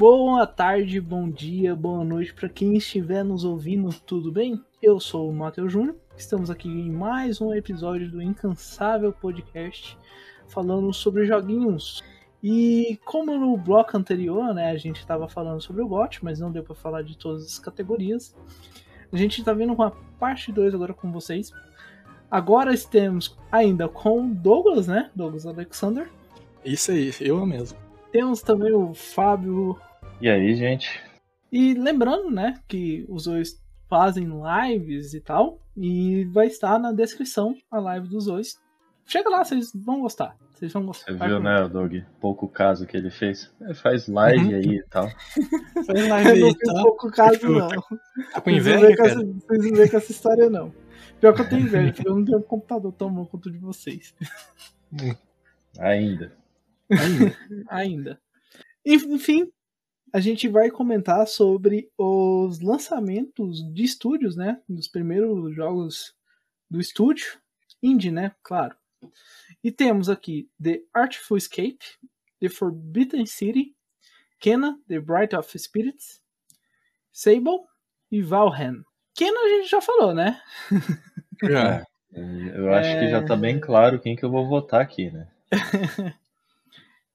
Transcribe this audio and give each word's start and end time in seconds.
Boa 0.00 0.46
tarde, 0.46 0.98
bom 0.98 1.28
dia, 1.28 1.76
boa 1.76 2.02
noite 2.02 2.32
para 2.32 2.48
quem 2.48 2.74
estiver 2.74 3.22
nos 3.22 3.44
ouvindo, 3.44 3.92
tudo 4.06 4.32
bem? 4.32 4.64
Eu 4.80 4.98
sou 4.98 5.28
o 5.28 5.34
Matheus 5.34 5.70
Júnior, 5.70 5.94
estamos 6.16 6.48
aqui 6.48 6.70
em 6.70 6.90
mais 6.90 7.38
um 7.38 7.52
episódio 7.52 8.10
do 8.10 8.22
Incansável 8.22 9.12
Podcast 9.12 9.98
falando 10.48 10.90
sobre 10.94 11.26
joguinhos. 11.26 12.02
E 12.42 12.98
como 13.04 13.36
no 13.36 13.54
bloco 13.58 13.94
anterior, 13.94 14.54
né, 14.54 14.70
a 14.70 14.78
gente 14.78 15.00
estava 15.00 15.28
falando 15.28 15.60
sobre 15.60 15.82
o 15.82 15.88
GOT, 15.88 16.24
mas 16.24 16.40
não 16.40 16.50
deu 16.50 16.62
para 16.62 16.74
falar 16.74 17.02
de 17.02 17.14
todas 17.18 17.44
as 17.44 17.58
categorias. 17.58 18.34
A 19.12 19.18
gente 19.18 19.40
está 19.40 19.52
vindo 19.52 19.76
com 19.76 19.82
a 19.82 19.90
parte 20.18 20.50
2 20.50 20.74
agora 20.74 20.94
com 20.94 21.12
vocês. 21.12 21.52
Agora 22.30 22.72
estamos 22.72 23.36
ainda 23.52 23.86
com 23.86 24.30
Douglas, 24.30 24.86
né? 24.86 25.10
Douglas 25.14 25.44
Alexander. 25.44 26.10
Isso 26.64 26.90
aí, 26.90 27.12
eu 27.20 27.44
mesmo. 27.44 27.76
Temos 28.10 28.40
também 28.40 28.72
o 28.72 28.94
Fábio. 28.94 29.78
E 30.20 30.28
aí, 30.28 30.54
gente? 30.54 31.02
E 31.50 31.72
lembrando, 31.72 32.30
né, 32.30 32.60
que 32.68 33.06
os 33.08 33.24
dois 33.24 33.58
fazem 33.88 34.28
lives 34.28 35.14
e 35.14 35.20
tal, 35.20 35.58
e 35.74 36.24
vai 36.26 36.46
estar 36.46 36.78
na 36.78 36.92
descrição 36.92 37.56
a 37.70 37.80
live 37.80 38.06
dos 38.06 38.26
dois. 38.26 38.60
Chega 39.06 39.30
lá, 39.30 39.42
vocês 39.42 39.72
vão 39.74 40.02
gostar. 40.02 40.36
Vocês 40.52 40.72
vão 40.74 40.84
gostar. 40.84 41.10
Você 41.10 41.26
viu, 41.26 41.40
né, 41.40 41.66
Doug? 41.66 41.94
Pouco 42.20 42.46
caso 42.46 42.86
que 42.86 42.96
ele 42.96 43.10
fez. 43.10 43.50
Ele 43.62 43.72
faz 43.72 44.06
live 44.06 44.44
uhum. 44.44 44.54
aí 44.54 44.76
e 44.76 44.82
tal. 44.90 45.08
faz 45.86 46.08
live 46.08 46.30
aí 46.30 46.50
e 46.50 46.58
tal. 46.58 46.82
pouco 46.82 47.10
caso, 47.10 47.48
não. 47.48 47.68
Tá 47.68 48.40
com 48.42 48.50
inveja, 48.50 48.94
cara? 48.94 49.10
Essa, 49.10 49.24
vocês 49.24 49.64
não 49.64 49.76
veem 49.76 49.88
com 49.88 49.96
essa 49.96 50.12
história, 50.12 50.50
não. 50.50 50.72
Pior 51.18 51.34
que 51.34 51.40
eu 51.40 51.48
tenho 51.48 51.62
inveja, 51.62 51.92
porque 51.94 52.08
eu 52.08 52.14
não 52.14 52.24
tenho 52.26 52.38
um 52.38 52.42
computador 52.42 52.92
tão 52.92 53.12
bom 53.12 53.24
quanto 53.24 53.46
o 53.46 53.52
de 53.52 53.58
vocês. 53.58 54.14
Ainda. 55.78 56.32
Ainda. 56.90 57.36
Ainda. 57.68 58.20
Enfim, 58.84 59.50
a 60.12 60.20
gente 60.20 60.48
vai 60.48 60.70
comentar 60.70 61.26
sobre 61.26 61.90
os 61.96 62.60
lançamentos 62.60 63.62
de 63.72 63.84
estúdios, 63.84 64.36
né? 64.36 64.60
Dos 64.68 64.88
primeiros 64.88 65.54
jogos 65.54 66.14
do 66.68 66.80
estúdio. 66.80 67.38
Indie, 67.82 68.10
né? 68.10 68.32
Claro. 68.42 68.76
E 69.62 69.72
temos 69.72 70.08
aqui 70.08 70.48
The 70.62 70.80
Artful 70.92 71.36
Escape, 71.36 71.78
The 72.40 72.48
Forbidden 72.48 73.26
City, 73.26 73.74
Kena, 74.38 74.78
The 74.88 75.00
Bright 75.00 75.34
of 75.34 75.58
Spirits, 75.58 76.20
Sable 77.12 77.60
e 78.10 78.22
Valheim. 78.22 78.82
Kena 79.14 79.40
a 79.40 79.48
gente 79.48 79.68
já 79.68 79.80
falou, 79.80 80.14
né? 80.14 80.40
Já. 81.42 81.84
É, 82.12 82.58
eu 82.58 82.74
acho 82.74 82.88
é... 82.88 82.98
que 82.98 83.08
já 83.08 83.24
tá 83.24 83.36
bem 83.36 83.60
claro 83.60 84.00
quem 84.00 84.16
que 84.16 84.24
eu 84.24 84.30
vou 84.32 84.48
votar 84.48 84.80
aqui, 84.80 85.12
né? 85.12 85.28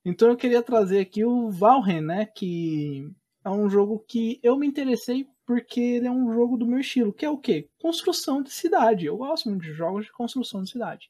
Então 0.05 0.29
eu 0.29 0.37
queria 0.37 0.61
trazer 0.61 0.99
aqui 0.99 1.25
o 1.25 1.49
Valheim, 1.49 1.99
né? 1.99 2.27
Que 2.27 3.11
é 3.43 3.49
um 3.49 3.67
jogo 3.67 4.05
que 4.07 4.39
eu 4.43 4.55
me 4.55 4.67
interessei 4.67 5.27
porque 5.45 5.79
ele 5.79 6.07
é 6.07 6.11
um 6.11 6.31
jogo 6.31 6.57
do 6.57 6.65
meu 6.65 6.79
estilo, 6.79 7.13
que 7.13 7.25
é 7.25 7.29
o 7.29 7.37
quê? 7.37 7.67
Construção 7.79 8.41
de 8.41 8.51
cidade. 8.51 9.05
Eu 9.07 9.17
gosto 9.17 9.49
muito 9.49 9.63
de 9.63 9.73
jogos 9.73 10.05
de 10.05 10.11
construção 10.11 10.63
de 10.63 10.69
cidade. 10.69 11.09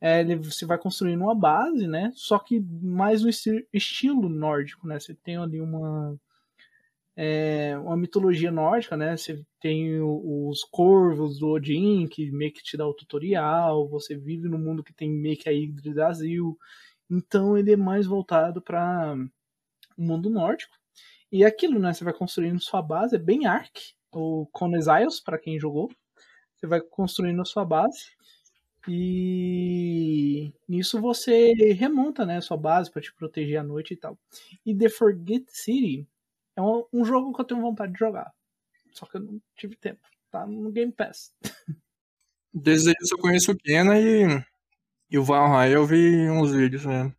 É, 0.00 0.20
ele, 0.20 0.36
você 0.36 0.66
vai 0.66 0.78
construindo 0.78 1.22
uma 1.22 1.34
base, 1.34 1.86
né? 1.86 2.12
Só 2.14 2.38
que 2.38 2.60
mais 2.82 3.22
no 3.22 3.30
esti 3.30 3.66
estilo 3.72 4.28
nórdico, 4.28 4.86
né? 4.86 5.00
Você 5.00 5.14
tem 5.14 5.38
ali 5.38 5.60
uma 5.60 6.18
é, 7.16 7.76
uma 7.78 7.96
mitologia 7.96 8.50
nórdica, 8.50 8.96
né? 8.96 9.16
Você 9.16 9.44
tem 9.60 10.00
os 10.00 10.62
corvos 10.64 11.38
do 11.38 11.48
Odin, 11.48 12.06
que 12.06 12.30
meio 12.30 12.52
que 12.52 12.62
te 12.62 12.76
dá 12.76 12.86
o 12.86 12.94
tutorial, 12.94 13.88
você 13.88 14.16
vive 14.16 14.48
no 14.48 14.58
mundo 14.58 14.84
que 14.84 14.94
tem 14.94 15.10
meio 15.10 15.36
que 15.36 15.48
a 15.48 15.52
Yggdrasil, 15.52 16.56
então 17.10 17.56
ele 17.56 17.72
é 17.72 17.76
mais 17.76 18.06
voltado 18.06 18.60
para 18.60 19.14
o 19.96 20.02
mundo 20.02 20.30
nórdico. 20.30 20.76
E 21.30 21.44
é 21.44 21.46
aquilo, 21.46 21.78
né? 21.78 21.92
Você 21.92 22.04
vai 22.04 22.12
construindo 22.12 22.60
sua 22.60 22.80
base, 22.80 23.16
é 23.16 23.18
bem 23.18 23.46
Ark, 23.46 23.92
ou 24.10 24.46
Cones 24.46 24.86
Isles, 24.86 25.20
para 25.20 25.38
quem 25.38 25.58
jogou. 25.58 25.90
Você 26.56 26.66
vai 26.66 26.80
construindo 26.80 27.40
a 27.40 27.44
sua 27.44 27.64
base. 27.64 28.16
E 28.86 30.52
nisso 30.66 30.98
você 31.00 31.52
remonta, 31.74 32.24
né, 32.24 32.40
sua 32.40 32.56
base 32.56 32.90
para 32.90 33.02
te 33.02 33.12
proteger 33.12 33.58
à 33.58 33.62
noite 33.62 33.92
e 33.92 33.96
tal. 33.96 34.18
E 34.64 34.74
The 34.74 34.88
Forget 34.88 35.44
City 35.48 36.08
é 36.56 36.62
um, 36.62 36.84
um, 36.92 37.04
jogo 37.04 37.34
que 37.34 37.40
eu 37.40 37.44
tenho 37.44 37.60
vontade 37.60 37.92
de 37.92 37.98
jogar. 37.98 38.32
Só 38.92 39.04
que 39.04 39.18
eu 39.18 39.20
não 39.20 39.42
tive 39.54 39.76
tempo. 39.76 40.00
Tá 40.30 40.46
no 40.46 40.72
Game 40.72 40.90
Pass. 40.90 41.34
Desde 42.52 42.92
isso 43.02 43.14
eu 43.14 43.18
conheço 43.18 43.52
o 43.52 43.56
Kena 43.56 44.00
e 44.00 44.42
e 45.10 45.18
o 45.18 45.24
Valheim 45.24 45.72
eu 45.72 45.86
vi 45.86 46.28
uns 46.30 46.52
vídeos 46.52 46.84
mesmo. 46.84 47.14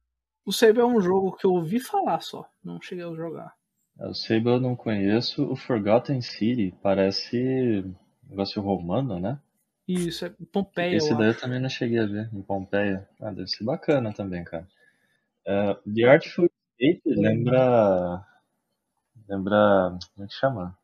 O 0.46 0.52
Sable 0.52 0.82
é 0.82 0.86
um 0.86 1.02
jogo 1.02 1.36
que 1.36 1.46
eu 1.46 1.52
ouvi 1.52 1.80
falar 1.80 2.22
só, 2.22 2.48
não 2.64 2.82
cheguei 2.82 3.06
a 3.06 3.14
jogar. 3.14 3.54
É, 4.00 4.08
o 4.08 4.14
Sable 4.14 4.54
eu 4.54 4.60
não 4.60 4.76
conheço. 4.76 5.52
O 5.52 5.56
Forgotten 5.56 6.22
City 6.22 6.74
parece 6.82 7.84
um 7.86 8.30
negócio 8.30 8.62
romano, 8.62 9.20
né? 9.20 9.40
Isso, 9.88 10.26
é 10.26 10.34
Pompeia. 10.52 10.96
Esse 10.96 11.16
daí 11.16 11.30
eu 11.30 11.38
também 11.38 11.60
não 11.60 11.70
cheguei 11.70 12.00
a 12.00 12.06
ver, 12.06 12.30
em 12.34 12.42
Pompeia. 12.42 13.08
Ah, 13.20 13.32
deve 13.32 13.48
ser 13.48 13.64
bacana 13.64 14.14
também, 14.14 14.44
cara. 14.44 14.68
Uh, 15.48 15.94
The 15.94 16.04
Artful 16.04 16.50
Escape 16.80 17.02
lembra. 17.06 18.24
Lembra. 19.28 19.98
Como 20.14 20.26
é 20.26 20.28
que 20.28 20.34
chama? 20.34 20.78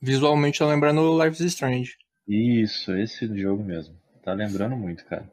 Visualmente 0.00 0.62
lembra 0.64 0.92
no 0.92 1.22
Life 1.22 1.42
is 1.42 1.52
Strange. 1.52 1.96
Isso, 2.26 2.94
esse 2.96 3.26
jogo 3.38 3.62
mesmo. 3.62 3.96
Tá 4.22 4.32
lembrando 4.32 4.76
muito, 4.76 5.04
cara. 5.06 5.30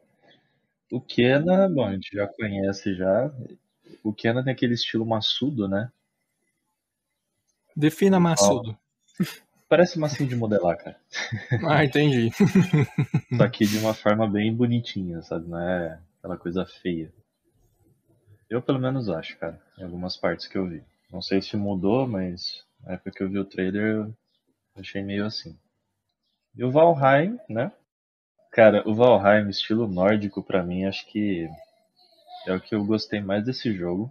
O 0.90 1.00
Kena, 1.00 1.68
bom, 1.68 1.86
a 1.86 1.92
gente 1.92 2.16
já 2.16 2.26
conhece 2.26 2.94
já. 2.94 3.32
O 4.02 4.12
Kena 4.12 4.42
tem 4.42 4.52
aquele 4.52 4.74
estilo 4.74 5.06
maçudo, 5.06 5.68
né? 5.68 5.90
Defina 7.76 8.18
maçudo. 8.18 8.76
Parece 9.68 10.00
massinho 10.00 10.28
de 10.28 10.34
modelar, 10.34 10.76
cara. 10.76 11.00
Ah, 11.68 11.84
entendi. 11.84 12.30
Só 13.38 13.48
que 13.48 13.64
de 13.64 13.78
uma 13.78 13.94
forma 13.94 14.28
bem 14.28 14.52
bonitinha, 14.52 15.22
sabe? 15.22 15.48
Não 15.48 15.60
é 15.60 16.00
aquela 16.18 16.36
coisa 16.36 16.66
feia. 16.66 17.12
Eu 18.48 18.60
pelo 18.60 18.80
menos 18.80 19.08
acho, 19.08 19.38
cara, 19.38 19.62
em 19.78 19.84
algumas 19.84 20.16
partes 20.16 20.48
que 20.48 20.58
eu 20.58 20.66
vi. 20.66 20.82
Não 21.12 21.22
sei 21.22 21.40
se 21.40 21.56
mudou, 21.56 22.08
mas 22.08 22.64
na 22.84 22.94
época 22.94 23.12
que 23.12 23.22
eu 23.22 23.30
vi 23.30 23.38
o 23.38 23.44
trailer 23.44 23.94
eu 23.94 24.14
achei 24.74 25.02
meio 25.02 25.24
assim. 25.24 25.56
E 26.56 26.64
o 26.64 26.70
Valheim, 26.72 27.38
né? 27.48 27.70
Cara, 28.50 28.82
o 28.84 28.92
Valheim, 28.92 29.48
estilo 29.48 29.86
nórdico, 29.86 30.42
para 30.42 30.62
mim, 30.62 30.84
acho 30.84 31.06
que 31.06 31.48
é 32.46 32.52
o 32.52 32.60
que 32.60 32.74
eu 32.74 32.84
gostei 32.84 33.20
mais 33.20 33.44
desse 33.44 33.72
jogo. 33.72 34.10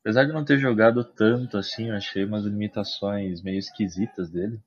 Apesar 0.00 0.24
de 0.24 0.32
não 0.32 0.44
ter 0.44 0.58
jogado 0.58 1.04
tanto 1.04 1.56
assim, 1.56 1.90
eu 1.90 1.96
achei 1.96 2.24
umas 2.24 2.44
limitações 2.44 3.40
meio 3.40 3.58
esquisitas 3.58 4.30
dele. 4.30 4.60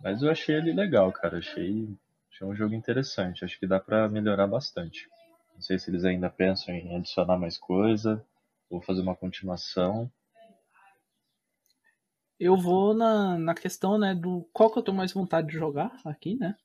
Mas 0.00 0.22
eu 0.22 0.30
achei 0.30 0.56
ele 0.56 0.72
legal, 0.72 1.10
cara. 1.10 1.38
Achei, 1.38 1.88
achei 2.30 2.46
um 2.46 2.54
jogo 2.54 2.72
interessante. 2.74 3.44
Acho 3.44 3.58
que 3.58 3.66
dá 3.66 3.80
pra 3.80 4.08
melhorar 4.08 4.46
bastante. 4.46 5.08
Não 5.54 5.60
sei 5.60 5.76
se 5.76 5.90
eles 5.90 6.04
ainda 6.04 6.30
pensam 6.30 6.72
em 6.74 6.96
adicionar 6.96 7.36
mais 7.36 7.58
coisa 7.58 8.24
ou 8.70 8.80
fazer 8.80 9.00
uma 9.00 9.16
continuação. 9.16 10.08
Eu 12.38 12.56
vou 12.56 12.94
na, 12.94 13.36
na 13.36 13.54
questão, 13.54 13.98
né, 13.98 14.14
do 14.14 14.48
qual 14.52 14.70
que 14.70 14.78
eu 14.78 14.82
tenho 14.82 14.96
mais 14.96 15.12
vontade 15.12 15.48
de 15.48 15.54
jogar 15.54 16.00
aqui, 16.04 16.36
né? 16.36 16.56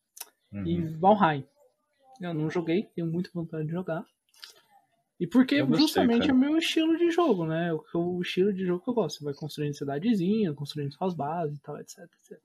Uhum. 0.52 0.66
E 0.66 0.82
Valheim. 0.98 1.46
Eu 2.22 2.34
não 2.34 2.50
joguei, 2.50 2.84
tenho 2.96 3.08
muita 3.08 3.30
vontade 3.34 3.66
de 3.66 3.72
jogar. 3.72 4.06
E 5.20 5.26
porque 5.26 5.62
gostei, 5.62 5.80
justamente 5.80 6.28
cara. 6.28 6.32
é 6.32 6.36
o 6.36 6.38
meu 6.38 6.58
estilo 6.58 6.98
de 6.98 7.10
jogo, 7.10 7.46
né? 7.46 7.74
O, 7.74 8.18
o 8.18 8.22
estilo 8.22 8.54
de 8.54 8.66
jogo 8.66 8.84
que 8.84 8.90
eu 8.90 8.94
gosto. 8.94 9.18
Você 9.18 9.24
vai 9.24 9.34
construindo 9.34 9.74
cidadezinha, 9.74 10.54
construindo 10.54 10.94
suas 10.94 11.14
bases 11.14 11.58
e 11.58 11.62
tal, 11.62 11.80
etc, 11.80 12.00
etc. 12.00 12.40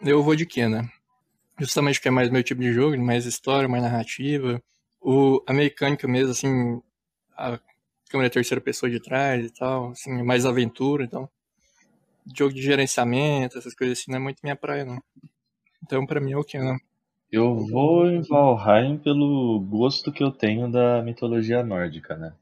Eu 0.00 0.22
vou 0.22 0.34
de 0.34 0.46
Kena. 0.46 0.90
Justamente 1.58 1.98
porque 1.98 2.08
é 2.08 2.12
mais 2.12 2.30
meu 2.30 2.42
tipo 2.42 2.60
de 2.60 2.72
jogo, 2.72 2.96
mais 2.98 3.26
história, 3.26 3.68
mais 3.68 3.82
narrativa. 3.82 4.62
O, 5.00 5.42
a 5.46 5.52
mecânica 5.52 6.06
mesmo, 6.06 6.32
assim, 6.32 6.80
a 7.36 7.58
câmera 8.08 8.30
terceira 8.30 8.60
pessoa 8.60 8.90
de 8.90 9.00
trás 9.00 9.44
e 9.44 9.50
tal, 9.50 9.90
assim, 9.90 10.22
mais 10.22 10.46
aventura, 10.46 11.04
então. 11.04 11.28
Jogo 12.36 12.52
de 12.52 12.60
gerenciamento, 12.60 13.56
essas 13.58 13.74
coisas 13.74 13.98
assim, 13.98 14.10
não 14.10 14.18
é 14.18 14.20
muito 14.20 14.40
minha 14.42 14.56
praia, 14.56 14.84
não. 14.84 15.02
Então, 15.82 16.04
pra 16.06 16.20
mim 16.20 16.32
é 16.32 16.36
o 16.36 16.44
Kena. 16.44 16.76
Eu 17.30 17.56
vou 17.56 18.06
em 18.06 18.22
Valheim 18.22 18.98
pelo 18.98 19.60
gosto 19.60 20.10
que 20.10 20.22
eu 20.22 20.30
tenho 20.30 20.70
da 20.70 21.02
mitologia 21.02 21.62
nórdica, 21.62 22.16
né? 22.16 22.34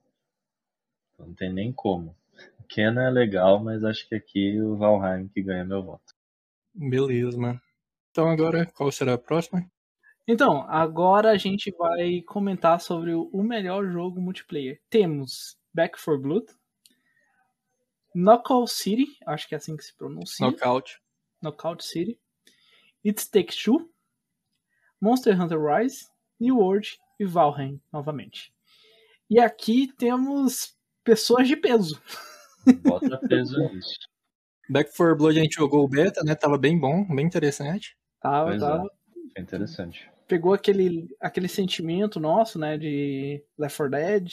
Não 1.18 1.34
tem 1.34 1.52
nem 1.52 1.72
como. 1.72 2.16
Kena 2.68 3.04
é 3.04 3.10
legal, 3.10 3.62
mas 3.62 3.82
acho 3.82 4.08
que 4.08 4.14
aqui 4.14 4.60
o 4.60 4.76
Valheim 4.76 5.28
que 5.28 5.42
ganha 5.42 5.64
meu 5.64 5.82
voto. 5.82 6.14
Beleza, 6.72 7.36
mano. 7.38 7.60
Então 8.10 8.28
agora, 8.28 8.66
qual 8.66 8.92
será 8.92 9.14
a 9.14 9.18
próxima? 9.18 9.68
Então, 10.28 10.62
agora 10.68 11.30
a 11.30 11.36
gente 11.36 11.70
vai 11.76 12.20
comentar 12.22 12.80
sobre 12.80 13.14
o 13.14 13.42
melhor 13.42 13.86
jogo 13.86 14.20
multiplayer. 14.20 14.80
Temos 14.90 15.56
Back 15.72 16.02
4 16.02 16.20
Blood, 16.20 16.46
Knockout 18.14 18.72
City, 18.72 19.06
acho 19.26 19.46
que 19.46 19.54
é 19.54 19.58
assim 19.58 19.76
que 19.76 19.84
se 19.84 19.94
pronuncia. 19.94 20.46
Knockout. 20.46 20.98
Knockout 21.42 21.84
City. 21.84 22.18
It 23.04 23.30
Takes 23.30 23.62
Two, 23.62 23.88
Monster 25.00 25.40
Hunter 25.40 25.58
Rise, 25.60 26.06
New 26.40 26.58
World 26.58 26.98
e 27.18 27.24
Valheim 27.24 27.80
novamente. 27.92 28.52
E 29.28 29.38
aqui 29.40 29.92
temos 29.98 30.74
pessoas 31.02 31.48
de 31.48 31.56
peso. 31.56 32.00
Bota 32.82 33.18
peso 33.28 33.58
nisso. 33.72 33.98
Back 34.68 34.90
4 34.96 35.16
Blood 35.16 35.38
a 35.38 35.42
gente 35.42 35.56
jogou 35.56 35.84
o 35.84 35.88
beta, 35.88 36.22
né? 36.24 36.34
Tava 36.34 36.58
bem 36.58 36.78
bom, 36.78 37.04
bem 37.04 37.24
interessante. 37.24 37.96
Tava, 38.20 38.50
Pois 38.50 38.62
é. 38.62 38.66
tava. 38.66 38.90
É 39.36 39.40
interessante. 39.40 40.10
Pegou 40.26 40.52
aquele, 40.52 41.08
aquele 41.20 41.46
sentimento 41.46 42.18
nosso, 42.18 42.58
né, 42.58 42.76
de 42.76 43.44
Left 43.56 43.76
4 43.76 43.90
Dead. 43.90 44.32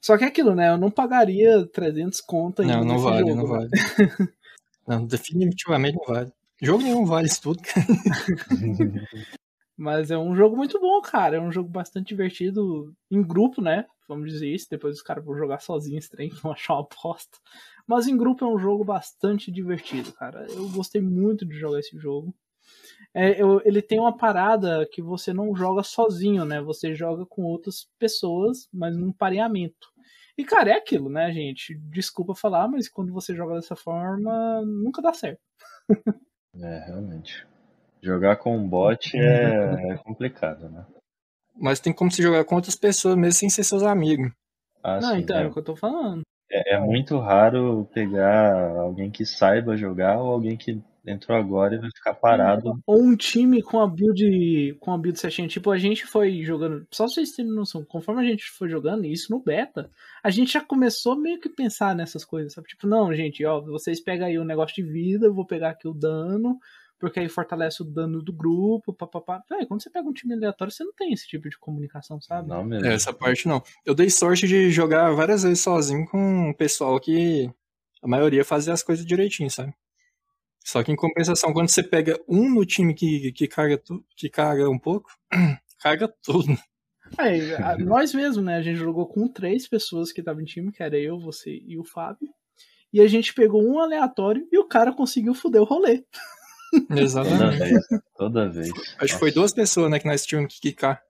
Só 0.00 0.16
que 0.16 0.22
é 0.24 0.28
aquilo, 0.28 0.54
né, 0.54 0.68
eu 0.68 0.76
não 0.78 0.90
pagaria 0.90 1.66
300 1.66 2.20
conto 2.20 2.62
ainda 2.62 2.76
Não, 2.76 2.84
não 2.84 2.98
vale, 2.98 3.30
jogo, 3.30 3.34
não 3.34 3.58
né? 3.58 3.68
vale. 3.68 3.70
Não, 4.86 5.06
definitivamente 5.06 5.96
não 5.96 6.14
vale. 6.14 6.32
Jogo 6.62 6.82
nenhum 6.82 7.04
vale 7.06 7.26
isso 7.26 7.40
tudo, 7.42 7.62
cara. 7.62 7.86
Mas 9.76 10.10
é 10.10 10.18
um 10.18 10.34
jogo 10.36 10.56
muito 10.56 10.80
bom, 10.80 11.00
cara. 11.00 11.36
É 11.36 11.40
um 11.40 11.50
jogo 11.52 11.68
bastante 11.68 12.08
divertido 12.08 12.94
em 13.10 13.22
grupo, 13.22 13.60
né? 13.60 13.86
Vamos 14.08 14.30
dizer 14.30 14.48
isso. 14.48 14.68
Depois 14.70 14.96
os 14.96 15.02
caras 15.02 15.24
vão 15.24 15.36
jogar 15.36 15.60
sozinhos, 15.60 16.08
trem, 16.08 16.28
vão 16.42 16.52
achar 16.52 16.74
uma 16.74 16.82
aposta. 16.82 17.38
Mas 17.86 18.06
em 18.06 18.16
grupo 18.16 18.44
é 18.44 18.48
um 18.48 18.58
jogo 18.58 18.84
bastante 18.84 19.50
divertido, 19.50 20.12
cara. 20.12 20.46
Eu 20.50 20.68
gostei 20.70 21.00
muito 21.00 21.44
de 21.44 21.58
jogar 21.58 21.80
esse 21.80 21.96
jogo. 21.98 22.34
É, 23.14 23.40
eu- 23.40 23.60
ele 23.64 23.82
tem 23.82 23.98
uma 24.00 24.16
parada 24.16 24.86
que 24.90 25.02
você 25.02 25.32
não 25.32 25.54
joga 25.54 25.82
sozinho, 25.82 26.44
né? 26.44 26.60
Você 26.62 26.94
joga 26.94 27.26
com 27.26 27.42
outras 27.42 27.88
pessoas, 27.98 28.68
mas 28.72 28.96
num 28.96 29.12
pareamento. 29.12 29.88
E, 30.36 30.44
cara, 30.44 30.70
é 30.70 30.74
aquilo, 30.74 31.08
né, 31.08 31.32
gente? 31.32 31.74
Desculpa 31.90 32.34
falar, 32.34 32.68
mas 32.68 32.88
quando 32.88 33.12
você 33.12 33.34
joga 33.34 33.54
dessa 33.54 33.76
forma, 33.76 34.62
nunca 34.62 35.02
dá 35.02 35.12
certo. 35.12 35.40
É, 36.62 36.84
realmente. 36.86 37.44
Jogar 38.04 38.36
com 38.36 38.54
um 38.54 38.68
bot 38.68 39.16
é, 39.16 39.92
é 39.92 39.96
complicado, 39.96 40.68
né? 40.68 40.84
Mas 41.56 41.80
tem 41.80 41.92
como 41.92 42.10
se 42.10 42.22
jogar 42.22 42.44
com 42.44 42.56
outras 42.56 42.76
pessoas 42.76 43.16
mesmo 43.16 43.32
sem 43.32 43.48
ser 43.48 43.64
seus 43.64 43.82
amigos. 43.82 44.30
Ah, 44.82 45.00
não, 45.00 45.14
sim, 45.14 45.20
então 45.20 45.38
é 45.38 45.44
é. 45.44 45.46
o 45.46 45.52
que 45.52 45.58
eu 45.58 45.64
tô 45.64 45.74
falando. 45.74 46.22
É, 46.50 46.74
é 46.74 46.80
muito 46.80 47.18
raro 47.18 47.88
pegar 47.94 48.76
alguém 48.76 49.10
que 49.10 49.24
saiba 49.24 49.76
jogar 49.76 50.18
ou 50.18 50.32
alguém 50.32 50.56
que 50.56 50.82
entrou 51.06 51.36
agora 51.36 51.74
e 51.74 51.78
vai 51.78 51.90
ficar 51.94 52.14
parado. 52.14 52.78
Ou 52.86 53.02
um 53.02 53.16
time 53.16 53.62
com 53.62 53.80
a 53.80 53.86
build 53.86 54.76
com 54.80 54.92
a 54.92 54.98
build 54.98 55.18
certinha. 55.18 55.48
Tipo, 55.48 55.70
a 55.70 55.78
gente 55.78 56.06
foi 56.06 56.42
jogando. 56.42 56.86
Só 56.90 57.06
vocês 57.08 57.32
terem 57.32 57.50
noção, 57.50 57.84
conforme 57.84 58.22
a 58.22 58.30
gente 58.30 58.44
foi 58.50 58.68
jogando, 58.68 59.06
isso 59.06 59.30
no 59.30 59.42
beta, 59.42 59.90
a 60.22 60.30
gente 60.30 60.52
já 60.52 60.60
começou 60.60 61.16
meio 61.16 61.40
que 61.40 61.48
pensar 61.48 61.94
nessas 61.94 62.24
coisas, 62.24 62.52
sabe? 62.52 62.68
Tipo, 62.68 62.86
não, 62.86 63.12
gente, 63.14 63.44
ó, 63.44 63.60
vocês 63.60 64.02
pegam 64.02 64.26
aí 64.26 64.38
o 64.38 64.44
negócio 64.44 64.74
de 64.74 64.82
vida, 64.82 65.26
eu 65.26 65.34
vou 65.34 65.46
pegar 65.46 65.70
aqui 65.70 65.88
o 65.88 65.94
dano, 65.94 66.58
porque 66.98 67.20
aí 67.20 67.28
fortalece 67.28 67.82
o 67.82 67.84
dano 67.84 68.22
do 68.22 68.32
grupo, 68.32 68.92
papapá. 68.92 69.42
Véi, 69.50 69.66
quando 69.66 69.82
você 69.82 69.90
pega 69.90 70.08
um 70.08 70.12
time 70.12 70.34
aleatório, 70.34 70.72
você 70.72 70.84
não 70.84 70.92
tem 70.94 71.12
esse 71.12 71.26
tipo 71.26 71.48
de 71.48 71.58
comunicação, 71.58 72.20
sabe? 72.20 72.48
Não 72.48 72.64
mesmo. 72.64 72.86
É, 72.86 72.94
essa 72.94 73.12
parte 73.12 73.46
não. 73.48 73.62
Eu 73.84 73.94
dei 73.94 74.08
sorte 74.10 74.46
de 74.46 74.70
jogar 74.70 75.10
várias 75.12 75.42
vezes 75.42 75.60
sozinho 75.60 76.06
com 76.06 76.48
um 76.50 76.52
pessoal 76.54 76.98
que 77.00 77.50
a 78.02 78.08
maioria 78.08 78.44
fazia 78.44 78.72
as 78.72 78.82
coisas 78.82 79.04
direitinho, 79.04 79.50
sabe? 79.50 79.74
Só 80.64 80.82
que 80.82 80.90
em 80.90 80.96
compensação, 80.96 81.52
quando 81.52 81.68
você 81.68 81.82
pega 81.82 82.18
um 82.26 82.48
no 82.50 82.64
time 82.64 82.94
que, 82.94 83.32
que, 83.32 83.46
carga, 83.46 83.76
tu, 83.76 84.02
que 84.16 84.30
carga 84.30 84.68
um 84.70 84.78
pouco, 84.78 85.10
carga 85.78 86.08
tudo. 86.22 86.56
Aí, 87.18 87.54
a- 87.54 87.76
nós 87.78 88.14
mesmo, 88.14 88.42
né? 88.42 88.56
A 88.56 88.62
gente 88.62 88.76
jogou 88.78 89.06
com 89.06 89.28
três 89.28 89.68
pessoas 89.68 90.10
que 90.10 90.20
estavam 90.22 90.40
em 90.40 90.46
time, 90.46 90.72
que 90.72 90.82
era 90.82 90.96
eu, 90.98 91.18
você 91.18 91.50
e 91.66 91.78
o 91.78 91.84
Fábio. 91.84 92.28
E 92.90 93.00
a 93.00 93.06
gente 93.08 93.34
pegou 93.34 93.62
um 93.62 93.78
aleatório 93.80 94.46
e 94.50 94.56
o 94.58 94.66
cara 94.66 94.92
conseguiu 94.92 95.34
foder 95.34 95.60
o 95.60 95.64
rolê. 95.66 96.04
Toda 96.88 97.00
Exatamente. 97.00 97.58
vez. 97.58 97.86
Toda 98.16 98.48
vez. 98.48 98.70
Acho 98.98 99.14
que 99.14 99.18
foi 99.18 99.28
Nossa, 99.28 99.40
duas 99.40 99.52
pessoas, 99.52 99.90
né, 99.90 99.98
que 99.98 100.06
nós 100.06 100.24
tínhamos 100.24 100.54
que 100.54 100.60
quicar. 100.60 101.00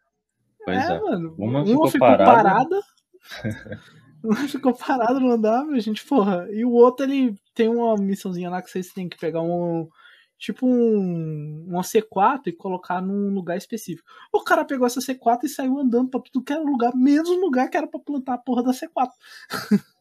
Pois 0.64 0.78
é. 0.78 1.00
mano. 1.00 1.34
Uma 1.38 1.58
Uma, 1.61 1.66
ficou 1.66 1.87
ficou, 1.88 2.08
parada. 2.08 2.25
parada. 2.25 2.81
uma 4.25 4.49
ficou 4.49 4.75
parada 4.75 5.20
no 5.20 5.31
andar, 5.31 5.64
a 5.69 5.78
gente, 5.78 6.05
porra. 6.05 6.49
E 6.50 6.64
o 6.64 6.72
outro, 6.72 7.05
ele 7.05 7.34
tem 7.55 7.69
uma 7.69 7.96
missãozinha 7.96 8.50
lá 8.50 8.62
que 8.62 8.70
vocês 8.70 8.88
têm 8.93 9.08
que 9.08 9.19
pegar 9.19 9.43
um. 9.43 9.88
Tipo 10.37 10.66
um, 10.66 11.64
uma 11.69 11.82
C4 11.82 12.49
e 12.49 12.52
colocar 12.52 13.00
num 13.00 13.32
lugar 13.32 13.56
específico. 13.56 14.06
O 14.32 14.43
cara 14.43 14.64
pegou 14.64 14.87
essa 14.87 15.00
C4 15.00 15.44
e 15.44 15.49
saiu 15.49 15.78
andando 15.78 16.11
pra 16.11 16.20
tudo 16.20 16.44
que 16.44 16.52
era 16.52 16.61
lugar, 16.61 16.94
menos 16.94 17.31
o 17.31 17.40
lugar 17.40 17.70
que 17.70 17.76
era 17.76 17.87
pra 17.87 18.00
plantar 18.00 18.34
a 18.34 18.38
porra 18.38 18.62
da 18.62 18.72
C4. 18.72 19.08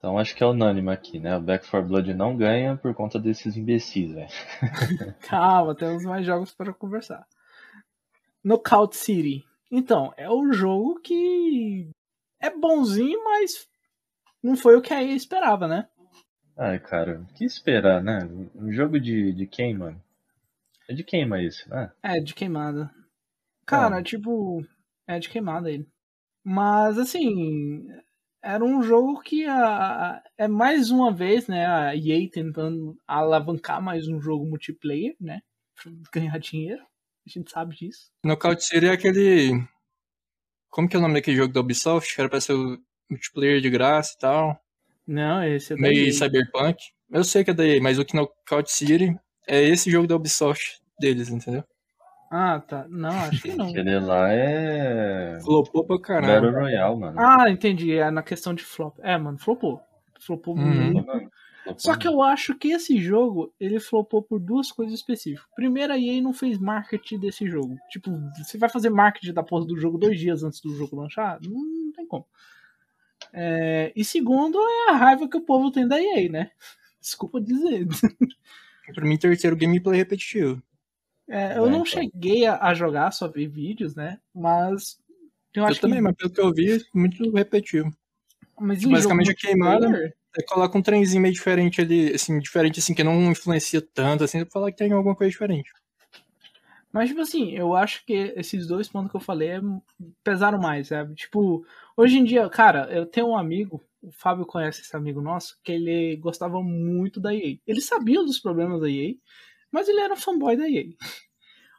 Então 0.00 0.16
acho 0.18 0.34
que 0.34 0.42
é 0.42 0.46
unânime 0.46 0.90
aqui, 0.90 1.20
né? 1.20 1.36
O 1.36 1.42
Back 1.42 1.68
4 1.68 1.86
Blood 1.86 2.14
não 2.14 2.34
ganha 2.34 2.74
por 2.74 2.94
conta 2.94 3.18
desses 3.18 3.54
imbecis, 3.54 4.12
velho. 4.14 4.30
Calma, 5.28 5.74
temos 5.74 6.02
mais 6.04 6.24
jogos 6.24 6.54
para 6.54 6.72
conversar. 6.72 7.26
Knockout 8.42 8.96
City. 8.96 9.44
Então, 9.70 10.12
é 10.16 10.28
o 10.30 10.50
jogo 10.52 10.98
que 11.00 11.90
é 12.40 12.48
bonzinho, 12.50 13.22
mas 13.22 13.68
não 14.42 14.56
foi 14.56 14.74
o 14.74 14.80
que 14.80 14.94
a 14.94 15.02
EA 15.04 15.14
esperava, 15.14 15.68
né? 15.68 15.86
Ai, 16.56 16.78
cara, 16.80 17.20
o 17.20 17.26
que 17.34 17.44
esperar, 17.44 18.02
né? 18.02 18.20
Um 18.54 18.72
jogo 18.72 18.98
de, 18.98 19.32
de 19.34 19.46
quem, 19.46 19.76
mano? 19.76 20.02
É 20.88 20.94
de 20.94 21.04
quem, 21.04 21.26
mas 21.26 21.44
esse, 21.44 21.68
né? 21.68 21.92
É, 22.02 22.18
de 22.20 22.34
queimada. 22.34 22.90
Cara, 23.66 23.98
Ah. 23.98 24.02
tipo, 24.02 24.66
é 25.06 25.18
de 25.18 25.28
queimada 25.28 25.70
ele. 25.70 25.86
Mas, 26.42 26.98
assim, 26.98 27.86
era 28.42 28.64
um 28.64 28.82
jogo 28.82 29.20
que 29.20 29.44
a, 29.46 30.12
a- 30.16 30.22
é 30.38 30.48
mais 30.48 30.90
uma 30.90 31.12
vez, 31.12 31.46
né, 31.48 31.66
a 31.66 31.94
EA 31.94 32.28
tentando 32.30 32.96
alavancar 33.06 33.80
mais 33.82 34.08
um 34.08 34.20
jogo 34.20 34.46
multiplayer, 34.46 35.14
né? 35.20 35.40
Ganhar 36.12 36.38
dinheiro. 36.38 36.82
A 37.26 37.30
gente 37.30 37.50
sabe 37.50 37.76
disso. 37.76 38.10
Knockout 38.24 38.64
City 38.64 38.86
é 38.86 38.90
aquele. 38.92 39.62
Como 40.70 40.88
que 40.88 40.96
é 40.96 40.98
o 40.98 41.02
nome 41.02 41.14
daquele 41.14 41.36
jogo 41.36 41.52
da 41.52 41.60
Ubisoft? 41.60 42.14
Que 42.14 42.20
era 42.20 42.30
pra 42.30 42.40
ser 42.40 42.54
o 42.54 42.78
multiplayer 43.10 43.60
de 43.60 43.68
graça 43.70 44.14
e 44.16 44.18
tal. 44.20 44.60
Não, 45.06 45.42
esse 45.44 45.72
é 45.72 45.76
da 45.76 45.82
Meio 45.82 46.06
EA. 46.06 46.12
cyberpunk. 46.12 46.76
Eu 47.10 47.22
sei 47.24 47.44
que 47.44 47.50
é 47.50 47.54
da 47.54 47.66
EA, 47.66 47.80
mas 47.82 47.98
o 47.98 48.04
Knockout 48.04 48.70
City 48.72 49.14
é 49.46 49.62
esse 49.62 49.90
jogo 49.90 50.06
da 50.06 50.16
Ubisoft 50.16 50.78
deles, 50.98 51.28
entendeu? 51.28 51.62
Ah, 52.30 52.60
tá. 52.60 52.86
Não, 52.88 53.10
acho 53.10 53.42
que 53.42 53.52
não. 53.56 53.68
Aquele 53.70 53.98
lá 53.98 54.32
é. 54.32 55.38
Flopou 55.42 55.84
pra 55.84 55.96
Battle 55.98 56.22
caralho. 56.22 56.52
Royale, 56.52 56.96
mano. 56.96 57.18
Ah, 57.20 57.50
entendi. 57.50 57.92
É 57.96 58.10
na 58.10 58.22
questão 58.22 58.54
de 58.54 58.62
flop. 58.62 58.96
É, 59.02 59.18
mano, 59.18 59.36
flopou. 59.38 59.80
Flopou 60.20 60.56
Uhum. 60.56 60.92
muito. 60.92 61.30
Só 61.76 61.94
que 61.96 62.08
eu 62.08 62.22
acho 62.22 62.54
que 62.56 62.68
esse 62.72 62.98
jogo, 63.00 63.52
ele 63.60 63.78
flopou 63.78 64.22
por 64.22 64.40
duas 64.40 64.72
coisas 64.72 64.94
específicas. 64.94 65.46
Primeiro, 65.54 65.92
a 65.92 65.98
EA 65.98 66.20
não 66.22 66.32
fez 66.32 66.58
marketing 66.58 67.18
desse 67.18 67.46
jogo. 67.46 67.76
Tipo, 67.90 68.10
você 68.38 68.56
vai 68.58 68.68
fazer 68.68 68.90
marketing 68.90 69.32
da 69.34 69.42
porra 69.42 69.66
do 69.66 69.76
jogo 69.76 69.98
dois 69.98 70.18
dias 70.18 70.42
antes 70.42 70.60
do 70.60 70.74
jogo 70.74 70.96
lançar? 70.96 71.38
Não, 71.42 71.52
não 71.52 71.92
tem 71.92 72.06
como. 72.06 72.24
É, 73.32 73.92
e 73.94 74.04
segundo, 74.04 74.58
é 74.58 74.90
a 74.90 74.96
raiva 74.96 75.28
que 75.28 75.36
o 75.36 75.42
povo 75.42 75.70
tem 75.70 75.86
da 75.86 76.00
EA, 76.00 76.28
né? 76.30 76.50
Desculpa 77.00 77.40
dizer. 77.40 77.86
Pra 78.94 79.04
mim, 79.04 79.16
terceiro 79.18 79.56
gameplay 79.56 79.98
repetitivo. 79.98 80.62
É, 81.30 81.56
eu 81.56 81.66
É, 81.66 81.70
não 81.70 81.86
então. 81.86 81.86
cheguei 81.86 82.44
a, 82.44 82.58
a 82.60 82.74
jogar, 82.74 83.12
só 83.12 83.28
vi 83.28 83.46
vídeos, 83.46 83.94
né? 83.94 84.18
Mas. 84.34 84.98
Eu 85.54 85.64
Eu, 85.66 85.76
também, 85.78 85.98
que. 85.98 86.02
mas 86.02 86.16
pelo 86.16 86.30
que 86.30 86.40
eu 86.40 86.52
vi, 86.52 86.84
muito 86.94 87.30
repetitivo. 87.30 87.90
Mas 88.58 88.84
basicamente 88.84 89.30
a 89.30 89.34
queimada- 89.34 89.80
multiplayer, 89.88 90.14
É 90.36 90.42
coloca 90.44 90.76
um 90.78 90.82
trenzinho 90.82 91.22
meio 91.22 91.32
diferente 91.34 91.80
ali, 91.80 92.12
assim, 92.14 92.38
diferente 92.38 92.78
assim, 92.78 92.94
que 92.94 93.02
não 93.02 93.30
influencia 93.32 93.80
tanto, 93.80 94.22
assim, 94.24 94.40
pra 94.40 94.50
falar 94.50 94.70
que 94.70 94.78
tem 94.78 94.92
alguma 94.92 95.14
coisa 95.16 95.30
diferente. 95.30 95.70
Mas, 96.92 97.08
tipo 97.08 97.20
assim, 97.20 97.52
eu 97.52 97.74
acho 97.74 98.04
que 98.04 98.32
esses 98.36 98.66
dois 98.66 98.88
pontos 98.88 99.10
que 99.10 99.16
eu 99.16 99.20
falei 99.20 99.48
é- 99.50 99.60
pesaram 100.24 100.58
mais, 100.58 100.88
sabe? 100.88 101.14
Tipo, 101.14 101.64
hoje 101.96 102.18
em 102.18 102.24
dia, 102.24 102.48
cara, 102.48 102.88
eu 102.92 103.06
tenho 103.06 103.28
um 103.28 103.36
amigo, 103.36 103.80
o 104.02 104.10
Fábio 104.10 104.44
conhece 104.44 104.80
esse 104.82 104.96
amigo 104.96 105.20
nosso, 105.20 105.56
que 105.62 105.70
ele 105.72 106.16
gostava 106.16 106.60
muito 106.62 107.20
da 107.20 107.32
EA. 107.34 107.58
Ele 107.66 107.80
sabia 107.80 108.20
dos 108.22 108.40
problemas 108.40 108.80
da 108.80 108.90
EA, 108.90 109.14
mas 109.70 109.88
ele 109.88 110.00
era 110.00 110.14
um 110.14 110.16
fanboy 110.16 110.56
da 110.56 110.68
EA. 110.68 110.86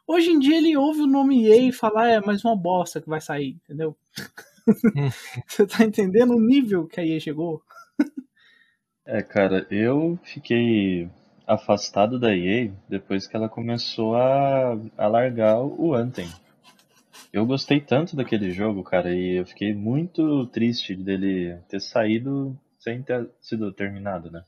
Hoje 0.06 0.30
em 0.30 0.38
dia 0.38 0.58
ele 0.58 0.76
ouve 0.76 1.02
o 1.02 1.06
nome 1.06 1.46
EA 1.46 1.68
e 1.68 1.72
fala, 1.72 2.02
"Ah, 2.02 2.08
é 2.08 2.20
mais 2.20 2.44
uma 2.44 2.56
bosta 2.56 3.00
que 3.00 3.08
vai 3.08 3.20
sair, 3.20 3.56
entendeu? 3.64 3.96
Você 5.46 5.66
tá 5.66 5.84
entendendo 5.84 6.34
o 6.34 6.40
nível 6.40 6.86
que 6.86 7.00
a 7.00 7.06
EA 7.06 7.20
chegou? 7.20 7.62
É, 9.04 9.22
cara, 9.22 9.66
eu 9.70 10.18
fiquei 10.22 11.10
afastado 11.46 12.18
da 12.18 12.34
EA 12.34 12.72
depois 12.88 13.26
que 13.26 13.36
ela 13.36 13.48
começou 13.48 14.14
a, 14.14 14.78
a 14.96 15.06
largar 15.08 15.60
o 15.60 15.94
Anthem. 15.94 16.28
Eu 17.32 17.44
gostei 17.46 17.80
tanto 17.80 18.14
daquele 18.14 18.52
jogo, 18.52 18.82
cara, 18.82 19.14
e 19.14 19.40
eu 19.40 19.46
fiquei 19.46 19.74
muito 19.74 20.46
triste 20.48 20.94
dele 20.94 21.58
ter 21.68 21.80
saído 21.80 22.58
sem 22.78 23.02
ter 23.02 23.28
sido 23.40 23.72
terminado, 23.72 24.30
né? 24.30 24.44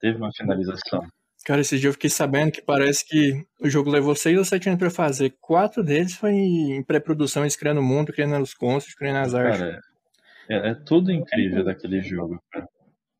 Teve 0.00 0.18
uma 0.18 0.30
finalização. 0.32 1.06
Cara, 1.44 1.60
esse 1.60 1.78
dia 1.78 1.90
eu 1.90 1.92
fiquei 1.92 2.08
sabendo 2.08 2.52
que 2.52 2.62
parece 2.62 3.06
que 3.06 3.46
o 3.60 3.68
jogo 3.68 3.90
levou 3.90 4.16
seis 4.16 4.38
ou 4.38 4.44
sete 4.44 4.66
anos 4.68 4.78
pra 4.78 4.90
fazer. 4.90 5.36
Quatro 5.42 5.84
deles 5.84 6.14
foi 6.14 6.32
em 6.32 6.82
pré-produção, 6.82 7.42
eles 7.42 7.54
criando 7.54 7.80
o 7.80 7.84
mundo, 7.84 8.14
criando 8.14 8.42
os 8.42 8.54
contos, 8.54 8.94
criando 8.94 9.18
as 9.18 9.34
artes. 9.34 9.60
Cara, 9.60 9.80
é, 10.48 10.70
é 10.70 10.74
tudo 10.74 11.12
incrível 11.12 11.62
daquele 11.62 12.00
jogo, 12.00 12.42
cara. 12.50 12.66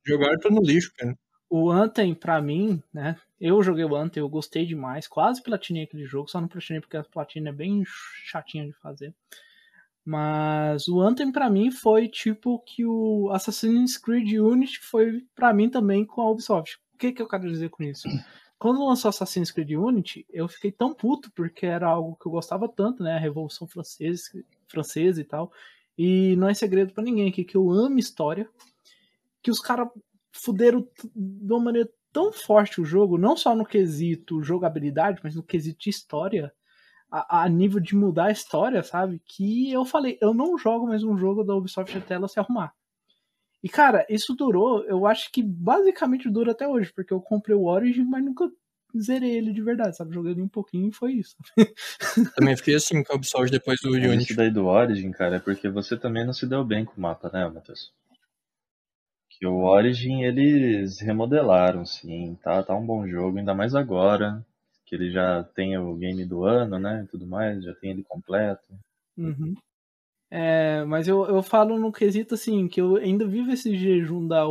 Jogaram 0.07 0.39
tudo 0.39 0.55
no 0.55 0.63
lixo, 0.63 0.91
cara. 0.97 1.15
O 1.51 1.71
Anthem, 1.71 2.15
pra 2.15 2.41
mim, 2.41 2.83
né? 2.93 3.17
Eu 3.39 3.63
joguei 3.63 3.85
o 3.85 3.95
Anthem, 3.95 4.23
eu 4.23 4.29
gostei 4.29 4.65
demais. 4.65 5.07
Quase 5.07 5.43
platinei 5.43 5.85
aquele 5.85 6.07
jogo, 6.07 6.29
só 6.29 6.41
não 6.41 6.49
platinei 6.49 6.81
porque 6.81 6.97
a 6.97 7.05
platina 7.05 7.51
é 7.51 7.53
bem 7.53 7.83
chatinha 8.25 8.67
de 8.67 8.73
fazer. 8.73 9.15
Mas 10.03 10.89
o 10.89 11.01
Anthem 11.01 11.31
para 11.31 11.51
mim 11.51 11.71
foi 11.71 12.09
tipo 12.09 12.59
que 12.61 12.85
o 12.87 13.31
Assassin's 13.33 13.99
Creed 13.99 14.33
Unity 14.33 14.79
foi 14.81 15.23
para 15.35 15.53
mim 15.53 15.69
também 15.69 16.07
com 16.07 16.23
a 16.23 16.31
Ubisoft. 16.31 16.79
O 16.95 16.99
que, 16.99 17.13
que 17.13 17.21
eu 17.21 17.29
quero 17.29 17.51
dizer 17.51 17.71
com 17.71 17.83
isso? 17.83 18.09
Quando 18.59 18.87
lançou 18.87 19.09
Assassin's 19.09 19.51
Creed 19.51 19.73
Unity, 19.73 20.25
eu 20.31 20.49
fiquei 20.49 20.73
tão 20.73 20.95
puto 20.95 21.31
porque 21.33 21.67
era 21.67 21.89
algo 21.89 22.17
que 22.17 22.27
eu 22.27 22.33
gostava 22.33 22.69
tanto, 22.69 23.03
né? 23.03 23.15
A 23.15 23.19
Revolução 23.19 23.67
Francesa, 23.67 24.23
francesa 24.69 25.21
e 25.21 25.25
tal. 25.25 25.53
E 25.99 26.37
não 26.37 26.49
é 26.49 26.55
segredo 26.55 26.93
para 26.93 27.05
ninguém 27.05 27.29
aqui 27.29 27.45
que 27.45 27.57
eu 27.57 27.71
amo 27.71 27.99
história. 27.99 28.49
Que 29.43 29.51
os 29.51 29.61
caras 29.61 29.89
fuderam 30.33 30.89
de 31.15 31.53
uma 31.53 31.61
maneira 31.61 31.91
tão 32.13 32.33
forte 32.33 32.81
o 32.81 32.85
jogo, 32.85 33.19
não 33.19 33.37
só 33.37 33.55
no 33.55 33.67
quesito 33.67 34.43
jogabilidade, 34.43 35.21
mas 35.23 35.35
no 35.35 35.43
quesito 35.43 35.89
história 35.89 36.53
a, 37.11 37.43
a, 37.43 37.49
nível 37.49 37.81
de 37.81 37.95
mudar 37.95 38.27
a 38.27 38.33
história, 38.33 38.83
sabe? 38.83 39.21
Que 39.25 39.71
eu 39.73 39.85
falei, 39.85 40.17
eu 40.21 40.33
não 40.33 40.57
jogo 40.57 40.87
mais 40.87 41.05
um 41.05 41.17
jogo 41.17 41.45
da 41.45 41.55
Ubisoft 41.55 41.97
até 41.97 42.15
ela 42.15 42.29
se 42.29 42.41
arrumar. 42.41 42.73
E 43.65 43.69
cara, 43.71 44.05
isso 44.11 44.35
durou, 44.35 44.85
eu 44.85 45.07
acho 45.07 45.33
que 45.33 45.43
basicamente 45.43 46.29
dura 46.29 46.53
até 46.53 46.69
hoje, 46.69 46.93
porque 46.93 47.15
eu 47.15 47.21
comprei 47.21 47.57
o 47.57 47.65
Origin, 47.65 48.05
mas 48.05 48.23
nunca 48.23 48.53
zerei 48.95 49.39
ele 49.39 49.55
de 49.55 49.63
verdade, 49.63 49.97
sabe? 49.97 50.13
Joguei 50.13 50.33
ele 50.33 50.43
um 50.43 50.49
pouquinho 50.49 50.91
e 50.91 50.93
foi 50.93 51.13
isso. 51.15 51.35
também 52.37 52.55
fiquei 52.59 52.75
assim 52.75 53.03
com 53.03 53.15
a 53.15 53.17
Ubisoft 53.17 53.51
depois 53.51 53.81
do 53.81 53.89
Unity. 53.97 54.25
Isso 54.25 54.37
daí 54.37 54.51
do 54.51 54.67
Origin, 54.67 55.11
cara, 55.13 55.37
é 55.37 55.39
porque 55.39 55.71
você 55.71 55.97
também 55.97 56.27
não 56.27 56.35
se 56.35 56.47
deu 56.47 56.63
bem 56.63 56.85
com 56.85 56.93
o 56.99 57.01
mapa, 57.01 57.31
né, 57.33 57.49
Matheus? 57.49 57.91
Que 59.31 59.47
o 59.47 59.63
Origin 59.63 60.25
eles 60.25 61.01
remodelaram, 61.01 61.87
sim, 61.87 62.39
tá, 62.43 62.63
tá 62.63 62.75
um 62.75 62.85
bom 62.85 63.09
jogo, 63.09 63.39
ainda 63.39 63.55
mais 63.55 63.75
agora 63.75 64.45
que 64.85 64.95
ele 64.95 65.11
já 65.11 65.43
tem 65.43 65.79
o 65.79 65.95
game 65.95 66.23
do 66.27 66.45
ano, 66.45 66.79
né, 66.79 67.09
tudo 67.11 67.27
mais, 67.27 67.65
já 67.65 67.75
tem 67.75 67.93
ele 67.93 68.03
completo. 68.03 68.63
Uhum. 69.17 69.55
É, 70.37 70.85
mas 70.87 71.07
eu, 71.07 71.25
eu 71.27 71.41
falo 71.45 71.79
no 71.79 71.93
quesito 71.93 72.35
assim, 72.35 72.67
que 72.67 72.81
eu 72.81 72.97
ainda 72.97 73.25
vivo 73.25 73.53
esse 73.53 73.77
jejum 73.79 74.27
da, 74.27 74.43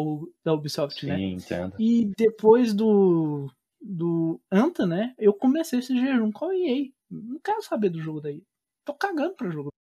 da 0.42 0.54
Ubisoft, 0.54 1.02
Sim, 1.02 1.08
né? 1.08 1.20
entendo. 1.20 1.76
E 1.78 2.10
depois 2.18 2.74
do, 2.74 3.52
do 3.82 4.40
Anta, 4.50 4.88
né, 4.88 5.14
eu 5.18 5.34
comecei 5.34 5.80
esse 5.80 5.94
jejum 5.94 6.32
com 6.32 6.46
a 6.46 6.56
EA. 6.56 6.90
Não 7.12 7.38
quero 7.44 7.62
saber 7.62 7.90
do 7.90 8.00
jogo 8.00 8.22
daí. 8.22 8.42
Tô 8.86 8.94
cagando 8.94 9.36
pro 9.36 9.52
jogo. 9.52 9.74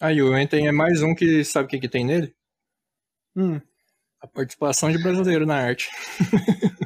Aí 0.00 0.22
o 0.22 0.38
Enten 0.38 0.68
é 0.68 0.72
mais 0.72 1.02
um 1.02 1.12
que 1.12 1.42
sabe 1.44 1.66
o 1.66 1.68
que, 1.70 1.80
que 1.80 1.88
tem 1.88 2.04
nele? 2.04 2.32
Hum. 3.34 3.60
A 4.20 4.28
participação 4.28 4.92
de 4.92 5.02
brasileiro 5.02 5.44
na 5.44 5.56
arte. 5.56 5.90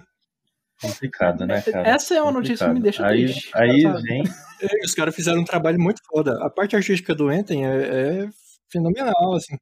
Complicado, 0.81 1.47
né, 1.47 1.61
cara? 1.61 1.89
Essa 1.89 2.15
é 2.15 2.23
uma 2.23 2.33
notícia 2.33 2.67
que 2.67 2.73
me 2.73 2.81
deixa 2.81 3.07
aí, 3.07 3.27
triste. 3.27 3.51
Aí 3.55 3.83
vem. 4.03 4.25
É, 4.63 4.85
os 4.85 4.95
caras 4.95 5.15
fizeram 5.15 5.41
um 5.41 5.45
trabalho 5.45 5.79
muito 5.79 6.01
foda. 6.07 6.43
A 6.45 6.49
parte 6.49 6.75
artística 6.75 7.15
do 7.15 7.31
Enten 7.31 7.67
é, 7.67 8.25
é 8.25 8.29
fenomenal, 8.71 9.35
assim. 9.35 9.57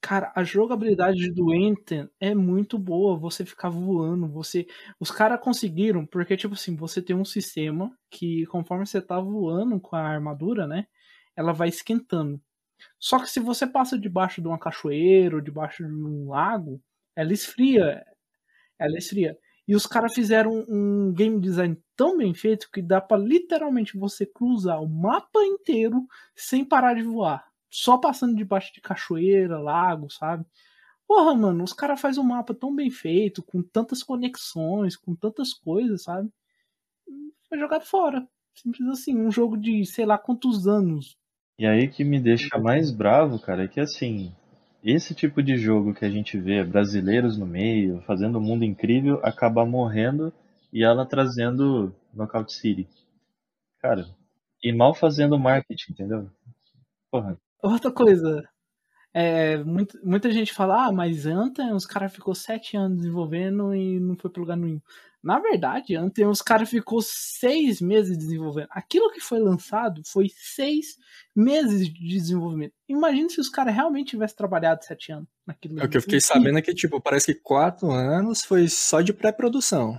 Cara, 0.00 0.32
a 0.34 0.42
jogabilidade 0.42 1.30
do 1.30 1.54
Enten 1.54 2.08
é 2.18 2.34
muito 2.34 2.78
boa. 2.78 3.16
Você 3.18 3.44
ficar 3.44 3.68
voando, 3.68 4.28
você. 4.28 4.66
Os 4.98 5.10
caras 5.10 5.40
conseguiram, 5.40 6.06
porque, 6.06 6.36
tipo 6.36 6.54
assim, 6.54 6.74
você 6.74 7.00
tem 7.02 7.14
um 7.14 7.24
sistema 7.24 7.90
que, 8.10 8.46
conforme 8.46 8.86
você 8.86 9.00
tá 9.00 9.20
voando 9.20 9.78
com 9.78 9.94
a 9.94 10.00
armadura, 10.00 10.66
né? 10.66 10.86
Ela 11.36 11.52
vai 11.52 11.68
esquentando. 11.68 12.40
Só 12.98 13.18
que 13.18 13.30
se 13.30 13.40
você 13.40 13.66
passa 13.66 13.98
debaixo 13.98 14.40
de 14.40 14.48
uma 14.48 14.58
cachoeira 14.58 15.36
ou 15.36 15.40
debaixo 15.40 15.84
de 15.84 15.92
um 15.92 16.28
lago, 16.30 16.80
ela 17.14 17.32
esfria. 17.32 18.02
Ela 18.78 18.98
esfria. 18.98 19.36
E 19.66 19.76
os 19.76 19.86
caras 19.86 20.12
fizeram 20.14 20.64
um 20.68 21.12
game 21.12 21.40
design 21.40 21.78
tão 21.96 22.16
bem 22.16 22.34
feito 22.34 22.68
que 22.70 22.82
dá 22.82 23.00
para 23.00 23.22
literalmente 23.22 23.96
você 23.96 24.26
cruzar 24.26 24.82
o 24.82 24.88
mapa 24.88 25.40
inteiro 25.42 26.04
sem 26.34 26.64
parar 26.64 26.94
de 26.94 27.02
voar. 27.02 27.44
Só 27.70 27.96
passando 27.96 28.36
debaixo 28.36 28.72
de 28.74 28.80
cachoeira, 28.80 29.58
lago, 29.58 30.10
sabe? 30.10 30.44
Porra, 31.06 31.34
mano, 31.34 31.62
os 31.64 31.72
caras 31.72 32.00
fazem 32.00 32.22
um 32.22 32.26
mapa 32.26 32.54
tão 32.54 32.74
bem 32.74 32.90
feito, 32.90 33.42
com 33.42 33.62
tantas 33.62 34.02
conexões, 34.02 34.96
com 34.96 35.14
tantas 35.14 35.54
coisas, 35.54 36.02
sabe? 36.02 36.28
Foi 37.48 37.58
jogado 37.58 37.84
fora. 37.84 38.26
Simples 38.54 38.88
assim, 38.88 39.16
um 39.16 39.30
jogo 39.30 39.56
de 39.56 39.84
sei 39.86 40.04
lá 40.04 40.18
quantos 40.18 40.66
anos. 40.66 41.16
E 41.58 41.66
aí 41.66 41.88
que 41.88 42.02
me 42.02 42.20
deixa 42.20 42.58
mais 42.58 42.90
bravo, 42.90 43.38
cara, 43.38 43.64
é 43.64 43.68
que 43.68 43.80
assim, 43.80 44.34
esse 44.82 45.14
tipo 45.14 45.42
de 45.42 45.56
jogo 45.56 45.94
que 45.94 46.04
a 46.04 46.10
gente 46.10 46.38
vê 46.38 46.64
brasileiros 46.64 47.38
no 47.38 47.46
meio, 47.46 48.02
fazendo 48.02 48.38
um 48.38 48.42
mundo 48.42 48.64
incrível, 48.64 49.20
acaba 49.22 49.64
morrendo 49.64 50.32
e 50.72 50.82
ela 50.82 51.06
trazendo 51.06 51.94
Knockout 52.12 52.52
City. 52.52 52.88
Cara, 53.78 54.06
e 54.62 54.72
mal 54.72 54.94
fazendo 54.94 55.38
marketing, 55.38 55.92
entendeu? 55.92 56.30
Porra. 57.10 57.38
Outra 57.62 57.92
coisa, 57.92 58.42
é, 59.14 59.62
muito, 59.62 59.98
muita 60.02 60.30
gente 60.30 60.52
fala, 60.52 60.86
ah, 60.86 60.92
mas 60.92 61.26
Anthem 61.26 61.72
os 61.72 61.84
caras 61.84 62.12
ficou 62.12 62.34
sete 62.34 62.76
anos 62.76 62.98
desenvolvendo 62.98 63.74
e 63.74 64.00
não 64.00 64.16
foi 64.16 64.30
pro 64.30 64.42
lugar 64.42 64.56
nenhum. 64.56 64.80
Na 65.22 65.38
verdade, 65.38 65.94
Anthem 65.94 66.26
os 66.26 66.42
caras 66.42 66.68
ficou 66.68 67.00
seis 67.00 67.80
meses 67.80 68.18
desenvolvendo. 68.18 68.66
Aquilo 68.70 69.12
que 69.12 69.20
foi 69.20 69.38
lançado 69.38 70.02
foi 70.04 70.26
seis 70.34 70.96
meses 71.34 71.88
de 71.88 72.08
desenvolvimento. 72.08 72.74
Imagina 72.88 73.28
se 73.28 73.40
os 73.40 73.48
caras 73.48 73.72
realmente 73.72 74.10
tivessem 74.10 74.36
trabalhado 74.36 74.84
sete 74.84 75.12
anos 75.12 75.28
naquilo. 75.46 75.80
É 75.80 75.84
o 75.84 75.88
que 75.88 75.96
eu 75.96 76.02
fiquei 76.02 76.20
sabendo 76.20 76.58
é 76.58 76.62
que, 76.62 76.74
tipo, 76.74 77.00
parece 77.00 77.32
que 77.32 77.40
quatro 77.40 77.92
anos 77.92 78.44
foi 78.44 78.66
só 78.68 79.00
de 79.00 79.12
pré-produção. 79.12 79.96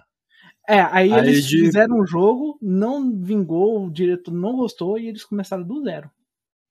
É, 0.67 0.81
aí, 0.81 1.13
aí 1.13 1.19
eles 1.19 1.45
de... 1.45 1.59
fizeram 1.59 2.01
um 2.01 2.05
jogo, 2.05 2.57
não 2.61 3.17
vingou, 3.17 3.85
o 3.85 3.91
diretor 3.91 4.33
não 4.33 4.57
gostou 4.57 4.99
e 4.99 5.07
eles 5.07 5.23
começaram 5.23 5.63
do 5.63 5.81
zero. 5.83 6.11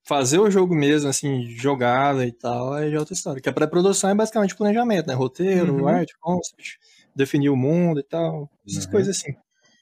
Fazer 0.04 0.38
o 0.38 0.50
jogo 0.50 0.74
mesmo, 0.74 1.08
assim, 1.08 1.44
jogada 1.56 2.26
e 2.26 2.32
tal, 2.32 2.76
é 2.76 2.90
de 2.90 2.96
outra 2.98 3.14
história. 3.14 3.40
Que 3.40 3.48
a 3.48 3.52
pré-produção 3.52 4.10
é 4.10 4.14
basicamente 4.14 4.56
planejamento, 4.56 5.06
né? 5.06 5.14
Roteiro, 5.14 5.76
uhum. 5.76 5.88
arte, 5.88 6.14
concept 6.20 6.78
definir 7.14 7.50
o 7.50 7.56
mundo 7.56 8.00
e 8.00 8.02
tal, 8.02 8.50
essas 8.66 8.84
uhum. 8.84 8.90
coisas 8.90 9.16
assim. 9.16 9.34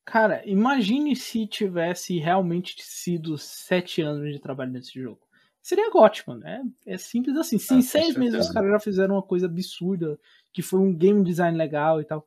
Cara, 0.04 0.42
imagine 0.44 1.14
se 1.14 1.46
tivesse 1.46 2.18
realmente 2.18 2.74
sido 2.80 3.38
sete 3.38 4.02
anos 4.02 4.32
de 4.32 4.40
trabalho 4.40 4.72
nesse 4.72 5.00
jogo. 5.00 5.20
Seria 5.62 5.90
ótimo, 5.94 6.34
né? 6.34 6.62
É 6.86 6.96
simples 6.96 7.36
assim. 7.36 7.58
Se 7.58 7.74
ah, 7.74 7.76
em 7.76 7.82
seis 7.82 8.16
meses 8.16 8.46
os 8.46 8.52
caras 8.52 8.70
já 8.70 8.80
fizeram 8.80 9.14
uma 9.14 9.22
coisa 9.22 9.46
absurda, 9.46 10.18
que 10.52 10.62
foi 10.62 10.80
um 10.80 10.92
game 10.92 11.22
design 11.22 11.56
legal 11.56 12.00
e 12.00 12.04
tal. 12.04 12.26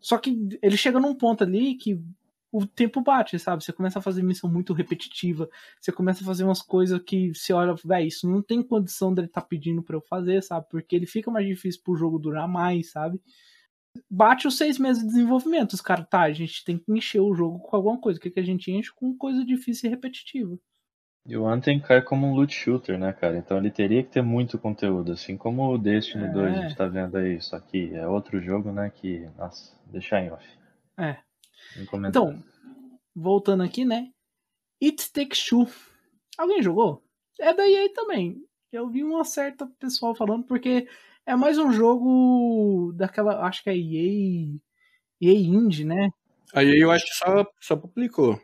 Só 0.00 0.16
que 0.16 0.58
ele 0.62 0.76
chega 0.76 0.98
num 1.00 1.14
ponto 1.14 1.44
ali 1.44 1.74
que 1.74 2.00
o 2.52 2.66
tempo 2.66 3.00
bate, 3.00 3.38
sabe? 3.38 3.64
Você 3.64 3.72
começa 3.72 3.98
a 3.98 4.02
fazer 4.02 4.22
missão 4.22 4.50
muito 4.50 4.74
repetitiva, 4.74 5.48
você 5.80 5.90
começa 5.90 6.22
a 6.22 6.26
fazer 6.26 6.44
umas 6.44 6.60
coisas 6.60 7.00
que 7.02 7.34
você 7.34 7.52
olha, 7.52 7.74
velho, 7.74 8.06
isso 8.06 8.28
não 8.28 8.42
tem 8.42 8.62
condição 8.62 9.12
dele 9.12 9.26
estar 9.26 9.40
tá 9.40 9.46
pedindo 9.46 9.82
para 9.82 9.96
eu 9.96 10.02
fazer, 10.02 10.42
sabe? 10.42 10.66
Porque 10.70 10.94
ele 10.94 11.06
fica 11.06 11.30
mais 11.30 11.46
difícil 11.46 11.80
pro 11.82 11.96
jogo 11.96 12.18
durar 12.18 12.46
mais, 12.46 12.90
sabe? 12.90 13.20
Bate 14.10 14.46
os 14.46 14.56
seis 14.56 14.78
meses 14.78 15.02
de 15.02 15.08
desenvolvimento. 15.08 15.72
Os 15.72 15.80
caras, 15.80 16.06
tá, 16.08 16.22
a 16.22 16.32
gente 16.32 16.64
tem 16.64 16.78
que 16.78 16.92
encher 16.92 17.20
o 17.20 17.34
jogo 17.34 17.58
com 17.58 17.76
alguma 17.76 18.00
coisa. 18.00 18.18
O 18.18 18.22
que, 18.22 18.30
que 18.30 18.40
a 18.40 18.44
gente 18.44 18.70
enche 18.70 18.90
com 18.94 19.16
coisa 19.16 19.44
difícil 19.44 19.88
e 19.88 19.90
repetitiva. 19.90 20.58
E 21.24 21.36
o 21.36 21.46
Anthem 21.46 21.80
cai 21.80 22.02
como 22.02 22.26
um 22.26 22.34
loot 22.34 22.52
shooter, 22.52 22.98
né, 22.98 23.12
cara? 23.12 23.38
Então 23.38 23.56
ele 23.56 23.70
teria 23.70 24.02
que 24.02 24.10
ter 24.10 24.22
muito 24.22 24.58
conteúdo, 24.58 25.12
assim 25.12 25.36
como 25.36 25.72
o 25.72 25.78
Destiny 25.78 26.24
é. 26.24 26.28
2 26.28 26.54
a 26.54 26.62
gente 26.62 26.76
tá 26.76 26.86
vendo 26.88 27.16
aí. 27.16 27.40
Só 27.40 27.60
que 27.60 27.94
é 27.94 28.06
outro 28.06 28.40
jogo, 28.40 28.72
né, 28.72 28.90
que, 28.90 29.28
nossa, 29.38 29.76
deixar 29.86 30.20
em 30.20 30.32
off. 30.32 30.44
É. 30.98 31.18
Então, 32.08 32.42
voltando 33.14 33.62
aqui, 33.62 33.84
né? 33.84 34.10
It 34.82 35.12
Takes 35.12 35.44
Two. 35.44 35.68
Alguém 36.36 36.60
jogou? 36.60 37.04
É 37.38 37.54
da 37.54 37.68
EA 37.68 37.92
também. 37.94 38.44
Eu 38.72 38.88
vi 38.88 39.04
uma 39.04 39.24
certa 39.24 39.66
pessoal 39.78 40.14
falando, 40.14 40.44
porque 40.44 40.88
é 41.26 41.36
mais 41.36 41.58
um 41.58 41.72
jogo 41.72 42.92
daquela. 42.96 43.46
Acho 43.46 43.62
que 43.62 43.70
é 43.70 43.76
EA. 43.76 44.58
EA 45.20 45.34
Indie, 45.34 45.84
né? 45.84 46.10
A 46.54 46.64
EA 46.64 46.76
eu 46.78 46.90
acho 46.90 47.06
que 47.06 47.14
só, 47.14 47.46
só 47.60 47.76
publicou. 47.76 48.40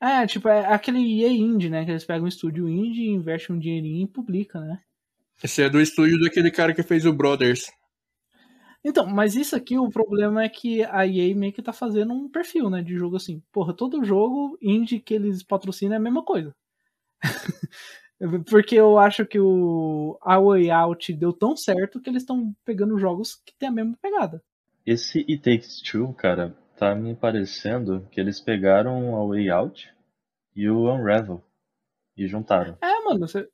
É, 0.00 0.26
tipo, 0.26 0.48
é 0.48 0.66
aquele 0.66 0.98
EA 1.22 1.30
Indie, 1.30 1.70
né? 1.70 1.84
Que 1.84 1.92
eles 1.92 2.04
pegam 2.04 2.24
um 2.24 2.28
estúdio 2.28 2.68
indie, 2.68 3.08
investem 3.08 3.56
um 3.56 3.58
dinheirinho 3.58 4.04
e 4.04 4.08
publica, 4.08 4.60
né? 4.60 4.80
Esse 5.42 5.62
é 5.62 5.70
do 5.70 5.80
estúdio 5.80 6.20
daquele 6.20 6.50
cara 6.50 6.74
que 6.74 6.82
fez 6.82 7.06
o 7.06 7.12
Brothers. 7.12 7.70
Então, 8.84 9.06
mas 9.06 9.34
isso 9.34 9.56
aqui, 9.56 9.76
o 9.76 9.88
problema 9.88 10.44
é 10.44 10.48
que 10.48 10.84
a 10.84 11.06
EA 11.06 11.34
meio 11.34 11.52
que 11.52 11.62
tá 11.62 11.72
fazendo 11.72 12.12
um 12.12 12.30
perfil, 12.30 12.70
né, 12.70 12.82
de 12.82 12.96
jogo 12.96 13.16
assim. 13.16 13.42
Porra, 13.52 13.74
todo 13.74 14.04
jogo 14.04 14.56
indie 14.62 15.00
que 15.00 15.14
eles 15.14 15.42
patrocinam 15.42 15.94
é 15.94 15.96
a 15.96 16.00
mesma 16.00 16.24
coisa. 16.24 16.54
Porque 18.48 18.74
eu 18.74 18.98
acho 18.98 19.26
que 19.26 19.38
o 19.38 20.18
A 20.22 20.40
Way 20.40 20.70
Out 20.70 21.12
deu 21.12 21.32
tão 21.32 21.56
certo 21.56 22.00
que 22.00 22.08
eles 22.08 22.22
estão 22.22 22.54
pegando 22.64 22.98
jogos 22.98 23.34
que 23.44 23.54
tem 23.58 23.68
a 23.68 23.72
mesma 23.72 23.96
pegada. 24.00 24.42
Esse 24.86 25.18
It 25.28 25.38
Takes 25.38 25.82
Two, 25.82 26.14
cara, 26.14 26.56
tá 26.76 26.94
me 26.94 27.14
parecendo 27.14 28.06
que 28.10 28.20
eles 28.20 28.40
pegaram 28.40 29.12
o 29.12 29.16
A 29.16 29.26
Way 29.26 29.50
Out 29.50 29.94
e 30.54 30.68
o 30.70 30.90
Unravel 30.90 31.42
e 32.16 32.26
juntaram. 32.26 32.78
É, 32.80 33.04
mano, 33.04 33.28
você... 33.28 33.46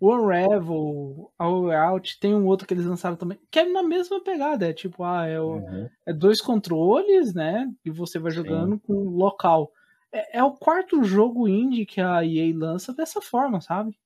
o 0.00 0.12
Unravel, 0.12 1.30
A 1.38 1.48
Way 1.48 1.76
Out, 1.76 2.18
tem 2.18 2.34
um 2.34 2.46
outro 2.46 2.66
que 2.66 2.74
eles 2.74 2.86
lançaram 2.86 3.14
também, 3.14 3.38
que 3.50 3.60
é 3.60 3.66
na 3.66 3.84
mesma 3.84 4.20
pegada. 4.20 4.68
É 4.68 4.72
tipo, 4.72 5.04
ah, 5.04 5.26
é, 5.26 5.40
o... 5.40 5.58
uhum. 5.58 5.88
é 6.04 6.12
dois 6.12 6.40
controles, 6.40 7.34
né? 7.34 7.72
E 7.84 7.90
você 7.90 8.18
vai 8.18 8.32
jogando 8.32 8.74
Sim. 8.74 8.82
com 8.84 8.94
local. 9.10 9.70
É, 10.10 10.38
é 10.38 10.42
o 10.42 10.52
quarto 10.52 11.04
jogo 11.04 11.46
indie 11.46 11.86
que 11.86 12.00
a 12.00 12.24
EA 12.24 12.52
lança 12.56 12.92
dessa 12.92 13.20
forma, 13.20 13.60
sabe? 13.60 13.96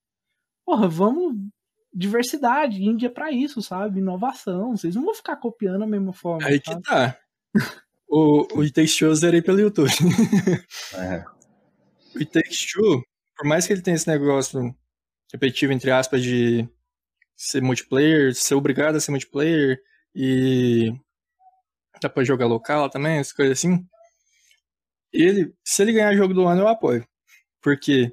Porra, 0.65 0.89
vamos 0.89 1.37
diversidade, 1.95 2.83
Índia 2.83 3.09
é 3.09 3.11
pra 3.11 3.31
isso, 3.31 3.61
sabe? 3.61 4.01
Inovação. 4.01 4.77
Vocês 4.77 4.95
não 4.95 5.05
vão 5.05 5.15
ficar 5.15 5.37
copiando 5.37 5.83
a 5.83 5.87
mesma 5.87 6.13
forma. 6.13 6.47
Aí 6.47 6.61
sabe? 6.65 6.83
que 6.83 6.89
tá. 6.89 7.19
O, 8.09 8.59
o 8.59 8.61
It 8.61 8.73
Takes 8.73 8.97
Two 8.97 9.09
eu 9.09 9.15
zerei 9.15 9.41
pelo 9.41 9.61
YouTube. 9.61 9.91
É. 10.95 11.25
O 12.15 12.19
It 12.19 12.31
Takes 12.31 12.71
Two, 12.71 13.03
por 13.35 13.49
mais 13.49 13.67
que 13.67 13.73
ele 13.73 13.81
tenha 13.81 13.95
esse 13.95 14.07
negócio 14.07 14.75
repetitivo, 15.33 15.73
entre 15.73 15.91
aspas, 15.91 16.23
de 16.23 16.69
ser 17.35 17.63
multiplayer, 17.63 18.35
ser 18.35 18.55
obrigado 18.55 18.97
a 18.97 19.01
ser 19.01 19.11
multiplayer 19.11 19.79
e 20.15 20.93
dá 22.03 22.09
pra 22.11 22.23
jogar 22.23 22.47
local 22.47 22.91
também, 22.91 23.19
essas 23.19 23.33
coisas 23.33 23.59
assim. 23.59 23.87
Ele, 25.13 25.55
se 25.65 25.83
ele 25.83 25.93
ganhar 25.93 26.15
jogo 26.15 26.35
do 26.35 26.47
ano, 26.47 26.63
eu 26.63 26.69
apoio. 26.69 27.07
Porque 27.63 28.13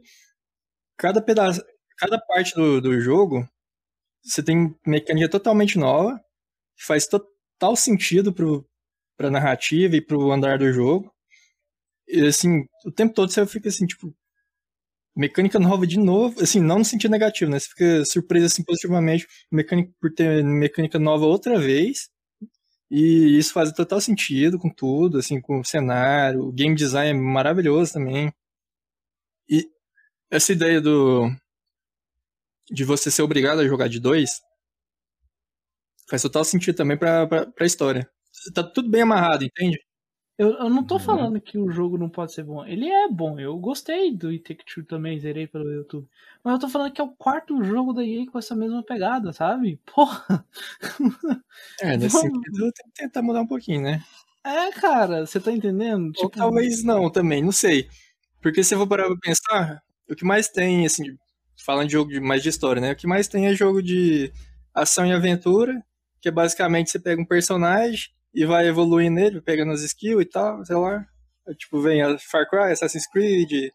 cada 0.97 1.21
pedaço, 1.21 1.61
cada 1.99 2.19
parte 2.19 2.55
do, 2.55 2.81
do 2.81 2.99
jogo, 3.01 3.47
você 4.23 4.43
tem 4.43 4.75
mecânica 4.87 5.29
totalmente 5.29 5.77
nova, 5.77 6.19
que 6.77 6.85
faz 6.85 7.07
total 7.07 7.75
sentido 7.75 8.33
pro, 8.33 8.67
pra 9.17 9.31
narrativa 9.31 9.95
e 9.95 10.01
pro 10.01 10.31
andar 10.31 10.59
do 10.59 10.71
jogo. 10.73 11.13
E 12.07 12.27
assim, 12.27 12.65
o 12.85 12.91
tempo 12.91 13.13
todo 13.13 13.31
você 13.31 13.45
fica 13.47 13.69
assim, 13.69 13.85
tipo, 13.87 14.13
mecânica 15.15 15.59
nova 15.59 15.85
de 15.85 15.97
novo, 15.99 16.41
assim, 16.41 16.59
não 16.61 16.79
no 16.79 16.85
sentido 16.85 17.11
negativo, 17.11 17.51
né? 17.51 17.59
Você 17.59 17.69
fica 17.69 18.05
surpreso 18.05 18.45
assim 18.47 18.63
positivamente 18.63 19.27
mecânica, 19.51 19.91
por 19.99 20.11
ter 20.13 20.43
mecânica 20.43 20.97
nova 20.99 21.25
outra 21.25 21.59
vez. 21.59 22.09
E 22.91 23.37
isso 23.37 23.53
faz 23.53 23.71
total 23.73 24.01
sentido 24.01 24.59
com 24.59 24.69
tudo, 24.69 25.19
assim, 25.19 25.41
com 25.41 25.59
o 25.61 25.65
cenário, 25.65 26.43
o 26.43 26.51
game 26.51 26.75
design 26.75 27.11
é 27.11 27.21
maravilhoso 27.21 27.93
também. 27.93 28.31
E 29.49 29.67
essa 30.31 30.53
ideia 30.53 30.81
do 30.81 31.29
de 32.71 32.83
você 32.83 33.09
ser 33.11 33.21
obrigado 33.21 33.59
a 33.59 33.67
jogar 33.67 33.87
de 33.89 33.99
dois 33.99 34.41
faz 36.09 36.21
total 36.23 36.43
sentido 36.43 36.75
também 36.75 36.97
pra, 36.97 37.27
pra, 37.27 37.45
pra 37.45 37.65
história. 37.65 38.09
Tá 38.53 38.63
tudo 38.63 38.89
bem 38.89 39.01
amarrado, 39.03 39.43
entende? 39.43 39.79
Eu, 40.37 40.51
eu 40.53 40.69
não 40.69 40.83
tô 40.85 40.95
Uhum. 40.95 40.99
falando 41.01 41.41
que 41.41 41.57
o 41.57 41.69
jogo 41.69 41.97
não 41.97 42.09
pode 42.09 42.33
ser 42.33 42.43
bom. 42.43 42.65
Ele 42.65 42.87
é 42.89 43.09
bom. 43.09 43.37
Eu 43.39 43.57
gostei 43.57 44.15
do 44.15 44.29
It 44.29 44.41
Take 44.43 44.63
Two 44.65 44.85
também, 44.85 45.19
zerei 45.19 45.45
pelo 45.47 45.69
YouTube. 45.69 46.07
Mas 46.43 46.53
eu 46.53 46.59
tô 46.61 46.69
falando 46.69 46.93
que 46.93 47.01
é 47.01 47.03
o 47.03 47.11
quarto 47.11 47.61
jogo 47.63 47.91
da 47.93 48.03
EA 48.05 48.25
com 48.31 48.39
essa 48.39 48.55
mesma 48.55 48.81
pegada, 48.81 49.33
sabe? 49.33 49.79
Porra! 49.85 50.45
É, 51.81 51.97
nesse 51.97 52.15
Vamos- 52.15 52.31
sentido 52.31 52.71
tem 52.71 52.85
que 52.87 52.93
tentar 53.01 53.21
mudar 53.21 53.41
um 53.41 53.47
pouquinho, 53.47 53.81
né? 53.81 54.01
É, 54.43 54.71
cara, 54.71 55.25
você 55.25 55.39
tá 55.39 55.51
entendendo? 55.51 56.05
Ou 56.07 56.11
Tipo, 56.13 56.29
talvez 56.29 56.83
não 56.83 57.09
também, 57.11 57.43
não 57.43 57.51
sei. 57.51 57.89
Porque 58.41 58.63
se 58.63 58.73
eu 58.73 58.79
for 58.79 58.87
parar 58.87 59.07
pra 59.07 59.17
pensar, 59.21 59.83
o 60.09 60.15
que 60.15 60.23
mais 60.25 60.47
tem, 60.47 60.85
assim, 60.85 61.03
falando 61.65 61.87
de 61.87 61.93
jogo 61.93 62.11
de, 62.11 62.19
mais 62.19 62.41
de 62.43 62.49
história, 62.49 62.81
né? 62.81 62.91
O 62.91 62.95
que 62.95 63.07
mais 63.07 63.27
tem 63.27 63.47
é 63.47 63.53
jogo 63.53 63.81
de 63.81 64.31
ação 64.73 65.05
e 65.05 65.13
aventura, 65.13 65.81
que 66.21 66.29
é 66.29 66.31
basicamente 66.31 66.89
você 66.91 66.99
pega 66.99 67.21
um 67.21 67.25
personagem 67.25 68.09
e 68.33 68.45
vai 68.45 68.67
evoluindo 68.67 69.15
nele, 69.15 69.41
pegando 69.41 69.71
as 69.71 69.81
skills 69.81 70.21
e 70.21 70.25
tal, 70.25 70.63
sei 70.65 70.75
lá. 70.75 71.05
É, 71.47 71.53
Tipo, 71.53 71.81
vem 71.81 72.01
a 72.01 72.17
Far 72.19 72.47
Cry, 72.49 72.71
Assassin's 72.71 73.07
Creed, 73.07 73.49
deixa 73.49 73.71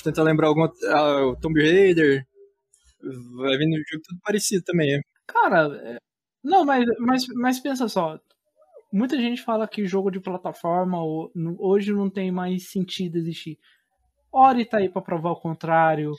eu 0.00 0.02
tentar 0.04 0.22
lembrar 0.22 0.48
algum 0.48 0.62
outro, 0.62 0.78
ah, 0.88 1.36
Tomb 1.40 1.60
Raider, 1.60 2.24
vai 3.36 3.56
vindo 3.56 3.72
um 3.74 3.82
jogo 3.90 4.02
tudo 4.06 4.20
parecido 4.22 4.62
também, 4.64 4.94
é. 4.96 5.00
Cara, 5.26 5.76
é- 5.84 5.98
não, 6.42 6.64
mas, 6.64 6.84
mas, 6.98 7.26
mas 7.34 7.60
pensa 7.60 7.88
só. 7.88 8.18
Muita 8.92 9.16
gente 9.16 9.42
fala 9.42 9.68
que 9.68 9.86
jogo 9.86 10.10
de 10.10 10.18
plataforma 10.20 10.98
hoje 11.58 11.92
não 11.92 12.10
tem 12.10 12.30
mais 12.32 12.70
sentido 12.70 13.18
existir. 13.18 13.58
Ori 14.32 14.64
tá 14.64 14.78
aí 14.78 14.88
pra 14.88 15.02
provar 15.02 15.30
o 15.30 15.40
contrário. 15.40 16.12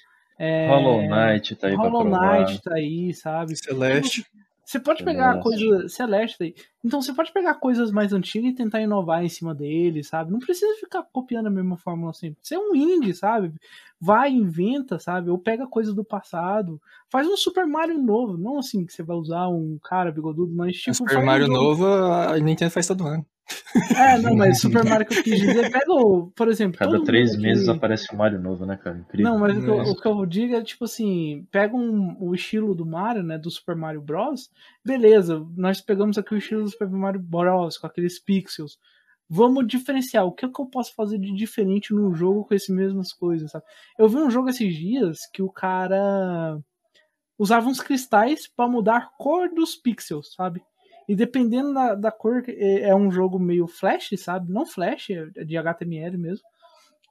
É, 0.43 0.67
Hollow 0.67 1.01
Knight 1.03 1.55
tá 1.55 1.67
aí 1.67 1.75
pra 1.75 1.87
Hollow. 1.89 2.05
Knight 2.05 2.61
tá 2.63 2.73
aí, 2.73 3.13
sabe? 3.13 3.55
Celeste. 3.55 4.25
Você 4.65 4.79
pode 4.79 5.03
pegar 5.03 5.33
Celeste. 5.41 5.43
coisa 5.43 5.89
Celeste 5.89 6.43
aí. 6.43 6.55
Então 6.83 7.01
você 7.01 7.13
pode 7.13 7.31
pegar 7.33 7.55
coisas 7.55 7.91
mais 7.91 8.13
antigas 8.13 8.51
e 8.51 8.55
tentar 8.55 8.79
inovar 8.81 9.23
em 9.23 9.27
cima 9.29 9.53
dele, 9.53 10.01
sabe? 10.03 10.31
Não 10.31 10.39
precisa 10.39 10.73
ficar 10.79 11.03
copiando 11.11 11.47
a 11.47 11.51
mesma 11.51 11.75
fórmula 11.77 12.13
sempre. 12.13 12.37
Você 12.41 12.55
é 12.55 12.59
um 12.59 12.73
indie, 12.73 13.13
sabe? 13.13 13.51
Vai, 13.99 14.31
inventa, 14.31 14.97
sabe? 14.97 15.29
Ou 15.29 15.37
pega 15.37 15.67
coisas 15.67 15.93
do 15.93 16.03
passado. 16.05 16.81
Faz 17.09 17.27
um 17.27 17.35
Super 17.35 17.67
Mario 17.67 17.97
novo. 18.01 18.37
Não 18.37 18.57
assim 18.59 18.85
que 18.85 18.93
você 18.93 19.03
vai 19.03 19.17
usar 19.17 19.47
um 19.49 19.77
cara 19.83 20.11
bigodudo, 20.11 20.53
mas 20.55 20.77
tipo. 20.77 20.95
Super 20.95 21.17
um 21.17 21.25
Mario 21.25 21.47
jogo- 21.47 21.57
novo, 21.57 21.85
a 21.85 22.39
Nintendo 22.39 22.71
faz 22.71 22.87
todo 22.87 23.05
ano. 23.05 23.25
É, 23.95 24.17
não, 24.17 24.35
mas 24.35 24.59
Super 24.59 24.83
Mario 24.83 25.07
que 25.07 25.17
eu 25.19 25.23
quis 25.23 25.39
dizer, 25.39 25.71
pega 25.71 25.91
o, 25.93 26.27
por 26.35 26.47
exemplo. 26.49 26.77
Cada 26.77 27.03
três 27.03 27.37
meses 27.37 27.67
aqui- 27.69 27.77
aparece 27.77 28.13
um 28.13 28.17
Mario 28.17 28.39
novo, 28.39 28.65
né, 28.65 28.77
cara? 28.77 28.97
Incrível. 28.97 29.31
Não, 29.31 29.39
mas 29.39 29.57
o 29.57 29.61
que, 29.61 29.67
eu, 29.69 29.77
Mas- 29.77 29.89
o 29.89 29.95
que 29.95 30.07
eu 30.07 30.25
digo 30.25 30.55
é 30.55 30.61
tipo 30.63 30.85
assim, 30.85 31.47
pega 31.51 31.75
um, 31.75 32.15
o 32.19 32.33
estilo 32.35 32.75
do 32.75 32.85
Mario, 32.85 33.23
né, 33.23 33.37
do 33.37 33.49
Super 33.49 33.75
Mario 33.75 34.01
Bros. 34.01 34.49
Beleza, 34.85 35.45
nós 35.55 35.79
pegamos 35.81 36.17
aqui 36.17 36.33
o 36.33 36.37
estilo 36.37 36.63
do 36.63 36.69
Super 36.69 36.89
Mario 36.89 37.21
Bros. 37.21 37.77
com 37.77 37.87
aqueles 37.87 38.19
pixels. 38.19 38.77
Vamos 39.29 39.65
diferenciar. 39.65 40.25
O 40.25 40.33
que, 40.33 40.45
que 40.47 40.61
eu 40.61 40.65
posso 40.65 40.93
fazer 40.93 41.17
de 41.17 41.33
diferente 41.33 41.93
num 41.93 42.13
jogo 42.13 42.43
com 42.45 42.53
essas 42.53 42.67
mesmas 42.75 43.13
coisas, 43.13 43.49
sabe? 43.51 43.63
Eu 43.97 44.09
vi 44.09 44.17
um 44.17 44.29
jogo 44.29 44.49
esses 44.49 44.75
dias 44.75 45.19
que 45.31 45.41
o 45.41 45.49
cara 45.49 46.59
usava 47.39 47.67
uns 47.69 47.79
cristais 47.79 48.47
para 48.53 48.67
mudar 48.69 48.97
a 48.97 49.09
cor 49.17 49.49
dos 49.53 49.75
pixels, 49.75 50.33
sabe? 50.35 50.61
E 51.07 51.15
dependendo 51.15 51.73
da, 51.73 51.95
da 51.95 52.11
cor, 52.11 52.43
é, 52.47 52.89
é 52.89 52.95
um 52.95 53.11
jogo 53.11 53.39
meio 53.39 53.67
flash, 53.67 54.11
sabe? 54.17 54.51
Não 54.51 54.65
flash, 54.65 55.09
é 55.09 55.43
de 55.43 55.57
HTML 55.57 56.17
mesmo. 56.17 56.45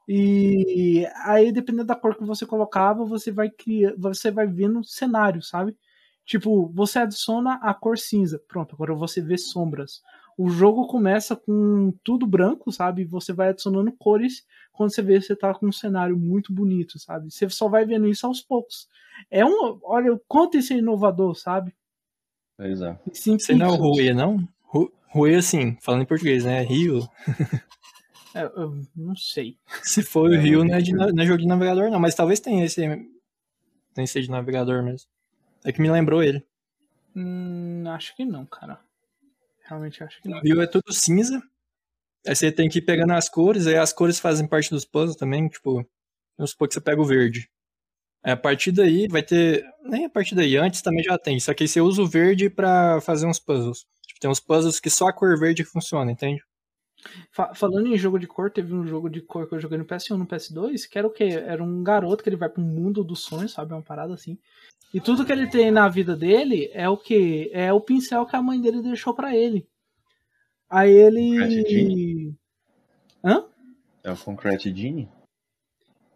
E 0.08 1.06
aí, 1.24 1.52
dependendo 1.52 1.86
da 1.86 1.94
cor 1.94 2.16
que 2.16 2.24
você 2.24 2.44
colocava, 2.44 3.04
você 3.04 3.30
vai 3.30 3.50
criar, 3.50 3.94
você 3.96 4.30
vai 4.30 4.46
vendo 4.46 4.82
cenários, 4.84 5.48
sabe? 5.48 5.76
Tipo, 6.24 6.68
você 6.74 6.98
adiciona 7.00 7.54
a 7.62 7.74
cor 7.74 7.98
cinza. 7.98 8.40
Pronto, 8.48 8.74
agora 8.74 8.94
você 8.94 9.20
vê 9.20 9.38
sombras. 9.38 10.02
O 10.38 10.48
jogo 10.48 10.86
começa 10.86 11.36
com 11.36 11.92
tudo 12.02 12.26
branco, 12.26 12.72
sabe? 12.72 13.04
Você 13.04 13.32
vai 13.32 13.50
adicionando 13.50 13.92
cores 13.92 14.44
quando 14.72 14.92
você 14.94 15.02
vê 15.02 15.18
que 15.18 15.26
você 15.26 15.36
tá 15.36 15.52
com 15.54 15.66
um 15.66 15.72
cenário 15.72 16.16
muito 16.16 16.52
bonito, 16.52 16.98
sabe? 16.98 17.30
Você 17.30 17.48
só 17.50 17.68
vai 17.68 17.84
vendo 17.84 18.08
isso 18.08 18.26
aos 18.26 18.40
poucos. 18.40 18.88
É 19.30 19.44
um. 19.44 19.78
Olha, 19.82 20.14
o 20.14 20.20
quanto 20.26 20.56
isso 20.56 20.72
é 20.72 20.76
inovador, 20.76 21.34
sabe? 21.34 21.74
Pois 22.60 22.80
é. 22.82 22.98
Sim, 23.14 23.38
Você 23.38 23.54
não 23.54 23.66
é 23.66 23.70
o. 23.70 23.74
Rui, 23.76 24.12
não? 24.12 24.46
Ru- 24.64 24.92
Rui, 25.08 25.34
assim, 25.34 25.78
falando 25.80 26.02
em 26.02 26.06
português, 26.06 26.44
né? 26.44 26.60
Rio. 26.62 27.08
É, 28.32 28.44
eu 28.44 28.80
não 28.94 29.16
sei. 29.16 29.58
Se 29.82 30.04
for 30.04 30.30
o 30.30 30.34
É, 30.34 30.38
Rio, 30.38 30.60
eu 30.60 30.64
não 30.64 30.72
é, 30.76 30.80
de, 30.80 30.92
não 30.92 31.20
é 31.20 31.26
jogo 31.26 31.40
de 31.40 31.48
navegador, 31.48 31.90
não. 31.90 31.98
Mas 31.98 32.14
talvez 32.14 32.38
tenha 32.38 32.64
esse. 32.64 32.80
Tem 33.92 34.04
esse 34.04 34.20
de 34.22 34.30
navegador 34.30 34.84
mesmo. 34.84 35.08
É 35.64 35.72
que 35.72 35.80
me 35.82 35.90
lembrou 35.90 36.22
ele. 36.22 36.40
Hum, 37.16 37.82
acho 37.88 38.14
que 38.14 38.24
não, 38.24 38.46
cara. 38.46 38.78
Realmente 39.64 40.04
acho 40.04 40.22
que 40.22 40.28
não. 40.28 40.38
O 40.38 40.42
Rio 40.42 40.62
é 40.62 40.66
tudo 40.68 40.92
cinza. 40.92 41.42
Aí 42.24 42.36
você 42.36 42.52
tem 42.52 42.68
que 42.68 42.78
ir 42.78 42.82
pegando 42.82 43.14
as 43.14 43.28
cores, 43.28 43.66
aí 43.66 43.74
as 43.76 43.92
cores 43.92 44.20
fazem 44.20 44.46
parte 44.46 44.70
dos 44.70 44.84
puzzles 44.84 45.16
também, 45.16 45.48
tipo, 45.48 45.84
vamos 46.38 46.52
supor 46.52 46.68
que 46.68 46.74
você 46.74 46.80
pega 46.80 47.00
o 47.02 47.04
verde. 47.06 47.50
Aí 48.22 48.32
a 48.32 48.36
partir 48.36 48.72
daí 48.72 49.08
vai 49.08 49.22
ter. 49.22 49.64
Nem 49.82 50.04
a 50.04 50.10
partir 50.10 50.34
daí, 50.34 50.56
antes 50.56 50.82
também 50.82 51.02
já 51.02 51.18
tem. 51.18 51.40
Só 51.40 51.54
que 51.54 51.64
aí 51.64 51.68
você 51.68 51.80
usa 51.80 52.02
o 52.02 52.06
verde 52.06 52.50
pra 52.50 53.00
fazer 53.00 53.26
uns 53.26 53.38
puzzles. 53.38 53.86
Tipo, 54.06 54.20
tem 54.20 54.30
uns 54.30 54.40
puzzles 54.40 54.78
que 54.78 54.90
só 54.90 55.08
a 55.08 55.12
cor 55.12 55.38
verde 55.38 55.64
funciona, 55.64 56.10
entende? 56.12 56.42
Fa- 57.32 57.54
falando 57.54 57.86
em 57.86 57.96
jogo 57.96 58.18
de 58.18 58.26
cor, 58.26 58.50
teve 58.50 58.74
um 58.74 58.86
jogo 58.86 59.08
de 59.08 59.22
cor 59.22 59.48
que 59.48 59.54
eu 59.54 59.60
joguei 59.60 59.78
no 59.78 59.86
PS1 59.86 60.18
no 60.18 60.26
PS2, 60.26 60.84
que 60.86 60.98
era 60.98 61.06
o 61.06 61.10
quê? 61.10 61.24
Era 61.24 61.64
um 61.64 61.82
garoto 61.82 62.22
que 62.22 62.28
ele 62.28 62.36
vai 62.36 62.50
pro 62.50 62.60
mundo 62.62 63.02
dos 63.02 63.20
sonhos, 63.20 63.52
sabe? 63.52 63.72
Uma 63.72 63.80
parada 63.82 64.12
assim. 64.12 64.38
E 64.92 65.00
tudo 65.00 65.24
que 65.24 65.32
ele 65.32 65.46
tem 65.48 65.70
na 65.70 65.88
vida 65.88 66.14
dele 66.14 66.68
é 66.74 66.88
o 66.88 66.96
quê? 66.98 67.50
É 67.54 67.72
o 67.72 67.80
pincel 67.80 68.26
que 68.26 68.36
a 68.36 68.42
mãe 68.42 68.60
dele 68.60 68.82
deixou 68.82 69.14
pra 69.14 69.34
ele. 69.34 69.66
Aí 70.68 70.92
Concrete 70.92 71.54
ele. 71.54 71.68
Genie? 71.68 72.36
Hã? 73.24 73.44
É 74.04 74.12
o 74.12 74.16
Concrete 74.16 74.74
Genie? 74.74 75.08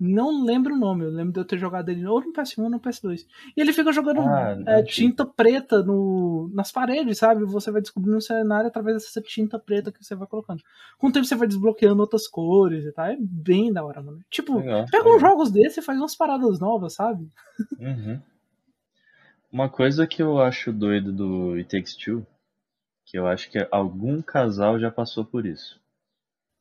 Não 0.06 0.44
lembro 0.44 0.74
o 0.74 0.78
nome, 0.78 1.04
eu 1.04 1.10
lembro 1.10 1.32
de 1.32 1.40
eu 1.40 1.44
ter 1.44 1.58
jogado 1.58 1.88
ele 1.88 2.06
ou 2.06 2.20
no 2.20 2.32
PS1 2.32 2.64
ou 2.64 2.70
no 2.70 2.78
PS2. 2.78 3.26
E 3.56 3.60
ele 3.60 3.72
fica 3.72 3.90
jogando 3.90 4.20
Ah, 4.20 4.56
é, 4.66 4.82
tinta 4.82 5.24
preta 5.24 5.82
no, 5.82 6.50
nas 6.52 6.70
paredes, 6.70 7.18
sabe? 7.18 7.44
Você 7.44 7.70
vai 7.70 7.80
descobrindo 7.80 8.18
o 8.18 8.20
cenário 8.20 8.68
através 8.68 9.02
dessa 9.02 9.22
tinta 9.22 9.58
preta 9.58 9.90
que 9.90 10.04
você 10.04 10.14
vai 10.14 10.28
colocando. 10.28 10.62
Com 10.98 11.06
o 11.08 11.12
tempo 11.12 11.24
você 11.24 11.34
vai 11.34 11.48
desbloqueando 11.48 12.00
outras 12.00 12.28
cores 12.28 12.84
e 12.84 12.92
tal. 12.92 13.06
É 13.06 13.16
bem 13.18 13.72
da 13.72 13.82
hora, 13.82 14.02
mano. 14.02 14.20
Tipo, 14.30 14.58
Legal, 14.58 14.84
pega 14.90 15.08
uns 15.08 15.20
jogos 15.20 15.50
desses 15.50 15.78
e 15.78 15.82
faz 15.82 15.98
umas 15.98 16.14
paradas 16.14 16.60
novas, 16.60 16.94
sabe? 16.94 17.26
Uhum. 17.78 18.20
Uma 19.50 19.68
coisa 19.70 20.06
que 20.06 20.22
eu 20.22 20.40
acho 20.40 20.72
doido 20.72 21.12
do 21.12 21.52
It 21.54 21.70
Takes 21.70 21.94
Two, 21.94 22.26
que 23.06 23.16
eu 23.16 23.26
acho 23.26 23.50
que 23.50 23.66
algum 23.70 24.20
casal 24.20 24.78
já 24.78 24.90
passou 24.90 25.24
por 25.24 25.46
isso. 25.46 25.80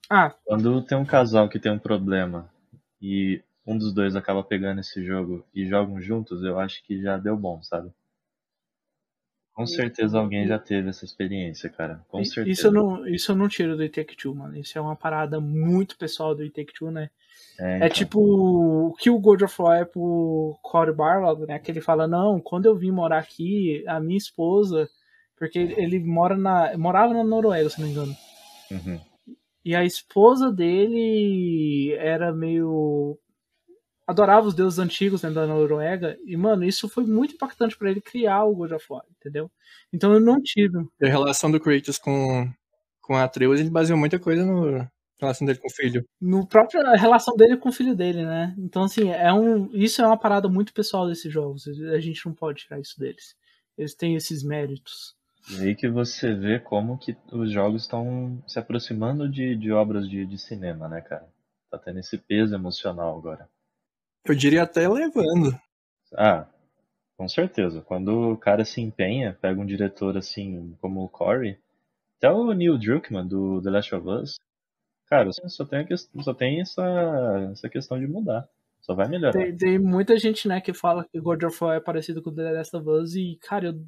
Ah, 0.09 0.33
Quando 0.45 0.81
tem 0.83 0.97
um 0.97 1.05
casal 1.05 1.49
que 1.49 1.59
tem 1.59 1.71
um 1.71 1.79
problema 1.79 2.52
e 3.03 3.43
um 3.67 3.77
dos 3.77 3.93
dois 3.93 4.15
acaba 4.15 4.41
pegando 4.41 4.79
esse 4.79 5.03
jogo 5.03 5.45
e 5.53 5.65
jogam 5.65 6.01
juntos, 6.01 6.41
eu 6.41 6.57
acho 6.57 6.81
que 6.85 7.01
já 7.01 7.17
deu 7.17 7.35
bom, 7.35 7.61
sabe? 7.61 7.91
Com 9.53 9.67
certeza 9.67 10.17
alguém 10.17 10.47
já 10.47 10.57
teve 10.57 10.89
essa 10.89 11.05
experiência, 11.05 11.69
cara. 11.69 12.03
Com 12.07 12.23
certeza. 12.25 12.49
isso 12.49 12.67
eu, 12.67 12.71
não, 12.71 13.07
isso 13.07 13.31
eu 13.31 13.35
não 13.35 13.47
tiro 13.47 13.75
do 13.75 13.83
It 13.83 13.93
Take 13.93 14.17
Two, 14.17 14.33
mano. 14.33 14.57
Isso 14.57 14.75
é 14.79 14.81
uma 14.81 14.95
parada 14.95 15.39
muito 15.39 15.95
pessoal 15.95 16.33
do 16.33 16.41
It 16.41 16.55
Take 16.55 16.73
Two, 16.73 16.89
né? 16.89 17.11
É, 17.59 17.73
É 17.73 17.77
então. 17.77 17.89
tipo 17.89 18.19
o 18.19 18.93
que 18.93 19.11
o 19.11 19.19
God 19.19 19.43
of 19.43 19.61
War 19.61 19.81
é 19.81 19.85
pro 19.85 20.57
Cory 20.63 20.93
Barlog, 20.93 21.45
né? 21.45 21.59
Que 21.59 21.69
ele 21.69 21.81
fala, 21.81 22.07
não, 22.07 22.39
quando 22.39 22.65
eu 22.65 22.75
vim 22.75 22.89
morar 22.89 23.19
aqui, 23.19 23.83
a 23.87 23.99
minha 23.99 24.17
esposa, 24.17 24.89
porque 25.37 25.59
ele 25.59 25.75
ele 25.77 25.99
mora 25.99 26.35
na, 26.35 26.75
morava 26.75 27.13
na 27.13 27.23
Noruega, 27.23 27.69
se 27.69 27.79
não 27.79 27.85
me 27.85 27.93
engano. 27.93 28.15
Uhum. 28.71 28.99
E 29.65 29.75
a 29.75 29.83
esposa 29.83 30.51
dele 30.51 31.93
era 31.97 32.33
meio. 32.33 33.17
adorava 34.05 34.47
os 34.47 34.53
deuses 34.53 34.79
antigos 34.79 35.21
né, 35.21 35.31
da 35.31 35.47
Noruega. 35.47 36.17
E, 36.25 36.35
mano, 36.35 36.63
isso 36.63 36.89
foi 36.89 37.05
muito 37.05 37.35
impactante 37.35 37.77
pra 37.77 37.89
ele 37.89 38.01
criar 38.01 38.43
o 38.43 38.55
God 38.55 38.71
of 38.71 38.85
War, 38.89 39.03
entendeu? 39.17 39.49
Então 39.91 40.13
eu 40.13 40.19
não 40.19 40.41
tive. 40.41 40.85
E 40.99 41.05
a 41.05 41.09
relação 41.09 41.49
do 41.49 41.59
Kratos 41.59 41.97
com, 41.97 42.51
com 43.01 43.15
a 43.15 43.23
Atreus, 43.23 43.59
ele 43.59 43.69
baseou 43.69 43.97
muita 43.97 44.19
coisa 44.19 44.45
no 44.45 44.87
relação 45.23 45.45
dele 45.45 45.59
com 45.59 45.67
o 45.67 45.71
filho. 45.71 46.05
No 46.21 46.47
próprio 46.47 46.85
a 46.85 46.95
relação 46.95 47.35
dele 47.35 47.57
com 47.57 47.69
o 47.69 47.71
filho 47.71 47.95
dele, 47.95 48.25
né? 48.25 48.53
Então, 48.57 48.83
assim, 48.83 49.09
é 49.09 49.33
um, 49.33 49.69
isso 49.73 50.01
é 50.01 50.05
uma 50.05 50.17
parada 50.17 50.47
muito 50.47 50.73
pessoal 50.73 51.07
desses 51.07 51.31
jogos. 51.31 51.67
A 51.67 51.99
gente 51.99 52.25
não 52.25 52.33
pode 52.33 52.63
tirar 52.63 52.79
isso 52.79 52.99
deles. 52.99 53.35
Eles 53.77 53.95
têm 53.95 54.15
esses 54.15 54.43
méritos. 54.43 55.15
E 55.51 55.61
aí 55.61 55.75
que 55.75 55.89
você 55.89 56.33
vê 56.33 56.59
como 56.59 56.97
que 56.97 57.15
os 57.31 57.51
jogos 57.51 57.83
estão 57.83 58.41
se 58.47 58.57
aproximando 58.57 59.29
de, 59.29 59.55
de 59.55 59.71
obras 59.71 60.07
de, 60.07 60.25
de 60.25 60.37
cinema, 60.37 60.87
né, 60.87 61.01
cara? 61.01 61.27
Tá 61.69 61.77
tendo 61.77 61.99
esse 61.99 62.17
peso 62.17 62.55
emocional 62.55 63.17
agora. 63.17 63.49
Eu 64.25 64.35
diria 64.35 64.63
até 64.63 64.87
levando. 64.87 65.59
Ah, 66.15 66.47
com 67.17 67.27
certeza. 67.27 67.81
Quando 67.81 68.31
o 68.31 68.37
cara 68.37 68.63
se 68.63 68.79
empenha, 68.79 69.37
pega 69.39 69.59
um 69.59 69.65
diretor 69.65 70.17
assim 70.17 70.77
como 70.79 71.03
o 71.03 71.09
Corey, 71.09 71.59
até 72.17 72.31
o 72.31 72.53
Neil 72.53 72.77
Druckmann 72.77 73.27
do 73.27 73.61
The 73.61 73.69
Last 73.69 73.95
of 73.95 74.07
Us, 74.07 74.39
cara, 75.07 75.29
só 75.49 75.65
tem, 75.65 75.85
só 76.21 76.33
tem 76.33 76.61
essa, 76.61 77.49
essa 77.51 77.69
questão 77.69 77.99
de 77.99 78.07
mudar. 78.07 78.47
Só 78.79 78.93
vai 78.93 79.07
melhorar. 79.07 79.33
Tem, 79.33 79.55
tem 79.55 79.79
muita 79.79 80.17
gente, 80.17 80.47
né, 80.47 80.59
que 80.59 80.73
fala 80.73 81.05
que 81.09 81.19
God 81.19 81.43
of 81.43 81.63
War 81.63 81.77
é 81.77 81.79
parecido 81.79 82.21
com 82.21 82.33
The 82.33 82.51
Last 82.51 82.75
of 82.75 82.89
Us 82.89 83.15
e, 83.15 83.37
cara, 83.41 83.67
eu, 83.67 83.81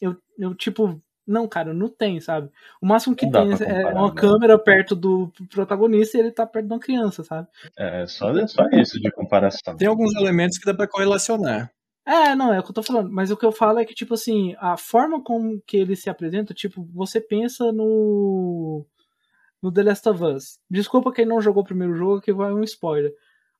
eu, 0.00 0.16
eu 0.38 0.54
tipo, 0.54 1.00
não, 1.26 1.46
cara, 1.46 1.72
não 1.72 1.88
tem, 1.88 2.20
sabe? 2.20 2.50
O 2.82 2.86
máximo 2.86 3.14
que 3.14 3.30
tem 3.30 3.52
é 3.52 3.56
comparar, 3.56 3.94
uma 3.94 4.08
né? 4.08 4.14
câmera 4.16 4.58
perto 4.58 4.96
do 4.96 5.32
protagonista 5.48 6.16
e 6.16 6.20
ele 6.20 6.32
tá 6.32 6.44
perto 6.44 6.66
de 6.66 6.72
uma 6.72 6.80
criança, 6.80 7.22
sabe? 7.22 7.46
É 7.78 8.06
só, 8.06 8.36
é 8.36 8.46
só 8.46 8.64
isso 8.72 9.00
de 9.00 9.10
comparação. 9.12 9.76
Tem 9.76 9.86
alguns 9.86 10.14
elementos 10.16 10.58
que 10.58 10.66
dá 10.66 10.74
pra 10.74 10.88
correlacionar. 10.88 11.70
É, 12.06 12.34
não, 12.34 12.52
é 12.52 12.58
o 12.58 12.62
que 12.62 12.70
eu 12.70 12.74
tô 12.74 12.82
falando. 12.82 13.10
Mas 13.12 13.30
o 13.30 13.36
que 13.36 13.46
eu 13.46 13.52
falo 13.52 13.78
é 13.78 13.84
que, 13.84 13.94
tipo 13.94 14.14
assim, 14.14 14.56
a 14.58 14.76
forma 14.76 15.22
como 15.22 15.62
que 15.64 15.76
ele 15.76 15.94
se 15.94 16.10
apresenta, 16.10 16.52
tipo, 16.52 16.84
você 16.92 17.20
pensa 17.20 17.70
no. 17.70 18.84
No 19.62 19.70
The 19.70 19.82
Last 19.82 20.08
of 20.08 20.24
Us. 20.24 20.58
Desculpa 20.70 21.12
quem 21.12 21.26
não 21.26 21.40
jogou 21.40 21.62
o 21.62 21.66
primeiro 21.66 21.94
jogo, 21.94 22.22
que 22.22 22.32
vai 22.32 22.50
um 22.50 22.64
spoiler. 22.64 23.12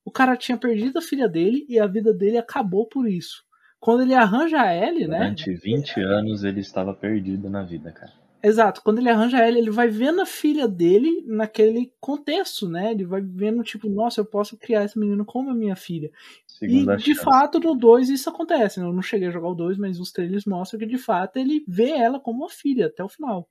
O 0.02 0.10
cara 0.10 0.34
tinha 0.34 0.56
perdido 0.56 0.98
a 0.98 1.02
filha 1.02 1.28
dele 1.28 1.66
e 1.68 1.78
a 1.78 1.86
vida 1.86 2.12
dele 2.12 2.38
acabou 2.38 2.88
por 2.88 3.06
isso. 3.06 3.44
Quando 3.80 4.02
ele 4.02 4.14
arranja 4.14 4.60
a 4.60 4.74
Ellie, 4.74 5.08
né? 5.08 5.18
Durante 5.18 5.52
20 5.54 6.00
anos 6.00 6.44
ele 6.44 6.60
estava 6.60 6.92
perdido 6.92 7.48
na 7.48 7.62
vida, 7.62 7.90
cara. 7.90 8.12
Exato, 8.42 8.80
quando 8.82 8.98
ele 8.98 9.10
arranja 9.10 9.38
ela, 9.38 9.58
ele 9.58 9.70
vai 9.70 9.88
vendo 9.88 10.22
a 10.22 10.26
filha 10.26 10.66
dele 10.66 11.22
naquele 11.26 11.92
contexto, 12.00 12.68
né? 12.68 12.90
Ele 12.92 13.04
vai 13.04 13.20
vendo, 13.20 13.62
tipo, 13.62 13.88
nossa, 13.88 14.20
eu 14.22 14.24
posso 14.24 14.56
criar 14.56 14.84
esse 14.84 14.98
menino 14.98 15.26
como 15.26 15.50
a 15.50 15.54
minha 15.54 15.76
filha. 15.76 16.10
Segunda 16.46 16.94
e 16.94 16.96
de 16.96 17.14
chance. 17.14 17.22
fato, 17.22 17.60
no 17.60 17.74
2 17.74 18.08
isso 18.08 18.30
acontece. 18.30 18.80
né? 18.80 18.86
Eu 18.86 18.92
não 18.94 19.02
cheguei 19.02 19.28
a 19.28 19.30
jogar 19.30 19.48
o 19.48 19.54
2, 19.54 19.76
mas 19.76 20.00
os 20.00 20.10
trailers 20.10 20.46
mostram 20.46 20.80
que 20.80 20.86
de 20.86 20.96
fato 20.96 21.36
ele 21.36 21.62
vê 21.68 21.90
ela 21.90 22.18
como 22.18 22.40
uma 22.40 22.48
filha 22.48 22.86
até 22.86 23.04
o 23.04 23.08
final. 23.08 23.46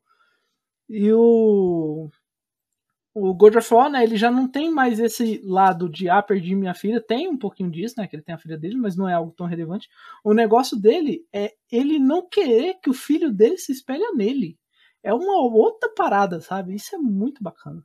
E 0.90 1.14
o. 1.14 1.89
O 3.22 3.34
God 3.34 3.56
of 3.56 3.74
War, 3.74 3.90
né, 3.90 4.04
ele 4.04 4.16
já 4.16 4.32
não 4.32 4.48
tem 4.48 4.72
mais 4.72 5.00
esse 5.00 5.42
lado 5.44 5.90
de, 5.90 6.10
ah, 6.10 6.22
perdi 6.22 6.56
minha 6.56 6.74
filha. 6.74 7.02
Tem 7.02 7.28
um 7.28 7.38
pouquinho 7.38 7.70
disso, 7.70 7.96
né, 7.98 8.08
que 8.08 8.16
ele 8.16 8.24
tem 8.24 8.34
a 8.34 8.38
filha 8.38 8.58
dele, 8.58 8.78
mas 8.78 8.96
não 8.96 9.08
é 9.08 9.14
algo 9.14 9.34
tão 9.36 9.46
relevante. 9.46 9.90
O 10.24 10.34
negócio 10.34 10.78
dele 10.78 11.26
é 11.34 11.54
ele 11.72 12.00
não 12.00 12.28
querer 12.28 12.76
que 12.82 12.90
o 12.90 12.94
filho 12.94 13.32
dele 13.32 13.58
se 13.58 13.72
espelhe 13.72 14.04
nele. 14.16 14.58
É 15.04 15.14
uma 15.14 15.42
outra 15.42 15.90
parada, 15.94 16.42
sabe? 16.42 16.76
Isso 16.76 16.96
é 16.96 16.98
muito 16.98 17.44
bacana. 17.44 17.84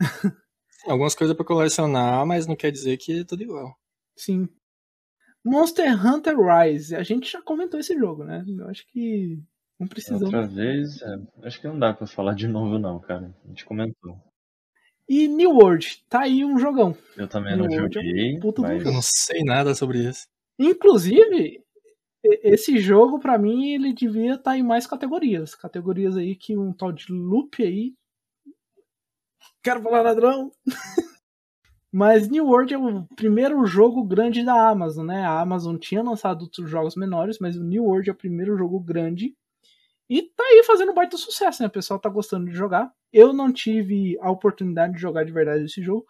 Algumas 0.86 1.14
coisas 1.14 1.34
pra 1.34 1.44
colecionar, 1.44 2.24
mas 2.26 2.46
não 2.46 2.56
quer 2.56 2.70
dizer 2.70 2.96
que 2.96 3.20
é 3.20 3.24
tudo 3.24 3.42
igual. 3.42 3.74
Sim. 4.16 4.48
Monster 5.44 6.06
Hunter 6.06 6.36
Rise. 6.36 6.94
A 6.96 7.02
gente 7.02 7.30
já 7.30 7.40
comentou 7.40 7.78
esse 7.78 7.96
jogo, 7.96 8.24
né? 8.24 8.44
Eu 8.46 8.68
acho 8.68 8.86
que 8.88 9.40
não 9.78 9.86
precisamos. 9.86 10.24
Outra 10.24 10.46
vez, 10.46 11.00
é, 11.02 11.18
acho 11.42 11.60
que 11.60 11.68
não 11.68 11.78
dá 11.78 11.92
pra 11.92 12.06
falar 12.06 12.34
de 12.34 12.48
novo 12.48 12.78
não, 12.78 12.98
cara. 12.98 13.34
A 13.44 13.48
gente 13.48 13.64
comentou. 13.64 14.18
E 15.08 15.28
New 15.28 15.50
World, 15.50 16.04
tá 16.08 16.22
aí 16.22 16.44
um 16.44 16.58
jogão. 16.58 16.96
Eu 17.16 17.28
também 17.28 17.56
New 17.56 17.64
não 17.64 17.76
World 17.76 17.98
é 17.98 18.00
um 18.00 18.04
joguei, 18.04 18.40
puta 18.40 18.62
do 18.62 18.68
mas 18.68 18.84
Eu 18.84 18.92
não 18.92 19.02
sei 19.02 19.44
nada 19.44 19.74
sobre 19.74 19.98
isso. 19.98 20.26
Inclusive, 20.58 21.62
esse 22.24 22.78
jogo, 22.78 23.20
pra 23.20 23.38
mim, 23.38 23.72
ele 23.72 23.92
devia 23.92 24.34
estar 24.34 24.56
em 24.56 24.62
mais 24.62 24.86
categorias. 24.86 25.54
Categorias 25.54 26.16
aí 26.16 26.34
que 26.34 26.56
um 26.56 26.72
tal 26.72 26.90
de 26.90 27.12
Loop 27.12 27.62
aí. 27.62 27.94
Quero 29.62 29.82
falar 29.82 30.02
ladrão! 30.02 30.50
Mas 31.92 32.28
New 32.28 32.46
World 32.46 32.74
é 32.74 32.78
o 32.78 33.06
primeiro 33.16 33.64
jogo 33.64 34.04
grande 34.04 34.44
da 34.44 34.68
Amazon, 34.68 35.06
né? 35.06 35.22
A 35.22 35.40
Amazon 35.40 35.76
tinha 35.76 36.02
lançado 36.02 36.42
outros 36.42 36.68
jogos 36.68 36.94
menores, 36.94 37.38
mas 37.40 37.56
o 37.56 37.64
New 37.64 37.84
World 37.84 38.10
é 38.10 38.12
o 38.12 38.16
primeiro 38.16 38.54
jogo 38.58 38.78
grande. 38.78 39.34
E 40.08 40.22
tá 40.22 40.44
aí 40.44 40.62
fazendo 40.64 40.94
baita 40.94 41.16
sucesso, 41.16 41.62
né? 41.62 41.68
O 41.68 41.72
pessoal 41.72 41.98
tá 41.98 42.08
gostando 42.08 42.46
de 42.46 42.56
jogar. 42.56 42.92
Eu 43.12 43.32
não 43.32 43.52
tive 43.52 44.18
a 44.20 44.30
oportunidade 44.30 44.94
de 44.94 45.00
jogar 45.00 45.24
de 45.24 45.32
verdade 45.32 45.64
esse 45.64 45.82
jogo. 45.82 46.06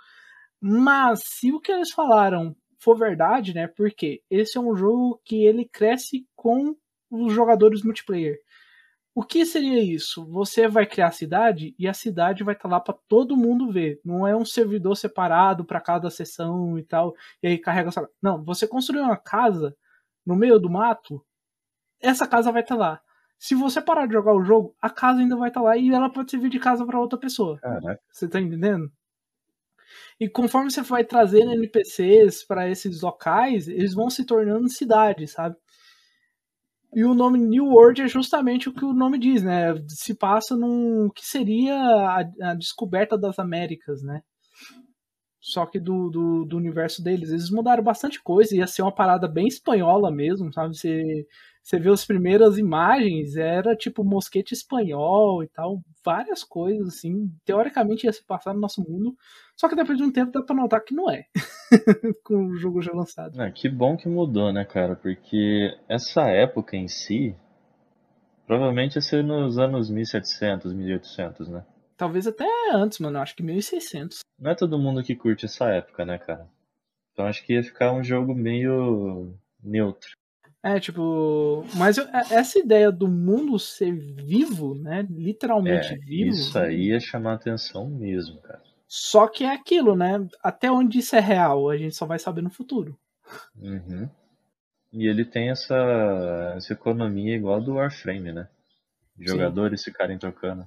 Mas 0.61 1.20
se 1.24 1.52
o 1.52 1.61
que 1.61 1.72
eles 1.72 1.92
falaram 1.92 2.54
for 2.78 2.96
verdade, 2.96 3.54
né? 3.54 3.66
Porque 3.66 4.22
esse 4.30 4.59
é 4.59 4.61
um 4.61 4.76
jogo 4.76 5.20
que 5.24 5.44
ele 5.44 5.64
cresce 5.64 6.26
com 6.35 6.76
os 7.11 7.32
jogadores 7.32 7.82
multiplayer. 7.82 8.38
O 9.14 9.22
que 9.22 9.46
seria 9.46 9.82
isso? 9.82 10.26
Você 10.26 10.68
vai 10.68 10.85
criar 10.87 11.09
a 11.09 11.11
cidade 11.11 11.74
e 11.78 11.88
a 11.88 11.94
cidade 11.94 12.44
vai 12.44 12.54
estar 12.54 12.68
lá 12.68 12.78
para 12.78 12.94
todo 13.09 13.37
mundo 13.37 13.72
ver. 13.72 13.98
Não 14.04 14.26
é 14.28 14.37
um 14.37 14.44
servidor 14.44 14.94
separado 14.94 15.64
para 15.64 15.80
cada 15.80 16.11
sessão 16.11 16.78
e 16.78 16.82
tal, 16.82 17.14
e 17.42 17.48
aí 17.48 17.59
carrega 17.59 17.90
só. 17.90 18.06
Não, 18.20 18.44
você 18.44 18.68
construiu 18.68 19.04
uma 19.04 19.16
casa 19.16 19.74
no 20.24 20.37
meio 20.37 20.59
do 20.59 20.68
mato, 20.68 21.24
essa 22.00 22.26
casa 22.26 22.52
vai 22.52 22.62
estar 22.62 22.76
lá. 22.76 23.00
Se 23.38 23.55
você 23.55 23.81
parar 23.81 24.07
de 24.07 24.14
jogar 24.14 24.35
o 24.35 24.44
jogo, 24.44 24.75
a 24.81 24.88
casa 24.88 25.20
ainda 25.20 25.37
vai 25.37 25.49
estar 25.49 25.61
lá 25.61 25.77
e 25.77 25.90
ela 25.90 26.11
pode 26.11 26.31
servir 26.31 26.49
de 26.49 26.59
casa 26.59 26.85
para 26.87 27.01
outra 27.01 27.18
pessoa. 27.18 27.59
caraca, 27.59 28.01
Você 28.11 28.29
tá 28.29 28.40
entendendo? 28.40 28.90
E 30.18 30.29
conforme 30.29 30.70
você 30.70 30.83
vai 30.83 31.05
trazendo 31.05 31.53
NPCs 31.53 32.44
para 32.44 32.68
esses 32.68 33.03
locais, 33.03 33.68
eles 33.68 33.94
vão 33.94 34.09
se 34.09 34.25
tornando 34.25 34.68
cidades, 34.68 35.33
sabe? 35.33 35.57
E 36.94 37.05
o 37.05 37.12
nome 37.14 37.38
New 37.38 37.66
World 37.66 38.01
é 38.01 38.09
justamente 38.09 38.68
o 38.68 38.72
que 38.72 38.85
o 38.85 38.94
nome 38.94 39.18
diz, 39.18 39.42
né? 39.42 39.75
Se 39.87 40.14
passa 40.14 40.57
num 40.57 41.11
que 41.14 41.27
seria 41.27 41.75
a, 41.77 42.20
a 42.51 42.55
descoberta 42.55 43.18
das 43.18 43.38
Américas, 43.38 44.03
né? 44.03 44.22
Só 45.38 45.66
que 45.66 45.79
do, 45.79 46.09
do, 46.09 46.44
do 46.46 46.57
universo 46.57 47.03
deles. 47.03 47.29
Eles 47.29 47.51
mudaram 47.51 47.85
bastante 47.85 48.22
coisa, 48.22 48.57
ia 48.57 48.66
ser 48.66 48.83
uma 48.83 48.94
parada 48.94 49.29
bem 49.29 49.46
espanhola 49.46 50.11
mesmo, 50.11 50.51
sabe? 50.53 50.75
Você, 50.75 51.27
você 51.66 51.81
vê 51.81 51.90
as 51.90 52.05
primeiras 52.05 52.59
imagens, 52.59 53.37
era 53.37 53.74
tipo 53.74 54.05
mosquete 54.05 54.52
espanhol 54.52 55.42
e 55.42 55.48
tal, 55.48 55.83
várias 56.05 56.44
coisas 56.44 56.87
assim. 56.87 57.29
Teoricamente 57.44 58.07
ia 58.07 58.12
se 58.12 58.24
passar 58.24 58.55
no 58.55 58.61
nosso 58.61 58.88
mundo, 58.88 59.16
só 59.57 59.68
que 59.68 59.74
depois 59.74 59.98
de 59.98 60.05
um 60.05 60.12
tempo 60.12 60.31
dá 60.31 60.40
pra 60.42 60.55
notar 60.55 60.85
que 60.85 60.94
não 60.94 61.11
é. 61.11 61.24
Com 62.22 62.46
o 62.46 62.57
jogo 62.57 62.81
já 62.81 62.92
lançado. 62.92 63.40
Ah, 63.40 63.50
que 63.50 63.68
bom 63.68 63.96
que 63.96 64.09
mudou, 64.09 64.52
né, 64.52 64.64
cara? 64.64 64.94
Porque 64.94 65.76
essa 65.88 66.29
época 66.29 66.76
em 66.76 66.87
si, 66.87 67.35
provavelmente 68.46 68.94
ia 68.94 69.02
ser 69.02 69.24
nos 69.24 69.59
anos 69.59 69.90
1700, 69.90 70.72
1800, 70.72 71.48
né? 71.48 71.66
Talvez 71.96 72.29
até 72.29 72.46
antes, 72.74 73.00
mano. 73.00 73.18
Acho 73.18 73.35
que 73.35 73.42
1600. 73.42 74.20
Não 74.38 74.52
é 74.52 74.55
todo 74.55 74.79
mundo 74.79 75.02
que 75.02 75.16
curte 75.16 75.46
essa 75.46 75.64
época, 75.70 76.05
né, 76.05 76.16
cara? 76.16 76.48
Então 77.12 77.26
acho 77.26 77.44
que 77.44 77.55
ia 77.55 77.62
ficar 77.64 77.92
um 77.92 78.05
jogo 78.05 78.37
meio 78.37 79.35
neutro. 79.61 80.11
É, 80.66 80.81
tipo. 80.81 81.64
Mas 81.76 81.96
eu- 81.96 82.09
essa 82.29 82.59
ideia 82.59 82.90
do 82.90 83.07
mundo 83.07 83.57
ser 83.57 83.92
vivo, 83.92 84.74
né? 84.74 85.07
Literalmente 85.09 85.94
É, 85.94 85.96
vivo. 85.96 86.31
isso 86.31 86.59
aí 86.59 86.88
ia 86.88 86.98
chamar 86.98 87.35
atenção 87.35 87.88
mesmo, 87.88 88.40
cara. 88.40 88.61
Só 88.88 89.29
que 89.29 89.44
é 89.44 89.52
aquilo, 89.52 89.94
né? 89.94 90.26
Até 90.42 90.68
onde 90.68 90.98
isso 90.98 91.14
é 91.14 91.20
real, 91.20 91.70
a 91.70 91.76
gente 91.76 91.94
só 91.94 92.05
vai 92.05 92.18
saber 92.18 92.42
no 92.42 92.50
futuro. 92.50 92.98
Uhum. 93.57 94.09
E 94.92 95.07
ele 95.07 95.24
tem 95.24 95.50
essa, 95.50 96.55
essa 96.57 96.72
economia 96.72 97.37
igual 97.37 97.61
do 97.61 97.74
Warframe, 97.74 98.33
né? 98.33 98.48
Jogadores 99.20 99.85
ficarem 99.85 100.18
trocando. 100.18 100.66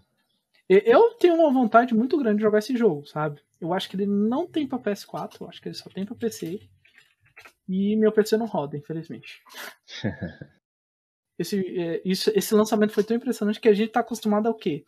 Eu 0.69 1.11
tenho 1.19 1.35
uma 1.35 1.51
vontade 1.51 1.93
muito 1.93 2.17
grande 2.17 2.37
de 2.37 2.43
jogar 2.43 2.59
esse 2.59 2.77
jogo, 2.77 3.05
sabe? 3.05 3.41
Eu 3.59 3.73
acho 3.73 3.89
que 3.89 3.97
ele 3.97 4.05
não 4.05 4.47
tem 4.47 4.65
pra 4.65 4.79
PS4, 4.79 5.41
eu 5.41 5.49
acho 5.49 5.61
que 5.61 5.67
ele 5.67 5.75
só 5.75 5.89
tem 5.89 6.05
pra 6.05 6.15
PC. 6.15 6.61
E 7.67 7.95
meu 7.95 8.11
PC 8.11 8.37
não 8.37 8.45
roda, 8.45 8.77
infelizmente. 8.77 9.41
Esse, 11.39 11.57
é, 11.79 12.01
isso, 12.03 12.29
esse 12.35 12.53
lançamento 12.53 12.91
foi 12.91 13.01
tão 13.01 13.15
impressionante 13.15 13.61
que 13.61 13.69
a 13.69 13.73
gente 13.73 13.93
tá 13.93 14.01
acostumado 14.01 14.47
ao 14.47 14.53
quê? 14.53 14.83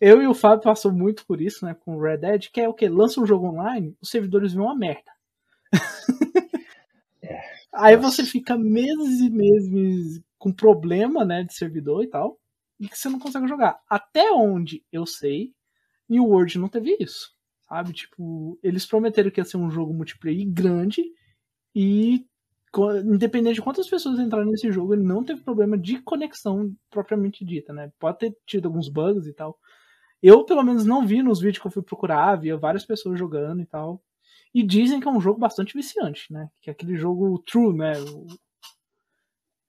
Eu 0.00 0.20
e 0.20 0.26
o 0.26 0.34
Fábio 0.34 0.64
passou 0.64 0.92
muito 0.92 1.24
por 1.24 1.40
isso, 1.40 1.64
né, 1.64 1.72
com 1.72 1.96
o 1.96 2.00
Red 2.02 2.16
Dead, 2.16 2.48
que 2.50 2.60
é 2.60 2.68
o 2.68 2.74
que? 2.74 2.88
Lança 2.88 3.20
um 3.20 3.26
jogo 3.26 3.46
online, 3.46 3.96
os 4.02 4.10
servidores 4.10 4.52
vão 4.52 4.66
uma 4.66 4.74
merda. 4.74 5.12
É. 7.26 7.40
Aí 7.72 7.96
Nossa. 7.96 8.10
você 8.10 8.24
fica 8.24 8.54
meses 8.54 9.20
e 9.20 9.30
meses 9.30 10.22
com 10.36 10.52
problema, 10.52 11.24
né, 11.24 11.42
de 11.42 11.54
servidor 11.54 12.04
e 12.04 12.06
tal, 12.06 12.38
e 12.78 12.86
que 12.86 12.98
você 12.98 13.08
não 13.08 13.18
consegue 13.18 13.48
jogar. 13.48 13.80
Até 13.88 14.30
onde 14.30 14.84
eu 14.92 15.06
sei, 15.06 15.54
New 16.06 16.26
World 16.26 16.58
não 16.58 16.68
teve 16.68 16.98
isso, 17.00 17.34
sabe? 17.66 17.94
Tipo, 17.94 18.58
eles 18.62 18.84
prometeram 18.84 19.30
que 19.30 19.40
ia 19.40 19.44
ser 19.46 19.56
um 19.56 19.70
jogo 19.70 19.94
multiplayer 19.94 20.46
grande 20.46 21.02
e 21.74 22.26
independente 23.04 23.56
de 23.56 23.62
quantas 23.62 23.88
pessoas 23.88 24.18
entrarem 24.18 24.50
nesse 24.50 24.70
jogo, 24.72 24.94
ele 24.94 25.04
não 25.04 25.22
teve 25.22 25.42
problema 25.42 25.78
de 25.78 26.02
conexão 26.02 26.74
propriamente 26.90 27.44
dita, 27.44 27.72
né? 27.72 27.92
Pode 28.00 28.18
ter 28.18 28.36
tido 28.44 28.66
alguns 28.66 28.88
bugs 28.88 29.26
e 29.26 29.32
tal. 29.32 29.56
Eu, 30.20 30.44
pelo 30.44 30.62
menos, 30.62 30.84
não 30.84 31.06
vi 31.06 31.22
nos 31.22 31.40
vídeos 31.40 31.60
que 31.60 31.66
eu 31.66 31.70
fui 31.70 31.82
procurar, 31.82 32.36
via 32.36 32.56
várias 32.56 32.84
pessoas 32.84 33.18
jogando 33.18 33.60
e 33.60 33.66
tal. 33.66 34.02
E 34.52 34.62
dizem 34.62 34.98
que 34.98 35.06
é 35.06 35.10
um 35.10 35.20
jogo 35.20 35.38
bastante 35.38 35.74
viciante, 35.74 36.32
né? 36.32 36.48
Que 36.60 36.70
é 36.70 36.72
aquele 36.72 36.96
jogo 36.96 37.38
true, 37.46 37.76
né? 37.76 37.92
O... 38.00 38.26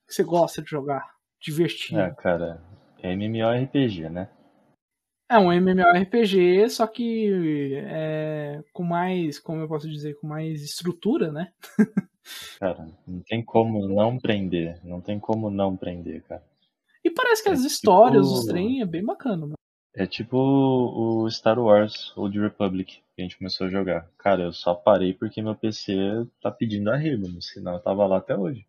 Que 0.08 0.14
você 0.14 0.24
gosta 0.24 0.62
de 0.62 0.70
jogar, 0.70 1.06
divertido. 1.40 2.00
É, 2.00 2.12
cara, 2.12 2.64
é 3.02 3.14
MMORPG, 3.14 4.10
né? 4.10 4.30
É 5.30 5.38
um 5.40 5.52
MMORPG, 5.52 6.70
só 6.70 6.86
que 6.86 7.74
é, 7.78 8.64
com 8.72 8.84
mais, 8.84 9.40
como 9.40 9.62
eu 9.62 9.68
posso 9.68 9.90
dizer, 9.90 10.14
com 10.20 10.28
mais 10.28 10.62
estrutura, 10.64 11.32
né? 11.32 11.52
Cara, 12.60 12.88
não 13.08 13.22
tem 13.22 13.44
como 13.44 13.88
não 13.88 14.18
prender. 14.20 14.80
Não 14.84 15.00
tem 15.02 15.20
como 15.20 15.50
não 15.50 15.76
prender, 15.78 16.24
cara. 16.24 16.44
E 17.04 17.10
parece 17.12 17.44
que 17.44 17.50
É 17.50 17.52
as 17.52 17.60
tipo- 17.60 17.72
histórias, 17.72 18.28
os 18.28 18.46
trem, 18.46 18.82
é 18.82 18.86
bem 18.86 19.04
bacana. 19.06 19.38
Mano. 19.46 19.54
É 19.96 20.06
tipo 20.08 20.36
o 20.38 21.30
Star 21.30 21.60
Wars 21.60 22.12
Old 22.18 22.38
Republic 22.40 23.02
que 23.16 23.22
a 23.22 23.24
gente 23.24 23.38
começou 23.38 23.68
a 23.68 23.70
jogar. 23.70 24.10
Cara, 24.18 24.44
eu 24.44 24.52
só 24.54 24.74
parei 24.76 25.14
porque 25.14 25.42
meu 25.42 25.56
PC 25.56 25.94
tá 26.42 26.52
pedindo 26.52 26.92
arrego, 26.92 27.28
senão 27.42 27.74
eu 27.74 27.80
tava 27.80 28.06
lá 28.06 28.18
até 28.18 28.36
hoje. 28.36 28.66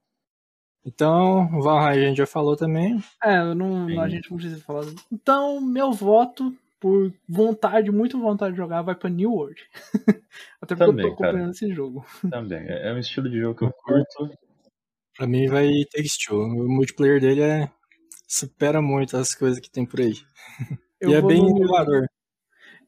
Então, 0.86 1.50
o 1.52 1.62
Valheim 1.62 2.04
a 2.04 2.08
gente 2.08 2.18
já 2.18 2.26
falou 2.26 2.56
também. 2.56 3.02
É, 3.22 3.42
não, 3.54 3.88
Sim. 3.88 3.98
a 3.98 4.08
gente 4.08 4.30
não 4.30 4.38
precisa 4.38 4.62
falar. 4.62 4.84
Então, 5.12 5.60
meu 5.60 5.90
voto, 5.92 6.54
por 6.78 7.12
vontade, 7.28 7.90
muito 7.90 8.18
vontade 8.20 8.52
de 8.52 8.56
jogar, 8.58 8.82
vai 8.82 8.94
pra 8.94 9.10
New 9.10 9.32
World. 9.32 9.60
Até 10.62 10.76
porque 10.76 10.90
Também, 10.92 11.04
eu 11.06 11.10
tô 11.10 11.14
acompanhando 11.24 11.38
cara. 11.40 11.50
esse 11.50 11.72
jogo. 11.74 12.06
Também. 12.30 12.60
É 12.68 12.90
é 12.90 12.92
um 12.94 12.98
estilo 12.98 13.28
de 13.28 13.40
jogo 13.40 13.58
que 13.58 13.64
eu 13.64 13.72
curto. 13.72 14.30
Pra 15.16 15.26
mim 15.26 15.48
vai 15.48 15.68
Takes 15.92 16.16
Two. 16.18 16.38
O 16.40 16.68
multiplayer 16.68 17.20
dele 17.20 17.40
é 17.42 17.70
supera 18.28 18.80
muito 18.80 19.16
as 19.16 19.34
coisas 19.34 19.58
que 19.58 19.70
tem 19.70 19.84
por 19.84 20.00
aí. 20.00 20.14
Eu 21.00 21.10
e 21.10 21.14
é 21.14 21.20
vou 21.20 21.28
bem 21.28 21.42
no- 21.42 21.50
inovador. 21.58 22.06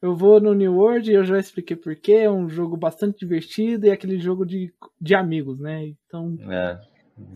Eu 0.01 0.15
vou 0.15 0.39
no 0.39 0.53
New 0.55 0.75
World 0.77 1.11
e 1.11 1.13
eu 1.13 1.23
já 1.25 1.37
expliquei 1.37 1.75
porquê. 1.75 2.13
É 2.13 2.31
um 2.31 2.49
jogo 2.49 2.75
bastante 2.77 3.19
divertido 3.19 3.85
e 3.85 3.89
é 3.89 3.91
aquele 3.91 4.17
jogo 4.19 4.45
de, 4.45 4.73
de 4.99 5.13
amigos, 5.13 5.59
né? 5.59 5.85
Então, 6.07 6.35
É. 6.49 6.79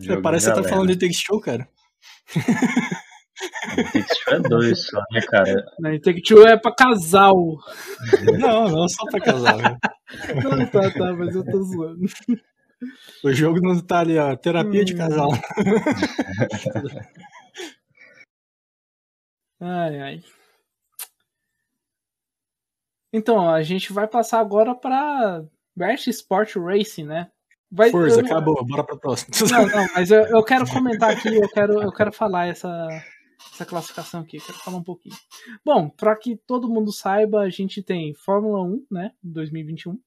Jogo 0.00 0.22
parece 0.22 0.46
que 0.50 0.54
você 0.56 0.62
tá 0.62 0.68
falando 0.68 0.88
de 0.88 0.98
Takes 0.98 1.22
Two, 1.24 1.40
cara. 1.40 1.68
Takes 3.92 4.18
Two 4.24 4.34
é 4.34 4.40
dois 4.40 4.86
só, 4.86 5.00
né, 5.12 5.20
cara? 5.22 5.64
né? 5.80 5.98
Take 5.98 6.22
Two 6.22 6.46
é 6.46 6.56
pra 6.58 6.74
casal. 6.74 7.34
Não, 8.38 8.68
não, 8.68 8.88
só 8.88 9.04
pra 9.06 9.20
casal. 9.20 9.58
né? 9.58 9.76
Não, 10.42 10.66
tá, 10.70 10.90
tá, 10.90 11.12
mas 11.12 11.34
eu 11.34 11.44
tô 11.44 11.62
zoando. 11.62 12.06
O 13.24 13.32
jogo 13.32 13.60
não 13.60 13.80
tá 13.80 14.00
ali, 14.00 14.18
ó. 14.18 14.36
Terapia 14.36 14.84
de 14.84 14.94
Hum. 14.94 14.98
casal. 14.98 15.30
Ai, 19.60 20.00
ai. 20.00 20.20
Então, 23.12 23.48
a 23.48 23.62
gente 23.62 23.92
vai 23.92 24.06
passar 24.06 24.40
agora 24.40 24.74
pra 24.74 25.44
Best 25.76 26.08
Sport 26.10 26.56
Racing, 26.56 27.04
né? 27.04 27.30
Vai, 27.76 27.90
Força, 27.90 28.20
eu- 28.20 28.26
acabou. 28.26 28.64
Bora 28.64 28.84
pra 28.84 28.96
próxima. 28.96 29.34
Não, 29.50 29.66
não, 29.66 29.86
mas 29.94 30.10
eu, 30.10 30.22
eu 30.26 30.44
quero 30.44 30.64
comentar 30.70 31.10
aqui, 31.10 31.34
eu 31.34 31.48
quero, 31.48 31.82
eu 31.82 31.90
quero 31.92 32.12
falar 32.12 32.46
essa, 32.46 32.86
essa 33.52 33.66
classificação 33.66 34.20
aqui, 34.20 34.38
quero 34.38 34.58
falar 34.58 34.76
um 34.76 34.82
pouquinho. 34.82 35.16
Bom, 35.64 35.88
para 35.90 36.14
que 36.16 36.36
todo 36.46 36.68
mundo 36.68 36.92
saiba, 36.92 37.40
a 37.40 37.48
gente 37.50 37.82
tem 37.82 38.14
Fórmula 38.14 38.62
1, 38.62 38.86
né, 38.90 39.10
2021, 39.24 39.98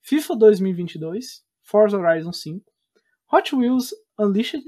FIFA 0.00 0.36
2022, 0.36 1.42
Forza 1.62 1.98
Horizon 1.98 2.32
5, 2.32 2.64
Hot 3.32 3.54
Wheels 3.56 3.90
Unleashed 4.18 4.64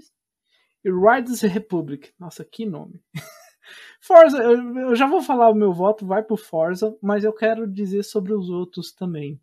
e 0.84 0.90
Riders 0.90 1.42
Republic. 1.42 2.12
Nossa, 2.18 2.44
que 2.44 2.66
nome. 2.66 3.00
Forza, 4.02 4.38
eu, 4.42 4.76
eu 4.76 4.96
já 4.96 5.06
vou 5.06 5.22
falar 5.22 5.50
o 5.50 5.54
meu 5.54 5.72
voto, 5.72 6.04
vai 6.04 6.22
pro 6.24 6.36
Forza, 6.36 6.96
mas 7.00 7.22
eu 7.22 7.32
quero 7.32 7.64
dizer 7.70 8.02
sobre 8.02 8.32
os 8.34 8.50
outros 8.50 8.92
também, 8.92 9.40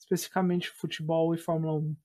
especificamente 0.00 0.70
futebol 0.70 1.32
e 1.34 1.38
Fórmula 1.38 1.74
1. 1.78 1.96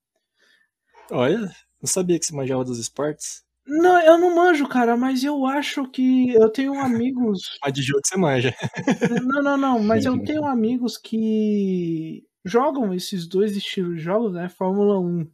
Olha, 1.11 1.51
não 1.81 1.87
sabia 1.87 2.19
que 2.19 2.25
você 2.25 2.35
manjava 2.35 2.63
dos 2.63 2.79
esportes. 2.79 3.43
Não, 3.65 4.01
eu 4.01 4.17
não 4.17 4.35
manjo, 4.35 4.67
cara, 4.67 4.97
mas 4.97 5.23
eu 5.23 5.45
acho 5.45 5.89
que 5.89 6.33
eu 6.33 6.49
tenho 6.49 6.73
amigos. 6.79 7.57
Mas 7.63 7.73
de 7.73 7.81
jogo 7.81 8.01
você 8.03 8.17
manja. 8.17 8.53
Não, 9.23 9.41
não, 9.41 9.57
não, 9.57 9.79
mas 9.79 10.05
eu 10.05 10.21
tenho 10.23 10.45
amigos 10.45 10.97
que 10.97 12.23
jogam 12.45 12.93
esses 12.93 13.27
dois 13.27 13.55
estilos 13.55 13.97
de 13.97 14.01
jogos, 14.03 14.33
né? 14.33 14.49
Fórmula 14.49 14.99
1 14.99 15.29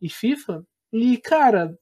e 0.00 0.08
FIFA. 0.08 0.64
E, 0.92 1.16
cara, 1.18 1.78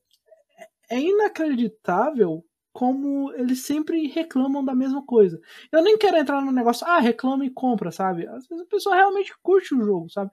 é 0.90 1.00
inacreditável 1.00 2.44
como 2.72 3.32
eles 3.34 3.64
sempre 3.64 4.06
reclamam 4.06 4.64
da 4.64 4.74
mesma 4.74 5.04
coisa. 5.04 5.40
Eu 5.72 5.82
nem 5.82 5.98
quero 5.98 6.16
entrar 6.16 6.40
no 6.40 6.52
negócio, 6.52 6.86
ah, 6.86 7.00
reclama 7.00 7.44
e 7.44 7.50
compra, 7.50 7.90
sabe? 7.90 8.26
Às 8.26 8.46
vezes 8.46 8.64
a 8.64 8.68
pessoa 8.68 8.94
realmente 8.94 9.32
curte 9.42 9.74
o 9.74 9.82
jogo, 9.82 10.08
sabe? 10.10 10.30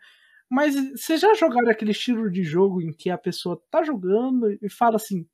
Mas 0.49 0.75
vocês 0.95 1.19
já 1.21 1.33
jogaram 1.35 1.69
aquele 1.69 1.91
estilo 1.91 2.31
de 2.31 2.43
jogo 2.43 2.81
em 2.81 2.93
que 2.93 3.09
a 3.09 3.17
pessoa 3.17 3.61
tá 3.69 3.83
jogando 3.83 4.49
e 4.61 4.69
fala 4.69 4.95
assim, 4.95 5.25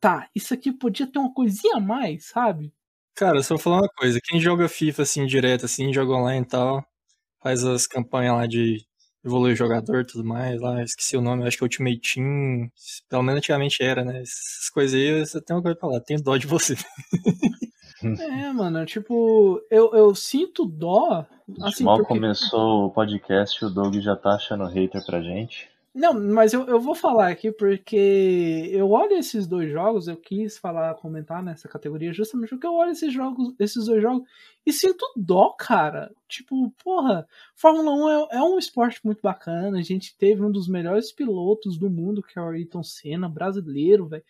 tá, 0.00 0.28
isso 0.34 0.54
aqui 0.54 0.72
podia 0.72 1.06
ter 1.10 1.18
uma 1.18 1.32
coisinha 1.34 1.76
a 1.78 1.80
mais, 1.80 2.26
sabe? 2.28 2.72
Cara, 3.16 3.42
só 3.42 3.56
vou 3.56 3.62
falar 3.62 3.78
uma 3.82 3.88
coisa. 3.90 4.20
Quem 4.24 4.40
joga 4.40 4.68
FIFA 4.68 5.02
assim, 5.02 5.26
direto, 5.26 5.66
assim, 5.66 5.92
joga 5.92 6.12
online 6.14 6.44
e 6.46 6.48
tal, 6.48 6.84
faz 7.42 7.64
as 7.64 7.86
campanhas 7.86 8.34
lá 8.36 8.46
de 8.46 8.86
evoluir 9.24 9.56
jogador 9.56 10.02
e 10.02 10.06
tudo 10.06 10.24
mais, 10.24 10.60
lá, 10.60 10.82
esqueci 10.82 11.16
o 11.16 11.20
nome, 11.22 11.46
acho 11.46 11.58
que 11.58 11.64
é 11.64 11.66
Ultimate 11.66 12.00
Team, 12.14 12.70
pelo 13.08 13.22
menos 13.22 13.38
antigamente 13.38 13.82
era, 13.82 14.04
né? 14.04 14.22
Essas 14.22 14.70
coisas 14.70 14.94
aí, 14.98 15.20
você 15.26 15.40
tem 15.42 15.56
uma 15.56 15.62
coisa 15.62 15.76
pra 15.78 15.88
falar, 15.88 16.00
tenho 16.02 16.22
dó 16.22 16.36
de 16.36 16.46
você. 16.46 16.74
É, 18.48 18.52
mano, 18.52 18.84
tipo, 18.86 19.60
eu, 19.70 19.92
eu 19.94 20.14
sinto 20.14 20.64
dó. 20.64 21.26
Assim, 21.62 21.84
Mal 21.84 21.96
porque... 21.98 22.14
começou 22.14 22.86
o 22.86 22.90
podcast, 22.90 23.64
o 23.64 23.70
Doug 23.70 23.96
já 23.96 24.14
tá 24.14 24.34
achando 24.34 24.64
hater 24.66 25.04
pra 25.04 25.20
gente. 25.20 25.68
Não, 25.94 26.14
mas 26.14 26.52
eu, 26.52 26.64
eu 26.66 26.78
vou 26.78 26.94
falar 26.94 27.28
aqui 27.28 27.50
porque 27.50 28.68
eu 28.70 28.90
olho 28.90 29.14
esses 29.14 29.48
dois 29.48 29.68
jogos, 29.68 30.06
eu 30.06 30.16
quis 30.16 30.56
falar, 30.56 30.94
comentar 30.94 31.42
nessa 31.42 31.66
categoria 31.66 32.12
justamente 32.12 32.50
porque 32.50 32.66
eu 32.66 32.74
olho 32.74 32.92
esses 32.92 33.12
jogos, 33.12 33.52
esses 33.58 33.86
dois 33.86 34.00
jogos 34.00 34.22
e 34.64 34.72
sinto 34.72 35.04
dó, 35.16 35.50
cara. 35.58 36.14
Tipo, 36.28 36.70
porra, 36.84 37.26
Fórmula 37.56 37.90
1 37.90 38.10
é, 38.10 38.36
é 38.36 38.42
um 38.42 38.58
esporte 38.58 39.00
muito 39.02 39.20
bacana. 39.20 39.78
A 39.78 39.82
gente 39.82 40.16
teve 40.16 40.44
um 40.44 40.52
dos 40.52 40.68
melhores 40.68 41.10
pilotos 41.10 41.78
do 41.78 41.90
mundo, 41.90 42.22
que 42.22 42.38
é 42.38 42.42
o 42.42 42.50
Ayrton 42.50 42.82
Senna, 42.82 43.28
brasileiro, 43.28 44.06
velho. 44.06 44.22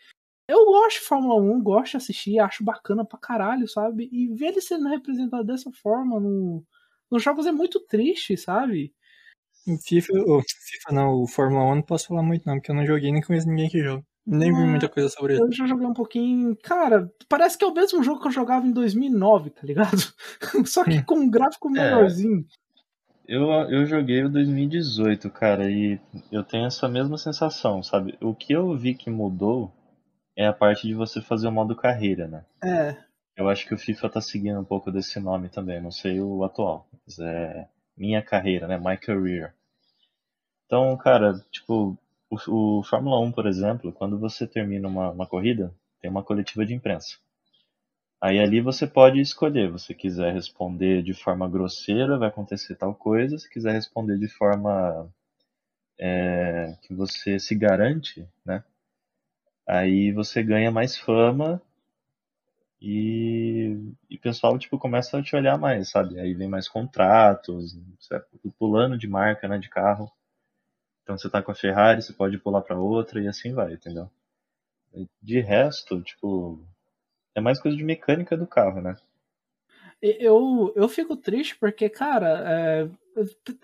Eu 0.49 0.65
gosto 0.65 1.01
de 1.01 1.07
Fórmula 1.07 1.41
1, 1.41 1.63
gosto 1.63 1.91
de 1.91 1.97
assistir, 1.99 2.39
acho 2.39 2.65
bacana 2.65 3.05
pra 3.05 3.19
caralho, 3.19 3.69
sabe? 3.69 4.09
E 4.11 4.29
ver 4.35 4.47
ele 4.47 4.63
sendo 4.63 4.89
representado 4.89 5.45
dessa 5.45 5.71
forma 5.71 6.19
no, 6.19 6.65
nos 7.11 7.23
jogos 7.23 7.47
é 7.47 7.53
muito 7.53 7.79
triste, 7.81 8.35
sabe? 8.37 8.95
Em 9.67 9.79
FIFA, 9.79 10.13
oh, 10.27 10.41
FIFA 10.41 10.93
não, 10.95 11.23
o 11.23 11.27
Fórmula 11.27 11.65
1 11.73 11.75
não 11.77 11.83
posso 11.83 12.09
falar 12.09 12.23
muito 12.23 12.47
não, 12.47 12.55
porque 12.55 12.71
eu 12.71 12.75
não 12.75 12.87
joguei 12.87 13.13
nem 13.13 13.21
conheço 13.21 13.47
ninguém 13.47 13.69
que 13.69 13.83
joga. 13.83 14.03
Nem 14.27 14.53
vi 14.53 14.63
Ah, 14.63 14.67
muita 14.67 14.89
coisa 14.89 15.09
sobre 15.09 15.35
ele. 15.35 15.43
Eu 15.43 15.53
já 15.53 15.67
joguei 15.67 15.87
um 15.87 15.95
pouquinho. 15.95 16.57
Cara, 16.63 17.11
parece 17.29 17.57
que 17.57 17.65
é 17.65 17.67
o 17.67 17.73
mesmo 17.73 18.03
jogo 18.03 18.21
que 18.21 18.29
eu 18.29 18.33
jogava 18.33 18.67
em 18.67 18.73
2009, 18.73 19.51
tá 19.51 19.63
ligado? 19.65 19.97
Só 20.67 20.85
que 20.85 21.03
com 21.03 21.17
um 21.17 21.31
gráfico 21.31 21.71
melhorzinho. 21.71 22.45
Eu, 23.27 23.51
eu 23.71 23.87
joguei 23.87 24.25
o 24.25 24.31
2018, 24.31 25.31
cara, 25.31 25.71
e 25.71 25.99
eu 26.33 26.43
tenho 26.43 26.67
essa 26.67 26.89
mesma 26.89 27.19
sensação, 27.19 27.83
sabe? 27.83 28.17
O 28.23 28.35
que 28.35 28.53
eu 28.55 28.75
vi 28.77 28.95
que 28.95 29.11
mudou 29.11 29.73
é 30.39 30.47
a 30.47 30.53
parte 30.53 30.87
de 30.87 30.95
você 30.95 31.21
fazer 31.21 31.49
o 31.49 31.53
modo 31.53 31.75
carreira, 31.75 32.29
né? 32.29 32.45
É. 32.63 32.97
Eu 33.37 33.49
acho 33.49 33.67
que 33.67 33.75
o 33.75 33.79
FIFA 33.79 34.09
tá 34.09 34.21
seguindo 34.21 34.61
um 34.61 34.65
pouco 34.65 34.93
desse 34.93 35.19
nome 35.19 35.49
também, 35.49 35.81
não 35.81 35.91
sei 35.91 36.21
o 36.21 36.45
atual, 36.45 36.89
mas 37.05 37.19
é 37.19 37.69
minha 37.97 38.23
carreira, 38.23 38.69
né? 38.69 38.79
My 38.79 38.97
career. 38.97 39.53
Então, 40.65 40.97
cara, 40.97 41.45
tipo, 41.51 41.99
o, 42.31 42.79
o 42.79 42.83
Fórmula 42.85 43.19
1, 43.19 43.33
por 43.33 43.49
exemplo, 43.49 43.93
quando 43.93 44.17
você 44.17 44.47
termina 44.47 44.87
uma, 44.87 45.11
uma 45.11 45.27
corrida, 45.27 45.75
tem 46.01 46.09
uma 46.09 46.23
coletiva 46.23 46.65
de 46.65 46.73
imprensa. 46.73 47.19
Aí 48.21 48.39
ali 48.39 48.61
você 48.61 48.87
pode 48.87 49.21
escolher, 49.21 49.69
você 49.69 49.93
quiser 49.93 50.33
responder 50.33 51.03
de 51.03 51.15
forma 51.15 51.49
grosseira, 51.49 52.17
vai 52.17 52.29
acontecer 52.29 52.77
tal 52.77 52.95
coisa, 52.95 53.37
se 53.39 53.51
quiser 53.51 53.73
responder 53.73 54.17
de 54.17 54.29
forma 54.29 55.13
é, 55.99 56.77
que 56.83 56.95
você 56.95 57.41
se 57.41 57.57
garante, 57.57 58.25
né? 58.47 58.63
Aí 59.69 60.13
você 60.13 60.43
ganha 60.43 60.71
mais 60.71 60.97
fama 60.97 61.61
e, 62.81 63.77
e 64.09 64.17
pessoal, 64.17 64.59
tipo, 64.59 64.79
começa 64.79 65.19
a 65.19 65.23
te 65.23 65.37
olhar 65.37 65.59
mais, 65.59 65.91
sabe? 65.91 66.19
Aí 66.19 66.33
vem 66.33 66.49
mais 66.49 66.67
contratos, 66.67 67.77
você 68.01 68.19
pulando 68.59 68.97
de 68.97 69.07
marca, 69.07 69.47
né, 69.47 69.59
de 69.59 69.69
carro. 69.69 70.11
Então 71.03 71.19
você 71.19 71.29
tá 71.29 71.43
com 71.43 71.53
a 71.53 71.55
Ferrari, 71.55 72.01
você 72.01 72.15
pode 72.15 72.39
pular 72.39 72.63
para 72.63 72.79
outra 72.79 73.21
e 73.21 73.29
assim 73.29 73.53
vai, 73.53 73.75
entendeu? 73.75 74.11
De 75.23 75.41
resto, 75.41 76.01
tipo, 76.01 76.65
é 77.35 77.41
mais 77.41 77.61
coisa 77.61 77.77
de 77.77 77.85
mecânica 77.85 78.39
do 78.39 78.47
carro, 78.47 78.81
né? 78.81 78.97
Eu, 80.01 80.73
eu 80.75 80.89
fico 80.89 81.15
triste 81.15 81.57
porque, 81.59 81.91
cara, 81.91 82.43
é, 82.47 82.89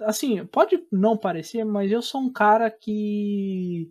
assim, 0.00 0.44
pode 0.44 0.84
não 0.92 1.16
parecer, 1.16 1.64
mas 1.64 1.90
eu 1.90 2.02
sou 2.02 2.20
um 2.20 2.30
cara 2.30 2.70
que 2.70 3.90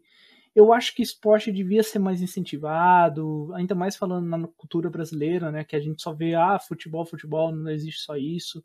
eu 0.55 0.71
acho 0.71 0.93
que 0.95 1.01
esporte 1.01 1.51
devia 1.51 1.81
ser 1.81 1.99
mais 1.99 2.21
incentivado, 2.21 3.51
ainda 3.55 3.73
mais 3.73 3.95
falando 3.95 4.27
na 4.27 4.47
cultura 4.47 4.89
brasileira, 4.89 5.51
né? 5.51 5.63
Que 5.63 5.75
a 5.75 5.79
gente 5.79 6.01
só 6.01 6.13
vê, 6.13 6.35
ah, 6.35 6.59
futebol, 6.59 7.05
futebol, 7.05 7.51
não 7.51 7.71
existe 7.71 8.01
só 8.01 8.15
isso. 8.15 8.63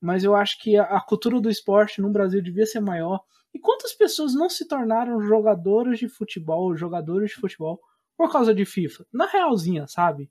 Mas 0.00 0.22
eu 0.24 0.34
acho 0.36 0.60
que 0.60 0.76
a, 0.76 1.00
cultura 1.00 1.40
do 1.40 1.50
esporte 1.50 2.00
no 2.02 2.10
Brasil 2.10 2.42
devia 2.42 2.66
ser 2.66 2.80
maior. 2.80 3.20
E 3.54 3.58
quantas 3.58 3.94
pessoas 3.94 4.34
não 4.34 4.50
se 4.50 4.68
tornaram 4.68 5.20
jogadoras 5.22 5.98
de 5.98 6.08
futebol, 6.08 6.76
jogadores 6.76 7.30
de 7.30 7.36
futebol, 7.36 7.80
por 8.16 8.30
causa 8.30 8.54
de 8.54 8.64
FIFA? 8.66 9.06
Na 9.12 9.26
realzinha, 9.26 9.86
sabe? 9.86 10.30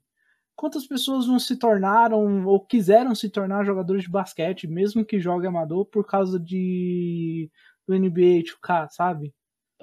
Quantas 0.56 0.86
pessoas 0.86 1.26
não 1.26 1.40
se 1.40 1.56
tornaram 1.56 2.46
ou 2.46 2.64
quiseram 2.64 3.14
se 3.14 3.28
tornar 3.28 3.64
jogadores 3.64 4.04
de 4.04 4.10
basquete, 4.10 4.68
mesmo 4.68 5.04
que 5.04 5.18
jogue 5.18 5.46
amador, 5.46 5.86
por 5.86 6.06
causa 6.06 6.38
de 6.38 7.50
do 7.86 7.94
NBA 7.98 8.44
2K, 8.44 8.88
sabe? 8.90 9.34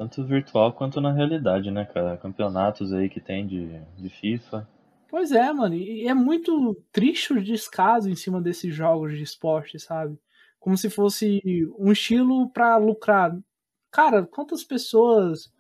Tanto 0.02 0.24
virtual 0.24 0.74
quanto 0.74 1.00
na 1.00 1.14
realidade, 1.14 1.70
né, 1.70 1.86
cara? 1.86 2.18
Campeonatos 2.18 2.92
aí 2.92 3.08
que 3.08 3.20
tem 3.20 3.46
de, 3.46 3.80
de 3.96 4.10
FIFA. 4.10 4.68
Pois 5.08 5.32
é, 5.32 5.54
mano. 5.54 5.76
E 5.76 6.08
é 6.08 6.14
muito 6.16 6.76
triste 6.92 7.34
o 7.34 7.44
descaso 7.44 8.10
em 8.10 8.16
cima 8.16 8.42
desses 8.42 8.74
jogos 8.74 9.16
de 9.16 9.22
esporte, 9.22 9.78
sabe? 9.78 10.18
Como 10.60 10.76
se 10.76 10.90
fosse 10.90 11.40
um 11.78 11.92
estilo 11.92 12.50
para 12.50 12.78
lucrar. 12.78 13.38
Cara, 13.92 14.26
quantas 14.26 14.64
pessoas 14.64 15.54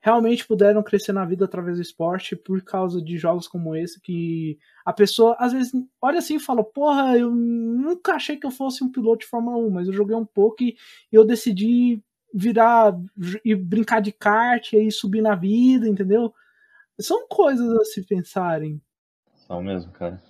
realmente 0.00 0.44
puderam 0.44 0.82
crescer 0.82 1.12
na 1.12 1.24
vida 1.24 1.44
através 1.44 1.76
do 1.76 1.82
esporte 1.82 2.34
por 2.34 2.60
causa 2.64 3.00
de 3.00 3.16
jogos 3.16 3.46
como 3.46 3.76
esse 3.76 4.00
que 4.00 4.58
a 4.84 4.92
pessoa 4.92 5.36
às 5.38 5.52
vezes 5.52 5.72
olha 6.02 6.18
assim 6.18 6.34
e 6.34 6.40
fala: 6.40 6.64
Porra, 6.64 7.16
eu 7.16 7.30
nunca 7.30 8.14
achei 8.14 8.36
que 8.36 8.46
eu 8.46 8.50
fosse 8.50 8.82
um 8.82 8.90
piloto 8.90 9.20
de 9.20 9.26
Fórmula 9.30 9.56
1, 9.56 9.70
mas 9.70 9.86
eu 9.86 9.94
joguei 9.94 10.16
um 10.16 10.26
pouco 10.26 10.64
e 10.64 10.76
eu 11.12 11.24
decidi 11.24 12.02
virar 12.34 12.98
e 13.44 13.54
brincar 13.54 14.00
de 14.00 14.10
kart 14.10 14.72
e 14.72 14.76
aí 14.76 14.90
subir 14.90 15.22
na 15.22 15.36
vida, 15.36 15.88
entendeu? 15.88 16.34
São 17.00 17.28
coisas 17.28 17.70
a 17.70 17.84
se 17.84 18.02
pensarem. 18.02 18.80
São 19.46 19.62
mesmo, 19.62 19.92
cara. 19.92 20.20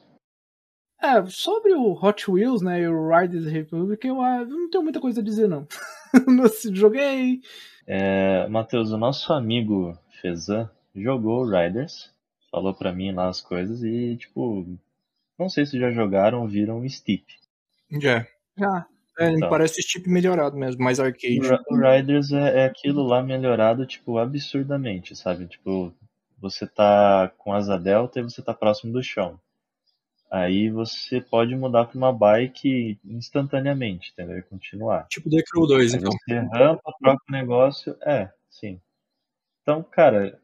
É, 1.03 1.25
sobre 1.27 1.73
o 1.75 1.93
Hot 1.93 2.31
Wheels, 2.31 2.63
né, 2.63 2.81
e 2.83 2.89
o 2.89 3.09
Riders 3.09 3.47
Republic, 3.47 4.07
eu, 4.07 4.17
eu 4.17 4.47
não 4.47 4.71
tenho 4.71 4.85
muita 4.85 5.01
coisa 5.01 5.21
a 5.21 5.25
dizer, 5.25 5.49
não. 5.49 5.67
Joguei. 6.73 7.41
É, 7.87 8.47
Matheus, 8.49 8.91
o 8.91 8.97
nosso 8.99 9.33
amigo 9.33 9.99
Fezan 10.21 10.71
jogou 10.95 11.45
Riders, 11.45 12.11
falou 12.51 12.73
pra 12.73 12.93
mim 12.93 13.13
lá 13.13 13.29
as 13.29 13.41
coisas 13.41 13.83
e, 13.83 14.17
tipo, 14.17 14.67
não 15.39 15.49
sei 15.49 15.67
se 15.67 15.79
já 15.79 15.91
jogaram 15.91 16.43
ou 16.43 16.49
viram 16.49 16.89
Steep. 16.89 17.27
Já. 18.01 18.27
Já. 18.57 18.87
É, 19.19 19.31
então, 19.31 19.49
parece 19.49 19.81
Steep 19.83 20.09
melhorado 20.09 20.57
mesmo, 20.57 20.83
mais 20.83 20.99
arcade. 20.99 21.41
O 21.69 21.77
Riders 21.77 22.33
é, 22.33 22.61
é 22.61 22.65
aquilo 22.65 23.03
lá 23.03 23.23
melhorado, 23.23 23.87
tipo, 23.87 24.19
absurdamente, 24.19 25.15
sabe? 25.15 25.47
Tipo, 25.47 25.95
você 26.39 26.67
tá 26.67 27.31
com 27.39 27.53
asa 27.53 27.79
delta 27.79 28.21
e 28.21 28.23
você 28.23 28.43
tá 28.43 28.53
próximo 28.53 28.93
do 28.93 29.03
chão. 29.03 29.39
Aí 30.31 30.69
você 30.69 31.21
pode 31.21 31.55
mudar 31.55 31.85
para 31.85 31.97
uma 31.97 32.13
bike 32.13 32.99
instantaneamente, 33.05 34.11
entendeu? 34.13 34.37
E 34.37 34.43
continuar. 34.43 35.07
Tipo 35.09 35.31
The 35.31 35.43
Crew 35.49 35.67
2, 35.67 35.95
Aí 35.95 36.01
então. 36.01 36.11
Você 36.11 36.35
rampa, 36.53 36.93
troca 37.01 37.23
o 37.29 37.33
negócio. 37.33 37.97
É, 38.03 38.29
sim. 38.51 38.81
Então, 39.63 39.81
cara, 39.83 40.37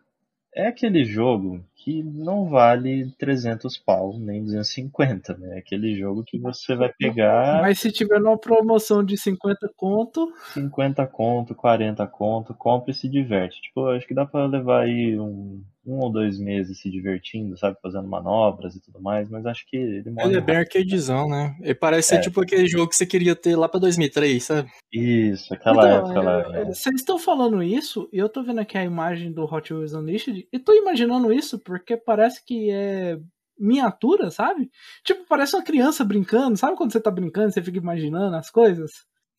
é 0.54 0.68
aquele 0.68 1.04
jogo 1.04 1.64
que 1.82 2.02
não 2.02 2.48
vale 2.48 3.10
300 3.18 3.78
pau, 3.78 4.18
nem 4.18 4.44
250, 4.44 5.36
né? 5.38 5.56
É 5.56 5.58
aquele 5.58 5.96
jogo 5.96 6.22
que 6.22 6.38
você 6.38 6.76
vai 6.76 6.92
pegar... 6.92 7.60
Mas 7.62 7.78
se 7.78 7.90
tiver 7.90 8.20
numa 8.20 8.38
promoção 8.38 9.02
de 9.02 9.16
50 9.16 9.70
conto... 9.74 10.30
50 10.52 11.06
conto, 11.06 11.54
40 11.54 12.06
conto, 12.06 12.54
compra 12.54 12.90
e 12.90 12.94
se 12.94 13.08
diverte. 13.08 13.62
Tipo, 13.62 13.86
acho 13.88 14.06
que 14.06 14.14
dá 14.14 14.26
pra 14.26 14.46
levar 14.46 14.82
aí 14.82 15.18
um, 15.18 15.62
um 15.86 15.98
ou 15.98 16.12
dois 16.12 16.38
meses 16.38 16.80
se 16.80 16.90
divertindo, 16.90 17.56
sabe? 17.56 17.76
Fazendo 17.82 18.06
manobras 18.06 18.76
e 18.76 18.80
tudo 18.80 19.00
mais, 19.00 19.28
mas 19.28 19.46
acho 19.46 19.66
que 19.66 19.76
ele 19.76 20.12
Ele 20.18 20.36
é 20.36 20.40
bem 20.40 20.56
arcadezão, 20.56 21.28
né? 21.28 21.56
Ele 21.60 21.74
parece 21.74 22.14
é. 22.14 22.16
ser 22.16 22.22
tipo 22.22 22.40
aquele 22.40 22.66
jogo 22.66 22.88
que 22.88 22.96
você 22.96 23.06
queria 23.06 23.34
ter 23.34 23.56
lá 23.56 23.68
pra 23.68 23.80
2003, 23.80 24.42
sabe? 24.42 24.70
Isso, 24.92 25.52
aquela 25.54 25.86
então, 25.86 25.98
época 25.98 26.20
lá. 26.20 26.58
É, 26.58 26.64
vocês 26.66 26.96
estão 26.96 27.18
falando 27.18 27.62
isso, 27.62 28.08
e 28.12 28.18
eu 28.18 28.28
tô 28.28 28.42
vendo 28.42 28.60
aqui 28.60 28.76
a 28.76 28.84
imagem 28.84 29.32
do 29.32 29.44
Hot 29.44 29.72
Wheels 29.72 29.94
Unleashed, 29.94 30.46
e 30.52 30.58
tô 30.58 30.72
imaginando 30.72 31.32
isso 31.32 31.58
porque 31.70 31.96
parece 31.96 32.44
que 32.44 32.70
é 32.70 33.16
miniatura, 33.58 34.30
sabe? 34.30 34.70
Tipo, 35.04 35.24
parece 35.28 35.54
uma 35.54 35.62
criança 35.62 36.04
brincando, 36.04 36.56
sabe 36.56 36.76
quando 36.76 36.92
você 36.92 37.00
tá 37.00 37.10
brincando, 37.10 37.52
você 37.52 37.62
fica 37.62 37.78
imaginando 37.78 38.34
as 38.34 38.50
coisas? 38.50 38.90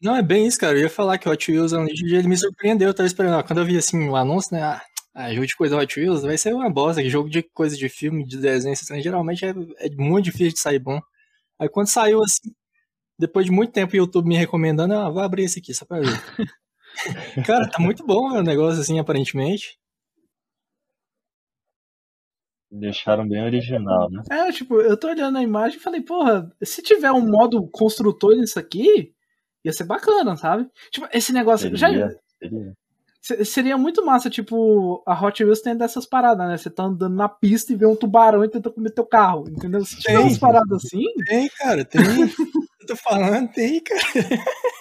Não, 0.02 0.16
é 0.16 0.22
bem 0.22 0.48
isso, 0.48 0.60
cara. 0.60 0.78
Eu 0.78 0.84
ia 0.84 0.90
falar 0.90 1.18
que 1.18 1.28
o 1.28 1.32
Hot 1.32 1.52
Wheels 1.52 1.74
Unleashed, 1.74 2.16
ele 2.16 2.28
me 2.28 2.38
surpreendeu, 2.38 2.88
eu 2.88 2.94
tava 2.94 3.08
esperando. 3.08 3.44
Quando 3.44 3.60
eu 3.60 3.66
vi, 3.66 3.78
assim, 3.78 4.10
o 4.10 4.16
anúncio, 4.16 4.56
né, 4.56 4.64
ah, 4.64 4.82
ah, 5.14 5.34
jogo 5.34 5.46
de 5.46 5.56
coisa 5.56 5.78
Hot 5.78 6.00
Wheels 6.00 6.22
vai 6.22 6.38
ser 6.38 6.54
uma 6.54 6.70
bosta. 6.70 7.04
Jogo 7.10 7.30
de 7.30 7.44
coisa 7.44 7.76
de 7.76 7.90
filme, 7.90 8.26
de 8.26 8.38
desenho, 8.38 8.74
assim, 8.74 9.02
geralmente 9.02 9.46
é, 9.46 9.50
é, 9.50 9.90
muito 9.98 10.26
difícil 10.26 10.54
de 10.54 10.60
sair 10.60 10.80
bom. 10.80 11.00
Aí 11.60 11.70
quando 11.70 11.88
saiu 11.88 12.24
assim, 12.24 12.52
depois 13.20 13.46
de 13.46 13.52
muito 13.52 13.74
tempo 13.74 13.94
o 13.94 13.98
YouTube 13.98 14.28
me 14.28 14.38
recomendando, 14.38 14.94
ah, 14.96 15.10
vou 15.10 15.22
abrir 15.22 15.44
esse 15.44 15.60
aqui 15.60 15.74
só 15.74 15.86
pra 15.86 16.00
ver. 16.00 16.08
Cara, 17.46 17.70
tá 17.70 17.80
muito 17.80 18.06
bom 18.06 18.32
o 18.38 18.44
negócio 18.44 18.82
assim, 18.82 19.00
aparentemente. 19.00 19.78
Deixaram 22.72 23.28
bem 23.28 23.44
original, 23.44 24.10
né? 24.10 24.24
É, 24.32 24.52
tipo, 24.52 24.80
eu 24.80 24.96
tô 24.98 25.08
olhando 25.10 25.38
a 25.38 25.44
imagem 25.44 25.78
e 25.78 25.82
falei, 25.82 26.02
porra, 26.02 26.50
se 26.64 26.82
tiver 26.82 27.12
um 27.12 27.30
modo 27.30 27.68
construtor 27.70 28.36
nisso 28.36 28.58
aqui, 28.58 29.14
ia 29.64 29.74
ser 29.74 29.84
bacana, 29.84 30.36
sabe? 30.38 30.70
Tipo, 30.90 31.08
esse 31.12 31.34
negócio. 31.34 31.76
Seria, 31.78 32.00
já, 32.00 32.10
seria. 32.40 32.74
Seria 33.22 33.78
muito 33.78 34.04
massa, 34.04 34.32
tipo, 34.32 35.04
a 35.06 35.14
Hot 35.14 35.44
Wheels 35.44 35.62
tem 35.62 35.78
dessas 35.78 36.08
paradas, 36.08 36.48
né? 36.48 36.58
Você 36.58 36.72
tá 36.72 36.84
andando 36.84 37.16
na 37.16 37.30
pista 37.30 37.72
e 37.72 37.76
vê 37.76 37.86
um 37.86 37.96
tubarão 37.96 38.44
e 38.44 38.50
tenta 38.50 38.72
comer 38.72 38.90
teu 38.90 39.06
carro, 39.06 39.46
entendeu? 39.48 39.86
Se 39.86 39.98
tiver 39.98 40.18
umas 40.18 40.40
paradas 40.40 40.84
assim. 40.84 41.04
Tem, 41.28 41.48
cara, 41.50 41.86
tem. 41.86 42.02
eu 42.82 42.88
tô 42.88 42.96
falando, 42.96 43.48
tem, 43.52 43.80
cara. 43.80 44.02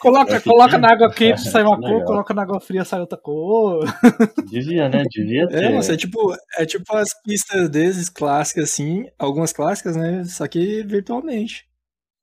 Coloca, 0.00 0.37
é 0.37 0.40
coloca 0.40 0.79
na 0.79 0.90
água 0.90 1.12
quente, 1.12 1.42
sai 1.50 1.62
uma 1.62 1.79
cor, 1.79 2.05
coloca 2.05 2.33
na 2.33 2.42
água 2.42 2.61
fria, 2.61 2.83
sai 2.83 3.00
outra 3.00 3.18
cor. 3.18 3.85
Devia, 4.50 4.88
né? 4.88 5.05
Devia 5.11 5.46
ter. 5.46 5.64
É, 5.64 5.68
nossa, 5.74 5.92
é 5.92 5.96
tipo, 5.98 6.35
é 6.57 6.64
tipo 6.64 6.96
as 6.96 7.11
pistas 7.22 7.68
desses 7.68 8.09
clássicas, 8.09 8.64
assim, 8.64 9.07
algumas 9.18 9.53
clássicas, 9.53 9.96
né? 9.96 10.24
Só 10.24 10.48
que 10.48 10.83
virtualmente. 10.83 11.68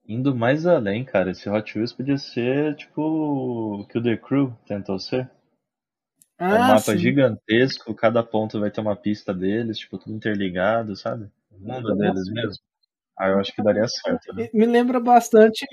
Indo 0.10 0.34
mais 0.34 0.66
além, 0.66 1.06
cara, 1.06 1.32
esse 1.32 1.48
Hot 1.48 1.78
Wheels 1.78 1.94
podia 1.94 2.18
ser 2.18 2.76
tipo 2.76 3.02
o 3.02 3.86
que 3.86 4.00
o 4.00 4.02
The 4.02 4.18
Crew 4.18 4.52
tentou 4.66 4.98
ser. 4.98 5.30
Ah, 6.40 6.52
é 6.52 6.56
um 6.60 6.68
mapa 6.68 6.80
sim. 6.80 6.98
gigantesco, 6.98 7.94
cada 7.96 8.22
ponto 8.24 8.60
vai 8.60 8.70
ter 8.70 8.80
uma 8.82 8.96
pista 8.96 9.34
deles, 9.34 9.78
tipo, 9.80 9.98
tudo 9.98 10.16
interligado, 10.16 10.96
sabe? 10.96 11.28
O 11.52 11.60
mundo 11.60 11.96
deles 11.96 12.30
mesmo. 12.32 12.56
Ah, 13.20 13.30
eu 13.30 13.40
acho 13.40 13.52
que 13.56 13.64
daria 13.64 13.88
certo, 13.88 14.32
né? 14.36 14.48
Me 14.54 14.66
lembra 14.68 15.00
bastante. 15.00 15.66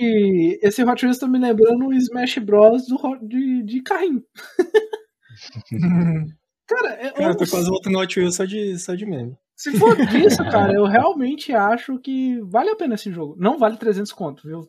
Esse 0.62 0.82
Hot 0.82 1.04
Wheels 1.04 1.18
tá 1.18 1.28
me 1.28 1.38
lembrando 1.38 1.86
o 1.88 1.92
Smash 1.92 2.38
Bros. 2.38 2.86
Do, 2.86 2.96
Hot- 2.96 3.26
de, 3.26 3.62
de 3.62 3.82
carrinho. 3.84 4.22
Cara, 6.66 6.98
eu, 7.02 7.12
Cara, 7.12 7.30
eu 7.32 7.36
tô 7.36 7.46
quase 7.46 7.68
voltando 7.68 7.92
no 7.92 8.00
Hot 8.00 8.18
Wheels 8.18 8.34
só 8.36 8.44
de, 8.46 8.78
só 8.78 8.94
de 8.94 9.04
meme. 9.04 9.36
se 9.54 9.72
for 9.78 9.94
disso, 10.06 10.42
cara, 10.50 10.72
eu 10.72 10.86
realmente 10.86 11.52
acho 11.52 11.98
que 11.98 12.40
vale 12.44 12.70
a 12.70 12.76
pena 12.76 12.94
esse 12.94 13.12
jogo. 13.12 13.36
Não 13.38 13.58
vale 13.58 13.76
300 13.76 14.12
conto, 14.12 14.46
viu? 14.48 14.66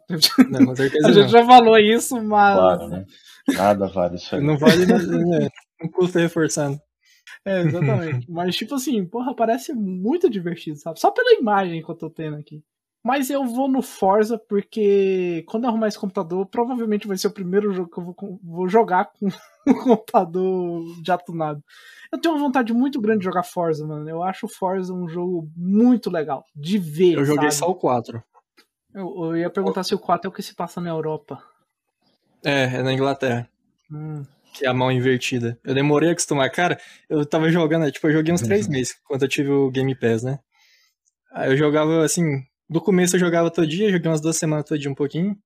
Não, 0.51 0.65
com 0.65 0.75
certeza 0.75 1.07
A 1.07 1.11
gente 1.13 1.23
não. 1.23 1.29
já 1.29 1.45
falou 1.45 1.77
isso, 1.77 2.21
mas. 2.21 2.55
Claro, 2.55 2.87
né? 2.89 3.05
Nada 3.55 3.87
vale 3.87 4.15
isso 4.17 4.35
aí. 4.35 4.41
Não 4.43 4.57
vale, 4.57 4.85
mas, 4.85 5.07
é, 5.07 5.47
não 5.81 5.89
custa 5.89 6.19
reforçando. 6.19 6.79
É, 7.43 7.61
exatamente. 7.61 8.25
Mas, 8.31 8.55
tipo 8.55 8.75
assim, 8.75 9.05
porra, 9.05 9.35
parece 9.35 9.73
muito 9.73 10.29
divertido, 10.29 10.77
sabe? 10.77 10.99
Só 10.99 11.11
pela 11.11 11.33
imagem 11.33 11.83
que 11.83 11.89
eu 11.89 11.95
tô 11.95 12.09
tendo 12.09 12.37
aqui. 12.37 12.63
Mas 13.03 13.29
eu 13.29 13.45
vou 13.45 13.67
no 13.67 13.83
Forza 13.83 14.35
porque 14.35 15.45
quando 15.47 15.65
eu 15.65 15.69
arrumar 15.69 15.87
esse 15.87 15.99
computador, 15.99 16.43
provavelmente 16.47 17.07
vai 17.07 17.15
ser 17.15 17.27
o 17.27 17.33
primeiro 17.33 17.71
jogo 17.71 17.87
que 17.87 17.99
eu 17.99 18.03
vou, 18.03 18.39
vou 18.43 18.67
jogar 18.67 19.11
com 19.13 19.27
o 19.27 19.75
computador 19.83 20.83
já 21.05 21.15
tunado. 21.15 21.63
Eu 22.11 22.19
tenho 22.19 22.33
uma 22.33 22.43
vontade 22.43 22.73
muito 22.73 22.99
grande 22.99 23.19
de 23.19 23.25
jogar 23.25 23.43
Forza, 23.43 23.85
mano. 23.85 24.09
Eu 24.09 24.23
acho 24.23 24.47
o 24.47 24.49
Forza 24.49 24.91
um 24.91 25.07
jogo 25.07 25.47
muito 25.55 26.09
legal 26.09 26.43
de 26.55 26.79
ver. 26.79 27.13
Eu 27.13 27.25
joguei 27.25 27.51
sabe? 27.51 27.67
só 27.67 27.69
o 27.69 27.75
4. 27.75 28.23
Eu, 28.91 29.25
eu 29.25 29.37
ia 29.37 29.51
perguntar 29.51 29.83
se 29.83 29.93
o 29.93 29.99
4 29.99 30.27
é 30.27 30.29
o 30.29 30.33
que 30.33 30.41
se 30.41 30.55
passa 30.55 30.81
na 30.81 30.89
Europa. 30.89 31.43
É, 32.43 32.63
é 32.63 32.81
na 32.81 32.91
Inglaterra. 32.91 33.47
Hum. 33.91 34.23
Que 34.55 34.65
é 34.65 34.69
a 34.69 34.73
mão 34.73 34.89
invertida. 34.89 35.59
Eu 35.63 35.73
demorei 35.73 36.09
a 36.09 36.11
acostumar. 36.13 36.49
Cara, 36.49 36.79
eu 37.09 37.25
tava 37.25 37.49
jogando, 37.49 37.91
tipo, 37.91 38.07
eu 38.07 38.13
joguei 38.13 38.33
uns 38.33 38.41
três 38.41 38.67
meses, 38.67 38.95
quando 39.03 39.23
eu 39.23 39.27
tive 39.27 39.49
o 39.49 39.69
Game 39.69 39.93
Pass, 39.93 40.23
né? 40.23 40.39
Aí 41.33 41.51
eu 41.51 41.57
jogava, 41.57 42.05
assim, 42.05 42.41
do 42.69 42.79
começo 42.79 43.15
eu 43.15 43.19
jogava 43.19 43.51
todo 43.51 43.67
dia, 43.67 43.91
joguei 43.91 44.09
umas 44.09 44.21
duas 44.21 44.37
semanas 44.37 44.65
todo 44.65 44.79
dia 44.79 44.89
um 44.89 44.95
pouquinho. 44.95 45.37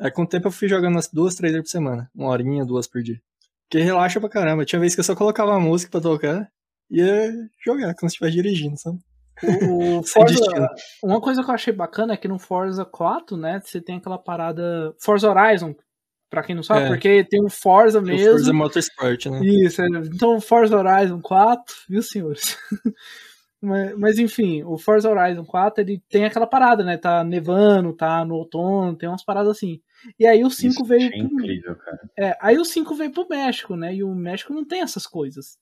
Aí 0.00 0.10
com 0.10 0.22
o 0.22 0.26
tempo 0.26 0.46
eu 0.46 0.52
fui 0.52 0.68
jogando 0.68 0.94
umas 0.94 1.08
duas, 1.08 1.34
três 1.34 1.52
vezes 1.52 1.68
por 1.68 1.72
semana. 1.72 2.08
Uma 2.14 2.28
horinha, 2.28 2.64
duas 2.64 2.86
por 2.86 3.02
dia. 3.02 3.20
Porque 3.68 3.82
relaxa 3.82 4.20
pra 4.20 4.28
caramba. 4.28 4.64
Tinha 4.64 4.78
vez 4.78 4.94
que 4.94 5.00
eu 5.00 5.04
só 5.04 5.16
colocava 5.16 5.50
uma 5.50 5.60
música 5.60 5.90
pra 5.90 6.00
tocar 6.00 6.48
e 6.88 7.00
ia 7.00 7.32
jogar, 7.64 7.94
como 7.94 8.08
se 8.08 8.14
estivesse 8.14 8.36
dirigindo, 8.36 8.76
sabe? 8.78 8.98
O 9.68 10.02
Forza, 10.06 10.70
uma 11.02 11.20
coisa 11.20 11.42
que 11.42 11.50
eu 11.50 11.54
achei 11.54 11.72
bacana 11.72 12.14
é 12.14 12.16
que 12.16 12.28
no 12.28 12.38
Forza 12.38 12.84
4, 12.84 13.36
né, 13.36 13.60
você 13.62 13.80
tem 13.80 13.96
aquela 13.96 14.18
parada 14.18 14.94
Forza 15.00 15.28
Horizon, 15.28 15.74
pra 16.34 16.42
quem 16.42 16.56
não 16.56 16.62
sabe, 16.64 16.86
é. 16.86 16.88
porque 16.88 17.24
tem 17.24 17.44
o 17.44 17.48
Forza 17.48 18.00
mesmo. 18.00 18.28
O 18.28 18.32
Forza 18.32 18.52
Motorsport, 18.52 19.26
né? 19.26 19.40
Isso, 19.44 19.80
é. 19.80 19.86
então 19.86 20.40
Forza 20.40 20.76
Horizon 20.76 21.20
4, 21.20 21.74
viu, 21.88 22.02
senhores? 22.02 22.58
mas, 23.62 23.96
mas, 23.96 24.18
enfim, 24.18 24.64
o 24.64 24.76
Forza 24.76 25.08
Horizon 25.08 25.44
4, 25.44 25.82
ele 25.82 26.02
tem 26.08 26.24
aquela 26.24 26.46
parada, 26.46 26.82
né, 26.82 26.96
tá 26.96 27.22
nevando, 27.22 27.94
tá 27.94 28.24
no 28.24 28.34
outono, 28.34 28.96
tem 28.96 29.08
umas 29.08 29.24
paradas 29.24 29.50
assim. 29.50 29.80
E 30.18 30.26
aí 30.26 30.44
o 30.44 30.50
5 30.50 30.72
Isso 30.72 30.84
veio. 30.84 31.06
É 31.06 31.10
pro... 31.10 31.18
incrível, 31.18 31.76
cara. 31.76 32.10
É, 32.18 32.36
aí 32.40 32.58
o 32.58 32.64
5 32.64 32.94
veio 32.94 33.12
pro 33.12 33.28
México, 33.28 33.76
né? 33.76 33.94
E 33.94 34.02
o 34.02 34.14
México 34.14 34.52
não 34.52 34.64
tem 34.64 34.82
essas 34.82 35.06
coisas. 35.06 35.56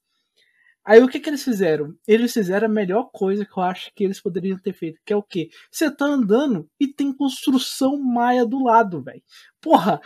Aí 0.85 1.03
o 1.03 1.09
que 1.09 1.21
que 1.21 1.31
eles 1.31 1.45
fizeram? 1.45 1.95
Eles 2.07 2.33
fizeram 2.33 2.67
a 2.67 2.71
melhor 2.71 3.11
coisa 3.13 3.45
que 3.45 3.57
eu 3.57 3.63
acho 3.63 3.93
que 3.95 4.03
eles 4.03 4.21
poderiam 4.21 4.59
ter 4.59 4.73
feito, 4.73 5.01
que 5.05 5.13
é 5.13 5.17
o 5.17 5.23
quê? 5.23 5.49
Você 5.71 5.91
tá 5.91 6.07
andando 6.07 6.69
e 6.79 6.89
tem 6.89 7.15
construção 7.15 7.97
maia 7.99 8.45
do 8.45 8.63
lado, 8.63 9.03
velho. 9.03 9.23
Porra! 9.61 10.01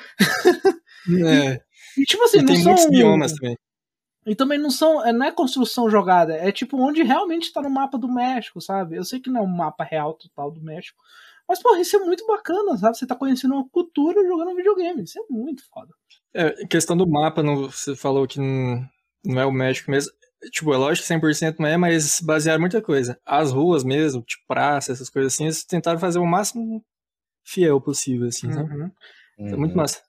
É. 1.25 1.61
E, 1.97 2.05
tipo 2.05 2.23
assim, 2.25 2.39
e 2.39 2.41
não 2.41 2.47
tem 2.49 2.57
são... 2.57 2.73
muitos 2.73 2.91
biomas 2.91 3.33
também. 3.33 3.57
E 4.27 4.35
também 4.35 4.59
não 4.59 4.71
são, 4.71 5.07
é, 5.07 5.15
não 5.15 5.25
é 5.25 5.33
construção 5.33 5.89
jogada, 5.89 6.35
é 6.35 6.53
tipo 6.53 6.77
onde 6.77 7.03
realmente 7.03 7.51
tá 7.51 7.63
no 7.63 7.71
mapa 7.71 7.97
do 7.97 8.13
México, 8.13 8.61
sabe? 8.61 8.97
Eu 8.97 9.05
sei 9.05 9.19
que 9.19 9.31
não 9.31 9.41
é 9.41 9.45
um 9.45 9.47
mapa 9.47 9.83
real 9.83 10.13
total 10.13 10.51
do 10.51 10.61
México, 10.61 10.99
mas, 11.49 11.63
porra, 11.63 11.81
isso 11.81 11.97
é 11.97 12.01
muito 12.01 12.27
bacana, 12.27 12.77
sabe? 12.77 12.99
Você 12.99 13.07
tá 13.07 13.15
conhecendo 13.15 13.55
uma 13.55 13.69
cultura 13.69 14.27
jogando 14.27 14.51
um 14.51 14.57
videogame. 14.57 15.05
Isso 15.05 15.19
é 15.19 15.23
muito 15.31 15.63
foda. 15.69 15.95
É, 16.35 16.67
questão 16.67 16.97
do 16.97 17.09
mapa, 17.09 17.43
não, 17.43 17.71
você 17.71 17.95
falou 17.95 18.27
que 18.27 18.41
não, 18.41 18.85
não 19.25 19.41
é 19.41 19.47
o 19.47 19.53
México 19.53 19.91
mesmo. 19.91 20.13
Tipo, 20.51 20.73
é 20.75 20.77
lógico 20.77 21.07
que 21.07 21.15
100% 21.15 21.57
não 21.59 21.67
é, 21.67 21.77
mas 21.77 22.21
basearam 22.21 22.61
muita 22.61 22.83
coisa. 22.83 23.19
As 23.25 23.53
ruas 23.53 23.83
mesmo, 23.83 24.23
tipo 24.23 24.43
praça, 24.47 24.93
essas 24.93 25.09
coisas 25.09 25.33
assim, 25.33 25.45
eles 25.45 25.65
tentaram 25.65 25.99
fazer 25.99 26.19
o 26.19 26.27
máximo 26.27 26.85
fiel 27.45 27.81
possível, 27.81 28.29
assim, 28.29 28.49
uhum. 28.49 28.91
Uhum. 29.39 29.49
É 29.49 29.57
muito 29.57 29.77
massa. 29.77 30.03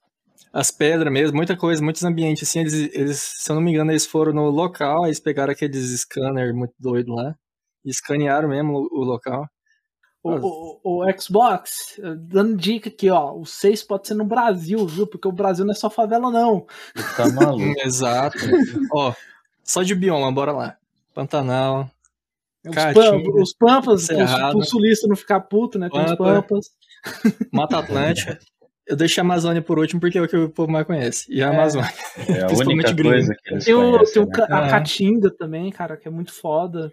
As 0.51 0.71
pedras 0.71 1.11
mesmo, 1.11 1.35
muita 1.35 1.55
coisa, 1.55 1.83
muitos 1.83 2.03
ambientes, 2.03 2.47
assim, 2.47 2.59
eles, 2.59 2.73
eles, 2.73 3.19
se 3.19 3.51
eu 3.51 3.55
não 3.55 3.61
me 3.61 3.71
engano, 3.71 3.91
eles 3.91 4.05
foram 4.05 4.33
no 4.33 4.49
local, 4.49 5.05
eles 5.05 5.19
pegaram 5.19 5.51
aqueles 5.51 5.99
scanner 6.01 6.53
muito 6.53 6.73
doido 6.79 7.13
lá, 7.13 7.35
e 7.85 7.89
escanearam 7.89 8.49
mesmo 8.49 8.73
o, 8.73 9.01
o 9.01 9.03
local. 9.03 9.47
O, 10.23 10.79
o, 10.83 11.03
o, 11.05 11.19
Xbox, 11.19 11.99
dando 12.17 12.57
dica 12.57 12.89
aqui, 12.89 13.09
ó. 13.09 13.33
O 13.33 13.45
6 13.45 13.83
pode 13.83 14.07
ser 14.07 14.13
no 14.13 14.25
Brasil, 14.25 14.85
viu? 14.85 15.07
Porque 15.07 15.27
o 15.27 15.31
Brasil 15.31 15.63
não 15.63 15.71
é 15.71 15.75
só 15.75 15.89
favela, 15.89 16.29
não. 16.29 16.65
Tá 17.15 17.31
maluco. 17.31 17.63
Exato. 17.79 18.37
ó, 18.91 19.13
só 19.67 19.83
de 19.83 19.93
bioma, 19.93 20.31
bora 20.31 20.51
lá. 20.51 20.77
Pantanal. 21.13 21.91
Os, 22.65 22.75
Caatinga, 22.75 23.41
os 23.41 23.53
Pampas, 23.53 24.07
o 24.55 24.63
sulista 24.63 25.07
não 25.07 25.15
ficar 25.15 25.41
puto, 25.41 25.77
né? 25.77 25.89
Tem 25.89 26.03
Pampa, 26.03 26.11
os 26.11 26.17
Pampas. 26.17 26.65
Mata 27.51 27.79
Atlântica. 27.79 28.39
Eu 28.85 28.95
deixo 28.95 29.19
a 29.19 29.23
Amazônia 29.23 29.61
por 29.61 29.77
último 29.77 29.99
porque 29.99 30.17
é 30.17 30.21
o 30.21 30.27
que 30.27 30.37
o 30.37 30.49
povo 30.49 30.71
mais 30.71 30.87
conhece. 30.87 31.25
E 31.29 31.43
a 31.43 31.47
é. 31.47 31.49
Amazônia. 31.49 31.91
É 32.29 32.43
a 32.43 32.47
única 32.47 32.95
coisa 32.95 33.35
que 33.35 33.53
eles 33.53 33.65
tem, 33.65 33.73
o, 33.73 34.03
tem 34.05 34.25
né? 34.25 34.45
a 34.49 34.69
Caatinga 34.69 35.29
também, 35.37 35.69
cara, 35.69 35.97
que 35.97 36.07
é 36.07 36.11
muito 36.11 36.33
foda. 36.33 36.89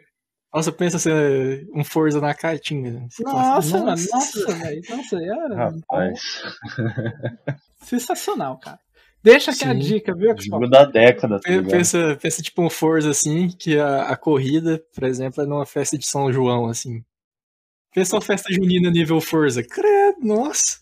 Nossa, 0.53 0.73
pensa 0.73 0.99
ser 0.99 1.67
um 1.75 1.85
Forza 1.85 2.21
na 2.21 2.35
Caatinga. 2.35 3.07
Nossa, 3.21 3.79
mano, 3.79 3.87
nossa, 4.13 4.55
velho. 4.57 4.83
Nossa, 4.89 5.17
é... 5.17 5.55
Rapaz. 5.55 6.21
Sensacional, 7.83 8.59
cara. 8.59 8.79
Deixa 9.25 9.53
aqui 9.53 9.61
Sim. 9.61 9.71
a 9.71 9.75
dica, 9.75 10.15
viu? 10.15 10.35
Jogo 10.39 10.69
da 10.69 10.85
década. 10.85 11.41
Tá 11.41 11.51
pensa, 11.71 12.19
pensa 12.21 12.43
tipo 12.43 12.61
um 12.61 12.69
Forza 12.69 13.09
assim, 13.09 13.49
que 13.49 13.79
a, 13.79 14.03
a 14.03 14.17
corrida, 14.19 14.85
por 14.95 15.05
exemplo, 15.05 15.43
é 15.43 15.47
numa 15.47 15.65
festa 15.65 15.97
de 15.97 16.07
São 16.07 16.31
João, 16.31 16.67
assim. 16.67 17.03
Pensa 17.95 18.17
uma 18.17 18.23
festa 18.23 18.53
junina 18.53 18.91
nível 18.91 19.21
Forza. 19.21 19.63
Credo, 19.63 20.19
nossa. 20.21 20.79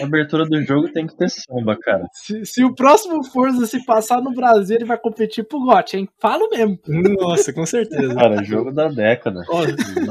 A 0.00 0.04
abertura 0.04 0.44
do 0.44 0.62
jogo 0.62 0.92
tem 0.92 1.06
que 1.06 1.16
ter 1.16 1.30
samba, 1.30 1.78
cara. 1.80 2.06
Se, 2.12 2.44
se, 2.44 2.62
o 2.62 2.74
próximo 2.74 3.24
Forza 3.24 3.66
se 3.66 3.82
passar 3.86 4.20
no 4.20 4.34
Brasil, 4.34 4.76
ele 4.76 4.84
vai 4.84 4.98
competir 4.98 5.44
pro 5.44 5.64
GOT, 5.64 5.96
hein? 5.96 6.08
Falo 6.20 6.50
mesmo. 6.50 6.78
Nossa, 6.86 7.54
com 7.54 7.64
certeza. 7.64 8.14
Cara, 8.14 8.44
jogo 8.44 8.70
da 8.70 8.88
década. 8.88 9.40
Ó, 9.48 9.62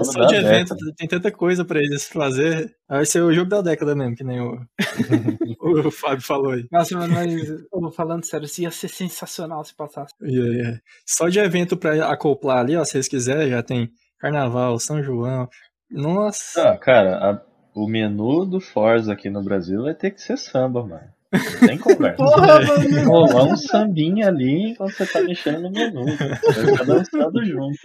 só 0.03 0.26
de 0.26 0.36
evento, 0.36 0.74
década. 0.74 0.93
tem 0.97 1.07
tanta 1.07 1.32
coisa 1.32 1.64
pra 1.64 1.80
eles 1.80 2.07
fazer. 2.07 2.74
Vai 2.89 3.05
ser 3.05 3.22
o 3.22 3.32
jogo 3.32 3.49
da 3.49 3.62
década 3.62 3.95
mesmo, 3.95 4.16
que 4.16 4.24
nem 4.24 4.41
o, 4.41 4.60
o 5.86 5.91
Fábio 5.91 6.26
falou 6.26 6.53
aí. 6.53 6.66
Nossa, 6.72 6.97
mas 6.97 7.95
falando 7.95 8.26
sério, 8.26 8.45
isso 8.45 8.62
ia 8.62 8.72
ser 8.72 8.88
sensacional 8.88 9.64
se 9.64 9.76
passasse. 9.76 10.14
Yeah, 10.24 10.53
yeah. 10.55 10.80
Só 11.05 11.30
de 11.30 11.38
evento 11.38 11.78
pra 11.78 12.10
acoplar 12.12 12.60
ali, 12.60 12.76
ó, 12.76 12.84
se 12.84 12.93
vocês 12.93 13.07
quiserem, 13.07 13.51
já 13.51 13.62
tem 13.62 13.91
Carnaval, 14.20 14.80
São 14.80 15.01
João, 15.01 15.47
nossa. 15.90 16.70
Ah, 16.72 16.78
cara, 16.78 17.18
a, 17.18 17.42
o 17.74 17.88
menu 17.88 18.46
do 18.46 18.60
Forza 18.60 19.14
aqui 19.14 19.30
no 19.30 19.44
Brasil 19.44 19.84
vai 19.84 19.94
ter 19.94 20.12
que 20.12 20.22
ser 20.22 20.38
samba, 20.38 20.86
mano. 20.86 21.10
Não 21.32 21.68
tem 21.68 21.78
conversa. 21.78 22.18
Porra, 22.18 22.62
mano. 22.62 23.08
Rolar 23.08 23.44
um 23.46 23.56
sambinha 23.58 24.28
ali 24.28 24.72
enquanto 24.72 24.94
você 24.94 25.06
tá 25.06 25.22
mexendo 25.22 25.62
no 25.62 25.72
menu. 25.72 26.06
Vai 26.06 26.36
ficar 26.66 26.84
dançando 26.86 27.46
junto. 27.46 27.80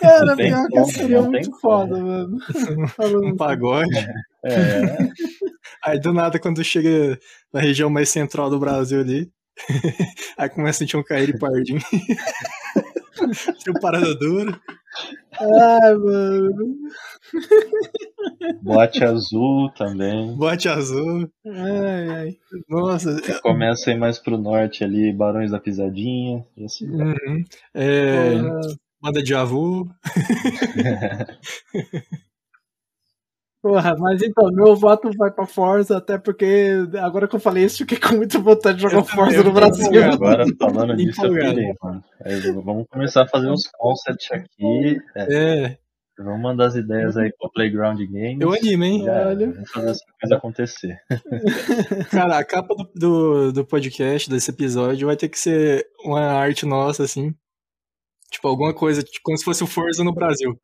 Cara, 0.00 0.36
pior 0.36 0.68
que 0.68 0.84
seria 0.86 1.22
muito 1.22 1.60
foda, 1.60 1.96
mano. 1.98 2.38
Um 3.24 3.36
pagode. 3.36 3.98
É. 4.44 4.98
Aí 5.84 6.00
do 6.00 6.12
nada, 6.12 6.38
quando 6.38 6.64
chega 6.64 7.18
na 7.52 7.60
região 7.60 7.90
mais 7.90 8.08
central 8.08 8.48
do 8.48 8.58
Brasil 8.58 9.00
ali, 9.00 9.30
aí 10.38 10.48
começa 10.48 10.78
a 10.78 10.78
sentir 10.78 10.96
um 10.96 11.02
cair 11.02 11.26
de 11.26 11.38
pardinho. 11.38 11.80
Tinha 13.58 13.80
parada 13.80 14.14
dura. 14.14 14.60
Ai, 15.40 15.94
mano. 15.94 16.76
Boate 18.62 19.04
azul 19.04 19.70
também. 19.76 20.36
Boate 20.36 20.68
azul. 20.68 21.30
Ai, 21.46 22.08
ai. 22.08 22.36
Nossa. 22.68 23.16
Começa 23.42 23.90
a 23.90 23.94
ir 23.94 23.98
mais 23.98 24.18
pro 24.18 24.38
norte 24.38 24.84
ali, 24.84 25.12
Barões 25.12 25.50
da 25.50 25.60
Pisadinha. 25.60 26.46
E 26.56 26.64
assim. 26.64 26.88
Uhum. 26.88 27.44
É, 27.74 28.34
Banda 29.00 29.22
de 29.22 29.34
Avu. 29.34 29.88
Porra, 33.62 33.94
mas 33.96 34.20
então, 34.20 34.50
meu 34.50 34.74
voto 34.74 35.08
vai 35.16 35.30
pra 35.30 35.46
Forza, 35.46 35.96
até 35.96 36.18
porque 36.18 36.84
agora 37.00 37.28
que 37.28 37.36
eu 37.36 37.40
falei 37.40 37.64
isso, 37.64 37.78
fiquei 37.78 37.96
com 37.96 38.16
muita 38.16 38.40
vontade 38.40 38.76
de 38.76 38.82
jogar 38.82 38.96
eu 38.96 39.04
Forza 39.04 39.44
no 39.44 39.52
Brasil. 39.52 40.04
Agora, 40.12 40.44
falando 40.58 40.96
disso, 40.98 41.24
eu 41.24 41.32
pirei, 41.32 41.72
mano. 41.80 42.02
Aí, 42.24 42.40
vamos 42.50 42.88
começar 42.90 43.22
a 43.22 43.28
fazer 43.28 43.48
uns 43.48 43.70
concepts 43.78 44.32
aqui. 44.32 45.00
É. 45.14 45.34
é. 45.68 45.78
Vamos 46.18 46.42
mandar 46.42 46.66
as 46.66 46.74
ideias 46.74 47.16
aí 47.16 47.32
pro 47.38 47.50
Playground 47.52 47.98
Games. 47.98 48.40
Eu 48.40 48.52
animo, 48.52 48.84
hein? 48.84 49.08
Olha. 49.08 49.52
Vamos 49.52 49.70
fazer 49.70 49.90
essa 49.90 50.04
coisa 50.20 50.36
acontecer. 50.36 50.98
Cara, 52.10 52.38
a 52.38 52.44
capa 52.44 52.74
do, 52.74 52.90
do, 52.94 53.52
do 53.52 53.64
podcast, 53.64 54.28
desse 54.28 54.50
episódio, 54.50 55.06
vai 55.06 55.16
ter 55.16 55.28
que 55.28 55.38
ser 55.38 55.86
uma 56.04 56.20
arte 56.20 56.66
nossa, 56.66 57.04
assim. 57.04 57.32
Tipo, 58.28 58.48
alguma 58.48 58.74
coisa, 58.74 59.02
tipo, 59.02 59.20
como 59.22 59.38
se 59.38 59.44
fosse 59.44 59.62
o 59.62 59.68
Forza 59.68 60.02
no 60.02 60.12
Brasil. 60.12 60.58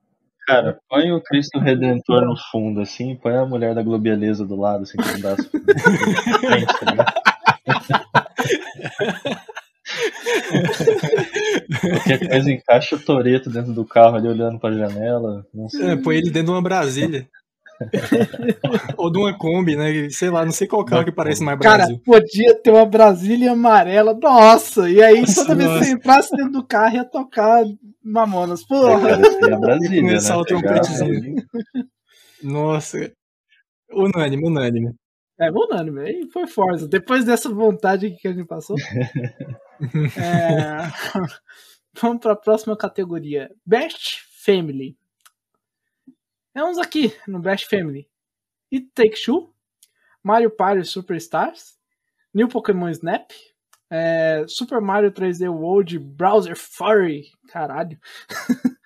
Cara, 0.48 0.80
põe 0.88 1.12
o 1.12 1.20
Cristo 1.20 1.58
Redentor 1.58 2.24
no 2.24 2.34
fundo, 2.50 2.80
assim, 2.80 3.14
põe 3.16 3.36
a 3.36 3.44
mulher 3.44 3.74
da 3.74 3.82
Globialeza 3.82 4.46
do 4.46 4.56
lado, 4.56 4.84
assim, 4.84 4.96
com 4.96 5.18
o 5.18 5.20
braço 5.20 5.42
frente, 6.40 6.72
tá 6.86 7.12
Qualquer 11.92 12.28
coisa 12.30 12.50
encaixa 12.50 12.96
o 12.96 12.98
Toreto 12.98 13.50
dentro 13.50 13.74
do 13.74 13.84
carro 13.84 14.16
ali 14.16 14.26
olhando 14.26 14.58
pra 14.58 14.72
janela. 14.72 15.46
Não 15.52 15.68
sei. 15.68 15.90
É, 15.90 15.96
põe 15.96 16.16
ele 16.16 16.30
dentro 16.30 16.46
de 16.46 16.52
uma 16.52 16.62
Brasília. 16.62 17.28
Ou 18.96 19.10
de 19.10 19.18
uma 19.18 19.36
Kombi, 19.36 19.76
né? 19.76 20.08
Sei 20.10 20.30
lá, 20.30 20.44
não 20.44 20.52
sei 20.52 20.66
qual 20.66 20.84
carro 20.84 21.04
que 21.04 21.12
parece 21.12 21.42
mais 21.42 21.58
Brasil. 21.58 21.98
Cara, 21.98 22.00
podia 22.04 22.54
ter 22.60 22.70
uma 22.70 22.86
Brasília 22.86 23.52
amarela. 23.52 24.14
Nossa! 24.14 24.90
E 24.90 25.00
aí, 25.02 25.24
toda 25.34 25.54
vez 25.54 25.70
que 25.70 25.78
você 25.78 25.92
entrasse 25.92 26.36
dentro 26.36 26.52
do 26.52 26.66
carro, 26.66 26.96
ia 26.96 27.04
tocar 27.04 27.64
Mamonas. 28.02 28.66
Porra! 28.66 29.10
É, 29.10 29.52
a 29.52 29.58
Brasília, 29.58 30.02
Começar 30.02 30.34
né? 30.34 30.40
o 30.40 30.44
trompetezinho. 30.44 31.34
Nossa. 32.42 33.12
Unânime, 33.90 34.46
unânime. 34.46 34.94
É, 35.40 35.50
unânime. 35.50 36.00
Aí 36.00 36.28
foi 36.32 36.46
Forza. 36.46 36.88
Depois 36.88 37.24
dessa 37.24 37.48
vontade 37.48 38.10
que 38.20 38.28
a 38.28 38.32
gente 38.32 38.46
passou. 38.46 38.76
é... 40.16 40.88
Vamos 42.00 42.20
para 42.20 42.32
a 42.32 42.36
próxima 42.36 42.76
categoria. 42.76 43.48
Best 43.64 44.20
Family. 44.44 44.96
É 46.58 46.64
uns 46.64 46.76
aqui 46.76 47.16
no 47.28 47.38
Best 47.38 47.68
Family. 47.68 48.08
It 48.74 48.90
Take 48.92 49.14
Two, 49.24 49.54
Mario 50.24 50.50
Party 50.50 50.84
Superstars, 50.84 51.78
New 52.34 52.48
Pokémon 52.48 52.88
Snap, 52.88 53.30
é, 53.88 54.44
Super 54.48 54.80
Mario 54.80 55.12
3D 55.12 55.48
World 55.48 55.96
Browser 56.00 56.56
Furry, 56.56 57.30
caralho, 57.46 57.96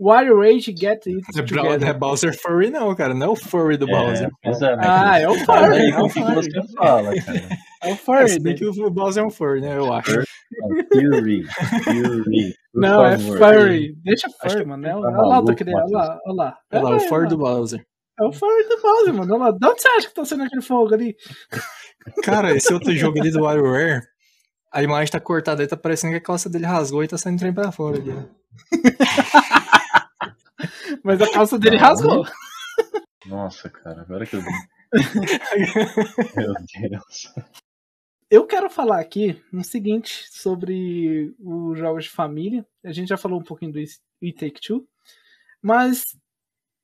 Wario 0.00 0.38
Rage 0.40 0.72
Get 0.78 1.06
It 1.06 1.08
Não 1.34 1.42
é, 1.42 1.46
Together. 1.46 1.80
não 1.80 1.88
é 1.88 1.92
Bowser 1.94 2.40
Furry, 2.40 2.70
não, 2.70 2.94
cara. 2.94 3.14
Não 3.14 3.26
é 3.26 3.28
o 3.30 3.36
Furry 3.36 3.76
do 3.76 3.86
Bowser. 3.86 4.28
é, 4.28 4.46
mas 4.46 4.62
Ah, 4.62 5.18
é 5.18 5.28
o 5.28 5.34
Furry, 5.34 5.90
é 5.90 5.98
o 5.98 6.08
que 6.08 6.20
você 6.22 6.50
fala, 6.76 7.14
cara. 7.22 7.48
É 7.80 7.90
o 7.90 7.92
É, 7.92 7.96
Furry. 7.96 8.28
se 8.28 8.40
bem 8.40 8.52
né? 8.54 8.58
que 8.58 8.64
o 8.66 8.90
Bowser 8.90 9.22
é 9.22 9.26
um 9.26 9.30
Furry, 9.30 9.60
né? 9.60 9.76
Eu 9.78 9.92
acho. 9.92 10.10
Fury, 10.92 11.44
Fury. 11.84 12.54
Não, 12.74 13.04
é. 13.06 13.16
Furry. 13.18 13.94
Deixa 14.02 14.28
Furry, 14.42 14.64
mano. 14.64 14.84
É, 14.84 14.90
tá 14.90 14.98
olha 14.98 15.10
lá, 15.28 15.42
tô 15.44 15.54
querendo. 15.54 15.76
Olha 15.76 15.86
lá, 15.96 16.18
olha 16.26 16.34
lá. 16.34 16.56
Olha 16.72 16.82
lá, 16.82 16.90
o 16.90 16.94
É, 16.96 17.00
Furry 17.00 17.28
do. 17.28 17.38
Bowser. 17.38 17.84
É 18.20 18.24
o 18.24 18.32
Furry 18.32 18.68
do 18.68 18.82
Bowser, 18.82 19.14
mano. 19.14 19.32
Olha 19.34 19.44
lá. 19.44 19.50
De 19.52 19.64
onde 19.64 19.80
você 19.80 19.88
acha 19.88 20.08
que 20.08 20.14
tá 20.14 20.24
sendo 20.24 20.42
aquele 20.42 20.60
fogo 20.62 20.92
ali? 20.92 21.14
Cara, 22.24 22.52
esse 22.52 22.72
outro 22.74 22.92
jogo 22.96 23.20
ali 23.20 23.30
do 23.30 23.42
WarioWare, 23.42 24.02
a 24.72 24.82
imagem 24.82 25.12
tá 25.12 25.20
cortada 25.20 25.62
aí, 25.62 25.68
tá 25.68 25.76
parecendo 25.76 26.12
que 26.14 26.18
a 26.18 26.22
calça 26.22 26.50
dele 26.50 26.66
rasgou 26.66 27.04
e 27.04 27.08
tá 27.08 27.16
saindo 27.16 27.38
trem 27.38 27.52
pra 27.52 27.70
fora 27.70 27.96
ali. 27.96 28.10
né? 28.12 28.26
Mas 31.08 31.22
a 31.22 31.32
calça 31.32 31.58
dele 31.58 31.78
rasgou. 31.78 32.22
Nossa, 33.24 33.70
cara, 33.70 34.02
agora 34.02 34.26
que 34.26 34.36
eu 34.36 34.42
vi. 34.42 34.50
Meu 36.36 36.52
Deus. 36.52 37.32
Eu 38.30 38.46
quero 38.46 38.68
falar 38.68 39.00
aqui 39.00 39.42
o 39.50 39.64
seguinte 39.64 40.26
sobre 40.30 41.34
os 41.40 41.78
jogos 41.78 42.04
de 42.04 42.10
família. 42.10 42.66
A 42.84 42.92
gente 42.92 43.08
já 43.08 43.16
falou 43.16 43.40
um 43.40 43.42
pouquinho 43.42 43.72
do 43.72 43.78
We 43.78 44.32
Take 44.38 44.60
Two, 44.60 44.86
mas 45.62 46.04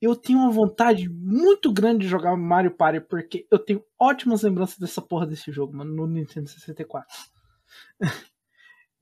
eu 0.01 0.17
tenho 0.17 0.39
uma 0.39 0.51
vontade 0.51 1.07
muito 1.07 1.71
grande 1.71 2.07
de 2.07 2.09
jogar 2.09 2.35
Mario 2.35 2.75
Party 2.75 3.01
porque 3.01 3.47
eu 3.51 3.59
tenho 3.59 3.85
ótimas 4.01 4.43
lembranças 4.43 4.79
dessa 4.79 5.03
porra 5.03 5.27
desse 5.27 5.53
jogo, 5.53 5.77
mano, 5.77 5.95
no 5.95 6.07
Nintendo 6.07 6.49
64. 6.49 7.15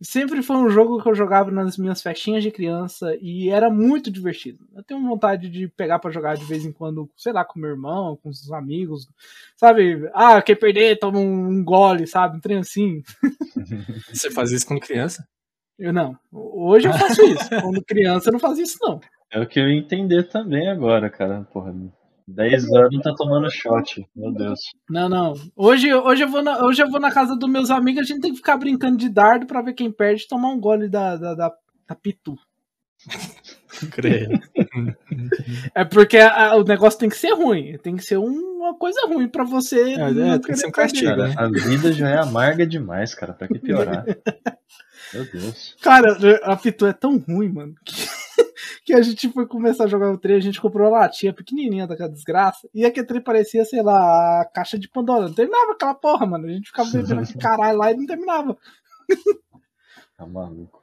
Sempre 0.02 0.42
foi 0.42 0.56
um 0.56 0.68
jogo 0.68 1.00
que 1.00 1.08
eu 1.08 1.14
jogava 1.14 1.50
nas 1.50 1.78
minhas 1.78 2.02
festinhas 2.02 2.42
de 2.42 2.50
criança 2.50 3.16
e 3.20 3.48
era 3.50 3.70
muito 3.70 4.10
divertido. 4.10 4.66
Eu 4.74 4.82
tenho 4.82 5.00
vontade 5.00 5.48
de 5.48 5.68
pegar 5.68 6.00
pra 6.00 6.10
jogar 6.10 6.36
de 6.36 6.44
vez 6.44 6.64
em 6.64 6.72
quando, 6.72 7.08
sei 7.16 7.32
lá, 7.32 7.44
com 7.44 7.60
meu 7.60 7.70
irmão, 7.70 8.18
com 8.20 8.28
os 8.28 8.50
amigos, 8.50 9.08
sabe? 9.56 10.10
Ah, 10.12 10.42
quer 10.42 10.56
perder, 10.56 10.98
toma 10.98 11.18
um 11.20 11.62
gole, 11.62 12.06
sabe? 12.06 12.36
Um 12.36 12.40
trem 12.40 12.58
assim. 12.58 13.02
Você 14.12 14.30
fazia 14.30 14.56
isso 14.56 14.66
quando 14.66 14.80
criança? 14.80 15.26
Eu 15.78 15.92
não. 15.92 16.18
Hoje 16.32 16.88
eu 16.88 16.92
faço 16.92 17.22
isso. 17.22 17.48
Quando 17.48 17.84
criança 17.84 18.28
eu 18.28 18.32
não 18.32 18.40
fazia 18.40 18.64
isso, 18.64 18.78
não. 18.80 19.00
É 19.30 19.40
o 19.40 19.46
que 19.46 19.60
eu 19.60 19.68
ia 19.68 19.78
entender 19.78 20.24
também 20.24 20.68
agora, 20.68 21.08
cara. 21.08 21.42
Porra, 21.52 21.74
10 22.32 22.72
anos 22.72 23.02
tá 23.02 23.14
tomando 23.16 23.50
shot. 23.50 24.06
Meu 24.14 24.32
Deus. 24.32 24.60
Não, 24.88 25.08
não. 25.08 25.34
Hoje, 25.56 25.92
hoje, 25.92 26.22
eu, 26.22 26.28
vou 26.28 26.42
na, 26.42 26.64
hoje 26.64 26.82
eu 26.82 26.90
vou 26.90 27.00
na 27.00 27.10
casa 27.12 27.36
dos 27.36 27.48
meus 27.50 27.70
amigos, 27.70 28.02
a 28.02 28.04
gente 28.04 28.20
tem 28.20 28.30
que 28.30 28.38
ficar 28.38 28.56
brincando 28.56 28.96
de 28.96 29.08
dardo 29.08 29.46
pra 29.46 29.62
ver 29.62 29.74
quem 29.74 29.90
perde 29.90 30.24
e 30.24 30.28
tomar 30.28 30.48
um 30.48 30.60
gole 30.60 30.88
da, 30.88 31.16
da, 31.16 31.34
da, 31.34 31.52
da 31.88 31.94
pitu. 31.94 32.36
Creio. 33.90 34.40
É 35.74 35.84
porque 35.84 36.18
a- 36.18 36.54
o 36.56 36.62
negócio 36.64 36.98
tem 37.00 37.08
que 37.08 37.16
ser 37.16 37.32
ruim. 37.34 37.76
Tem 37.78 37.96
que 37.96 38.04
ser 38.04 38.16
um- 38.18 38.52
uma 38.62 38.74
coisa 38.76 39.06
ruim 39.08 39.28
pra 39.28 39.44
você. 39.44 39.94
É, 39.94 40.10
não 40.12 40.32
é, 40.32 40.38
tem 40.38 40.52
que 40.52 40.56
ser 40.56 40.66
um 40.68 40.70
castigo. 40.70 41.06
Cara, 41.10 41.28
né? 41.28 41.34
a 41.36 41.48
vida 41.48 41.92
já 41.92 42.08
é 42.08 42.18
amarga 42.18 42.64
demais, 42.66 43.14
cara. 43.14 43.32
Pra 43.32 43.48
que 43.48 43.58
piorar? 43.58 44.04
Meu 45.12 45.24
Deus. 45.30 45.76
Cara, 45.82 46.16
a 46.44 46.56
Pitu 46.56 46.86
é 46.86 46.92
tão 46.92 47.18
ruim, 47.18 47.48
mano, 47.50 47.74
que, 47.84 48.06
que 48.84 48.92
a 48.92 49.02
gente 49.02 49.30
foi 49.30 49.46
começar 49.46 49.84
a 49.84 49.88
jogar 49.88 50.10
o 50.10 50.18
trem, 50.18 50.36
a 50.36 50.40
gente 50.40 50.60
comprou 50.60 50.88
uma 50.88 51.00
latinha 51.00 51.32
pequenininha 51.32 51.86
daquela 51.86 52.08
desgraça, 52.08 52.68
e 52.74 52.84
aquele 52.84 53.06
trem 53.06 53.20
parecia, 53.22 53.64
sei 53.64 53.82
lá, 53.82 54.40
a 54.40 54.44
caixa 54.44 54.78
de 54.78 54.88
Pandora. 54.88 55.28
Não 55.28 55.34
terminava 55.34 55.72
aquela 55.72 55.94
porra, 55.94 56.26
mano. 56.26 56.46
A 56.46 56.50
gente 56.50 56.66
ficava 56.66 56.90
bebendo 56.92 57.20
aquele 57.20 57.38
caralho 57.38 57.78
lá 57.78 57.92
e 57.92 57.96
não 57.96 58.06
terminava. 58.06 58.56
Tá 60.16 60.26
maluco. 60.26 60.82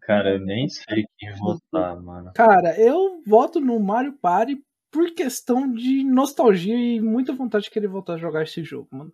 Cara, 0.00 0.34
eu 0.34 0.40
nem 0.40 0.68
sei 0.68 1.06
quem 1.16 1.32
votar, 1.36 2.00
mano. 2.00 2.32
Cara, 2.34 2.78
eu 2.80 3.22
voto 3.24 3.60
no 3.60 3.78
Mario 3.78 4.12
Party 4.14 4.60
por 4.90 5.14
questão 5.14 5.72
de 5.72 6.02
nostalgia 6.02 6.74
e 6.74 7.00
muita 7.00 7.32
vontade 7.32 7.64
de 7.64 7.70
querer 7.70 7.86
voltar 7.86 8.14
a 8.14 8.18
jogar 8.18 8.42
esse 8.42 8.64
jogo, 8.64 8.88
mano. 8.90 9.12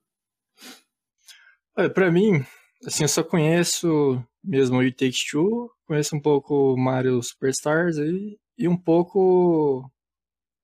Olha, 1.77 1.91
pra 1.91 2.11
mim, 2.11 2.43
assim, 2.87 3.05
eu 3.05 3.09
só 3.09 3.23
conheço 3.23 4.25
mesmo 4.47 4.79
o 4.79 4.81
It 4.81 4.97
Takes 4.97 5.25
Two, 5.31 5.71
conheço 5.87 6.17
um 6.17 6.21
pouco 6.21 6.75
o 6.75 6.79
Mario 6.79 7.23
Superstars 7.23 7.99
aí, 7.99 8.39
e 8.59 8.69
um 8.69 8.77
pouco 8.77 9.91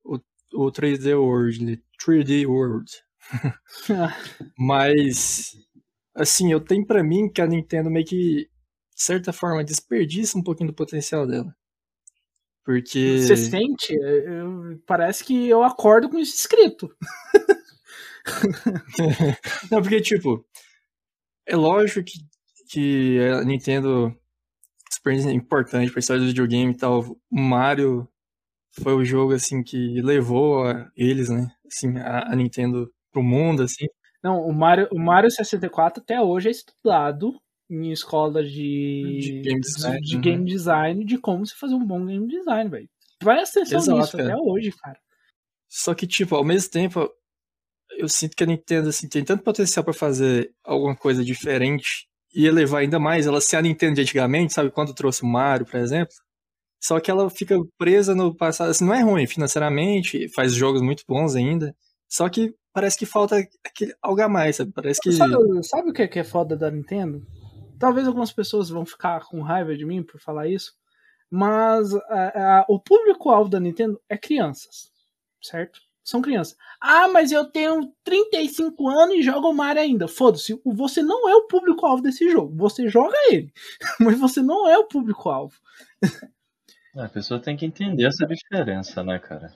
o, 0.04 0.18
o 0.54 0.72
3D 0.72 1.14
World, 1.14 1.64
né? 1.64 1.78
3D 1.98 2.46
World. 2.46 2.90
Mas, 4.58 5.52
assim, 6.14 6.52
eu 6.52 6.60
tenho 6.60 6.86
pra 6.86 7.02
mim 7.02 7.30
que 7.30 7.40
a 7.40 7.46
Nintendo 7.46 7.90
meio 7.90 8.06
que, 8.06 8.44
de 8.94 9.02
certa 9.02 9.32
forma, 9.32 9.64
desperdiça 9.64 10.38
um 10.38 10.42
pouquinho 10.42 10.70
do 10.70 10.76
potencial 10.76 11.26
dela. 11.26 11.54
Porque. 12.64 13.18
Você 13.18 13.36
sente? 13.36 13.92
Eu- 13.94 14.80
parece 14.86 15.24
que 15.24 15.48
eu 15.48 15.62
acordo 15.62 16.08
com 16.08 16.18
isso 16.18 16.34
escrito. 16.34 16.94
Não, 19.70 19.82
porque, 19.82 20.00
tipo, 20.00 20.44
é 21.46 21.56
lógico 21.56 22.04
que, 22.04 22.18
que 22.72 23.18
a 23.20 23.44
Nintendo 23.44 24.08
é 24.08 24.94
super 24.94 25.12
importante 25.30 25.90
pra 25.92 26.00
história 26.00 26.22
do 26.22 26.28
videogame 26.28 26.72
e 26.72 26.76
tal. 26.76 27.00
O 27.30 27.40
Mario 27.40 28.08
foi 28.80 28.94
o 28.94 29.04
jogo, 29.04 29.34
assim, 29.34 29.62
que 29.62 30.00
levou 30.00 30.66
a 30.66 30.90
eles, 30.96 31.28
né? 31.28 31.50
Assim, 31.66 31.98
a, 31.98 32.32
a 32.32 32.34
Nintendo 32.36 32.90
pro 33.12 33.22
mundo, 33.22 33.62
assim. 33.62 33.86
Não, 34.24 34.40
o 34.40 34.52
Mario, 34.54 34.88
o 34.90 34.98
Mario 34.98 35.30
64 35.30 36.02
até 36.02 36.20
hoje 36.20 36.48
é 36.48 36.50
estudado 36.50 37.38
em 37.68 37.90
escola 37.90 38.42
de, 38.42 39.18
De 39.20 39.40
game 39.42 39.60
design, 39.60 40.00
de 40.00 40.16
uhum. 40.16 40.22
game 40.22 40.44
design, 40.44 41.04
de 41.04 41.18
como 41.18 41.44
se 41.44 41.54
fazer 41.56 41.74
um 41.74 41.84
bom 41.84 42.06
game 42.06 42.26
design, 42.26 42.70
velho. 42.70 42.88
Presta 43.18 43.60
atenção 43.60 43.78
Exato, 43.78 43.98
nisso 43.98 44.16
cara. 44.16 44.32
até 44.32 44.42
hoje, 44.42 44.72
cara. 44.72 44.98
Só 45.68 45.94
que, 45.94 46.06
tipo, 46.06 46.34
ao 46.34 46.44
mesmo 46.44 46.70
tempo, 46.70 47.10
eu 47.98 48.08
sinto 48.08 48.36
que 48.36 48.44
a 48.44 48.46
Nintendo, 48.46 48.88
assim, 48.88 49.08
tem 49.08 49.24
tanto 49.24 49.42
potencial 49.42 49.84
pra 49.84 49.92
fazer 49.92 50.54
alguma 50.64 50.96
coisa 50.96 51.24
diferente 51.24 52.08
e 52.34 52.46
elevar 52.46 52.80
ainda 52.82 52.98
mais 52.98 53.26
ela 53.26 53.40
ser 53.40 53.56
a 53.56 53.62
Nintendo 53.62 53.94
de 53.96 54.02
antigamente, 54.02 54.52
sabe? 54.52 54.70
Quando 54.70 54.94
trouxe 54.94 55.22
o 55.22 55.26
Mario, 55.26 55.66
por 55.66 55.78
exemplo. 55.78 56.14
Só 56.80 56.98
que 56.98 57.10
ela 57.10 57.30
fica 57.30 57.56
presa 57.78 58.14
no 58.14 58.34
passado. 58.34 58.70
Assim, 58.70 58.84
não 58.84 58.94
é 58.94 59.02
ruim 59.02 59.26
financeiramente, 59.26 60.28
faz 60.30 60.52
jogos 60.52 60.82
muito 60.82 61.04
bons 61.06 61.36
ainda. 61.36 61.74
Só 62.08 62.28
que 62.28 62.54
parece 62.72 62.98
que 62.98 63.06
falta 63.06 63.36
aquele, 63.64 63.94
algo 64.02 64.20
a 64.20 64.28
mais, 64.28 64.56
sabe? 64.56 64.72
Parece 64.72 65.00
que. 65.00 65.12
Sabe, 65.12 65.34
sabe 65.62 65.90
o 65.90 65.92
que 65.92 66.02
é, 66.02 66.10
é 66.18 66.24
foda 66.24 66.56
da 66.56 66.70
Nintendo? 66.70 67.24
Talvez 67.78 68.06
algumas 68.06 68.32
pessoas 68.32 68.68
vão 68.68 68.84
ficar 68.84 69.20
com 69.28 69.40
raiva 69.42 69.76
de 69.76 69.84
mim 69.84 70.02
por 70.02 70.20
falar 70.20 70.48
isso, 70.48 70.72
mas 71.30 71.94
a- 71.94 72.60
a- 72.60 72.66
o 72.68 72.78
público-alvo 72.80 73.48
da 73.50 73.58
Nintendo 73.60 74.00
é 74.08 74.16
crianças, 74.16 74.90
certo? 75.42 75.80
São 76.04 76.20
crianças. 76.20 76.56
Ah, 76.80 77.06
mas 77.08 77.30
eu 77.30 77.44
tenho 77.44 77.92
35 78.04 78.88
anos 78.88 79.14
e 79.16 79.22
jogo 79.22 79.52
Mario 79.52 79.82
ainda. 79.82 80.08
Foda-se, 80.08 80.52
o- 80.64 80.74
você 80.74 81.00
não 81.02 81.28
é 81.28 81.34
o 81.36 81.46
público-alvo 81.46 82.02
desse 82.02 82.28
jogo. 82.30 82.54
Você 82.56 82.88
joga 82.88 83.14
ele, 83.30 83.52
mas 84.00 84.18
você 84.18 84.42
não 84.42 84.68
é 84.68 84.76
o 84.78 84.84
público-alvo. 84.88 85.54
É, 86.96 87.02
A 87.04 87.08
pessoa 87.08 87.40
tem 87.40 87.56
que 87.56 87.64
entender 87.64 88.04
essa 88.04 88.26
diferença, 88.26 89.02
né, 89.02 89.18
cara? 89.18 89.52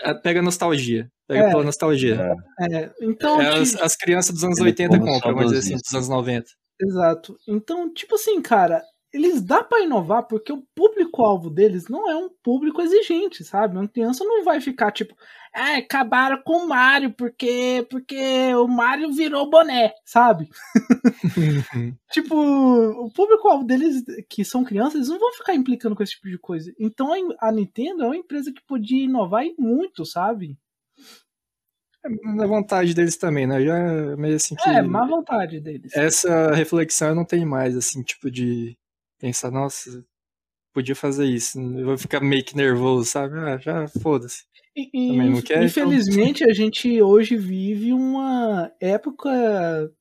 é, 0.00 0.14
pega 0.14 0.40
nostalgia. 0.40 1.10
Pega 1.26 1.48
É. 1.48 1.50
pela 1.50 1.64
nostalgia. 1.64 2.16
É, 2.60 2.76
É, 2.84 2.92
então, 3.02 3.40
É, 3.42 3.58
as, 3.58 3.72
tipo, 3.72 3.82
as 3.84 3.96
crianças 3.96 4.32
dos 4.34 4.44
anos 4.44 4.58
Ele 4.58 4.68
80 4.68 4.98
como 4.98 5.12
compram, 5.12 5.34
vamos 5.34 5.52
dizer 5.52 5.74
assim, 5.74 5.82
dos 5.82 5.92
anos 5.94 6.08
90. 6.08 6.46
Exato. 6.80 7.36
Então, 7.48 7.92
tipo 7.92 8.14
assim, 8.14 8.40
cara, 8.40 8.82
eles 9.12 9.42
dá 9.42 9.62
pra 9.62 9.80
inovar 9.80 10.24
porque 10.24 10.52
o 10.52 10.62
público-alvo 10.74 11.48
deles 11.48 11.88
não 11.88 12.10
é 12.10 12.16
um 12.16 12.28
público 12.42 12.82
exigente, 12.82 13.42
sabe? 13.42 13.76
Uma 13.76 13.88
criança 13.88 14.22
não 14.22 14.44
vai 14.44 14.60
ficar 14.60 14.92
tipo, 14.92 15.14
ah, 15.54 15.78
acabaram 15.78 16.42
com 16.42 16.64
o 16.64 16.68
Mario 16.68 17.12
porque 17.12 17.86
porque 17.90 18.54
o 18.54 18.68
Mario 18.68 19.10
virou 19.12 19.48
boné, 19.48 19.92
sabe? 20.04 20.48
Tipo, 22.10 22.34
o 22.34 23.10
público-alvo 23.12 23.64
deles, 23.64 24.02
que 24.28 24.44
são 24.44 24.64
crianças, 24.64 24.94
eles 24.96 25.08
não 25.08 25.18
vão 25.18 25.32
ficar 25.32 25.54
implicando 25.54 25.94
com 25.94 26.02
esse 26.02 26.12
tipo 26.12 26.28
de 26.28 26.38
coisa. 26.38 26.72
Então 26.78 27.12
a 27.40 27.52
Nintendo 27.52 28.04
é 28.04 28.06
uma 28.06 28.16
empresa 28.16 28.52
que 28.52 28.64
podia 28.66 29.04
inovar 29.04 29.44
e 29.44 29.54
muito, 29.58 30.04
sabe? 30.04 30.56
Na 32.34 32.46
vontade 32.46 32.94
deles 32.94 33.16
também, 33.16 33.46
né? 33.46 33.62
Já 33.62 33.76
é 33.76 34.16
meio 34.16 34.36
assim 34.36 34.54
que. 34.54 34.68
É, 34.68 34.82
má 34.82 35.06
vontade 35.06 35.60
deles. 35.60 35.94
Essa 35.94 36.52
reflexão 36.54 37.08
eu 37.08 37.14
não 37.14 37.24
tenho 37.24 37.46
mais, 37.46 37.76
assim, 37.76 38.02
tipo, 38.02 38.30
de 38.30 38.78
pensar, 39.18 39.50
nossa, 39.50 40.04
podia 40.72 40.94
fazer 40.94 41.26
isso. 41.26 41.60
Eu 41.60 41.86
vou 41.86 41.98
ficar 41.98 42.20
meio 42.20 42.44
que 42.44 42.56
nervoso, 42.56 43.04
sabe? 43.04 43.38
Ah, 43.38 43.58
já 43.58 43.88
foda-se. 43.88 44.44
Então. 44.94 45.64
infelizmente, 45.64 46.44
a 46.44 46.52
gente 46.52 47.02
hoje 47.02 47.36
vive 47.36 47.92
uma 47.92 48.70
época 48.80 49.28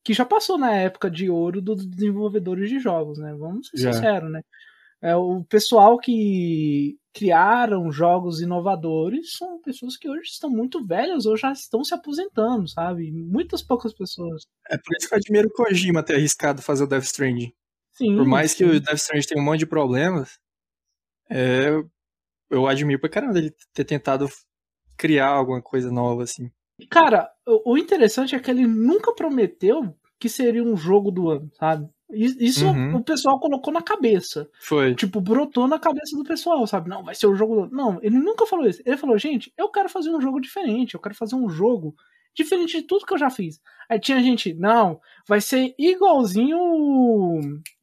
que 0.03 0.13
já 0.13 0.24
passou 0.24 0.57
na 0.57 0.76
época 0.76 1.09
de 1.09 1.30
ouro 1.30 1.61
dos 1.61 1.86
desenvolvedores 1.86 2.70
de 2.70 2.80
jogos, 2.80 3.18
né? 3.18 3.34
Vamos 3.34 3.70
ser 3.70 3.78
Já. 3.78 3.93
sinceros, 3.93 4.32
né? 4.32 4.41
É, 5.01 5.15
o 5.15 5.43
pessoal 5.43 5.97
que 5.97 6.97
criaram 7.13 7.91
jogos 7.91 8.41
inovadores 8.41 9.36
são 9.38 9.59
pessoas 9.61 9.95
que 9.97 10.09
hoje 10.09 10.30
estão 10.30 10.49
muito 10.49 10.86
velhas 10.86 11.26
ou 11.26 11.38
já 11.38 11.51
estão 11.51 11.84
se 11.84 11.93
aposentando, 11.93 12.68
sabe? 12.68 13.11
Muitas 13.11 13.63
poucas 13.63 13.93
pessoas. 13.93 14.43
É 14.70 14.78
por 14.78 14.95
isso 14.95 15.07
que 15.07 15.13
eu 15.13 15.18
admiro 15.18 15.47
o 15.47 15.51
Kojima 15.51 16.03
ter 16.03 16.15
arriscado 16.15 16.61
fazer 16.61 16.84
o 16.84 16.88
Death 16.88 17.03
Stranding. 17.03 17.51
Sim, 17.97 18.15
Por 18.15 18.25
mais 18.27 18.53
que 18.53 18.63
sim. 18.63 18.69
o 18.69 18.79
Death 18.79 18.97
Stranding 18.97 19.27
tenha 19.27 19.41
um 19.41 19.45
monte 19.45 19.59
de 19.59 19.65
problemas, 19.65 20.39
é, 21.29 21.69
eu 22.49 22.67
admiro 22.67 22.99
pra 22.99 23.09
caramba 23.09 23.39
ele 23.39 23.51
ter 23.73 23.83
tentado 23.83 24.29
criar 24.95 25.29
alguma 25.29 25.61
coisa 25.61 25.91
nova, 25.91 26.23
assim. 26.23 26.51
Cara, 26.89 27.29
o 27.65 27.77
interessante 27.77 28.35
é 28.35 28.39
que 28.39 28.51
ele 28.51 28.67
nunca 28.67 29.13
prometeu 29.13 29.95
que 30.19 30.29
seria 30.29 30.63
um 30.63 30.77
jogo 30.77 31.11
do 31.11 31.29
ano, 31.29 31.49
sabe? 31.57 31.89
Isso 32.09 32.65
uhum. 32.65 32.95
o 32.95 33.03
pessoal 33.03 33.39
colocou 33.39 33.73
na 33.73 33.81
cabeça. 33.81 34.49
Foi. 34.61 34.95
Tipo, 34.95 35.19
brotou 35.19 35.67
na 35.67 35.77
cabeça 35.77 36.15
do 36.15 36.23
pessoal, 36.23 36.65
sabe? 36.65 36.87
Não, 36.87 37.03
vai 37.03 37.13
ser 37.13 37.27
o 37.27 37.35
jogo 37.35 37.67
do... 37.67 37.75
Não, 37.75 37.99
ele 38.01 38.17
nunca 38.17 38.45
falou 38.45 38.65
isso. 38.65 38.81
Ele 38.85 38.95
falou, 38.95 39.17
gente, 39.17 39.51
eu 39.57 39.69
quero 39.69 39.89
fazer 39.89 40.09
um 40.11 40.21
jogo 40.21 40.39
diferente. 40.39 40.93
Eu 40.93 41.01
quero 41.01 41.15
fazer 41.15 41.35
um 41.35 41.49
jogo 41.49 41.95
diferente 42.38 42.79
de 42.79 42.83
tudo 42.83 43.05
que 43.05 43.13
eu 43.13 43.17
já 43.17 43.29
fiz. 43.29 43.59
Aí 43.89 43.99
tinha 43.99 44.21
gente, 44.21 44.53
não, 44.53 45.01
vai 45.27 45.41
ser 45.41 45.73
igualzinho 45.77 46.59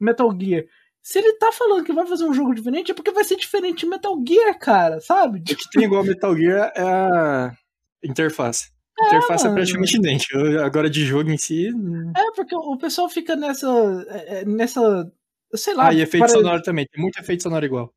Metal 0.01 0.35
Gear. 0.41 0.65
Se 1.03 1.19
ele 1.19 1.35
tá 1.35 1.53
falando 1.53 1.85
que 1.85 1.93
vai 1.93 2.07
fazer 2.07 2.25
um 2.25 2.33
jogo 2.33 2.55
diferente, 2.55 2.91
é 2.91 2.95
porque 2.95 3.11
vai 3.11 3.25
ser 3.25 3.37
diferente 3.37 3.81
de 3.81 3.87
Metal 3.87 4.17
Gear, 4.27 4.59
cara, 4.59 5.01
sabe? 5.01 5.41
O 5.41 5.43
que 5.43 5.71
tem 5.71 5.85
igual 5.85 6.05
Metal 6.05 6.35
Gear 6.35 6.73
é 6.75 6.83
a 6.83 7.53
interface. 8.03 8.73
A 8.99 9.09
interface 9.09 9.47
é, 9.47 9.51
é 9.51 9.53
praticamente 9.53 9.97
idêntica. 9.97 10.65
Agora 10.65 10.89
de 10.89 11.05
jogo 11.05 11.31
em 11.31 11.37
si. 11.37 11.69
É, 11.69 12.31
porque 12.35 12.55
o 12.55 12.79
pessoal 12.79 13.09
fica 13.09 13.35
nessa. 13.35 13.69
É, 14.09 14.41
é, 14.41 14.45
nessa. 14.45 15.13
Sei 15.55 15.75
lá. 15.75 15.89
Ah, 15.89 15.93
e 15.93 16.01
efeito 16.01 16.25
para... 16.25 16.33
sonoro 16.33 16.63
também. 16.63 16.87
Tem 16.87 17.03
muito 17.03 17.19
efeito 17.19 17.43
sonoro 17.43 17.67
igual. 17.67 17.93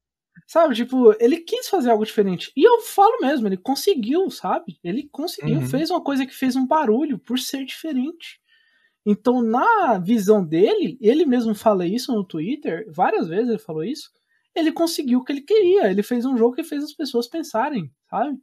Sabe, 0.48 0.74
tipo, 0.76 1.14
ele 1.20 1.42
quis 1.42 1.68
fazer 1.68 1.90
algo 1.90 2.06
diferente. 2.06 2.54
E 2.56 2.64
eu 2.64 2.80
falo 2.80 3.20
mesmo, 3.20 3.48
ele 3.48 3.58
conseguiu, 3.58 4.30
sabe? 4.32 4.80
Ele 4.82 5.10
conseguiu, 5.12 5.58
uhum. 5.58 5.68
fez 5.68 5.92
uma 5.92 6.02
coisa 6.02 6.26
que 6.26 6.34
fez 6.34 6.56
um 6.56 6.66
barulho 6.66 7.20
por 7.20 7.38
ser 7.38 7.66
diferente. 7.66 8.40
Então, 9.06 9.42
na 9.42 9.98
visão 9.98 10.44
dele, 10.44 10.98
ele 11.02 11.26
mesmo 11.26 11.54
fala 11.54 11.86
isso 11.86 12.14
no 12.14 12.24
Twitter, 12.24 12.86
várias 12.90 13.28
vezes 13.28 13.50
ele 13.50 13.60
falou 13.60 13.84
isso. 13.84 14.10
Ele 14.56 14.72
conseguiu 14.72 15.20
o 15.20 15.24
que 15.24 15.34
ele 15.34 15.42
queria. 15.42 15.92
Ele 15.92 16.02
fez 16.02 16.26
um 16.26 16.38
jogo 16.38 16.56
que 16.56 16.64
fez 16.64 16.82
as 16.82 16.94
pessoas 16.94 17.28
pensarem, 17.28 17.92
sabe? 18.10 18.38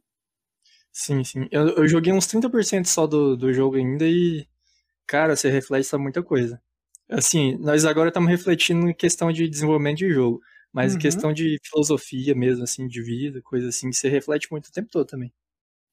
Sim, 0.91 1.23
sim. 1.23 1.47
Eu, 1.51 1.69
eu 1.69 1.87
joguei 1.87 2.13
uns 2.13 2.27
30% 2.27 2.85
só 2.85 3.07
do, 3.07 3.35
do 3.35 3.51
jogo 3.51 3.77
ainda 3.77 4.07
e, 4.07 4.47
cara, 5.07 5.35
você 5.35 5.49
reflete 5.49 5.95
muita 5.97 6.21
coisa. 6.21 6.61
Assim, 7.09 7.57
nós 7.57 7.83
agora 7.83 8.09
estamos 8.09 8.29
refletindo 8.29 8.87
em 8.89 8.93
questão 8.93 9.31
de 9.31 9.49
desenvolvimento 9.49 9.97
de 9.97 10.11
jogo. 10.11 10.39
Mas 10.75 10.91
uhum. 10.91 10.99
questão 10.99 11.31
de 11.31 11.57
filosofia 11.63 12.35
mesmo, 12.35 12.65
assim, 12.65 12.85
de 12.85 13.01
vida, 13.01 13.41
coisa 13.41 13.69
assim, 13.69 13.89
que 13.89 13.95
você 13.95 14.09
reflete 14.09 14.51
muito 14.51 14.67
o 14.67 14.71
tempo 14.73 14.89
todo 14.91 15.07
também. 15.07 15.31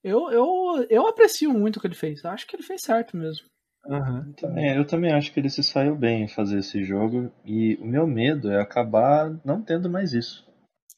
Eu, 0.02 0.28
eu, 0.32 0.84
eu 0.90 1.06
aprecio 1.06 1.52
muito 1.52 1.76
o 1.76 1.80
que 1.80 1.86
ele 1.86 1.94
fez. 1.94 2.24
Acho 2.24 2.44
que 2.44 2.56
ele 2.56 2.64
fez 2.64 2.82
certo 2.82 3.16
mesmo. 3.16 3.46
Uhum. 3.86 4.24
Eu, 4.26 4.32
também, 4.34 4.76
eu 4.76 4.84
também 4.84 5.12
acho 5.12 5.32
que 5.32 5.38
ele 5.38 5.48
se 5.50 5.62
saiu 5.62 5.94
bem 5.94 6.24
em 6.24 6.28
fazer 6.28 6.58
esse 6.58 6.82
jogo. 6.82 7.30
E 7.44 7.76
o 7.76 7.86
meu 7.86 8.08
medo 8.08 8.50
é 8.50 8.60
acabar 8.60 9.32
não 9.44 9.62
tendo 9.62 9.88
mais 9.88 10.12
isso. 10.12 10.44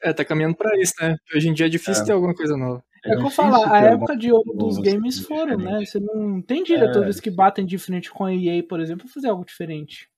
É, 0.02 0.14
tá 0.14 0.24
caminhando 0.24 0.56
para 0.56 0.80
isso, 0.80 0.94
né? 1.02 1.16
Hoje 1.36 1.50
em 1.50 1.52
dia 1.52 1.66
é 1.66 1.68
difícil 1.68 2.04
é. 2.04 2.06
ter 2.06 2.12
alguma 2.12 2.34
coisa 2.34 2.56
nova. 2.56 2.82
É, 3.04 3.12
é 3.12 3.16
que 3.16 3.22
eu 3.22 3.30
falar, 3.30 3.70
a 3.70 3.80
época 3.82 4.16
de 4.16 4.32
ouro 4.32 4.54
dos 4.54 4.78
games 4.78 5.18
foram, 5.18 5.58
né? 5.58 5.84
Você 5.84 6.00
não 6.00 6.40
tem 6.40 6.62
diretores 6.62 7.18
é. 7.18 7.20
que 7.20 7.30
batem 7.30 7.66
de 7.66 7.76
frente 7.76 8.10
com 8.10 8.24
a 8.24 8.34
EA, 8.34 8.62
por 8.62 8.80
exemplo, 8.80 9.04
pra 9.04 9.12
fazer 9.12 9.28
algo 9.28 9.44
diferente. 9.44 10.08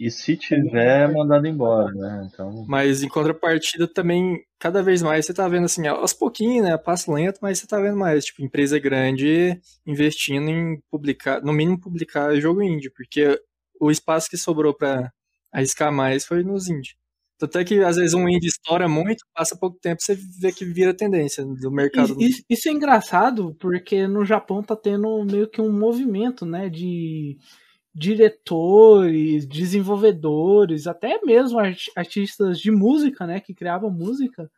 E 0.00 0.10
se 0.10 0.34
tiver, 0.34 1.10
é 1.10 1.12
mandado 1.12 1.46
embora, 1.46 1.92
né? 1.92 2.26
Então... 2.32 2.64
Mas 2.66 3.02
em 3.02 3.08
contrapartida 3.08 3.86
também, 3.86 4.42
cada 4.58 4.82
vez 4.82 5.02
mais 5.02 5.26
você 5.26 5.34
tá 5.34 5.46
vendo 5.46 5.66
assim, 5.66 5.86
aos 5.86 6.14
pouquinhos, 6.14 6.64
né? 6.64 6.78
Passo 6.78 7.12
lento, 7.12 7.38
mas 7.42 7.58
você 7.58 7.66
tá 7.66 7.78
vendo 7.78 7.98
mais, 7.98 8.24
tipo, 8.24 8.42
empresa 8.42 8.78
grande 8.78 9.60
investindo 9.86 10.48
em 10.48 10.80
publicar, 10.90 11.42
no 11.42 11.52
mínimo 11.52 11.78
publicar 11.78 12.34
jogo 12.36 12.62
indie, 12.62 12.90
porque 12.90 13.38
o 13.78 13.90
espaço 13.90 14.30
que 14.30 14.38
sobrou 14.38 14.72
para 14.74 15.12
arriscar 15.52 15.92
mais 15.92 16.24
foi 16.24 16.42
nos 16.42 16.70
indie. 16.70 16.96
Tanto 17.38 17.58
é 17.58 17.64
que 17.64 17.80
às 17.80 17.96
vezes 17.96 18.14
um 18.14 18.26
indie 18.26 18.48
estoura 18.48 18.88
muito, 18.88 19.22
passa 19.34 19.54
pouco 19.54 19.78
tempo, 19.78 20.00
você 20.00 20.16
vê 20.40 20.50
que 20.50 20.64
vira 20.64 20.94
tendência 20.94 21.44
do 21.44 21.70
mercado. 21.70 22.16
Isso, 22.18 22.42
isso 22.48 22.70
é 22.70 22.72
engraçado, 22.72 23.54
porque 23.60 24.06
no 24.06 24.24
Japão 24.24 24.62
tá 24.62 24.74
tendo 24.74 25.22
meio 25.26 25.46
que 25.46 25.60
um 25.60 25.70
movimento, 25.70 26.46
né, 26.46 26.70
de 26.70 27.36
diretores, 27.94 29.46
desenvolvedores, 29.46 30.86
até 30.86 31.20
mesmo 31.24 31.58
artistas 31.96 32.60
de 32.60 32.70
música, 32.70 33.26
né, 33.26 33.40
que 33.40 33.54
criavam 33.54 33.90
música, 33.90 34.50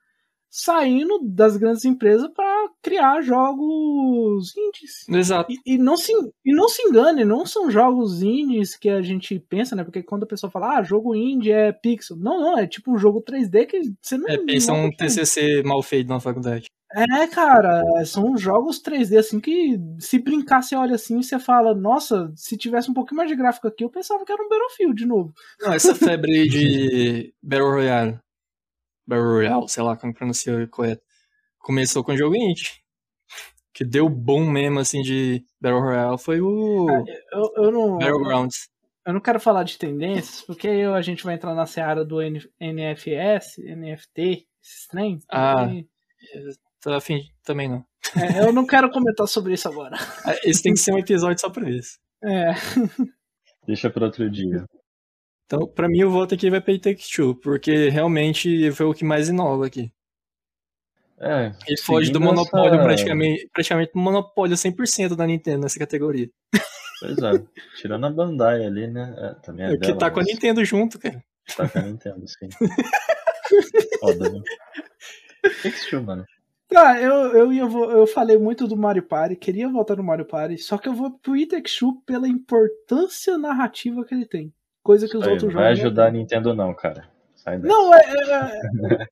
saindo 0.55 1.19
das 1.23 1.57
grandes 1.57 1.83
empresas 1.87 2.29
para 2.29 2.69
criar 2.83 3.23
jogos 3.23 4.55
indies. 4.55 5.09
Exato. 5.09 5.51
E, 5.51 5.59
e, 5.65 5.79
não 5.79 5.97
se, 5.97 6.13
e 6.45 6.55
não 6.55 6.69
se 6.69 6.83
engane, 6.83 7.25
não 7.25 7.47
são 7.47 7.71
jogos 7.71 8.23
indies 8.23 8.77
que 8.77 8.91
a 8.91 9.01
gente 9.01 9.39
pensa, 9.39 9.75
né? 9.75 9.83
Porque 9.83 10.03
quando 10.03 10.25
a 10.25 10.27
pessoa 10.27 10.51
fala, 10.51 10.77
ah, 10.77 10.83
jogo 10.83 11.15
indie 11.15 11.53
é 11.53 11.73
pixel. 11.73 12.19
Não, 12.19 12.39
não, 12.39 12.59
é 12.59 12.67
tipo 12.67 12.93
um 12.93 12.99
jogo 12.99 13.23
3D 13.23 13.65
que 13.65 13.81
você 13.99 14.19
não. 14.19 14.29
É, 14.29 14.37
pensa 14.37 14.75
um 14.75 14.91
TCC 14.91 15.63
mal 15.63 15.83
feito 15.83 16.09
na 16.09 16.21
faculdade. 16.21 16.67
É, 16.95 17.27
cara, 17.27 17.83
são 18.05 18.37
jogos 18.37 18.81
3D 18.83 19.19
assim 19.19 19.41
que 19.41 19.79
se 19.99 20.19
brincar, 20.19 20.63
você 20.63 20.77
olha 20.77 20.95
assim 20.95 21.19
e 21.19 21.25
você 21.25 21.39
fala, 21.39 21.75
nossa, 21.75 22.31
se 22.37 22.57
tivesse 22.57 22.91
um 22.91 22.95
pouquinho 22.95 23.17
mais 23.17 23.31
de 23.31 23.37
gráfico 23.37 23.67
aqui, 23.67 23.83
eu 23.83 23.91
pensava 23.91 24.25
que 24.25 24.33
era 24.33 24.43
um 24.43 24.49
Battlefield 24.49 24.95
de 24.95 25.07
novo. 25.07 25.33
Não, 25.61 25.73
essa 25.73 25.95
febre 25.95 26.33
aí 26.33 26.49
de 26.49 27.35
Battle 27.43 27.71
Royale, 27.71 28.21
Battle 29.07 29.33
Royale, 29.33 29.69
sei 29.69 29.83
lá 29.83 29.97
como 29.97 30.13
pronuncia 30.13 30.67
correto, 30.69 31.03
começou 31.59 32.05
com 32.05 32.13
o 32.13 32.17
jogo 32.17 32.37
indie. 32.37 32.83
Que 33.75 33.87
deu 33.87 34.07
bom 34.07 34.45
mesmo, 34.45 34.81
assim, 34.81 35.01
de 35.01 35.43
Battle 35.59 35.81
Royale 35.81 36.19
foi 36.19 36.43
o 36.43 36.89
ah, 36.91 37.05
eu, 37.33 37.65
eu 37.65 37.73
não, 37.73 37.99
Battlegrounds. 37.99 38.69
Eu 39.07 39.15
não 39.15 39.21
quero 39.21 39.41
falar 39.41 39.65
de 39.65 39.79
tendências, 39.79 40.43
porque 40.43 40.69
aí 40.69 40.85
a 40.85 41.01
gente 41.01 41.25
vai 41.25 41.35
entrar 41.35 41.55
na 41.55 41.65
seara 41.65 42.05
do 42.05 42.19
NFS, 42.21 43.57
NFT, 43.59 44.47
esses 44.63 44.87
trem. 44.89 45.19
Ah, 45.31 45.67
tô 46.83 46.93
afim 46.93 47.29
também 47.45 47.69
não. 47.69 47.85
É, 48.17 48.41
eu 48.47 48.53
não 48.53 48.67
quero 48.67 48.91
comentar 48.91 49.27
sobre 49.27 49.55
isso 49.55 49.69
agora. 49.69 49.97
É, 50.27 50.51
esse 50.51 50.63
tem 50.63 50.75
que 50.75 50.81
ser 50.81 50.93
um 50.93 50.99
episódio 50.99 51.41
só 51.41 51.49
pra 51.49 51.69
isso. 51.71 51.99
É. 52.23 52.53
Deixa 53.67 53.89
para 53.89 54.07
outro 54.07 54.29
dia. 54.31 54.65
Então, 55.47 55.67
pra 55.67 55.89
mim, 55.89 56.03
o 56.05 56.11
voto 56.11 56.35
aqui 56.35 56.51
vai 56.51 56.61
pra 56.61 56.79
Take 56.79 57.05
Two, 57.11 57.35
porque 57.37 57.89
realmente 57.89 58.71
foi 58.73 58.87
o 58.87 58.95
que 58.95 59.05
mais 59.05 59.29
inova 59.29 59.67
aqui. 59.67 59.93
É, 61.19 61.53
Ele 61.69 61.81
foge 61.81 62.11
do 62.11 62.21
monopólio 62.21 62.75
essa... 62.75 62.83
praticamente, 62.83 63.49
praticamente 63.53 63.93
monopólio 63.95 64.57
100% 64.57 65.15
da 65.15 65.27
Nintendo 65.27 65.61
nessa 65.61 65.79
categoria. 65.79 66.29
Pois 66.99 67.19
é, 67.19 67.45
tirando 67.77 68.07
a 68.07 68.11
Bandai 68.11 68.65
ali, 68.65 68.89
né? 68.89 69.15
É, 69.17 69.35
também 69.41 69.67
é, 69.67 69.69
é 69.69 69.73
que 69.73 69.87
dela, 69.87 69.99
tá 69.99 70.07
mas... 70.07 70.15
com 70.15 70.21
a 70.21 70.25
Nintendo 70.25 70.65
junto, 70.65 70.99
cara. 70.99 71.23
Tá 71.57 71.69
com 71.69 71.79
a 71.79 71.83
Nintendo, 71.83 72.25
sim. 72.27 72.49
Foda, 74.01 74.31
né? 74.31 74.41
Take 75.63 75.97
mano. 75.97 76.25
Tá, 76.73 77.01
eu, 77.01 77.13
eu, 77.37 77.53
eu, 77.53 77.91
eu 77.91 78.07
falei 78.07 78.39
muito 78.39 78.67
do 78.67 78.77
Mario 78.77 79.03
Party, 79.03 79.37
queria 79.37 79.69
voltar 79.69 79.97
no 79.97 80.03
Mario 80.03 80.25
Party, 80.25 80.57
só 80.57 80.79
que 80.79 80.89
eu 80.89 80.95
vou 80.95 81.11
pro 81.19 81.37
Itexu 81.37 82.01
pela 82.07 82.27
importância 82.27 83.37
narrativa 83.37 84.05
que 84.05 84.15
ele 84.15 84.27
tem. 84.27 84.53
Coisa 84.83 85.07
que 85.07 85.17
os 85.17 85.23
Aí, 85.23 85.33
outros 85.33 85.53
jogos. 85.53 85.63
Vai 85.63 85.73
ajudar 85.73 86.07
a 86.09 86.11
Nintendo, 86.11 86.55
não, 86.55 86.75
cara. 86.75 87.09
Sai 87.35 87.59
daí. 87.59 87.69
Não, 87.69 87.95
é. 87.95 88.01
é... 88.01 88.33
é. 88.33 89.07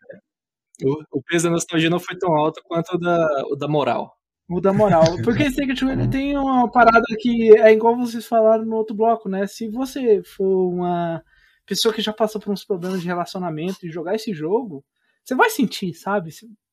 o, 0.85 1.19
o, 1.19 1.23
peso 1.23 1.45
da 1.45 1.51
nostalgia 1.51 1.91
não 1.91 2.01
foi 2.01 2.17
tão 2.17 2.35
alto 2.35 2.63
quanto 2.65 2.95
o 2.95 2.99
da, 2.99 3.45
o 3.51 3.57
da 3.57 3.69
moral. 3.69 4.17
O 4.49 4.61
da 4.61 4.73
moral. 4.73 5.05
Porque 5.23 5.43
esse 5.45 5.57
Take 5.57 5.85
ele 5.85 6.09
tem 6.09 6.37
uma 6.39 6.71
parada 6.71 7.05
que 7.19 7.57
é 7.59 7.73
igual 7.73 7.97
vocês 7.97 8.27
falaram 8.27 8.65
no 8.65 8.77
outro 8.77 8.97
bloco, 8.97 9.29
né? 9.29 9.47
Se 9.47 9.69
você 9.69 10.23
for 10.23 10.73
uma 10.73 11.23
pessoa 11.67 11.95
que 11.95 12.03
já 12.03 12.13
passou 12.13 12.41
por 12.41 12.51
uns 12.53 12.65
problemas 12.65 13.03
de 13.03 13.07
relacionamento 13.07 13.85
e 13.85 13.91
jogar 13.91 14.15
esse 14.15 14.33
jogo, 14.33 14.83
você 15.23 15.35
vai 15.35 15.51
sentir, 15.51 15.95
sabe? 15.95 16.31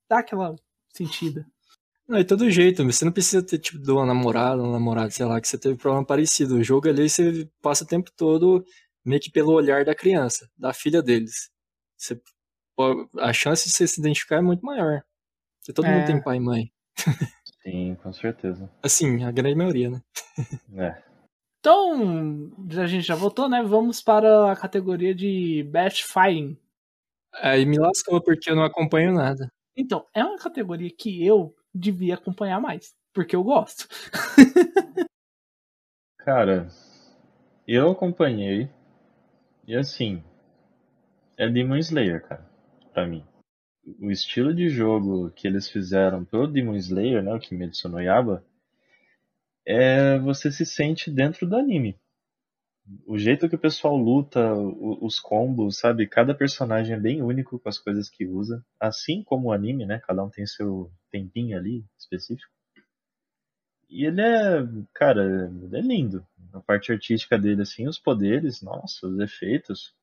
Dá 0.09 0.19
aquela 0.19 0.55
sentida. 0.93 1.45
Não, 2.07 2.17
é 2.17 2.23
todo 2.23 2.49
jeito, 2.49 2.85
você 2.85 3.03
não 3.03 3.11
precisa 3.11 3.43
ter, 3.43 3.59
tipo, 3.59 3.79
de 3.79 3.91
uma 3.91 4.05
namorada, 4.05 4.63
um 4.63 4.71
namorado, 4.71 5.11
sei 5.11 5.25
lá, 5.25 5.41
que 5.41 5.47
você 5.47 5.57
teve 5.57 5.75
problema 5.75 6.05
parecido. 6.05 6.55
O 6.55 6.63
jogo 6.63 6.87
ali 6.87 7.09
você 7.09 7.49
passa 7.61 7.83
o 7.83 7.87
tempo 7.87 8.09
todo 8.15 8.65
meio 9.03 9.21
que 9.21 9.31
pelo 9.31 9.53
olhar 9.53 9.83
da 9.83 9.95
criança, 9.95 10.49
da 10.57 10.73
filha 10.73 11.01
deles. 11.01 11.49
Você, 11.97 12.21
a 13.19 13.33
chance 13.33 13.67
de 13.67 13.75
você 13.75 13.87
se 13.87 13.99
identificar 13.99 14.37
é 14.37 14.41
muito 14.41 14.65
maior. 14.65 15.01
Porque 15.59 15.73
todo 15.73 15.85
é. 15.85 15.95
mundo 15.95 16.05
tem 16.05 16.21
pai 16.21 16.37
e 16.37 16.39
mãe. 16.39 16.71
Sim, 17.63 17.95
com 18.01 18.13
certeza. 18.13 18.69
Assim, 18.81 19.23
a 19.23 19.31
grande 19.31 19.55
maioria, 19.55 19.89
né? 19.89 20.01
É. 20.75 21.03
Então, 21.59 22.51
a 22.81 22.87
gente 22.87 23.05
já 23.05 23.15
voltou, 23.15 23.49
né? 23.49 23.61
Vamos 23.63 24.01
para 24.01 24.51
a 24.51 24.55
categoria 24.55 25.13
de 25.13 25.63
Best 25.63 26.05
Fighting. 26.05 26.57
Aí 27.33 27.65
me 27.65 27.77
lascou 27.77 28.21
porque 28.21 28.49
eu 28.49 28.55
não 28.55 28.63
acompanho 28.63 29.13
nada. 29.13 29.51
Então, 29.77 30.07
é 30.11 30.23
uma 30.23 30.39
categoria 30.39 30.89
que 30.89 31.23
eu 31.23 31.55
devia 31.73 32.15
acompanhar 32.15 32.59
mais, 32.59 32.95
porque 33.13 33.35
eu 33.35 33.43
gosto. 33.43 33.87
Cara, 36.17 36.67
eu 37.67 37.91
acompanhei 37.91 38.69
e 39.67 39.75
assim, 39.75 40.23
é 41.37 41.47
Demon 41.47 41.77
Slayer, 41.77 42.27
cara, 42.27 42.49
pra 42.91 43.05
mim. 43.07 43.23
O 44.01 44.11
estilo 44.11 44.53
de 44.53 44.67
jogo 44.67 45.29
que 45.31 45.47
eles 45.47 45.69
fizeram 45.69 46.25
pro 46.25 46.47
Demon 46.47 46.75
Slayer, 46.75 47.23
né, 47.23 47.33
o 47.33 47.39
Kimetsu 47.39 47.87
no 47.87 48.01
Yaba, 48.01 48.43
é 49.65 50.17
você 50.19 50.51
se 50.51 50.65
sente 50.65 51.09
dentro 51.11 51.47
do 51.47 51.55
anime. 51.55 51.97
O 53.05 53.17
jeito 53.17 53.49
que 53.49 53.55
o 53.55 53.59
pessoal 53.59 53.95
luta, 53.95 54.53
os 54.53 55.19
combos, 55.19 55.77
sabe? 55.77 56.07
Cada 56.07 56.33
personagem 56.33 56.95
é 56.95 56.99
bem 56.99 57.21
único 57.21 57.59
com 57.59 57.69
as 57.69 57.77
coisas 57.77 58.09
que 58.09 58.25
usa. 58.25 58.63
Assim 58.79 59.23
como 59.23 59.49
o 59.49 59.51
anime, 59.51 59.85
né? 59.85 59.99
Cada 60.05 60.23
um 60.23 60.29
tem 60.29 60.45
seu 60.45 60.91
tempinho 61.11 61.57
ali 61.57 61.85
específico. 61.97 62.51
E 63.89 64.05
ele 64.05 64.21
é, 64.21 64.67
cara, 64.93 65.23
ele 65.63 65.77
é 65.77 65.81
lindo. 65.81 66.25
A 66.53 66.59
parte 66.59 66.91
artística 66.91 67.37
dele, 67.37 67.61
assim, 67.61 67.87
os 67.87 67.99
poderes, 67.99 68.61
nossa, 68.61 69.07
os 69.07 69.19
efeitos. 69.19 69.93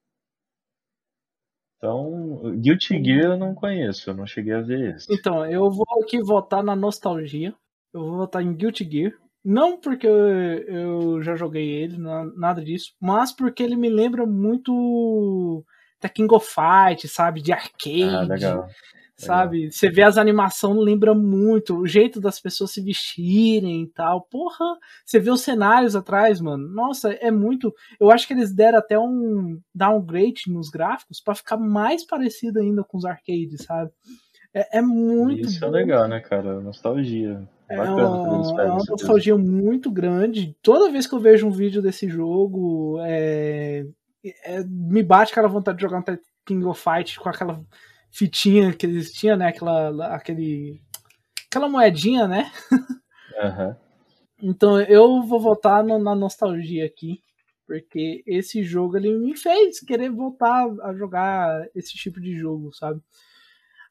Então, 1.77 2.57
Guilty 2.61 3.03
Gear 3.05 3.33
eu 3.33 3.37
não 3.37 3.55
conheço, 3.55 4.09
eu 4.09 4.15
não 4.15 4.27
cheguei 4.27 4.55
a 4.55 4.63
ver 4.63 4.97
esse. 4.97 5.13
Então, 5.13 5.45
eu 5.45 5.71
vou 5.71 5.85
aqui 6.03 6.19
votar 6.23 6.63
na 6.63 6.75
nostalgia. 6.75 7.55
Eu 7.93 8.01
vou 8.01 8.17
votar 8.17 8.43
em 8.43 8.55
Guilty 8.55 8.89
Gear. 8.91 9.13
Não 9.45 9.79
porque 9.79 10.07
eu, 10.07 10.17
eu 10.17 11.23
já 11.23 11.37
joguei 11.37 11.69
ele, 11.69 11.99
nada 12.35 12.65
disso, 12.65 12.95
mas 12.99 13.31
porque 13.31 13.63
ele 13.63 13.77
me 13.77 13.91
lembra 13.91 14.25
muito 14.25 15.63
The 16.01 16.09
King 16.09 16.35
of 16.35 16.47
Fight, 16.47 17.07
sabe? 17.09 17.43
De 17.43 17.53
arcade. 17.53 18.05
Ah, 18.05 18.23
legal. 18.23 18.69
Sabe? 19.17 19.71
Você 19.71 19.89
vê 19.89 20.03
as 20.03 20.19
animações, 20.19 20.77
lembra 20.77 21.15
muito. 21.15 21.79
O 21.79 21.87
jeito 21.87 22.21
das 22.21 22.41
pessoas 22.41 22.73
se 22.73 22.83
vestirem 22.83 23.83
e 23.83 23.87
tal. 23.87 24.23
Porra, 24.23 24.65
você 25.05 25.21
vê 25.21 25.31
os 25.31 25.43
cenários 25.43 25.95
atrás, 25.95 26.41
mano. 26.41 26.69
Nossa, 26.69 27.13
é 27.13 27.31
muito. 27.31 27.73
Eu 28.01 28.11
acho 28.11 28.27
que 28.27 28.35
eles 28.35 28.53
deram 28.53 28.79
até 28.79 28.99
um 28.99 29.61
downgrade 29.75 30.43
nos 30.49 30.69
gráficos 30.69 31.21
para 31.21 31.35
ficar 31.35 31.57
mais 31.57 32.05
parecido 32.05 32.61
ainda 32.61 32.83
com 32.83 32.99
os 32.99 33.05
arcades, 33.05 33.65
sabe? 33.65 33.91
É, 34.53 34.79
é 34.79 34.83
muito. 34.83 35.47
Isso 35.47 35.65
é 35.65 35.69
bom. 35.69 35.77
é 35.77 35.81
legal, 35.81 36.09
né, 36.09 36.21
cara? 36.21 36.61
Nostalgia. 36.61 37.49
É 37.69 37.81
uma, 37.81 38.63
é 38.63 38.67
uma 38.67 38.85
nostalgia 38.89 39.37
muito 39.37 39.91
grande. 39.91 40.55
Toda 40.63 40.91
vez 40.91 41.07
que 41.07 41.15
eu 41.15 41.21
vejo 41.21 41.47
um 41.47 41.51
vídeo 41.51 41.81
desse 41.81 42.09
jogo, 42.09 42.99
é, 43.01 43.87
é, 44.45 44.63
me 44.65 45.03
bate 45.03 45.33
aquela 45.33 45.49
vontade 45.49 45.79
de 45.79 45.83
jogar 45.83 45.99
um 45.99 46.19
King 46.45 46.65
of 46.67 46.81
Fight 46.81 47.19
com 47.19 47.29
aquela 47.29 47.65
fitinha 48.11 48.73
que 48.73 48.87
eles 48.87 49.13
tinham, 49.13 49.37
né? 49.37 49.49
Aquela, 49.49 50.15
aquele, 50.15 50.81
aquela 51.49 51.69
moedinha, 51.69 52.29
né? 52.29 52.51
Uhum. 53.35 53.75
então 54.41 54.81
eu 54.81 55.21
vou 55.25 55.41
voltar 55.41 55.83
no, 55.83 55.99
na 55.99 56.15
nostalgia 56.15 56.87
aqui, 56.87 57.21
porque 57.67 58.23
esse 58.25 58.63
jogo 58.63 58.97
ele 58.97 59.19
me 59.19 59.37
fez 59.37 59.81
querer 59.81 60.09
voltar 60.09 60.69
a 60.83 60.95
jogar 60.95 61.67
esse 61.75 61.95
tipo 61.95 62.21
de 62.21 62.37
jogo, 62.37 62.73
sabe? 62.73 63.01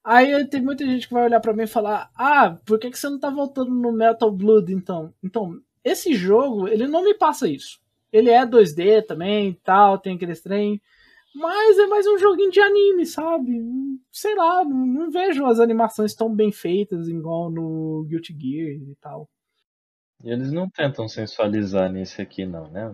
Aí 0.04 0.46
tem 0.48 0.62
muita 0.62 0.86
gente 0.86 1.08
que 1.08 1.14
vai 1.14 1.24
olhar 1.26 1.40
para 1.40 1.54
mim 1.54 1.64
e 1.64 1.68
falar: 1.68 2.12
Ah, 2.16 2.58
por 2.66 2.78
que, 2.78 2.92
que 2.92 2.98
você 3.00 3.10
não 3.10 3.20
tá 3.20 3.30
voltando 3.30 3.72
no 3.72 3.92
Metal 3.92 4.32
Blood 4.32 4.74
então? 4.74 5.14
Então, 5.24 5.60
esse 5.84 6.14
jogo, 6.14 6.68
ele 6.68 6.88
não 6.88 7.04
me 7.04 7.14
passa 7.14 7.48
isso. 7.48 7.80
Ele 8.12 8.30
é 8.30 8.46
2D 8.46 9.06
também 9.06 9.54
tal, 9.64 9.98
tem 9.98 10.16
aquele 10.16 10.36
trem. 10.36 10.82
Mas 11.34 11.80
é 11.80 11.88
mais 11.88 12.06
um 12.06 12.18
joguinho 12.18 12.52
de 12.52 12.60
anime, 12.60 13.06
sabe? 13.08 13.60
Sei 14.12 14.36
lá, 14.36 14.64
não, 14.64 14.86
não 14.86 15.12
vejo 15.12 15.46
as 15.46 15.60
animações 15.60 16.14
tão 16.14 16.34
bem 16.34 16.52
feitas 16.52 17.08
igual 17.08 17.50
no 17.50 18.06
Guilty 18.08 18.36
Gear 18.40 18.76
e 18.76 18.96
tal. 19.02 19.28
E 20.24 20.30
eles 20.30 20.52
não 20.52 20.70
tentam 20.70 21.08
sensualizar 21.08 21.92
nesse 21.92 22.22
aqui, 22.22 22.46
não, 22.46 22.70
né? 22.70 22.94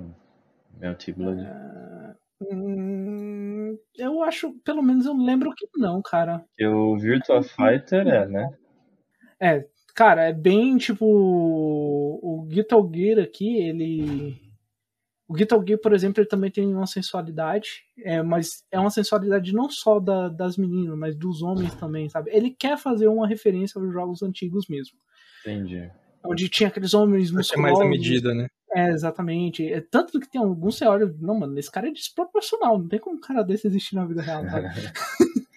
Melty 0.80 1.12
Blood. 1.12 1.42
É... 1.42 2.16
Hum, 2.42 3.59
eu 3.98 4.24
acho, 4.24 4.54
pelo 4.64 4.82
menos 4.82 5.06
eu 5.06 5.14
lembro 5.16 5.54
que 5.56 5.68
não, 5.76 6.02
cara. 6.02 6.44
Que 6.58 6.66
o 6.66 6.98
Virtua 6.98 7.44
Fighter 7.44 8.08
é, 8.08 8.28
né? 8.28 8.50
É, 9.40 9.66
cara, 9.96 10.30
é 10.30 10.34
bem 10.34 10.78
tipo. 10.78 11.06
O 11.06 12.46
Guitar 12.48 12.80
Gear 12.94 13.20
aqui, 13.20 13.58
ele. 13.58 14.38
O 15.28 15.34
Guitar 15.34 15.60
Gear, 15.66 15.80
por 15.80 15.94
exemplo, 15.94 16.22
ele 16.22 16.30
também 16.30 16.50
tem 16.50 16.74
uma 16.74 16.88
sensualidade, 16.88 17.84
é, 18.04 18.22
mas 18.22 18.64
é 18.72 18.80
uma 18.80 18.90
sensualidade 18.90 19.54
não 19.54 19.70
só 19.70 20.00
da, 20.00 20.28
das 20.28 20.58
meninas, 20.58 20.98
mas 20.98 21.16
dos 21.16 21.42
homens 21.44 21.76
também, 21.76 22.10
sabe? 22.10 22.32
Ele 22.34 22.50
quer 22.50 22.78
fazer 22.78 23.08
uma 23.08 23.28
referência 23.28 23.80
aos 23.80 23.94
jogos 23.94 24.24
antigos 24.24 24.68
mesmo. 24.68 24.98
Entendi. 25.42 25.90
Onde 26.26 26.50
tinha 26.50 26.68
aqueles 26.68 26.94
homens 26.94 27.32
musculosos. 27.32 27.54
É 27.54 27.62
mais 27.62 27.80
a 27.80 27.86
medida, 27.86 28.34
né? 28.34 28.48
É, 28.80 28.90
exatamente. 28.90 29.72
É, 29.72 29.82
tanto 29.82 30.20
que 30.20 30.30
tem 30.30 30.40
alguns 30.40 30.78
você 30.78 30.86
olha, 30.86 31.14
não, 31.20 31.38
mano, 31.38 31.58
esse 31.60 31.72
cara 31.72 31.90
é 31.90 31.92
desproporcional, 31.92 32.80
não 32.80 32.88
tem 32.88 33.00
como 33.00 33.18
um 33.18 33.20
cara 33.20 33.44
desse 33.44 33.68
existir 33.68 33.96
na 33.96 34.06
vida 34.06 34.22
real, 34.22 34.44
sabe? 34.46 34.68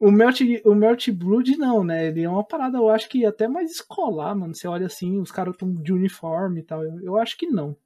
o 0.00 0.10
Melt, 0.10 0.40
o 0.64 0.74
Melt 0.74 1.10
Blood 1.10 1.56
não, 1.56 1.84
né? 1.84 2.06
Ele 2.06 2.22
é 2.22 2.28
uma 2.28 2.44
parada, 2.44 2.78
eu 2.78 2.88
acho 2.88 3.08
que 3.08 3.26
até 3.26 3.46
mais 3.46 3.70
escolar, 3.70 4.34
mano. 4.34 4.54
Você 4.54 4.66
olha 4.66 4.86
assim, 4.86 5.18
os 5.20 5.30
caras 5.30 5.54
estão 5.54 5.72
de 5.74 5.92
uniforme 5.92 6.60
e 6.60 6.62
tal. 6.62 6.82
Eu, 6.82 7.00
eu, 7.02 7.16
acho 7.18 7.36
que 7.36 7.46
não. 7.46 7.76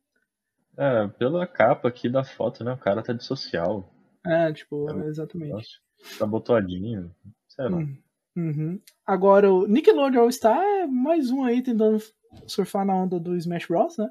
É, 0.77 1.09
pela 1.09 1.47
capa 1.47 1.89
aqui 1.89 2.09
da 2.09 2.23
foto, 2.23 2.62
né? 2.62 2.73
O 2.73 2.79
cara 2.79 3.03
tá 3.03 3.12
de 3.12 3.25
social. 3.25 3.93
É, 4.25 4.53
tipo, 4.53 4.89
é, 4.91 5.09
exatamente. 5.09 5.81
Tá 6.18 6.27
botoadinho. 6.27 7.12
Sei 7.49 7.68
lá. 7.68 7.79
Hum, 7.79 7.97
uhum. 8.37 8.81
Agora, 9.05 9.53
o 9.53 9.66
Nickelodeon 9.66 10.23
All 10.23 10.33
Star 10.33 10.62
é 10.62 10.87
mais 10.87 11.31
um 11.31 11.45
aí 11.45 11.61
tentando 11.61 11.99
surfar 12.47 12.85
na 12.85 12.95
onda 12.95 13.18
do 13.18 13.37
Smash 13.37 13.66
Bros, 13.66 13.97
né? 13.99 14.11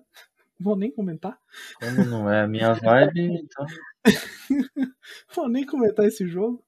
Vou 0.59 0.75
nem 0.75 0.91
comentar. 0.91 1.37
Como 1.79 2.05
não 2.05 2.29
é 2.29 2.41
a 2.41 2.47
minha 2.47 2.73
vibe, 2.73 3.43
então. 3.43 3.65
Vou 5.35 5.49
nem 5.49 5.65
comentar 5.65 6.05
esse 6.05 6.27
jogo. 6.27 6.63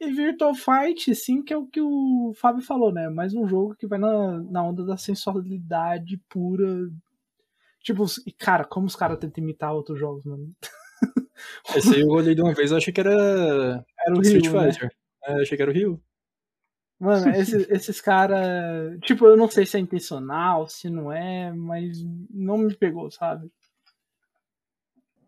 E 0.00 0.10
Virtual 0.10 0.54
Fight, 0.54 1.14
sim, 1.14 1.42
que 1.42 1.52
é 1.52 1.56
o 1.56 1.66
que 1.66 1.80
o 1.80 2.32
Fábio 2.36 2.62
falou, 2.62 2.92
né? 2.92 3.08
Mais 3.08 3.34
um 3.34 3.46
jogo 3.48 3.74
que 3.74 3.86
vai 3.86 3.98
na, 3.98 4.38
na 4.42 4.62
onda 4.62 4.84
da 4.84 4.96
sensualidade 4.96 6.16
pura. 6.28 6.90
Tipo, 7.80 8.04
e 8.26 8.32
cara, 8.32 8.64
como 8.64 8.86
os 8.86 8.96
caras 8.96 9.18
tentam 9.18 9.42
imitar 9.42 9.72
outros 9.72 9.98
jogos, 9.98 10.24
mano. 10.24 10.52
Esse 11.76 11.94
aí 11.94 12.00
eu 12.00 12.08
olhei 12.08 12.34
de 12.34 12.42
uma 12.42 12.54
vez, 12.54 12.70
eu 12.70 12.76
achei 12.76 12.92
que 12.92 13.00
era. 13.00 13.84
Era 14.06 14.16
o 14.16 14.22
Street 14.22 14.46
Rio, 14.46 14.60
né? 14.60 14.72
Fighter. 14.72 14.88
Né? 14.88 14.90
É, 15.26 15.42
achei 15.42 15.56
que 15.56 15.62
era 15.62 15.70
o 15.70 15.74
Rio. 15.74 16.02
Mano, 17.04 17.28
esses, 17.36 17.68
esses 17.68 18.00
caras. 18.00 18.98
Tipo, 19.02 19.26
eu 19.26 19.36
não 19.36 19.48
sei 19.48 19.66
se 19.66 19.76
é 19.76 19.80
intencional, 19.80 20.66
se 20.66 20.88
não 20.88 21.12
é, 21.12 21.52
mas 21.52 21.98
não 22.30 22.56
me 22.56 22.74
pegou, 22.74 23.10
sabe? 23.10 23.50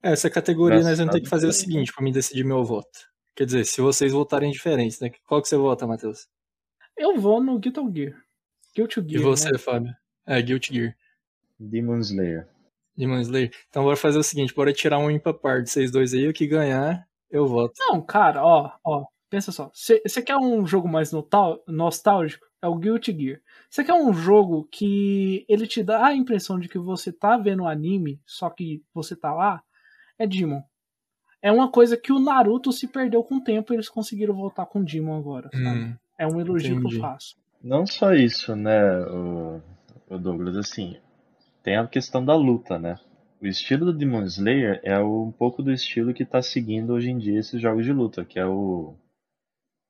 Essa 0.03 0.31
categoria 0.31 0.83
nós 0.83 0.99
vamos 0.99 1.13
ter 1.13 1.21
que 1.21 1.29
fazer 1.29 1.47
o 1.47 1.53
seguinte 1.53 1.93
pra 1.93 2.03
mim 2.03 2.13
decidir 2.13 2.45
meu 2.45 2.65
voto. 2.65 2.99
Quer 3.35 3.45
dizer, 3.45 3.67
se 3.67 3.81
vocês 3.81 4.13
votarem 4.13 4.51
diferentes, 4.51 5.01
né? 5.01 5.11
Qual 5.27 5.43
que 5.43 5.49
você 5.49 5.57
vota, 5.57 5.87
Matheus? 5.87 6.27
Eu 6.97 7.21
vou 7.21 7.43
no 7.43 7.59
Guilty 7.59 7.81
Gear. 7.93 8.23
Guilty 8.75 9.01
Gear. 9.01 9.21
E 9.21 9.25
você, 9.25 9.51
né? 9.51 9.59
Fábio? 9.59 9.93
É, 10.25 10.41
Guilty 10.41 10.73
Gear. 10.73 10.97
Demon 11.59 11.99
Slayer. 11.99 12.49
Demon 12.97 13.21
Slayer. 13.21 13.51
Então 13.69 13.85
bora 13.85 13.97
fazer 13.97 14.19
o 14.19 14.23
seguinte, 14.23 14.55
bora 14.55 14.73
tirar 14.73 14.99
um 14.99 15.11
ímpar 15.11 15.35
par 15.35 15.63
de 15.63 15.69
vocês 15.69 15.91
dois 15.91 16.15
aí, 16.15 16.27
o 16.27 16.33
que 16.33 16.47
ganhar, 16.47 17.07
eu 17.31 17.47
voto. 17.47 17.75
Não, 17.79 18.01
cara, 18.01 18.43
ó, 18.43 18.73
ó. 18.83 19.05
Pensa 19.29 19.51
só, 19.51 19.71
você 19.73 20.23
quer 20.23 20.37
um 20.37 20.65
jogo 20.65 20.89
mais 20.89 21.11
nostálgico? 21.67 22.47
É 22.63 22.69
o 22.69 22.77
Guilty 22.77 23.17
Gear. 23.17 23.41
Você 23.69 23.83
quer 23.83 23.95
um 23.95 24.13
jogo 24.13 24.69
que 24.71 25.45
ele 25.49 25.67
te 25.67 25.83
dá 25.83 26.07
a 26.07 26.15
impressão 26.15 26.59
de 26.59 26.69
que 26.69 26.79
você 26.79 27.13
tá 27.13 27.37
vendo 27.37 27.67
anime, 27.67 28.21
só 28.25 28.49
que 28.49 28.83
você 28.95 29.17
tá 29.17 29.33
lá? 29.35 29.63
É 30.19 30.27
Demon. 30.27 30.63
É 31.43 31.51
uma 31.51 31.71
coisa 31.71 31.97
que 31.97 32.13
o 32.13 32.21
Naruto 32.21 32.73
se 32.73 32.87
perdeu 32.87 33.23
com 33.23 33.37
o 33.37 33.45
tempo 33.45 33.73
e 33.73 33.77
eles 33.77 33.89
conseguiram 33.89 34.35
voltar 34.35 34.67
com 34.67 34.81
o 34.81 34.85
Demon 34.85 35.17
agora. 35.17 35.51
Hum, 35.55 35.95
é 36.19 36.27
um 36.27 36.41
elogio 36.41 36.77
entendi. 36.77 36.89
que 36.89 36.97
eu 36.97 37.01
faço. 37.01 37.37
Não 37.63 37.85
só 37.87 38.15
isso, 38.15 38.55
né, 38.55 39.01
o, 39.07 39.61
o 40.09 40.19
Douglas, 40.19 40.57
assim, 40.57 40.97
tem 41.63 41.77
a 41.77 41.87
questão 41.87 42.25
da 42.25 42.35
luta, 42.35 42.79
né? 42.79 42.97
O 43.41 43.47
estilo 43.47 43.87
do 43.87 43.93
Demon 43.93 44.23
Slayer 44.23 44.81
é 44.83 44.99
um 44.99 45.31
pouco 45.31 45.63
do 45.63 45.73
estilo 45.73 46.15
que 46.15 46.25
tá 46.25 46.41
seguindo 46.41 46.93
hoje 46.93 47.11
em 47.11 47.19
dia 47.19 47.39
esses 47.39 47.61
jogos 47.61 47.85
de 47.85 47.93
luta, 47.93 48.25
que 48.25 48.39
é 48.39 48.47
o 48.47 48.95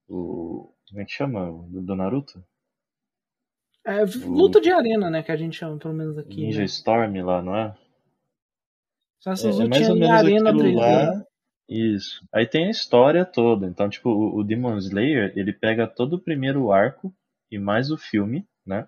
o. 0.09 0.73
Como 0.89 1.01
é 1.01 1.05
que 1.05 1.13
chama? 1.13 1.51
Do, 1.69 1.83
do 1.83 1.97
Naruto? 1.97 2.43
É, 3.85 4.05
luta 4.25 4.59
o... 4.59 4.61
de 4.61 4.71
arena, 4.71 5.11
né? 5.11 5.23
Que 5.23 5.33
a 5.33 5.37
gente 5.37 5.57
chama, 5.57 5.79
pelo 5.79 5.95
menos 5.95 6.19
aqui. 6.19 6.41
Ninja 6.41 6.61
né? 6.61 6.65
Storm 6.65 7.23
lá, 7.23 7.43
não 7.43 7.57
é? 7.57 7.75
Só 9.21 9.33
essas 9.33 9.61
é, 9.61 9.65
é 9.65 9.69
mais 9.69 9.89
ou 9.89 9.97
menos 9.97 10.11
arena 10.11 10.53
lá. 10.53 11.27
Isso. 11.69 12.25
Aí 12.33 12.47
tem 12.47 12.67
a 12.67 12.71
história 12.71 13.25
toda. 13.25 13.67
Então, 13.67 13.89
tipo, 13.89 14.11
o, 14.11 14.39
o 14.39 14.45
Demon 14.45 14.77
Slayer, 14.79 15.33
ele 15.37 15.53
pega 15.53 15.87
todo 15.87 16.15
o 16.15 16.21
primeiro 16.21 16.71
arco 16.71 17.13
e 17.51 17.59
mais 17.59 17.91
o 17.91 17.97
filme, 17.97 18.47
né? 18.65 18.87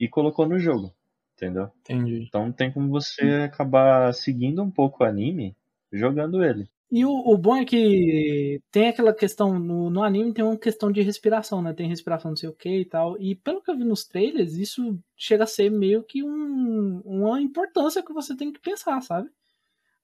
E 0.00 0.08
colocou 0.08 0.46
no 0.46 0.58
jogo. 0.58 0.92
Entendeu? 1.36 1.70
Entendi. 1.80 2.24
Então 2.26 2.50
tem 2.50 2.72
como 2.72 2.88
você 2.88 3.42
acabar 3.44 4.12
seguindo 4.12 4.62
um 4.62 4.70
pouco 4.70 5.04
o 5.04 5.06
anime 5.06 5.56
jogando 5.92 6.42
ele. 6.42 6.68
E 6.90 7.04
o, 7.04 7.10
o, 7.10 7.36
bom 7.36 7.56
é 7.56 7.66
que 7.66 8.62
tem 8.70 8.88
aquela 8.88 9.12
questão, 9.12 9.58
no, 9.58 9.90
no 9.90 10.02
anime 10.02 10.32
tem 10.32 10.42
uma 10.42 10.56
questão 10.56 10.90
de 10.90 11.02
respiração, 11.02 11.60
né? 11.60 11.74
Tem 11.74 11.86
respiração 11.86 12.30
não 12.30 12.36
sei 12.36 12.48
o 12.48 12.54
que 12.54 12.80
e 12.80 12.84
tal. 12.84 13.20
E 13.20 13.34
pelo 13.34 13.62
que 13.62 13.70
eu 13.70 13.76
vi 13.76 13.84
nos 13.84 14.04
trailers, 14.04 14.54
isso 14.54 14.98
chega 15.14 15.44
a 15.44 15.46
ser 15.46 15.70
meio 15.70 16.02
que 16.02 16.24
um, 16.24 17.02
uma 17.04 17.42
importância 17.42 18.02
que 18.02 18.12
você 18.12 18.34
tem 18.34 18.50
que 18.50 18.60
pensar, 18.60 19.00
sabe? 19.02 19.28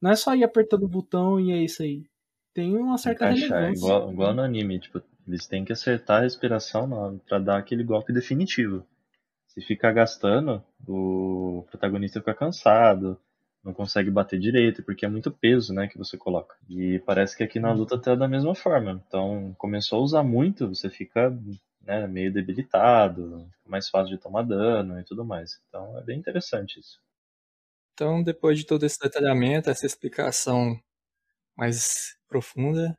Não 0.00 0.10
é 0.10 0.16
só 0.16 0.34
ir 0.34 0.44
apertando 0.44 0.82
o 0.82 0.88
botão 0.88 1.40
e 1.40 1.52
é 1.52 1.64
isso 1.64 1.82
aí. 1.82 2.04
Tem 2.52 2.76
uma 2.76 2.98
certa 2.98 3.30
Encaixar, 3.30 3.60
relevância. 3.60 3.86
Igual, 3.86 4.12
igual 4.12 4.34
no 4.34 4.42
anime, 4.42 4.78
tipo, 4.78 5.02
eles 5.26 5.46
têm 5.46 5.64
que 5.64 5.72
acertar 5.72 6.18
a 6.18 6.24
respiração 6.24 7.18
para 7.26 7.38
dar 7.38 7.56
aquele 7.56 7.82
golpe 7.82 8.12
definitivo. 8.12 8.86
Se 9.48 9.62
ficar 9.62 9.92
gastando, 9.92 10.62
o 10.86 11.64
protagonista 11.70 12.20
fica 12.20 12.34
cansado, 12.34 13.18
não 13.64 13.72
consegue 13.72 14.10
bater 14.10 14.38
direito, 14.38 14.82
porque 14.82 15.06
é 15.06 15.08
muito 15.08 15.30
peso, 15.30 15.72
né, 15.72 15.88
que 15.88 15.98
você 15.98 16.16
coloca. 16.16 16.54
E 16.68 16.98
parece 17.00 17.36
que 17.36 17.42
aqui 17.42 17.58
na 17.58 17.72
luta 17.72 17.98
tá 17.98 18.14
da 18.14 18.28
mesma 18.28 18.54
forma. 18.54 19.02
Então, 19.08 19.54
começou 19.58 20.00
a 20.00 20.02
usar 20.02 20.22
muito, 20.22 20.68
você 20.68 20.90
fica 20.90 21.30
né, 21.80 22.06
meio 22.06 22.32
debilitado, 22.32 23.48
mais 23.66 23.88
fácil 23.88 24.16
de 24.16 24.22
tomar 24.22 24.42
dano 24.42 25.00
e 25.00 25.04
tudo 25.04 25.24
mais. 25.24 25.60
Então, 25.68 25.98
é 25.98 26.02
bem 26.02 26.18
interessante 26.18 26.78
isso. 26.78 27.00
Então, 27.94 28.22
depois 28.22 28.58
de 28.58 28.66
todo 28.66 28.84
esse 28.84 28.98
detalhamento, 28.98 29.70
essa 29.70 29.86
explicação 29.86 30.78
mais 31.56 32.16
profunda, 32.28 32.96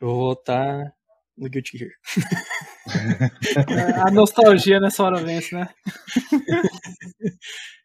eu 0.00 0.08
vou 0.08 0.16
voltar 0.16 0.94
no 1.36 1.50
Guilty 1.50 1.78
Gear. 1.78 1.92
A 4.06 4.10
nostalgia 4.10 4.80
nessa 4.80 5.04
hora 5.04 5.22
vence, 5.22 5.54
né? 5.54 5.68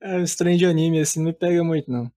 É, 0.00 0.18
os 0.18 0.34
trem 0.34 0.56
de 0.56 0.64
anime 0.64 1.00
assim 1.00 1.20
não 1.20 1.26
me 1.26 1.32
pega 1.32 1.62
muito, 1.62 1.90
não. 1.90 2.10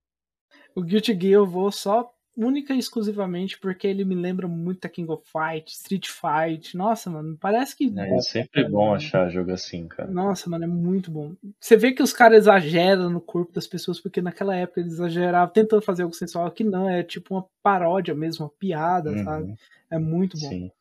O 0.75 0.81
Guilty 0.81 1.13
Gear 1.19 1.33
eu 1.33 1.45
vou 1.45 1.71
só 1.71 2.13
única 2.35 2.73
e 2.73 2.79
exclusivamente 2.79 3.59
porque 3.59 3.87
ele 3.87 4.03
me 4.03 4.15
lembra 4.15 4.47
muito 4.47 4.85
a 4.85 4.89
King 4.89 5.11
of 5.11 5.23
Fight, 5.23 5.71
Street 5.71 6.07
Fight. 6.07 6.75
Nossa, 6.75 7.09
mano, 7.09 7.37
parece 7.39 7.75
que. 7.75 7.93
É, 7.97 8.15
é 8.15 8.19
sempre 8.21 8.67
bom 8.67 8.93
achar 8.93 9.29
jogo 9.29 9.51
assim, 9.51 9.87
cara. 9.87 10.09
Nossa, 10.09 10.49
mano, 10.49 10.63
é 10.63 10.67
muito 10.67 11.11
bom. 11.11 11.33
Você 11.59 11.77
vê 11.77 11.91
que 11.91 12.01
os 12.01 12.13
caras 12.13 12.39
exageram 12.39 13.09
no 13.09 13.21
corpo 13.21 13.53
das 13.53 13.67
pessoas, 13.67 13.99
porque 13.99 14.21
naquela 14.21 14.55
época 14.55 14.81
eles 14.81 14.93
exageravam 14.93 15.53
tentando 15.53 15.81
fazer 15.81 16.03
algo 16.03 16.15
sensual, 16.15 16.49
que 16.51 16.63
não, 16.63 16.89
é 16.89 17.03
tipo 17.03 17.35
uma 17.35 17.45
paródia 17.61 18.15
mesmo, 18.15 18.45
uma 18.45 18.51
piada, 18.51 19.11
uhum. 19.11 19.23
sabe? 19.23 19.55
É 19.91 19.99
muito 19.99 20.37
bom. 20.39 20.49
Sim. 20.49 20.71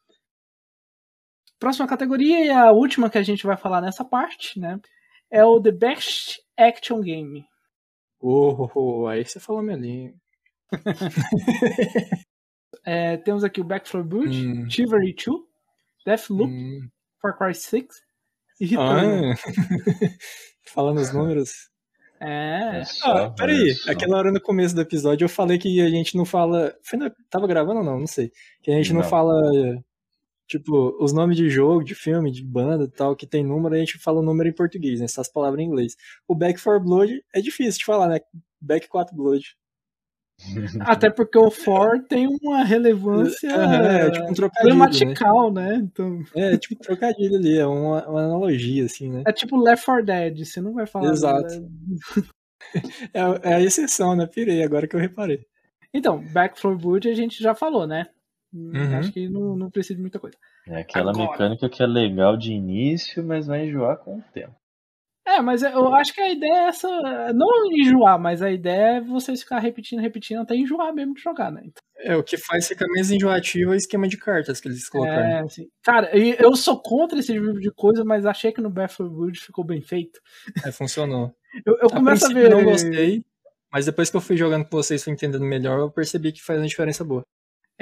Próxima 1.59 1.87
categoria 1.87 2.45
e 2.45 2.51
a 2.51 2.73
última 2.73 3.09
que 3.09 3.19
a 3.19 3.23
gente 3.23 3.47
vai 3.47 3.57
falar 3.57 3.81
nessa 3.81 4.05
parte, 4.05 4.59
né? 4.59 4.81
É 5.33 5.43
o 5.43 5.59
The 5.59 5.73
Best 5.73 6.43
Action 6.59 7.01
Game. 7.01 7.47
Oh, 8.21 8.69
oh, 8.75 9.03
oh 9.03 9.07
aí 9.07 9.25
você 9.25 9.41
falou 9.41 9.63
minha 9.63 9.79
língua. 9.79 10.15
é, 12.85 13.17
temos 13.17 13.43
aqui 13.43 13.63
o 13.63 13.65
Back 13.65 13.91
4 13.91 14.05
Blood, 14.05 14.47
hum. 14.47 14.71
Chivalry 14.71 15.15
2, 15.15 15.41
Deathloop, 16.05 16.53
hum. 16.53 16.87
Far 17.23 17.39
Cry 17.39 17.55
6 17.55 17.87
e. 18.61 18.77
Ah. 18.77 19.35
Falando 20.69 21.01
os 21.01 21.11
números. 21.15 21.71
É. 22.21 22.83
Ah, 23.03 23.31
peraí, 23.31 23.75
aquela 23.89 24.19
hora 24.19 24.31
no 24.31 24.41
começo 24.41 24.75
do 24.75 24.83
episódio 24.83 25.25
eu 25.25 25.31
falei 25.31 25.59
que 25.59 25.81
a 25.81 25.89
gente 25.89 26.15
não 26.15 26.27
fala. 26.27 26.77
Tava 27.31 27.47
gravando 27.47 27.81
ou 27.81 27.85
não? 27.85 28.01
Não 28.01 28.07
sei. 28.07 28.31
Que 28.63 28.71
a 28.71 28.75
gente 28.75 28.93
não, 28.93 29.01
não 29.01 29.09
fala 29.09 29.35
Tipo, 30.47 30.97
os 31.03 31.13
nomes 31.13 31.37
de 31.37 31.49
jogo, 31.49 31.83
de 31.83 31.95
filme, 31.95 32.31
de 32.31 32.45
banda 32.45 32.85
e 32.85 32.89
tal, 32.89 33.17
que 33.17 33.27
tem 33.27 33.45
número, 33.45 33.75
a 33.75 33.79
gente 33.79 33.99
fala 33.99 34.21
o 34.21 34.23
número 34.23 34.49
em 34.49 34.55
português, 34.55 35.01
né? 35.01 35.07
Essas 35.07 35.29
palavras 35.29 35.61
em 35.61 35.67
inglês. 35.67 35.97
O 36.29 36.35
Back 36.35 36.63
4 36.63 36.81
Blood 36.81 37.25
é 37.33 37.41
difícil 37.41 37.79
de 37.79 37.85
falar, 37.85 38.09
né? 38.09 38.21
Back 38.61 38.89
4 38.89 39.17
Blood. 39.17 39.57
Até 40.81 41.11
porque 41.11 41.39
o 41.39 41.51
for 41.51 42.03
tem 42.09 42.27
uma 42.27 42.65
relevância 42.65 43.49
é, 43.49 44.07
é 44.07 44.11
tipo 44.11 44.31
um 44.31 44.35
trocadilho, 44.35 44.77
gramatical, 44.77 45.53
né? 45.53 45.69
né? 45.69 45.75
Então... 45.77 46.23
É, 46.35 46.57
tipo 46.57 46.75
um 46.75 46.85
trocadilho 46.85 47.37
ali, 47.37 47.59
é 47.59 47.67
uma, 47.67 48.09
uma, 48.09 48.25
analogia, 48.25 48.85
assim, 48.85 49.11
né? 49.11 49.23
É 49.27 49.33
tipo 49.33 49.57
Left 49.57 49.85
4 49.85 50.05
Dead, 50.05 50.45
você 50.45 50.61
não 50.61 50.75
vai 50.75 50.87
falar. 50.87 51.13
Exato. 51.13 51.69
é, 53.15 53.51
é, 53.51 53.55
a 53.55 53.61
exceção, 53.61 54.17
né? 54.17 54.27
Pirei, 54.27 54.63
agora 54.63 54.87
que 54.87 54.97
eu 54.97 55.01
reparei. 55.01 55.47
Então, 55.95 56.23
Back 56.33 56.61
4 56.61 56.79
Blood 56.79 57.09
a 57.09 57.15
gente 57.15 57.43
já 57.43 57.55
falou, 57.55 57.87
né? 57.87 58.09
Uhum. 58.53 58.99
Acho 58.99 59.13
que 59.13 59.29
não, 59.29 59.57
não 59.57 59.71
precisa 59.71 59.95
de 59.95 60.03
muita 60.03 60.19
coisa. 60.19 60.37
É 60.67 60.81
aquela 60.81 61.11
Agora. 61.11 61.31
mecânica 61.31 61.69
que 61.69 61.83
é 61.83 61.87
legal 61.87 62.37
de 62.37 62.53
início, 62.53 63.25
mas 63.25 63.47
vai 63.47 63.67
enjoar 63.67 63.99
com 63.99 64.19
o 64.19 64.23
tempo. 64.33 64.55
É, 65.25 65.41
mas 65.41 65.63
eu 65.63 65.95
acho 65.95 66.13
que 66.13 66.21
a 66.21 66.33
ideia 66.33 66.53
é 66.53 66.69
essa. 66.69 66.89
Não 67.33 67.49
enjoar, 67.73 68.19
mas 68.19 68.43
a 68.43 68.51
ideia 68.51 68.97
é 68.97 69.01
vocês 69.01 69.41
ficar 69.41 69.61
repetindo, 69.61 70.01
repetindo 70.01 70.41
até 70.41 70.57
enjoar 70.57 70.93
mesmo 70.93 71.15
de 71.15 71.23
jogar, 71.23 71.51
né? 71.51 71.63
Então... 71.65 71.81
É, 71.99 72.17
o 72.17 72.25
que 72.25 72.37
faz 72.37 72.67
ficar 72.67 72.87
menos 72.89 73.13
enjoativo 73.13 73.71
é 73.71 73.75
o 73.75 73.77
esquema 73.77 74.09
de 74.09 74.19
cartas 74.19 74.61
que 74.61 74.67
eles 74.67 74.89
colocaram. 74.89 75.25
É, 75.25 75.41
assim. 75.43 75.69
Cara, 75.85 76.11
eu 76.17 76.57
sou 76.57 76.81
contra 76.83 77.21
esse 77.21 77.33
tipo 77.33 77.61
de 77.61 77.71
coisa, 77.71 78.05
mas 78.05 78.27
achei 78.27 78.51
que 78.51 78.61
no 78.61 78.69
Battlefield 78.69 79.39
ficou 79.39 79.65
bem 79.65 79.81
feito. 79.81 80.21
É, 80.67 80.73
funcionou. 80.73 81.33
eu, 81.65 81.79
eu 81.81 81.89
começo 81.89 82.27
a, 82.27 82.31
a 82.31 82.35
ver. 82.35 82.51
Eu 82.51 82.59
não 82.59 82.65
gostei, 82.65 83.23
mas 83.73 83.87
depois 83.87 84.11
que 84.11 84.17
eu 84.17 84.21
fui 84.21 84.37
jogando 84.37 84.65
com 84.65 84.77
vocês, 84.77 85.05
fui 85.05 85.13
entendendo 85.13 85.45
melhor, 85.45 85.79
eu 85.79 85.91
percebi 85.91 86.33
que 86.33 86.43
faz 86.43 86.59
uma 86.59 86.67
diferença 86.67 87.05
boa. 87.05 87.23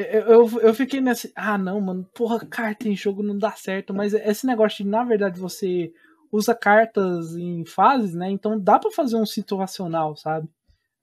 Eu, 0.01 0.20
eu, 0.22 0.61
eu, 0.61 0.74
fiquei 0.74 1.01
nessa. 1.01 1.30
Ah, 1.34 1.59
não, 1.59 1.80
mano. 1.80 2.05
Porra, 2.14 2.44
carta 2.46 2.88
em 2.88 2.96
jogo 2.96 3.22
não 3.22 3.36
dá 3.36 3.53
certo. 3.53 3.94
Mas 3.94 4.14
esse 4.14 4.46
negócio 4.46 4.84
de, 4.84 4.90
na 4.90 5.05
verdade, 5.05 5.38
você 5.38 5.92
usa 6.30 6.55
cartas 6.55 7.36
em 7.36 7.64
fases, 7.64 8.14
né? 8.14 8.30
Então 8.30 8.59
dá 8.59 8.78
para 8.78 8.90
fazer 8.90 9.16
um 9.16 9.26
situacional, 9.26 10.16
sabe? 10.16 10.48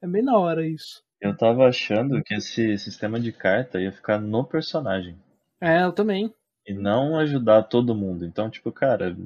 É 0.02 0.08
bem 0.08 0.22
na 0.22 0.38
hora 0.38 0.66
isso. 0.66 1.04
Eu 1.20 1.36
tava 1.36 1.68
achando 1.68 2.24
que 2.24 2.36
esse 2.36 2.78
sistema 2.78 3.20
de 3.20 3.32
carta 3.32 3.82
ia 3.82 3.92
ficar 3.92 4.20
no 4.20 4.44
personagem. 4.44 5.18
É, 5.60 5.84
eu 5.84 5.92
também. 5.92 6.34
E 6.66 6.74
não 6.74 7.18
ajudar 7.18 7.64
todo 7.64 7.96
mundo. 7.96 8.26
Então, 8.26 8.50
tipo, 8.50 8.72
cara, 8.72 9.18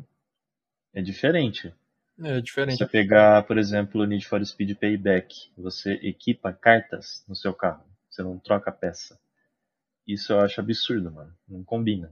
é 0.93 1.01
diferente. 1.01 1.73
É 2.19 2.39
diferente. 2.39 2.77
Você 2.77 2.85
pegar, 2.85 3.43
por 3.43 3.57
exemplo, 3.57 4.01
o 4.01 4.05
Need 4.05 4.25
for 4.25 4.45
Speed 4.45 4.77
Payback, 4.77 5.51
você 5.57 5.93
equipa 6.03 6.53
cartas 6.53 7.25
no 7.27 7.35
seu 7.35 7.53
carro. 7.53 7.83
Você 8.09 8.21
não 8.21 8.37
troca 8.37 8.71
peça. 8.71 9.19
Isso 10.13 10.33
eu 10.33 10.39
acho 10.39 10.59
absurdo, 10.59 11.11
mano. 11.11 11.33
Não 11.47 11.63
combina. 11.63 12.11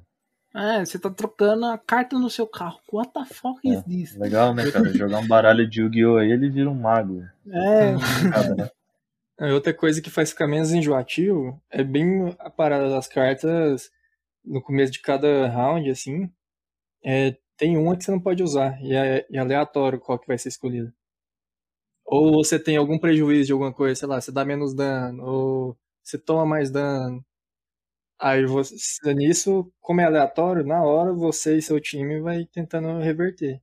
É, 0.56 0.84
você 0.84 0.98
tá 0.98 1.10
trocando 1.12 1.66
a 1.66 1.78
carta 1.78 2.18
no 2.18 2.30
seu 2.30 2.48
carro. 2.48 2.80
What 2.92 3.14
the 3.14 3.26
fuck 3.26 3.60
is 3.64 3.78
é, 3.78 3.82
this? 3.84 4.16
Legal, 4.16 4.54
né, 4.54 4.70
cara? 4.72 4.92
Jogar 4.92 5.20
um 5.20 5.28
baralho 5.28 5.70
de 5.70 5.82
Yu-Gi-Oh! 5.82 6.18
aí, 6.18 6.32
ele 6.32 6.50
vira 6.50 6.70
um 6.70 6.76
mago. 6.76 7.24
É. 7.48 7.92
Né? 7.92 8.72
é. 9.40 9.54
Outra 9.54 9.74
coisa 9.74 10.02
que 10.02 10.10
faz 10.10 10.32
ficar 10.32 10.48
menos 10.48 10.72
enjoativo 10.72 11.62
é 11.70 11.84
bem 11.84 12.36
a 12.40 12.50
parada 12.50 12.90
das 12.90 13.08
cartas 13.08 13.92
no 14.44 14.62
começo 14.62 14.92
de 14.92 15.02
cada 15.02 15.48
round, 15.48 15.90
assim. 15.90 16.32
É, 17.04 17.38
tem 17.56 17.78
uma 17.78 17.96
que 17.96 18.04
você 18.04 18.12
não 18.12 18.20
pode 18.20 18.42
usar 18.42 18.82
e 18.82 18.94
é, 18.96 19.26
é 19.30 19.38
aleatório 19.38 20.00
qual 20.00 20.18
que 20.18 20.28
vai 20.28 20.38
ser 20.38 20.50
escolhida. 20.50 20.94
Ou 22.06 22.44
você 22.44 22.58
tem 22.58 22.76
algum 22.76 22.98
prejuízo 22.98 23.48
de 23.48 23.52
alguma 23.52 23.72
coisa, 23.72 23.94
sei 23.94 24.08
lá, 24.08 24.20
você 24.20 24.32
dá 24.32 24.44
menos 24.44 24.74
dano, 24.74 25.24
ou 25.24 25.78
você 26.04 26.18
toma 26.18 26.44
mais 26.44 26.72
dano. 26.72 27.24
Aí 28.20 28.46
você, 28.46 29.14
nisso, 29.14 29.72
como 29.80 30.02
é 30.02 30.06
aleatório, 30.06 30.66
na 30.66 30.84
hora 30.84 31.14
você 31.14 31.58
e 31.58 31.62
seu 31.62 31.80
time 31.80 32.20
vai 32.20 32.46
tentando 32.46 33.00
reverter. 33.00 33.62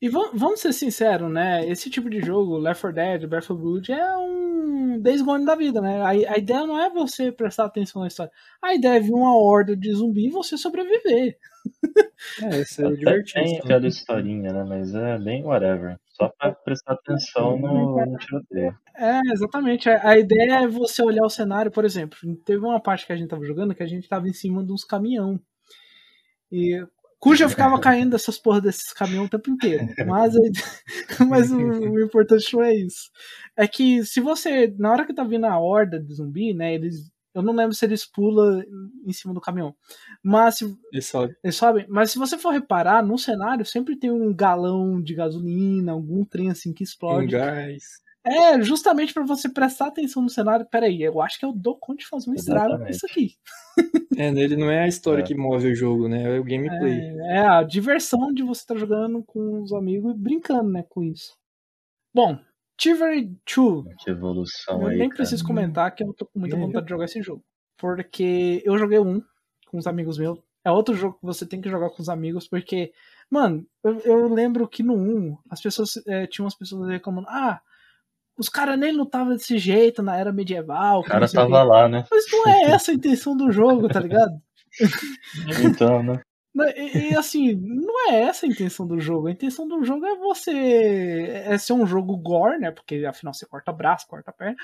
E 0.00 0.08
vamos 0.08 0.60
ser 0.60 0.72
sinceros, 0.72 1.32
né? 1.32 1.66
Esse 1.66 1.88
tipo 1.88 2.08
de 2.10 2.20
jogo, 2.20 2.58
Left 2.58 2.82
4 2.82 2.94
Dead, 2.94 3.28
4 3.28 3.56
Blood, 3.56 3.90
é 3.90 4.16
um 4.18 5.00
Days 5.00 5.22
Gone 5.22 5.44
da 5.44 5.54
vida, 5.56 5.80
né? 5.80 6.02
A, 6.02 6.10
a, 6.10 6.38
ideia 6.38 6.66
não 6.66 6.78
é 6.78 6.90
você 6.90 7.32
prestar 7.32 7.64
atenção 7.64 8.02
na 8.02 8.08
história. 8.08 8.30
A 8.62 8.74
ideia 8.74 8.98
é 8.98 9.00
vir 9.00 9.14
uma 9.14 9.36
horda 9.36 9.74
de 9.74 9.92
zumbi 9.92 10.26
e 10.26 10.30
você 10.30 10.56
sobreviver. 10.56 11.38
É, 12.42 12.60
isso 12.60 12.82
é 12.84 12.90
divertido. 12.92 13.44
Tem 13.44 13.58
aquela 13.58 13.86
historinha, 13.86 14.52
né? 14.52 14.64
Mas 14.64 14.94
é 14.94 15.18
bem 15.18 15.44
whatever. 15.44 15.98
Só 16.16 16.28
pra 16.38 16.52
prestar 16.52 16.94
atenção 16.94 17.58
no, 17.58 18.06
no 18.06 18.16
tiroteio. 18.16 18.74
É, 18.96 19.20
exatamente. 19.32 19.88
A, 19.90 20.08
a, 20.08 20.18
ideia 20.18 20.62
é 20.62 20.66
você 20.66 21.02
olhar 21.02 21.24
o 21.24 21.30
cenário, 21.30 21.70
por 21.70 21.84
exemplo. 21.84 22.18
Teve 22.44 22.64
uma 22.64 22.80
parte 22.80 23.06
que 23.06 23.12
a 23.12 23.16
gente 23.16 23.28
tava 23.28 23.44
jogando 23.44 23.74
que 23.74 23.82
a 23.82 23.86
gente 23.86 24.08
tava 24.08 24.26
em 24.26 24.32
cima 24.32 24.64
de 24.64 24.72
uns 24.72 24.82
caminhão. 24.82 25.38
E 26.50 26.82
cuja 27.18 27.44
eu 27.44 27.50
ficava 27.50 27.78
caindo 27.78 28.12
dessas 28.12 28.38
porras 28.38 28.62
desses 28.62 28.92
caminhões 28.94 29.26
o 29.26 29.30
tempo 29.30 29.50
inteiro. 29.50 29.86
Mas, 30.06 30.32
mas 31.28 31.52
o, 31.52 31.58
o, 31.58 32.02
importante 32.02 32.54
não 32.54 32.62
é 32.62 32.74
isso. 32.74 33.10
É 33.54 33.68
que 33.68 34.02
se 34.04 34.18
você, 34.18 34.74
na 34.78 34.90
hora 34.90 35.04
que 35.04 35.12
tá 35.12 35.22
vindo 35.22 35.44
a 35.44 35.58
horda 35.58 36.00
de 36.00 36.14
zumbi, 36.14 36.54
né, 36.54 36.74
eles 36.74 37.10
eu 37.36 37.42
não 37.42 37.52
lembro 37.52 37.74
se 37.74 37.84
eles 37.84 38.06
pulam 38.06 38.64
em 39.04 39.12
cima 39.12 39.34
do 39.34 39.42
caminhão. 39.42 39.74
Mas 40.22 40.56
se, 40.56 40.76
eles 40.90 41.04
sobem. 41.04 41.36
Eles 41.44 41.54
sobem. 41.54 41.86
Mas 41.86 42.10
se 42.10 42.18
você 42.18 42.38
for 42.38 42.50
reparar, 42.50 43.04
no 43.04 43.18
cenário 43.18 43.64
sempre 43.66 43.94
tem 43.94 44.10
um 44.10 44.34
galão 44.34 45.02
de 45.02 45.14
gasolina, 45.14 45.92
algum 45.92 46.24
trem 46.24 46.50
assim 46.50 46.72
que 46.72 46.82
explode. 46.82 47.26
Um 47.26 47.38
gás. 47.38 48.00
É, 48.24 48.60
justamente 48.62 49.12
para 49.12 49.22
você 49.22 49.50
prestar 49.50 49.88
atenção 49.88 50.22
no 50.22 50.30
cenário. 50.30 50.66
Peraí, 50.70 51.02
eu 51.02 51.20
acho 51.20 51.38
que 51.38 51.44
eu 51.44 51.52
dou 51.52 51.76
conta 51.76 51.98
de 51.98 52.08
fazer 52.08 52.30
um 52.30 52.34
estrago 52.34 52.78
com 52.78 52.88
isso 52.88 53.04
aqui. 53.04 53.34
É, 54.16 54.32
nele 54.32 54.56
não 54.56 54.70
é 54.70 54.84
a 54.84 54.88
história 54.88 55.20
é. 55.22 55.24
que 55.24 55.34
move 55.34 55.68
o 55.70 55.74
jogo, 55.76 56.08
né? 56.08 56.36
É 56.36 56.40
o 56.40 56.44
gameplay. 56.44 56.98
É, 57.20 57.36
é 57.36 57.46
a 57.46 57.62
diversão 57.62 58.32
de 58.32 58.42
você 58.42 58.62
estar 58.62 58.74
tá 58.74 58.80
jogando 58.80 59.22
com 59.22 59.60
os 59.60 59.74
amigos 59.74 60.14
e 60.14 60.18
brincando, 60.18 60.70
né, 60.70 60.82
com 60.88 61.04
isso. 61.04 61.36
Bom, 62.14 62.38
Chivalry 62.78 63.30
2. 63.56 63.84
Que 63.98 64.10
evolução 64.10 64.82
eu 64.82 64.88
aí. 64.88 64.98
nem 64.98 65.08
preciso 65.08 65.44
comentar 65.44 65.94
que 65.94 66.04
eu 66.04 66.12
tô 66.12 66.26
com 66.26 66.38
muita 66.38 66.56
vontade 66.56 66.86
de 66.86 66.90
jogar 66.90 67.06
esse 67.06 67.22
jogo. 67.22 67.42
Porque 67.78 68.62
eu 68.64 68.78
joguei 68.78 68.98
um 68.98 69.22
com 69.66 69.78
os 69.78 69.86
amigos 69.86 70.18
meus. 70.18 70.38
É 70.64 70.70
outro 70.70 70.94
jogo 70.94 71.18
que 71.18 71.26
você 71.26 71.46
tem 71.46 71.60
que 71.60 71.70
jogar 71.70 71.90
com 71.90 72.02
os 72.02 72.08
amigos, 72.08 72.48
porque, 72.48 72.92
mano, 73.30 73.64
eu, 73.84 74.00
eu 74.00 74.28
lembro 74.28 74.66
que 74.66 74.82
no 74.82 74.94
1, 74.94 75.38
as 75.48 75.60
pessoas 75.60 75.90
é, 76.06 76.26
tinham 76.26 76.46
as 76.46 76.56
pessoas 76.56 76.88
reclamando, 76.88 77.28
ah, 77.28 77.60
os 78.36 78.48
caras 78.48 78.78
nem 78.78 78.92
lutavam 78.92 79.34
desse 79.34 79.58
jeito 79.58 80.02
na 80.02 80.16
era 80.16 80.32
medieval. 80.32 81.00
O 81.00 81.04
cara 81.04 81.28
tava 81.28 81.62
lá, 81.62 81.88
né? 81.88 82.04
Mas 82.10 82.24
não 82.30 82.48
é 82.48 82.62
essa 82.72 82.90
a 82.90 82.94
intenção 82.94 83.36
do 83.36 83.50
jogo, 83.50 83.88
tá 83.88 84.00
ligado? 84.00 84.32
Então, 85.64 86.02
né? 86.02 86.20
E, 86.76 87.10
e, 87.10 87.16
assim, 87.16 87.54
não 87.54 88.10
é 88.10 88.22
essa 88.22 88.46
a 88.46 88.48
intenção 88.48 88.86
do 88.86 88.98
jogo. 88.98 89.26
A 89.26 89.32
intenção 89.32 89.66
do 89.68 89.84
jogo 89.84 90.06
é 90.06 90.16
você. 90.16 91.42
É 91.44 91.58
ser 91.58 91.72
um 91.72 91.86
jogo 91.86 92.16
gore, 92.16 92.58
né? 92.58 92.70
Porque 92.70 93.04
afinal 93.04 93.34
você 93.34 93.46
corta 93.46 93.72
braço, 93.72 94.06
corta 94.08 94.32
perna. 94.32 94.56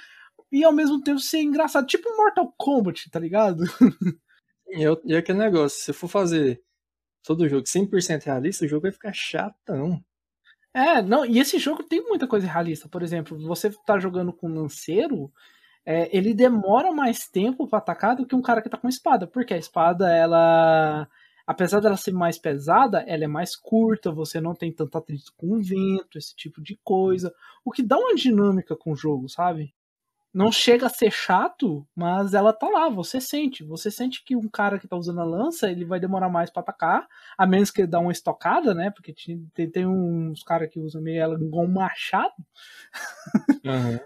E 0.51 0.65
ao 0.65 0.73
mesmo 0.73 1.03
tempo 1.03 1.19
ser 1.19 1.43
engraçado. 1.43 1.87
Tipo 1.87 2.17
Mortal 2.17 2.53
Kombat, 2.57 3.11
tá 3.11 3.19
ligado? 3.19 3.65
E, 4.75 4.83
eu, 4.83 4.99
e 5.05 5.15
aquele 5.15 5.39
negócio, 5.39 5.85
se 5.85 5.93
for 5.93 6.09
fazer 6.09 6.63
todo 7.23 7.49
jogo 7.49 7.65
100% 7.65 8.25
realista, 8.25 8.65
o 8.65 8.69
jogo 8.69 8.83
vai 8.83 8.93
ficar 8.93 9.13
chatão. 9.13 10.03
É, 10.75 11.03
não, 11.03 11.27
e 11.27 11.39
esse 11.39 11.59
jogo 11.59 11.83
tem 11.83 12.01
muita 12.03 12.27
coisa 12.27 12.47
realista. 12.47 12.89
Por 12.89 13.03
exemplo, 13.03 13.39
você 13.47 13.71
tá 13.85 13.99
jogando 13.99 14.33
com 14.33 14.49
um 14.49 14.55
lanceiro, 14.55 15.31
é, 15.85 16.09
ele 16.17 16.33
demora 16.33 16.91
mais 16.93 17.29
tempo 17.29 17.69
para 17.69 17.79
atacar 17.79 18.17
do 18.17 18.27
que 18.27 18.35
um 18.35 18.41
cara 18.43 18.63
que 18.63 18.71
tá 18.71 18.79
com 18.79 18.89
espada. 18.89 19.27
Porque 19.27 19.55
a 19.55 19.59
espada, 19.59 20.11
ela. 20.11 21.07
Apesar 21.47 21.81
dela 21.81 21.97
ser 21.97 22.13
mais 22.13 22.39
pesada, 22.39 23.01
ela 23.07 23.25
é 23.25 23.29
mais 23.29 23.57
curta, 23.57 24.13
você 24.13 24.41
não 24.41 24.55
tem 24.55 24.73
tanto 24.73 24.97
atrito 24.97 25.33
com 25.37 25.55
o 25.55 25.63
vento, 25.63 26.19
esse 26.19 26.35
tipo 26.35 26.63
de 26.63 26.79
coisa. 26.85 27.35
O 27.65 27.71
que 27.71 27.83
dá 27.83 27.97
uma 27.97 28.15
dinâmica 28.15 28.77
com 28.77 28.93
o 28.93 28.97
jogo, 28.97 29.29
sabe? 29.29 29.75
não 30.33 30.51
chega 30.51 30.87
a 30.87 30.91
ser 30.91 31.11
chato, 31.11 31.87
mas 31.95 32.33
ela 32.33 32.53
tá 32.53 32.67
lá, 32.69 32.89
você 32.89 33.21
sente. 33.21 33.63
Você 33.65 33.91
sente 33.91 34.25
que 34.25 34.35
um 34.35 34.49
cara 34.49 34.79
que 34.79 34.89
tá 34.89 34.97
usando 34.97 35.21
a 35.21 35.25
lança, 35.25 35.71
ele 35.71 35.85
vai 35.85 36.01
demorar 36.01 36.31
mais 36.31 36.49
para 36.49 36.63
atacar, 36.63 37.07
a 37.37 37.47
menos 37.47 37.71
que 37.71 37.83
ele 37.83 37.89
dá 37.89 38.01
uma 38.01 38.13
estocada, 38.13 38.73
né? 38.73 38.91
Porque 38.91 39.15
tem, 39.53 39.71
tem 39.71 39.87
uns 39.87 40.43
caras 40.43 40.71
que 40.71 40.81
usam 40.81 41.03
meio 41.03 41.21
ela 41.21 41.35
igual 41.35 41.67
um 41.67 41.73
machado. 41.73 42.33
Uhum. 43.65 44.01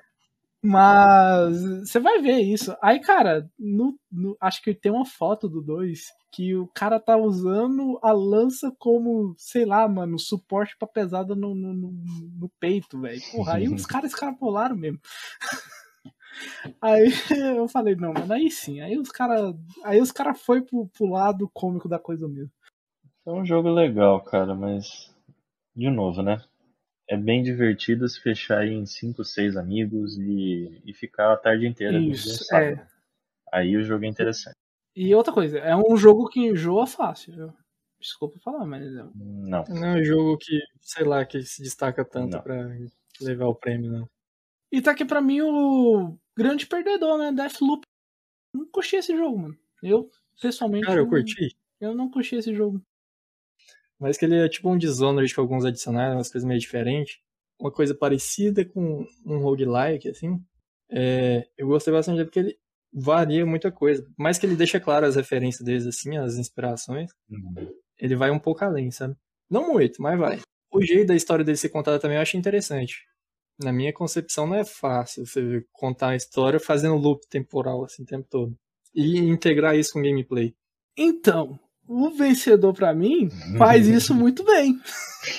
Mas 0.62 1.61
você 1.80 2.00
vai 2.00 2.20
ver 2.20 2.40
isso. 2.40 2.76
Aí, 2.82 3.00
cara, 3.00 3.48
no, 3.59 3.98
no, 4.11 4.36
acho 4.40 4.62
que 4.62 4.74
tem 4.74 4.90
uma 4.90 5.07
foto 5.07 5.48
do 5.48 5.62
2 5.62 6.00
que 6.32 6.54
o 6.54 6.66
cara 6.68 7.00
tá 7.00 7.16
usando 7.16 7.98
a 8.02 8.12
lança 8.12 8.70
como, 8.78 9.34
sei 9.38 9.64
lá, 9.64 9.88
mano, 9.88 10.18
suporte 10.18 10.76
pra 10.78 10.86
pesada 10.88 11.34
no, 11.34 11.54
no, 11.54 11.72
no, 11.72 12.50
peito, 12.61 13.00
velho. 13.00 13.20
Porra, 13.32 13.54
aí 13.54 13.68
os 13.68 13.86
caras 13.86 14.11
escarapolaram 14.12 14.76
mesmo. 14.76 14.98
Aí 16.80 17.07
eu 17.57 17.68
falei, 17.68 17.94
não, 17.94 18.12
mano, 18.12 18.32
aí 18.32 18.50
sim. 18.50 18.80
Aí 18.80 18.98
os 18.98 19.11
caras. 19.11 19.54
Aí 19.84 20.00
os 20.00 20.12
cara 20.12 20.34
foi 20.34 20.62
pro, 20.62 20.86
pro 20.88 21.07
lado 21.07 21.50
cômico 21.54 21.88
da 21.88 21.98
coisa 21.98 22.28
mesmo. 22.28 22.52
É 23.24 23.30
um 23.30 23.44
jogo 23.44 23.68
legal, 23.70 24.20
cara, 24.22 24.54
mas. 24.54 25.14
De 25.74 25.90
novo, 25.90 26.22
né? 26.22 26.42
É 27.09 27.16
bem 27.16 27.42
divertido 27.42 28.09
se 28.09 28.20
fechar 28.20 28.66
em 28.66 28.84
5, 28.84 29.24
6 29.24 29.57
amigos 29.57 30.18
e, 30.18 30.82
e 30.84 30.92
ficar 30.92 31.32
a 31.32 31.36
tarde 31.36 31.66
inteira 31.66 31.98
Isso, 31.98 32.54
é. 32.54 32.84
Aí 33.52 33.76
o 33.76 33.82
jogo 33.82 34.04
é 34.04 34.09
interessante. 34.09 34.57
E 34.94 35.14
outra 35.14 35.32
coisa, 35.32 35.59
é 35.59 35.76
um 35.76 35.96
jogo 35.96 36.28
que 36.28 36.40
enjoa 36.40 36.86
fácil. 36.86 37.34
Viu? 37.34 37.52
Desculpa 38.00 38.38
falar, 38.40 38.66
mas. 38.66 38.92
Não. 39.14 39.64
Não 39.68 39.84
é 39.84 40.00
um 40.00 40.04
jogo 40.04 40.38
que, 40.38 40.61
sei 40.80 41.04
lá, 41.04 41.24
que 41.24 41.42
se 41.42 41.62
destaca 41.62 42.04
tanto 42.04 42.40
pra 42.42 42.66
levar 43.20 43.46
o 43.46 43.54
prêmio, 43.54 43.90
não. 43.90 44.09
E 44.72 44.82
tá 44.82 44.90
aqui 44.90 45.04
pra 45.04 45.20
mim 45.20 45.40
o 45.42 46.18
grande 46.36 46.66
perdedor, 46.66 47.18
né? 47.18 47.32
Deathloop. 47.32 47.86
Não 48.52 48.66
curti 48.66 48.96
esse 48.96 49.16
jogo, 49.16 49.38
mano. 49.38 49.59
Eu, 49.82 50.11
pessoalmente. 50.40 50.86
Cara, 50.86 51.00
eu 51.00 51.09
curti. 51.09 51.57
Eu 51.80 51.94
não 51.94 52.11
curti 52.11 52.36
esse 52.36 52.54
jogo. 52.54 52.82
Mas 53.99 54.16
que 54.18 54.24
ele 54.24 54.36
é 54.36 54.49
tipo 54.49 54.70
um 54.70 54.76
Dishonored 54.76 55.34
com 55.34 55.40
alguns 55.40 55.64
adicionais, 55.64 56.14
umas 56.14 56.30
coisas 56.30 56.47
meio 56.47 56.61
diferentes. 56.61 57.18
Uma 57.59 57.70
coisa 57.70 57.94
parecida 57.94 58.64
com 58.64 59.07
um 59.24 59.38
roguelike, 59.38 60.09
assim. 60.09 60.38
É, 60.90 61.47
eu 61.57 61.66
gostei 61.66 61.92
bastante 61.92 62.16
dele 62.16 62.26
porque 62.26 62.38
ele 62.38 62.59
varia 62.92 63.47
muita 63.47 63.72
coisa. 63.72 64.07
Mais 64.18 64.38
que 64.38 64.47
ele 64.47 64.57
deixa 64.57 64.78
claro 64.78 65.07
as 65.07 65.16
referências 65.16 65.64
deles, 65.64 65.86
assim, 65.86 66.16
as 66.16 66.36
inspirações. 66.36 67.11
Uhum. 67.30 67.72
Ele 67.99 68.14
vai 68.14 68.30
um 68.30 68.38
pouco 68.38 68.64
além, 68.64 68.90
sabe? 68.90 69.16
Não 69.49 69.72
muito, 69.72 70.03
mas 70.03 70.18
vai. 70.18 70.40
O 70.70 70.82
jeito 70.82 71.09
da 71.09 71.16
história 71.16 71.44
dele 71.44 71.57
ser 71.57 71.70
contada 71.70 71.99
também 71.99 72.16
eu 72.16 72.22
acho 72.22 72.36
interessante 72.36 72.97
na 73.59 73.72
minha 73.72 73.92
concepção, 73.92 74.47
não 74.47 74.57
é 74.57 74.64
fácil 74.64 75.26
você 75.26 75.64
contar 75.72 76.11
a 76.11 76.16
história 76.16 76.61
fazendo 76.61 76.97
loop 76.97 77.26
temporal 77.28 77.84
assim 77.84 78.03
o 78.03 78.07
tempo 78.07 78.26
todo. 78.28 78.57
E 78.94 79.18
integrar 79.18 79.76
isso 79.76 79.92
com 79.92 80.03
gameplay. 80.03 80.55
Então, 80.97 81.59
o 81.89 82.11
vencedor 82.11 82.72
para 82.74 82.95
mim 82.95 83.28
faz 83.59 83.87
isso 83.87 84.14
muito 84.14 84.45
bem. 84.45 84.78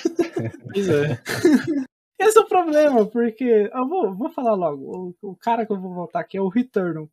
pois 0.74 0.90
é. 0.90 1.22
Esse 2.20 2.40
é 2.40 2.42
o 2.42 2.48
problema, 2.48 3.06
porque. 3.06 3.70
Eu 3.72 3.88
vou, 3.88 4.16
vou 4.16 4.30
falar 4.30 4.56
logo. 4.56 5.16
O, 5.22 5.32
o 5.32 5.36
cara 5.36 5.66
que 5.66 5.72
eu 5.72 5.80
vou 5.80 5.94
votar 5.94 6.22
aqui 6.22 6.38
é 6.38 6.42
o 6.42 6.50
Returnal. 6.50 7.08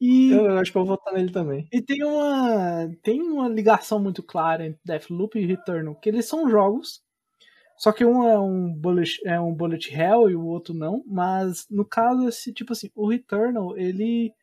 E, 0.00 0.30
eu 0.30 0.58
acho 0.58 0.72
que 0.72 0.78
eu 0.78 0.84
vou 0.84 0.96
votar 0.96 1.12
nele 1.12 1.30
também. 1.30 1.68
E 1.70 1.82
tem 1.82 2.02
uma, 2.02 2.90
tem 3.02 3.20
uma 3.20 3.48
ligação 3.48 4.00
muito 4.00 4.22
clara 4.22 4.64
entre 4.64 4.80
Deathloop 4.82 5.38
e 5.38 5.44
Returnal, 5.44 5.94
que 5.96 6.08
eles 6.08 6.26
são 6.26 6.48
jogos 6.48 7.02
só 7.78 7.92
que 7.92 8.04
um 8.04 8.24
é 8.24 8.36
um 8.36 8.74
bullet, 8.74 9.20
é 9.24 9.40
um 9.40 9.54
bullet 9.54 9.94
hell 9.94 10.28
e 10.28 10.34
o 10.34 10.44
outro 10.44 10.74
não, 10.74 11.04
mas 11.06 11.64
no 11.70 11.84
caso 11.84 12.28
esse 12.28 12.52
tipo 12.52 12.72
assim, 12.72 12.90
o 12.92 13.08
Returnal, 13.08 13.78
ele 13.78 14.34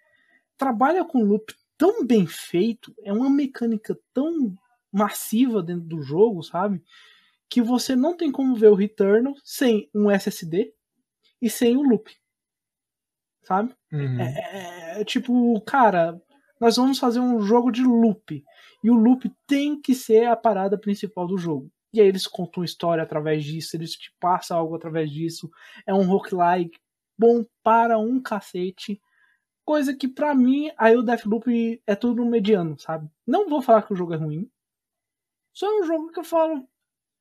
trabalha 0.58 1.04
com 1.04 1.22
loop 1.22 1.54
tão 1.78 2.05
bem 2.05 2.26
feito, 2.26 2.93
é 3.03 3.11
uma 3.11 3.30
mecânica 3.30 3.97
tão 4.13 4.57
massiva 4.91 5.61
dentro 5.61 5.86
do 5.86 6.01
jogo, 6.01 6.41
sabe? 6.41 6.82
Que 7.49 7.61
você 7.61 7.95
não 7.95 8.15
tem 8.15 8.32
como 8.32 8.55
ver 8.55 8.69
o 8.69 8.76
Returnal 8.76 9.34
sem 9.43 9.89
um 9.93 10.09
SSD 10.09 10.73
e 11.41 11.49
sem 11.49 11.76
o 11.76 11.82
loop. 11.82 12.09
Sabe? 13.43 13.76
Uhum. 13.91 14.19
É, 14.19 14.95
é, 14.95 15.01
é, 15.01 15.05
tipo, 15.05 15.59
cara, 15.61 16.19
nós 16.59 16.78
vamos 16.78 16.97
fazer 16.97 17.19
um 17.19 17.41
jogo 17.41 17.71
de 17.71 17.84
loop. 17.84 18.43
E 18.84 18.89
o 18.89 18.95
loop 18.95 19.32
tem 19.45 19.80
que 19.80 19.93
ser 19.93 20.28
a 20.28 20.36
parada 20.36 20.78
principal 20.78 21.28
do 21.28 21.38
jogo. 21.38 21.69
E 21.93 22.01
aí 22.01 22.07
eles 22.07 22.28
contam 22.28 22.63
história 22.63 23.03
através 23.03 23.43
disso, 23.43 23.76
eles 23.76 23.91
te 23.91 24.13
passam 24.19 24.57
algo 24.57 24.76
através 24.76 25.09
disso. 25.11 25.49
É 25.86 25.93
um 25.93 26.05
roguelike 26.05 26.78
bom 27.17 27.45
para 27.63 27.97
um 27.97 28.21
cacete. 28.21 28.99
Coisa 29.66 29.95
que 29.95 30.07
para 30.07 30.36
mim, 30.36 30.70
aí 30.78 30.95
o 30.95 31.01
Deathloop 31.01 31.82
é 31.88 31.95
tudo 31.95 32.24
no 32.24 32.30
mediano, 32.30 32.78
sabe? 32.80 33.09
Não 33.26 33.49
vou 33.49 33.61
falar 33.61 33.82
que 33.82 33.93
o 33.93 33.95
jogo 33.95 34.13
é 34.13 34.18
ruim. 34.18 34.47
Só 35.51 35.68
é 35.68 35.82
um 35.82 35.84
jogo 35.84 36.11
que 36.11 36.20
eu 36.20 36.24
falo, 36.24 36.68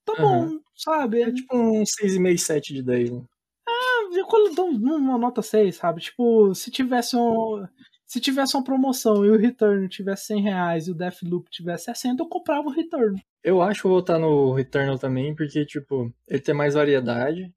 tá 0.05 0.12
uhum. 0.22 0.49
bom, 0.49 0.61
sabe? 0.76 1.22
É 1.22 1.32
tipo 1.32 1.57
um 1.57 1.82
6,5, 1.82 2.38
7 2.38 2.74
de 2.74 2.82
10, 2.82 3.11
né? 3.12 3.22
É, 3.66 4.18
eu 4.18 4.55
dou 4.55 4.66
uma 4.68 5.16
nota 5.16 5.40
6, 5.40 5.76
sabe? 5.76 6.03
Tipo, 6.03 6.55
se 6.55 6.70
tivesse 6.70 7.16
um. 7.16 7.66
Se 8.07 8.20
tivesse 8.20 8.55
uma 8.55 8.62
promoção 8.62 9.24
e 9.24 9.30
o 9.30 9.36
Return 9.36 9.88
tivesse 9.88 10.26
100 10.26 10.42
reais 10.42 10.86
e 10.86 10.90
o 10.90 10.95
Deathloop 10.95 11.49
tivesse 11.51 11.86
60, 11.86 12.22
eu 12.22 12.28
comprava 12.28 12.68
o 12.68 12.70
Return. 12.70 13.20
Eu 13.42 13.62
acho 13.62 13.80
que 13.80 13.88
vou 13.88 13.97
votar 13.97 14.20
no 14.20 14.53
Returnal 14.53 14.99
também, 14.99 15.34
porque, 15.34 15.64
tipo, 15.64 16.12
ele 16.28 16.40
tem 16.40 16.55
mais 16.55 16.74
variedade 16.74 17.53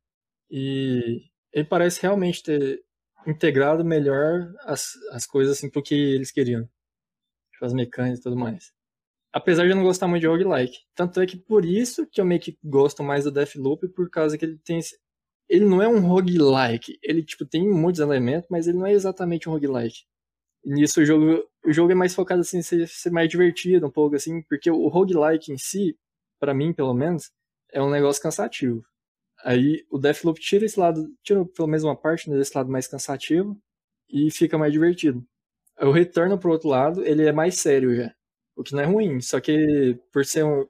e 0.49 1.21
ele 1.51 1.65
parece 1.65 2.01
realmente 2.01 2.41
ter 2.41 2.81
integrado 3.27 3.83
melhor 3.83 4.53
as, 4.61 4.93
as 5.11 5.25
coisas, 5.25 5.57
assim, 5.57 5.69
pro 5.69 5.83
que 5.83 5.95
eles 5.95 6.31
queriam. 6.31 6.63
Tipo, 7.51 7.65
as 7.65 7.73
mecânicas 7.73 8.19
e 8.19 8.23
tudo 8.23 8.37
mais. 8.37 8.71
Apesar 9.33 9.65
de 9.65 9.71
eu 9.71 9.75
não 9.75 9.83
gostar 9.83 10.07
muito 10.07 10.21
de 10.21 10.27
roguelike. 10.27 10.79
Tanto 10.95 11.21
é 11.21 11.27
que 11.27 11.37
por 11.37 11.65
isso 11.65 12.07
que 12.07 12.21
eu 12.21 12.25
meio 12.25 12.41
que 12.41 12.57
gosto 12.63 13.03
mais 13.03 13.25
do 13.25 13.31
Deathloop, 13.31 13.87
por 13.89 14.09
causa 14.09 14.37
que 14.37 14.45
ele 14.45 14.57
tem 14.63 14.79
esse... 14.79 14.97
Ele 15.49 15.65
não 15.65 15.81
é 15.81 15.87
um 15.87 15.99
roguelike. 15.99 16.97
Ele, 17.03 17.23
tipo, 17.23 17.45
tem 17.45 17.67
muitos 17.69 18.01
elementos, 18.01 18.47
mas 18.49 18.67
ele 18.67 18.77
não 18.77 18.85
é 18.85 18.93
exatamente 18.93 19.47
um 19.47 19.53
roguelike 19.53 20.03
nisso 20.67 21.01
o 21.01 21.05
jogo, 21.05 21.49
o 21.65 21.71
jogo 21.71 21.91
é 21.93 21.95
mais 21.95 22.13
focado 22.13 22.41
assim, 22.41 22.61
ser, 22.61 22.87
ser 22.87 23.09
mais 23.09 23.29
divertido 23.29 23.87
um 23.87 23.91
pouco 23.91 24.15
assim, 24.15 24.41
porque 24.43 24.69
o 24.69 24.87
roguelike 24.89 25.51
em 25.51 25.57
si, 25.57 25.97
para 26.39 26.53
mim 26.53 26.73
pelo 26.73 26.93
menos, 26.93 27.31
é 27.71 27.81
um 27.81 27.89
negócio 27.89 28.21
cansativo. 28.21 28.83
Aí 29.47 29.85
o 29.89 29.97
Deathloop 29.97 30.41
tira 30.41 30.65
esse 30.65 30.77
lado, 30.77 31.07
tira 31.23 31.45
pelo 31.45 31.69
menos 31.69 31.85
uma 31.85 31.95
parte 31.95 32.29
desse 32.29 32.51
lado 32.53 32.69
mais 32.69 32.85
cansativo 32.85 33.57
e 34.09 34.29
fica 34.29 34.57
mais 34.57 34.73
divertido. 34.73 35.25
O 35.79 35.89
Retorno 35.89 36.37
pro 36.37 36.51
outro 36.51 36.67
lado, 36.67 37.01
ele 37.05 37.25
é 37.25 37.31
mais 37.31 37.57
sério 37.57 37.95
já. 37.95 38.13
O 38.57 38.61
que 38.61 38.73
não 38.73 38.81
é 38.81 38.85
ruim, 38.85 39.21
só 39.21 39.39
que 39.39 39.97
por 40.11 40.25
ser 40.25 40.43
um, 40.43 40.67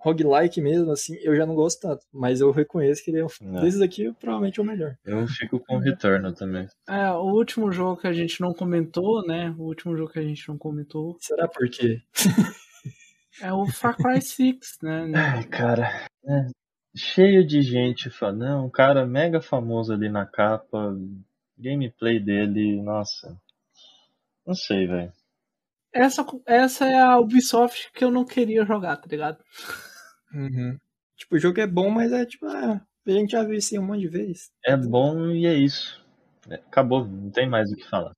roguelike 0.00 0.60
mesmo, 0.60 0.90
assim, 0.90 1.16
eu 1.22 1.34
já 1.34 1.46
não 1.46 1.54
gosto 1.54 1.80
tanto. 1.80 2.04
Mas 2.12 2.42
eu 2.42 2.50
reconheço 2.50 3.02
que 3.02 3.10
ele 3.10 3.20
é 3.20 3.24
um, 3.24 3.62
desses 3.62 3.80
aqui, 3.80 4.12
provavelmente 4.20 4.60
é 4.60 4.62
o 4.62 4.66
melhor. 4.66 4.96
Eu 5.02 5.26
fico 5.26 5.58
com 5.58 5.76
o 5.76 5.80
Returno 5.80 6.34
também. 6.34 6.68
É, 6.86 7.10
o 7.12 7.24
último 7.24 7.72
jogo 7.72 8.02
que 8.02 8.06
a 8.06 8.12
gente 8.12 8.38
não 8.42 8.52
comentou, 8.52 9.26
né? 9.26 9.54
O 9.58 9.62
último 9.62 9.96
jogo 9.96 10.12
que 10.12 10.18
a 10.18 10.22
gente 10.22 10.46
não 10.46 10.58
comentou. 10.58 11.16
Será 11.20 11.48
por 11.48 11.70
quê? 11.70 12.02
é 13.40 13.50
o 13.50 13.66
Far 13.66 13.96
Cry 13.96 14.20
6, 14.20 14.56
né? 14.82 15.10
Ai, 15.14 15.44
cara. 15.44 16.06
É, 16.22 16.59
cheio 16.94 17.46
de 17.46 17.62
gente 17.62 18.10
falando, 18.10 18.40
não, 18.40 18.66
um 18.66 18.70
cara 18.70 19.06
mega 19.06 19.40
famoso 19.40 19.92
ali 19.92 20.08
na 20.08 20.26
capa. 20.26 20.96
Gameplay 21.58 22.18
dele, 22.18 22.80
nossa. 22.82 23.38
Não 24.46 24.54
sei, 24.54 24.86
velho. 24.86 25.12
Essa, 25.92 26.24
essa 26.46 26.86
é 26.86 26.98
a 26.98 27.18
Ubisoft 27.18 27.90
que 27.92 28.04
eu 28.04 28.10
não 28.10 28.24
queria 28.24 28.64
jogar, 28.64 28.96
tá 28.96 29.06
ligado? 29.08 29.42
Uhum. 30.32 30.78
Tipo, 31.16 31.36
o 31.36 31.38
jogo 31.38 31.60
é 31.60 31.66
bom, 31.66 31.90
mas 31.90 32.12
é 32.12 32.24
tipo, 32.24 32.46
ah, 32.46 32.80
a 33.06 33.10
gente 33.10 33.32
já 33.32 33.42
viu 33.42 33.54
isso 33.54 33.78
um 33.78 33.84
monte 33.84 34.00
de 34.00 34.08
vezes. 34.08 34.50
É 34.64 34.76
bom 34.76 35.30
e 35.30 35.46
é 35.46 35.54
isso. 35.54 36.04
É, 36.48 36.54
acabou, 36.54 37.06
não 37.06 37.30
tem 37.30 37.48
mais 37.48 37.70
o 37.70 37.76
que 37.76 37.88
falar. 37.88 38.12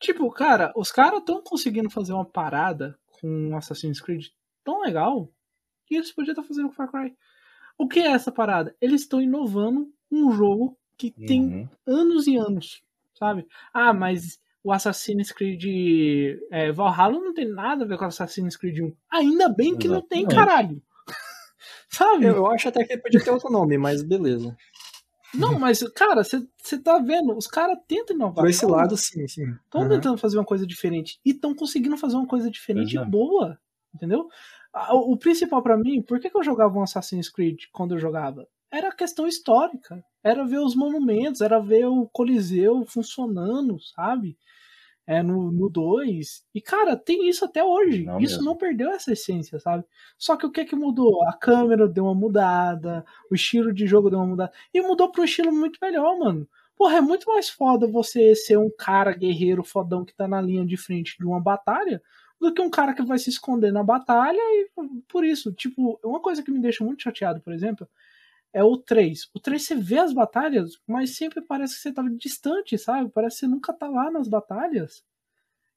Tipo, 0.00 0.28
cara, 0.30 0.72
os 0.74 0.90
caras 0.90 1.20
estão 1.20 1.42
conseguindo 1.42 1.88
fazer 1.88 2.12
uma 2.12 2.24
parada 2.24 2.98
com 3.20 3.56
Assassin's 3.56 4.00
Creed 4.00 4.26
tão 4.64 4.80
legal 4.80 5.32
que 5.86 5.94
eles 5.94 6.12
podiam 6.12 6.32
estar 6.32 6.42
fazendo 6.42 6.68
com 6.68 6.74
Far 6.74 6.90
Cry. 6.90 7.14
O 7.78 7.88
que 7.88 8.00
é 8.00 8.08
essa 8.08 8.30
parada? 8.30 8.74
Eles 8.80 9.02
estão 9.02 9.20
inovando 9.20 9.90
um 10.10 10.32
jogo 10.32 10.76
que 10.96 11.10
tem 11.10 11.42
Uhum. 11.42 11.68
anos 11.86 12.26
e 12.26 12.36
anos, 12.36 12.82
sabe? 13.14 13.46
Ah, 13.72 13.92
mas 13.92 14.40
o 14.62 14.70
Assassin's 14.72 15.32
Creed 15.32 15.64
é, 16.50 16.70
Valhalla 16.70 17.18
não 17.18 17.34
tem 17.34 17.48
nada 17.48 17.84
a 17.84 17.88
ver 17.88 17.98
com 17.98 18.04
o 18.04 18.08
Assassin's 18.08 18.56
Creed 18.56 18.78
1. 18.80 18.92
Ainda 19.10 19.48
bem 19.48 19.76
que 19.76 19.88
não 19.88 20.00
tem, 20.02 20.20
Exatamente. 20.20 20.46
caralho. 20.46 20.82
sabe? 21.90 22.26
Eu, 22.26 22.36
eu 22.36 22.46
acho 22.46 22.68
até 22.68 22.84
que 22.84 22.96
podia 22.98 23.22
ter 23.22 23.30
outro 23.30 23.50
nome, 23.50 23.76
mas 23.76 24.02
beleza. 24.02 24.56
Não, 25.34 25.58
mas, 25.58 25.82
cara, 25.94 26.22
você 26.22 26.78
tá 26.78 26.98
vendo? 26.98 27.34
Os 27.34 27.46
caras 27.46 27.78
tentam 27.88 28.14
inovar. 28.14 28.44
Por 28.44 28.50
esse 28.50 28.66
lado, 28.66 28.96
sim, 28.98 29.26
sim. 29.26 29.50
Estão 29.64 29.80
Aham. 29.80 29.88
tentando 29.88 30.18
fazer 30.18 30.36
uma 30.38 30.44
coisa 30.44 30.66
diferente. 30.66 31.18
E 31.24 31.30
estão 31.30 31.54
conseguindo 31.54 31.96
fazer 31.96 32.16
uma 32.16 32.26
coisa 32.26 32.50
diferente 32.50 32.98
é. 32.98 33.04
boa. 33.04 33.58
Entendeu? 33.94 34.28
O, 34.90 35.12
o 35.12 35.16
principal 35.16 35.62
pra 35.62 35.76
mim, 35.76 36.02
por 36.02 36.18
que, 36.18 36.30
que 36.30 36.36
eu 36.36 36.42
jogava 36.42 36.78
um 36.78 36.82
Assassin's 36.82 37.28
Creed 37.28 37.64
quando 37.72 37.94
eu 37.94 37.98
jogava? 37.98 38.46
Era 38.70 38.88
a 38.88 38.94
questão 38.94 39.26
histórica. 39.26 40.02
Era 40.24 40.46
ver 40.46 40.58
os 40.58 40.74
monumentos, 40.74 41.40
era 41.42 41.60
ver 41.60 41.86
o 41.86 42.08
Coliseu 42.08 42.84
funcionando, 42.86 43.78
sabe? 43.94 44.36
É, 45.06 45.22
no 45.22 45.68
2. 45.68 46.44
E, 46.54 46.60
cara, 46.60 46.96
tem 46.96 47.28
isso 47.28 47.44
até 47.44 47.62
hoje. 47.62 48.04
Não 48.04 48.18
isso 48.18 48.36
mesmo. 48.36 48.44
não 48.44 48.56
perdeu 48.56 48.90
essa 48.90 49.12
essência, 49.12 49.58
sabe? 49.58 49.84
Só 50.16 50.36
que 50.36 50.46
o 50.46 50.50
que 50.50 50.64
que 50.64 50.76
mudou? 50.76 51.26
A 51.28 51.32
câmera 51.34 51.88
deu 51.88 52.04
uma 52.04 52.14
mudada, 52.14 53.04
o 53.30 53.34
estilo 53.34 53.74
de 53.74 53.86
jogo 53.86 54.08
deu 54.08 54.20
uma 54.20 54.28
mudada. 54.28 54.52
E 54.72 54.80
mudou 54.80 55.10
pra 55.10 55.22
um 55.22 55.24
estilo 55.24 55.52
muito 55.52 55.78
melhor, 55.82 56.18
mano. 56.18 56.48
Porra, 56.82 56.96
é 56.96 57.00
muito 57.00 57.28
mais 57.30 57.48
foda 57.48 57.86
você 57.86 58.34
ser 58.34 58.58
um 58.58 58.68
cara 58.68 59.12
guerreiro 59.12 59.62
fodão 59.62 60.04
que 60.04 60.12
tá 60.12 60.26
na 60.26 60.40
linha 60.42 60.66
de 60.66 60.76
frente 60.76 61.16
de 61.16 61.24
uma 61.24 61.40
batalha 61.40 62.02
do 62.40 62.52
que 62.52 62.60
um 62.60 62.68
cara 62.68 62.92
que 62.92 63.04
vai 63.04 63.20
se 63.20 63.30
esconder 63.30 63.72
na 63.72 63.84
batalha 63.84 64.36
e 64.40 64.68
por 65.06 65.24
isso, 65.24 65.52
tipo, 65.52 66.00
uma 66.02 66.18
coisa 66.18 66.42
que 66.42 66.50
me 66.50 66.58
deixa 66.58 66.82
muito 66.82 67.00
chateado, 67.00 67.40
por 67.40 67.52
exemplo, 67.52 67.88
é 68.52 68.64
o 68.64 68.76
3. 68.76 69.30
O 69.32 69.38
3 69.38 69.64
você 69.64 69.76
vê 69.76 70.00
as 70.00 70.12
batalhas, 70.12 70.72
mas 70.84 71.16
sempre 71.16 71.40
parece 71.40 71.76
que 71.76 71.82
você 71.82 71.92
tá 71.92 72.02
distante, 72.18 72.76
sabe? 72.76 73.08
Parece 73.10 73.36
que 73.36 73.40
você 73.42 73.46
nunca 73.46 73.72
tá 73.72 73.88
lá 73.88 74.10
nas 74.10 74.26
batalhas. 74.26 75.04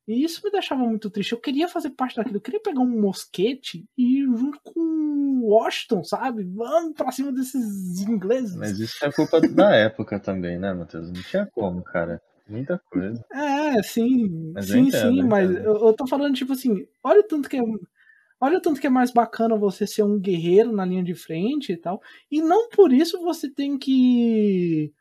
E 0.08 0.24
isso 0.24 0.42
me 0.44 0.52
deixava 0.52 0.84
muito 0.84 1.10
triste. 1.10 1.32
Eu 1.32 1.40
queria 1.40 1.68
fazer 1.68 1.90
parte 1.92 2.16
daquilo. 2.16 2.38
Eu 2.38 2.42
queria 2.42 2.60
pegar 2.60 2.82
um 2.82 3.02
mosquete 3.02 3.88
e 3.98 4.20
ir 4.20 4.26
junto 4.26 4.60
com 4.64 4.80
o 4.80 5.48
Washington, 5.48 6.04
sabe? 6.04 6.44
Vamos 6.44 6.94
pra 6.94 7.12
cima 7.12 7.32
desses 7.32 8.02
ingleses. 8.02 8.56
Mas 8.56 8.80
isso 8.80 9.04
é 9.04 9.12
culpa 9.12 9.42
da 9.50 9.76
época 9.76 10.20
também, 10.20 10.60
né, 10.60 10.74
Matheus? 10.74 11.12
Não 11.12 11.22
tinha 11.24 11.46
como, 11.48 11.82
cara. 11.82 12.22
Muita 12.48 12.80
coisa. 12.92 13.26
É, 13.34 13.82
sim. 13.82 14.52
Mas 14.54 14.68
sim, 14.68 14.82
entendo, 14.82 15.12
sim, 15.14 15.20
eu 15.22 15.28
mas 15.28 15.50
eu, 15.50 15.88
eu 15.88 15.94
tô 15.94 16.06
falando, 16.06 16.36
tipo 16.36 16.54
assim, 16.54 16.88
olha 17.04 17.22
o 17.22 17.24
tanto 17.24 17.50
que 17.50 17.58
é. 17.58 17.62
Olha 18.40 18.58
o 18.60 18.62
tanto 18.62 18.80
que 18.80 18.86
é 18.86 18.90
mais 18.90 19.12
bacana 19.12 19.56
você 19.56 19.88
ser 19.88 20.04
um 20.04 20.20
guerreiro 20.20 20.72
na 20.72 20.86
linha 20.86 21.04
de 21.04 21.16
frente 21.16 21.72
e 21.72 21.78
tal. 21.78 22.00
E 22.30 22.42
não 22.42 22.70
por 22.70 22.94
isso 22.94 23.20
você 23.22 23.50
tem 23.50 23.78
que 23.78 24.94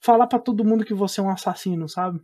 falar 0.00 0.26
pra 0.26 0.38
todo 0.38 0.64
mundo 0.64 0.84
que 0.84 0.92
você 0.92 1.20
é 1.20 1.22
um 1.22 1.30
assassino, 1.30 1.88
sabe? 1.88 2.20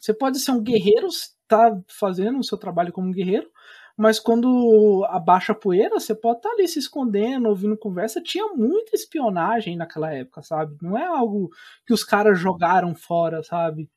Você 0.00 0.14
pode 0.14 0.38
ser 0.38 0.52
um 0.52 0.62
guerreiro, 0.62 1.08
tá 1.48 1.78
fazendo 1.88 2.38
o 2.38 2.44
seu 2.44 2.58
trabalho 2.58 2.92
como 2.92 3.12
guerreiro, 3.12 3.50
mas 3.96 4.20
quando 4.20 5.06
abaixa 5.08 5.52
a 5.52 5.54
poeira, 5.54 5.98
você 5.98 6.14
pode 6.14 6.38
estar 6.38 6.50
ali 6.50 6.68
se 6.68 6.78
escondendo, 6.78 7.48
ouvindo 7.48 7.78
conversa. 7.78 8.20
Tinha 8.20 8.46
muita 8.54 8.94
espionagem 8.94 9.74
naquela 9.74 10.12
época, 10.12 10.42
sabe? 10.42 10.76
Não 10.82 10.98
é 10.98 11.06
algo 11.06 11.50
que 11.86 11.94
os 11.94 12.04
caras 12.04 12.38
jogaram 12.38 12.94
fora, 12.94 13.42
sabe? 13.42 13.88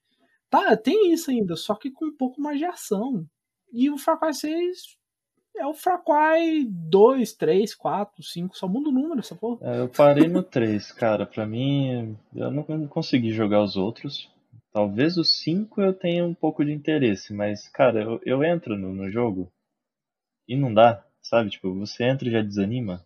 Tá, 0.50 0.76
tem 0.78 1.12
isso 1.12 1.30
ainda, 1.30 1.56
só 1.56 1.76
que 1.76 1.92
com 1.92 2.06
um 2.06 2.16
pouco 2.16 2.42
mais 2.42 2.58
de 2.58 2.66
ação. 2.66 3.26
E 3.72 3.90
o 3.90 3.98
Far 3.98 4.20
Cry 4.20 4.34
6 4.34 4.98
é 5.58 5.68
o 5.68 5.74
Far 5.74 6.02
Cry 6.04 6.66
2, 6.66 7.34
3, 7.34 7.76
4, 7.76 8.24
5, 8.24 8.58
só 8.58 8.68
muda 8.68 8.90
o 8.90 8.94
número, 8.94 9.20
essa 9.20 9.36
porra. 9.36 9.58
É, 9.62 9.80
eu 9.82 9.90
parei 9.90 10.28
no 10.30 10.42
3, 10.42 10.92
cara. 10.94 11.26
Pra 11.26 11.46
mim, 11.46 12.18
eu 12.34 12.50
não 12.50 12.88
consegui 12.88 13.32
jogar 13.32 13.62
os 13.62 13.76
outros. 13.76 14.32
Talvez 14.80 15.18
o 15.18 15.26
5 15.26 15.82
eu 15.82 15.94
tenha 15.94 16.26
um 16.26 16.34
pouco 16.34 16.64
de 16.64 16.72
interesse, 16.72 17.34
mas, 17.34 17.68
cara, 17.68 18.02
eu, 18.02 18.22
eu 18.26 18.44
entro 18.46 18.78
no, 18.78 18.96
no 18.96 19.12
jogo 19.12 19.52
e 20.48 20.56
não 20.56 20.74
dá, 20.74 21.06
sabe? 21.22 21.50
Tipo, 21.50 21.76
você 21.78 22.06
entra 22.06 22.30
e 22.30 22.32
já 22.32 22.42
desanima, 22.42 23.06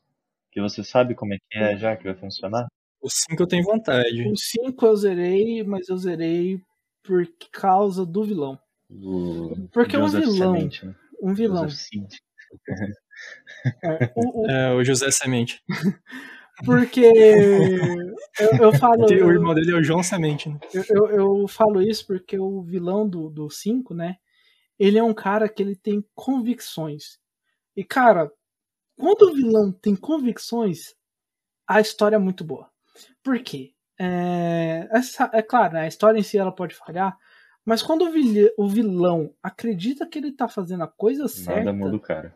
que 0.52 0.62
você 0.62 0.84
sabe 0.84 1.16
como 1.16 1.34
é 1.34 1.38
que 1.40 1.58
é 1.58 1.76
já, 1.76 1.98
que 1.98 2.04
vai 2.04 2.14
funcionar. 2.14 2.68
O 3.02 3.10
5 3.10 3.42
eu 3.42 3.48
tenho 3.48 3.64
vontade. 3.64 4.28
O 4.30 4.38
5 4.38 4.86
eu 4.86 4.96
zerei, 4.96 5.64
mas 5.64 5.90
eu 5.90 5.98
zerei 5.98 6.62
por 7.02 7.28
causa 7.52 8.06
do 8.06 8.24
vilão. 8.24 8.60
O 8.88 9.56
Porque 9.72 9.96
é 9.96 10.00
um 10.00 10.04
Joseph 10.04 10.26
vilão. 10.26 10.54
Semente, 10.54 10.86
né? 10.86 10.96
Um 11.24 11.34
vilão. 11.34 11.68
É, 13.84 14.12
o- 14.16 14.44
o- 14.44 14.48
É, 14.48 14.74
o 14.76 14.84
José 14.84 15.10
Semente. 15.10 15.64
porque 16.66 17.02
eu, 18.40 18.58
eu 18.60 18.74
falo. 18.74 19.06
O 19.06 19.32
irmão 19.32 19.54
dele 19.54 19.72
é 19.72 19.76
o 19.76 19.84
João 19.84 20.04
Semente, 20.04 20.50
né? 20.50 20.60
Eu, 20.74 20.84
eu, 20.90 21.08
eu 21.42 21.48
falo 21.48 21.82
isso 21.82 22.06
porque 22.06 22.38
o 22.38 22.62
vilão 22.62 23.08
do 23.08 23.50
5, 23.50 23.94
né? 23.94 24.18
Ele 24.78 24.98
é 24.98 25.04
um 25.04 25.14
cara 25.14 25.48
que 25.48 25.62
ele 25.62 25.76
tem 25.76 26.04
convicções. 26.16 27.20
E, 27.76 27.84
cara, 27.84 28.32
quando 28.98 29.24
o 29.24 29.34
vilão 29.34 29.72
tem 29.72 29.96
convicções, 29.96 30.96
a 31.68 31.80
história 31.80 32.16
é 32.16 32.20
muito 32.20 32.44
boa. 32.44 32.70
Por 33.24 33.40
quê? 33.42 33.74
É, 34.00 34.88
essa, 34.92 35.30
é 35.34 35.42
claro, 35.42 35.74
né, 35.76 35.82
a 35.82 35.88
história 35.88 36.18
em 36.20 36.24
si 36.24 36.38
ela 36.38 36.52
pode 36.52 36.74
falhar, 36.76 37.16
mas 37.64 37.84
quando 37.84 38.06
o, 38.06 38.12
vil- 38.12 38.52
o 38.58 38.68
vilão 38.68 39.34
acredita 39.42 40.08
que 40.08 40.18
ele 40.18 40.32
tá 40.32 40.48
fazendo 40.48 40.84
a 40.84 40.88
coisa 40.88 41.28
certa, 41.28 41.66
Nada 41.66 41.74
muda 41.74 41.96
o 41.96 42.00
cara. 42.00 42.36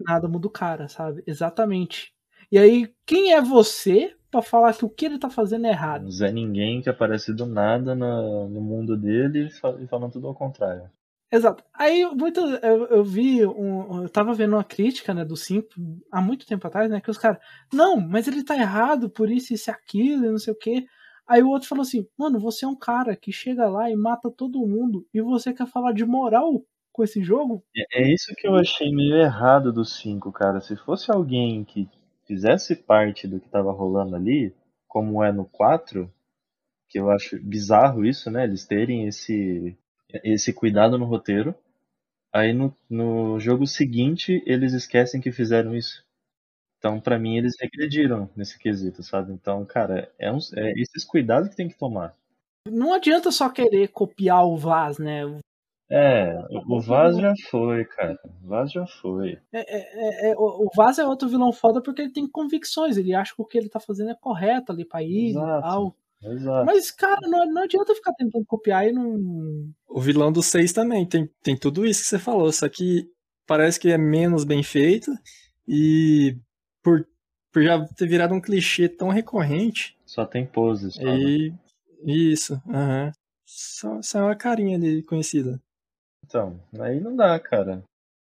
nada 0.00 0.28
muda 0.28 0.46
o 0.48 0.50
cara, 0.50 0.88
sabe? 0.88 1.22
Exatamente. 1.26 2.12
E 2.50 2.58
aí, 2.58 2.92
quem 3.06 3.32
é 3.32 3.40
você 3.40 4.14
pra 4.30 4.42
falar 4.42 4.74
que 4.74 4.84
o 4.84 4.88
que 4.90 5.06
ele 5.06 5.18
tá 5.18 5.30
fazendo 5.30 5.66
é 5.66 5.70
errado? 5.70 6.06
Um 6.06 6.10
Zé 6.10 6.30
Ninguém 6.30 6.80
que 6.82 6.88
aparece 6.90 7.32
do 7.34 7.46
nada 7.46 7.94
na- 7.94 8.46
no 8.48 8.60
mundo 8.60 8.96
dele 8.96 9.46
e 9.46 9.50
fa- 9.50 9.76
falando 9.88 10.12
tudo 10.12 10.26
ao 10.28 10.34
contrário. 10.34 10.90
Exato. 11.32 11.64
Aí 11.74 12.04
muito, 12.14 12.40
eu, 12.40 12.86
eu 12.86 13.04
vi, 13.04 13.44
um, 13.44 14.02
eu 14.04 14.08
tava 14.08 14.32
vendo 14.32 14.52
uma 14.54 14.62
crítica 14.64 15.12
né, 15.12 15.24
do 15.24 15.36
5 15.36 15.68
há 16.12 16.20
muito 16.20 16.46
tempo 16.46 16.66
atrás, 16.66 16.88
né? 16.88 17.00
Que 17.00 17.10
os 17.10 17.18
caras, 17.18 17.38
não, 17.72 17.98
mas 18.00 18.28
ele 18.28 18.44
tá 18.44 18.54
errado 18.56 19.10
por 19.10 19.28
isso, 19.28 19.52
isso 19.52 19.68
e 19.70 19.72
aquilo, 19.72 20.24
e 20.26 20.30
não 20.30 20.38
sei 20.38 20.52
o 20.52 20.56
quê. 20.56 20.86
Aí 21.26 21.42
o 21.42 21.48
outro 21.48 21.68
falou 21.68 21.82
assim, 21.82 22.06
mano, 22.16 22.38
você 22.38 22.64
é 22.64 22.68
um 22.68 22.76
cara 22.78 23.16
que 23.16 23.32
chega 23.32 23.68
lá 23.68 23.90
e 23.90 23.96
mata 23.96 24.30
todo 24.30 24.64
mundo, 24.66 25.04
e 25.12 25.20
você 25.20 25.52
quer 25.52 25.66
falar 25.66 25.92
de 25.92 26.04
moral 26.04 26.64
com 26.92 27.02
esse 27.02 27.20
jogo? 27.22 27.64
É 27.76 28.02
é 28.02 28.12
isso 28.14 28.32
que 28.38 28.46
eu 28.46 28.54
achei 28.54 28.92
meio 28.94 29.16
errado 29.16 29.72
do 29.72 29.84
5, 29.84 30.30
cara. 30.32 30.60
Se 30.60 30.76
fosse 30.76 31.10
alguém 31.10 31.64
que 31.64 31.88
fizesse 32.26 32.76
parte 32.76 33.26
do 33.26 33.40
que 33.40 33.48
tava 33.48 33.72
rolando 33.72 34.16
ali, 34.16 34.54
como 34.86 35.22
é 35.22 35.32
no 35.32 35.44
4, 35.44 36.12
que 36.88 36.98
eu 36.98 37.10
acho 37.10 37.40
bizarro 37.42 38.04
isso, 38.04 38.30
né? 38.30 38.44
Eles 38.44 38.64
terem 38.64 39.06
esse, 39.06 39.76
esse 40.24 40.52
cuidado 40.52 40.98
no 40.98 41.04
roteiro. 41.04 41.54
Aí 42.32 42.52
no, 42.52 42.76
no 42.88 43.40
jogo 43.40 43.66
seguinte 43.66 44.42
eles 44.46 44.72
esquecem 44.72 45.20
que 45.20 45.32
fizeram 45.32 45.74
isso. 45.74 46.04
Então, 46.78 47.00
pra 47.00 47.18
mim, 47.18 47.36
eles 47.36 47.54
regrediram 47.58 48.28
nesse 48.36 48.58
quesito, 48.58 49.02
sabe? 49.02 49.32
Então, 49.32 49.64
cara, 49.64 50.12
é, 50.18 50.30
uns, 50.30 50.52
é 50.52 50.72
esses 50.76 51.04
cuidados 51.04 51.48
que 51.48 51.56
tem 51.56 51.68
que 51.68 51.78
tomar. 51.78 52.14
Não 52.70 52.92
adianta 52.92 53.30
só 53.30 53.48
querer 53.48 53.88
copiar 53.88 54.44
o 54.46 54.56
Vaz, 54.56 54.98
né? 54.98 55.22
É, 55.88 56.36
o 56.66 56.80
Vaz 56.80 57.16
já 57.16 57.32
foi, 57.48 57.84
cara. 57.84 58.18
O 58.42 58.48
Vaz 58.48 58.72
já 58.72 58.84
foi. 58.86 59.38
É, 59.52 60.28
é, 60.28 60.30
é, 60.30 60.34
o 60.36 60.66
o 60.66 60.70
Vaz 60.74 60.98
é 60.98 61.06
outro 61.06 61.28
vilão 61.28 61.52
foda 61.52 61.80
porque 61.80 62.02
ele 62.02 62.12
tem 62.12 62.28
convicções, 62.28 62.96
ele 62.96 63.14
acha 63.14 63.34
que 63.34 63.40
o 63.42 63.44
que 63.44 63.56
ele 63.56 63.68
tá 63.68 63.78
fazendo 63.78 64.10
é 64.10 64.16
correto 64.20 64.72
ali 64.72 64.84
pra 64.84 65.02
ele 65.02 65.30
e 65.30 65.34
tal. 65.34 65.94
Exato. 66.22 66.66
Mas, 66.66 66.90
cara, 66.90 67.20
não, 67.28 67.46
não 67.46 67.62
adianta 67.62 67.94
ficar 67.94 68.12
tentando 68.14 68.44
copiar 68.46 68.88
e 68.88 68.92
não. 68.92 69.70
O 69.88 70.00
vilão 70.00 70.32
do 70.32 70.42
6 70.42 70.72
também 70.72 71.06
tem, 71.06 71.30
tem 71.42 71.56
tudo 71.56 71.86
isso 71.86 72.02
que 72.02 72.08
você 72.08 72.18
falou, 72.18 72.50
só 72.52 72.68
que 72.68 73.08
parece 73.46 73.78
que 73.78 73.90
é 73.90 73.98
menos 73.98 74.42
bem 74.42 74.62
feito 74.62 75.12
e 75.68 76.36
por, 76.82 77.06
por 77.52 77.62
já 77.62 77.84
ter 77.94 78.08
virado 78.08 78.34
um 78.34 78.40
clichê 78.40 78.88
tão 78.88 79.08
recorrente, 79.08 79.96
Só 80.04 80.24
tem 80.26 80.44
poses. 80.44 80.96
né? 80.96 81.16
e 81.16 81.52
isso, 82.04 82.60
aham. 82.68 83.12
Só, 83.44 84.02
só 84.02 84.18
é 84.18 84.22
uma 84.22 84.34
carinha 84.36 84.76
ali 84.76 85.02
conhecida. 85.04 85.60
Então, 86.26 86.60
aí 86.80 87.00
não 87.00 87.14
dá, 87.14 87.38
cara. 87.38 87.84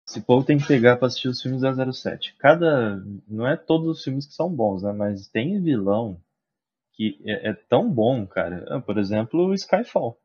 Esse 0.07 0.21
povo 0.21 0.45
tem 0.45 0.57
que 0.57 0.67
pegar 0.67 0.97
pra 0.97 1.07
assistir 1.07 1.27
os 1.27 1.41
filmes 1.41 1.61
da 1.61 1.91
07. 1.91 2.35
Cada. 2.37 3.03
Não 3.27 3.47
é 3.47 3.57
todos 3.57 3.97
os 3.97 4.03
filmes 4.03 4.25
que 4.27 4.33
são 4.33 4.53
bons, 4.53 4.83
né? 4.83 4.91
Mas 4.91 5.27
tem 5.27 5.61
vilão 5.61 6.19
que 6.93 7.19
é, 7.25 7.49
é 7.49 7.53
tão 7.53 7.91
bom, 7.91 8.25
cara. 8.25 8.65
Ah, 8.69 8.81
Por 8.81 8.97
exemplo, 8.97 9.47
o 9.47 9.53
Skyfall. 9.53 10.19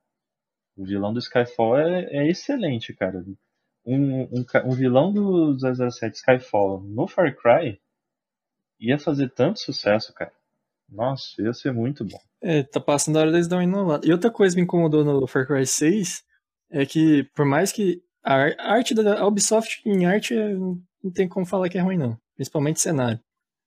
O 0.77 0.85
vilão 0.85 1.13
do 1.13 1.19
Skyfall 1.21 1.79
é, 1.79 2.05
é 2.05 2.29
excelente, 2.29 2.93
cara. 2.95 3.25
Um, 3.87 4.23
um, 4.23 4.45
um 4.65 4.71
vilão 4.71 5.13
do 5.13 5.57
007 5.59 6.17
Skyfall 6.17 6.81
no 6.81 7.07
Far 7.07 7.35
Cry 7.37 7.81
ia 8.81 8.99
fazer 8.99 9.31
tanto 9.31 9.61
sucesso, 9.61 10.13
cara. 10.15 10.33
Nossa, 10.89 11.41
ia 11.41 11.53
ser 11.53 11.73
muito 11.73 12.05
bom. 12.05 12.19
É, 12.41 12.63
tá 12.63 12.81
passando 12.81 13.17
a 13.17 13.21
hora 13.21 13.33
deles 13.33 13.49
dar 13.49 13.57
uma 13.57 13.65
inovada. 13.65 14.07
E 14.07 14.13
outra 14.13 14.31
coisa 14.31 14.55
que 14.55 14.61
me 14.61 14.65
incomodou 14.65 15.05
no 15.05 15.27
Far 15.27 15.47
Cry 15.47 15.67
6 15.67 16.25
é 16.71 16.85
que, 16.87 17.25
por 17.35 17.45
mais 17.45 17.73
que 17.73 18.03
a 18.23 18.35
ar- 18.35 18.57
a 18.59 18.73
arte 18.73 18.95
da 18.95 19.27
Ubisoft 19.27 19.83
em 19.87 20.07
arte 20.07 20.35
é 20.37 20.55
não 20.55 21.11
tem 21.13 21.29
como 21.29 21.45
falar 21.45 21.69
que 21.69 21.77
é 21.77 21.81
ruim, 21.83 21.99
não. 21.99 22.19
Principalmente 22.35 22.81
cenário. 22.81 23.21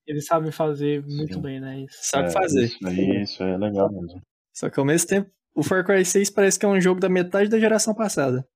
Eles 0.07 0.25
sabem 0.25 0.51
fazer 0.51 1.03
muito 1.05 1.35
Sim. 1.35 1.41
bem, 1.41 1.59
né? 1.59 1.81
Isso. 1.81 1.97
Sabe 2.01 2.29
É, 2.29 2.31
fazer. 2.31 2.65
Isso 2.65 2.87
aí, 2.87 3.21
isso 3.21 3.43
é 3.43 3.57
legal 3.57 3.91
mesmo. 3.91 4.21
Só 4.53 4.69
que 4.69 4.79
ao 4.79 4.85
mesmo 4.85 5.07
tempo, 5.07 5.29
o 5.53 5.61
Far 5.63 5.85
Cry 5.85 6.03
6 6.03 6.29
parece 6.31 6.57
que 6.57 6.65
é 6.65 6.69
um 6.69 6.81
jogo 6.81 6.99
da 6.99 7.09
metade 7.09 7.49
da 7.49 7.59
geração 7.59 7.93
passada. 7.93 8.47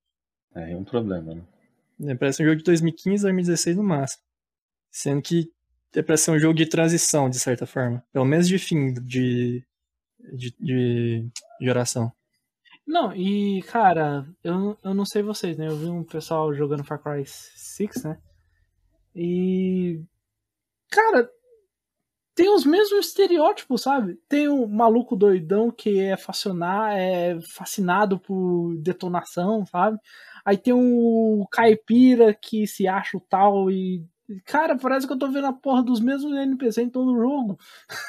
É, 0.55 0.71
é 0.71 0.75
um 0.77 0.83
problema, 0.83 1.35
né? 1.35 1.41
né? 1.99 2.15
Parece 2.15 2.41
um 2.41 2.45
jogo 2.45 2.57
de 2.57 2.63
2015, 2.63 3.21
2016 3.23 3.75
no 3.77 3.83
máximo. 3.83 4.23
Sendo 4.89 5.21
que 5.21 5.49
é 5.95 6.01
pra 6.01 6.17
ser 6.17 6.31
um 6.31 6.39
jogo 6.39 6.53
de 6.55 6.65
transição, 6.65 7.29
de 7.29 7.37
certa 7.39 7.65
forma. 7.67 8.03
Pelo 8.11 8.25
menos 8.25 8.47
de 8.47 8.57
fim 8.57 8.93
de, 8.93 9.63
de, 10.33 10.55
de 10.59 11.29
geração. 11.61 12.11
Não, 12.91 13.15
e 13.15 13.63
cara, 13.63 14.27
eu, 14.43 14.77
eu 14.83 14.93
não 14.93 15.05
sei 15.05 15.23
vocês, 15.23 15.57
né? 15.57 15.65
Eu 15.65 15.77
vi 15.77 15.85
um 15.85 16.03
pessoal 16.03 16.53
jogando 16.53 16.83
Far 16.83 17.01
Cry 17.01 17.23
6, 17.25 18.03
né? 18.03 18.17
E. 19.15 20.03
Cara, 20.89 21.29
tem 22.35 22.53
os 22.53 22.65
mesmos 22.65 23.07
estereótipos, 23.07 23.83
sabe? 23.83 24.19
Tem 24.27 24.49
o 24.49 24.67
maluco 24.67 25.15
doidão 25.15 25.71
que 25.71 26.01
é 26.01 26.17
fascinar, 26.17 26.97
é 26.97 27.39
fascinado 27.55 28.19
por 28.19 28.75
detonação, 28.79 29.65
sabe? 29.65 29.97
Aí 30.43 30.57
tem 30.57 30.73
o 30.73 31.47
caipira 31.49 32.33
que 32.33 32.67
se 32.67 32.89
acha 32.89 33.15
o 33.15 33.21
tal 33.21 33.71
e. 33.71 34.05
Cara, 34.43 34.75
parece 34.77 35.07
que 35.07 35.13
eu 35.13 35.17
tô 35.17 35.31
vendo 35.31 35.47
a 35.47 35.53
porra 35.53 35.81
dos 35.81 36.01
mesmos 36.01 36.33
NPC 36.33 36.81
em 36.81 36.89
todo 36.89 37.13
o 37.13 37.17
jogo. 37.17 37.57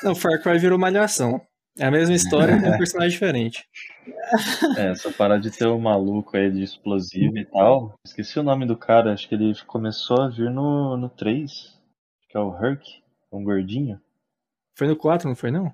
Não, 0.03 0.17
Far 0.17 0.43
Cry 0.43 0.59
virou 0.59 0.77
malhação. 0.77 1.41
É 1.79 1.87
a 1.87 1.91
mesma 1.91 2.15
história 2.15 2.61
com 2.61 2.69
um 2.69 2.77
personagem 2.79 3.11
diferente. 3.11 3.67
É, 4.77 4.91
essa 4.91 5.11
parada 5.11 5.41
de 5.41 5.51
ter 5.51 5.67
o 5.67 5.79
maluco 5.79 6.37
aí 6.37 6.51
de 6.51 6.63
explosivo 6.63 7.39
e 7.39 7.45
tal. 7.45 7.95
Esqueci 8.05 8.39
o 8.39 8.43
nome 8.43 8.67
do 8.67 8.77
cara, 8.77 9.13
acho 9.13 9.29
que 9.29 9.35
ele 9.35 9.55
começou 9.67 10.21
a 10.21 10.29
vir 10.29 10.51
no, 10.51 10.97
no 10.97 11.09
3, 11.09 11.51
que 12.29 12.37
é 12.37 12.41
o 12.41 12.55
Herc, 12.55 12.83
um 13.33 13.43
gordinho. 13.43 14.01
Foi 14.77 14.87
no 14.87 14.97
4, 14.97 15.29
não 15.29 15.37
foi 15.37 15.51
não? 15.51 15.73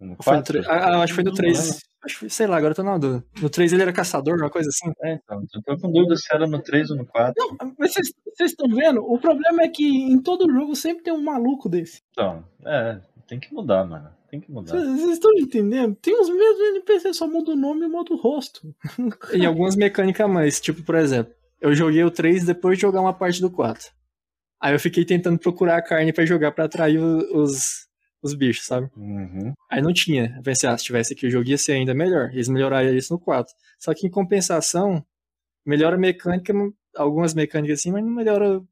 No 0.00 0.16
Ou 0.16 0.22
foi 0.22 0.36
no 0.36 0.42
4? 0.42 0.62
3? 0.62 0.66
Ah, 0.68 1.02
acho 1.02 1.12
que 1.12 1.14
foi 1.14 1.24
no 1.24 1.30
Não 1.30 1.36
3. 1.36 1.58
lembro. 1.58 1.78
Acho 2.04 2.18
que, 2.18 2.30
sei 2.30 2.46
lá, 2.48 2.56
agora 2.56 2.72
eu 2.72 2.76
tô 2.76 2.82
na 2.82 2.98
dúvida. 2.98 3.24
No 3.40 3.48
3 3.48 3.72
ele 3.72 3.82
era 3.82 3.92
caçador, 3.92 4.36
uma 4.36 4.50
coisa 4.50 4.68
assim. 4.68 4.92
É, 5.04 5.14
então, 5.14 5.44
eu 5.54 5.62
tô 5.62 5.78
com 5.80 5.92
dúvida 5.92 6.16
se 6.16 6.34
era 6.34 6.48
no 6.48 6.60
3 6.60 6.90
ou 6.90 6.96
no 6.96 7.06
4. 7.06 7.32
Não, 7.38 7.74
mas 7.78 7.92
vocês 7.94 8.50
estão 8.50 8.68
vendo? 8.68 9.00
O 9.04 9.20
problema 9.20 9.62
é 9.62 9.68
que 9.68 9.86
em 9.86 10.20
todo 10.20 10.50
jogo 10.50 10.74
sempre 10.74 11.04
tem 11.04 11.12
um 11.12 11.22
maluco 11.22 11.68
desse. 11.68 12.02
Então, 12.10 12.44
é, 12.66 13.00
tem 13.28 13.38
que 13.38 13.54
mudar, 13.54 13.84
mano. 13.84 14.10
Tem 14.32 14.40
que 14.40 14.50
mudar. 14.50 14.72
Vocês 14.72 15.10
estão 15.10 15.30
entendendo? 15.34 15.94
Tem 15.96 16.18
os 16.18 16.30
mesmos 16.30 16.68
NPC, 16.68 17.12
só 17.12 17.28
muda 17.28 17.50
o 17.52 17.54
nome 17.54 17.84
e 17.84 17.88
muda 17.88 18.14
o 18.14 18.16
rosto. 18.16 18.74
E 19.34 19.44
algumas 19.44 19.76
mecânicas 19.76 20.24
a 20.24 20.28
mais. 20.28 20.58
Tipo, 20.58 20.82
por 20.82 20.94
exemplo, 20.94 21.34
eu 21.60 21.74
joguei 21.74 22.02
o 22.02 22.10
3 22.10 22.46
depois 22.46 22.78
de 22.78 22.82
jogar 22.82 23.02
uma 23.02 23.12
parte 23.12 23.42
do 23.42 23.50
4. 23.50 23.90
Aí 24.58 24.74
eu 24.74 24.80
fiquei 24.80 25.04
tentando 25.04 25.38
procurar 25.38 25.76
a 25.76 25.82
carne 25.82 26.14
pra 26.14 26.24
jogar 26.24 26.50
pra 26.52 26.64
atrair 26.64 26.98
os, 26.98 27.86
os 28.22 28.32
bichos, 28.32 28.64
sabe? 28.64 28.88
Uhum. 28.96 29.52
Aí 29.70 29.82
não 29.82 29.92
tinha. 29.92 30.34
Eu 30.38 30.42
pensei, 30.42 30.66
ah, 30.66 30.78
se 30.78 30.84
tivesse 30.84 31.12
aqui 31.12 31.26
o 31.26 31.30
jogo 31.30 31.50
ia 31.50 31.58
ser 31.58 31.72
ainda 31.72 31.92
melhor. 31.92 32.30
Eles 32.32 32.48
melhoraram 32.48 32.88
isso 32.96 33.12
no 33.12 33.20
4. 33.20 33.52
Só 33.78 33.92
que 33.92 34.06
em 34.06 34.10
compensação, 34.10 35.04
melhora 35.62 35.96
a 35.96 35.98
mecânica, 35.98 36.54
algumas 36.96 37.34
mecânicas 37.34 37.80
assim, 37.80 37.92
mas 37.92 38.02
não 38.02 38.10
melhora 38.10 38.62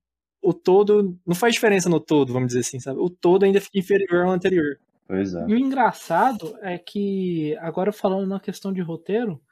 o 0.40 0.54
todo. 0.54 1.20
Não 1.26 1.34
faz 1.34 1.52
diferença 1.52 1.90
no 1.90 2.00
todo, 2.00 2.32
vamos 2.32 2.48
dizer 2.48 2.60
assim, 2.60 2.80
sabe? 2.80 2.98
O 2.98 3.10
todo 3.10 3.44
ainda 3.44 3.60
fica 3.60 3.78
inferior 3.78 4.24
ao 4.24 4.32
anterior. 4.32 4.78
Pois 5.10 5.34
é. 5.34 5.44
E 5.48 5.54
o 5.54 5.58
engraçado 5.58 6.56
é 6.62 6.78
que, 6.78 7.56
agora 7.58 7.92
falando 7.92 8.28
na 8.28 8.38
questão 8.38 8.72
de 8.72 8.80
roteiro, 8.80 9.42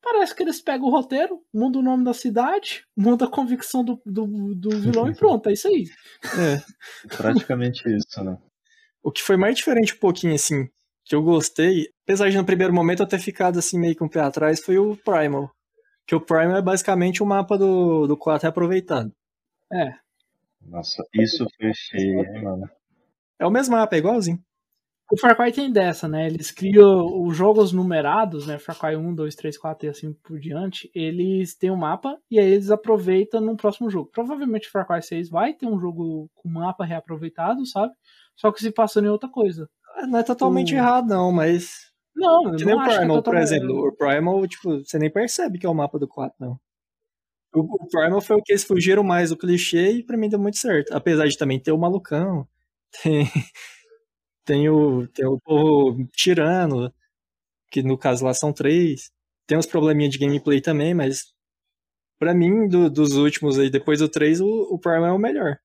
parece 0.00 0.32
que 0.32 0.44
eles 0.44 0.62
pegam 0.62 0.86
o 0.86 0.90
roteiro, 0.90 1.42
mudam 1.52 1.82
o 1.82 1.84
nome 1.84 2.04
da 2.04 2.14
cidade, 2.14 2.86
mudam 2.96 3.26
a 3.26 3.30
convicção 3.30 3.82
do, 3.82 4.00
do, 4.06 4.54
do 4.54 4.70
vilão 4.78 5.10
e 5.10 5.14
pronto, 5.18 5.48
é 5.48 5.52
isso 5.52 5.66
aí. 5.66 5.86
É. 6.38 7.08
Praticamente 7.16 7.82
isso, 7.88 8.22
né? 8.22 8.38
O 9.02 9.10
que 9.10 9.20
foi 9.20 9.36
mais 9.36 9.56
diferente 9.56 9.94
um 9.94 9.98
pouquinho, 9.98 10.32
assim, 10.32 10.68
que 11.04 11.16
eu 11.16 11.24
gostei, 11.24 11.88
apesar 12.04 12.30
de 12.30 12.36
no 12.36 12.44
primeiro 12.46 12.72
momento 12.72 13.02
eu 13.02 13.08
ter 13.08 13.18
ficado 13.18 13.58
assim 13.58 13.76
meio 13.80 13.96
com 13.96 14.04
o 14.04 14.10
pé 14.10 14.20
atrás, 14.20 14.60
foi 14.60 14.78
o 14.78 14.96
Primal. 14.96 15.50
Que 16.06 16.14
o 16.14 16.20
Primal 16.20 16.58
é 16.58 16.62
basicamente 16.62 17.20
o 17.20 17.26
mapa 17.26 17.58
do, 17.58 18.06
do 18.06 18.16
4 18.16 18.44
reaproveitado. 18.44 19.12
É. 19.72 19.92
Nossa, 20.64 21.04
isso 21.12 21.44
foi 21.56 21.72
feio, 21.90 22.20
hein, 22.20 22.44
mano. 22.44 22.70
É 23.40 23.44
o 23.44 23.50
mesmo 23.50 23.74
mapa, 23.74 23.96
é 23.96 23.98
igualzinho. 23.98 24.38
O 25.12 25.18
Far 25.18 25.36
Cry 25.36 25.52
tem 25.52 25.70
dessa, 25.70 26.08
né? 26.08 26.26
Eles 26.26 26.50
criam 26.50 27.22
os 27.24 27.36
jogos 27.36 27.72
numerados, 27.72 28.46
né? 28.46 28.58
Far 28.58 28.78
Cry 28.78 28.96
1, 28.96 29.14
2, 29.14 29.34
3, 29.34 29.58
4 29.58 29.86
e 29.86 29.90
assim 29.90 30.12
por 30.24 30.40
diante. 30.40 30.90
Eles 30.94 31.54
têm 31.54 31.70
um 31.70 31.76
mapa 31.76 32.18
e 32.30 32.38
aí 32.38 32.52
eles 32.52 32.70
aproveitam 32.70 33.40
no 33.40 33.56
próximo 33.56 33.90
jogo. 33.90 34.10
Provavelmente 34.12 34.70
Far 34.70 34.86
Cry 34.86 35.02
6 35.02 35.28
vai 35.28 35.52
ter 35.54 35.66
um 35.66 35.78
jogo 35.78 36.30
com 36.34 36.48
mapa 36.48 36.84
reaproveitado, 36.84 37.64
sabe? 37.66 37.92
Só 38.34 38.50
que 38.50 38.60
se 38.60 38.70
passando 38.72 39.04
em 39.06 39.10
outra 39.10 39.28
coisa. 39.28 39.68
Não 40.08 40.18
é 40.18 40.22
totalmente 40.22 40.74
O- 40.74 40.76
errado, 40.78 41.06
não, 41.08 41.30
mas. 41.30 41.92
Não, 42.16 42.44
eu 42.50 42.56
Que 42.56 42.64
nem 42.64 42.74
não 42.74 42.82
o 42.82 42.86
é 42.86 42.96
Primal, 42.98 43.22
por 43.22 43.36
exemplo. 43.36 43.86
O 43.88 43.92
Primal, 43.96 44.46
tipo, 44.48 44.78
você 44.84 44.98
nem 44.98 45.10
percebe 45.12 45.58
que 45.58 45.66
é 45.66 45.68
o 45.68 45.74
mapa 45.74 45.98
do 45.98 46.08
4, 46.08 46.34
não. 46.40 46.58
O, 47.54 47.60
o 47.60 47.88
Primal 47.88 48.20
foi 48.20 48.36
o 48.36 48.42
que 48.42 48.52
eles 48.52 48.64
fugiram 48.64 49.04
mais 49.04 49.30
do 49.30 49.36
clichê 49.36 49.92
e 49.92 50.02
pra 50.02 50.16
mim 50.16 50.28
deu 50.28 50.38
muito 50.38 50.56
certo. 50.58 50.92
Apesar 50.92 51.26
de 51.26 51.36
também 51.38 51.60
ter 51.60 51.72
o 51.72 51.78
malucão, 51.78 52.48
tem, 53.02 53.28
tem, 54.44 54.68
o, 54.68 55.06
tem 55.08 55.26
o 55.26 55.40
povo 55.40 56.06
tirano, 56.12 56.92
que 57.70 57.82
no 57.82 57.98
caso 57.98 58.24
lá 58.24 58.34
são 58.34 58.52
três. 58.52 59.10
Tem 59.46 59.58
uns 59.58 59.66
probleminha 59.66 60.08
de 60.08 60.18
gameplay 60.18 60.60
também, 60.60 60.94
mas 60.94 61.32
pra 62.18 62.34
mim, 62.34 62.68
do- 62.68 62.90
dos 62.90 63.14
últimos 63.16 63.58
aí, 63.58 63.70
depois 63.70 64.00
do 64.00 64.08
3, 64.08 64.40
o, 64.40 64.46
o 64.46 64.78
Primal 64.78 65.06
é 65.06 65.12
o 65.12 65.18
melhor. 65.18 65.58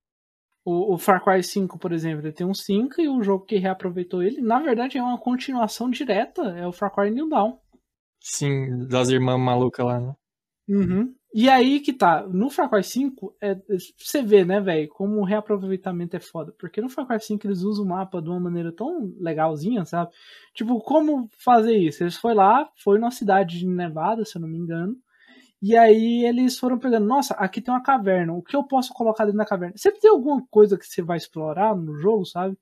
O, 0.66 0.96
o 0.96 0.98
Far 0.98 1.24
Cry 1.24 1.44
5, 1.44 1.80
por 1.80 1.92
exemplo, 1.92 2.26
ele 2.26 2.34
tem 2.34 2.48
um 2.48 2.54
5 2.54 3.02
e 3.02 3.10
o 3.10 3.22
jogo 3.24 3.46
que 3.46 3.58
reaproveitou 3.58 4.24
ele, 4.24 4.42
na 4.42 4.60
verdade, 4.60 4.98
é 4.98 5.04
uma 5.04 5.18
continuação 5.20 5.90
direta, 5.90 6.42
é 6.58 6.68
o 6.68 6.72
Far 6.74 6.94
Cry 6.94 7.12
New 7.12 7.30
Dawn. 7.30 7.58
Sim, 8.22 8.88
das 8.88 9.10
irmãs 9.10 9.38
malucas 9.38 9.86
lá, 9.86 10.00
né? 10.00 10.16
Uhum. 10.70 11.16
E 11.32 11.48
aí 11.48 11.80
que 11.80 11.94
tá, 11.94 12.26
no 12.28 12.50
Far 12.50 12.70
Cry 12.70 12.84
5, 12.84 13.36
é, 13.40 13.56
você 13.98 14.24
vê, 14.24 14.44
né, 14.44 14.60
velho, 14.60 14.90
como 14.90 15.20
o 15.20 15.24
reaproveitamento 15.24 16.18
é 16.18 16.20
foda. 16.20 16.54
Porque 16.58 16.82
no 16.82 16.90
Far 16.90 17.06
Cry 17.06 17.20
5 17.20 17.46
eles 17.46 17.62
usam 17.62 17.86
o 17.86 17.88
mapa 17.88 18.20
de 18.22 18.30
uma 18.30 18.40
maneira 18.40 18.72
tão 18.72 19.14
legalzinha, 19.20 19.86
sabe? 19.86 20.12
Tipo, 20.56 20.80
como 20.82 21.30
fazer 21.38 21.78
isso? 21.78 22.04
Eles 22.04 22.16
foram 22.18 22.36
lá, 22.36 22.70
foi 22.84 22.98
numa 22.98 23.12
cidade 23.12 23.60
de 23.60 23.68
Nevada, 23.68 24.26
se 24.26 24.38
eu 24.38 24.42
não 24.42 24.50
me 24.50 24.58
engano. 24.58 24.98
E 25.62 25.78
aí 25.78 26.26
eles 26.26 26.58
foram 26.58 26.80
pegando, 26.80 27.06
nossa, 27.08 27.34
aqui 27.36 27.62
tem 27.62 27.74
uma 27.74 27.84
caverna, 27.84 28.34
o 28.34 28.42
que 28.44 28.56
eu 28.56 28.64
posso 28.64 28.94
colocar 28.94 29.26
dentro 29.26 29.40
da 29.40 29.46
caverna? 29.46 29.76
Sempre 29.78 30.02
tem 30.02 30.10
alguma 30.12 30.46
coisa 30.50 30.78
que 30.78 30.86
você 30.86 31.02
vai 31.02 31.18
explorar 31.18 31.76
no 31.76 31.98
jogo, 32.00 32.26
sabe? 32.26 32.58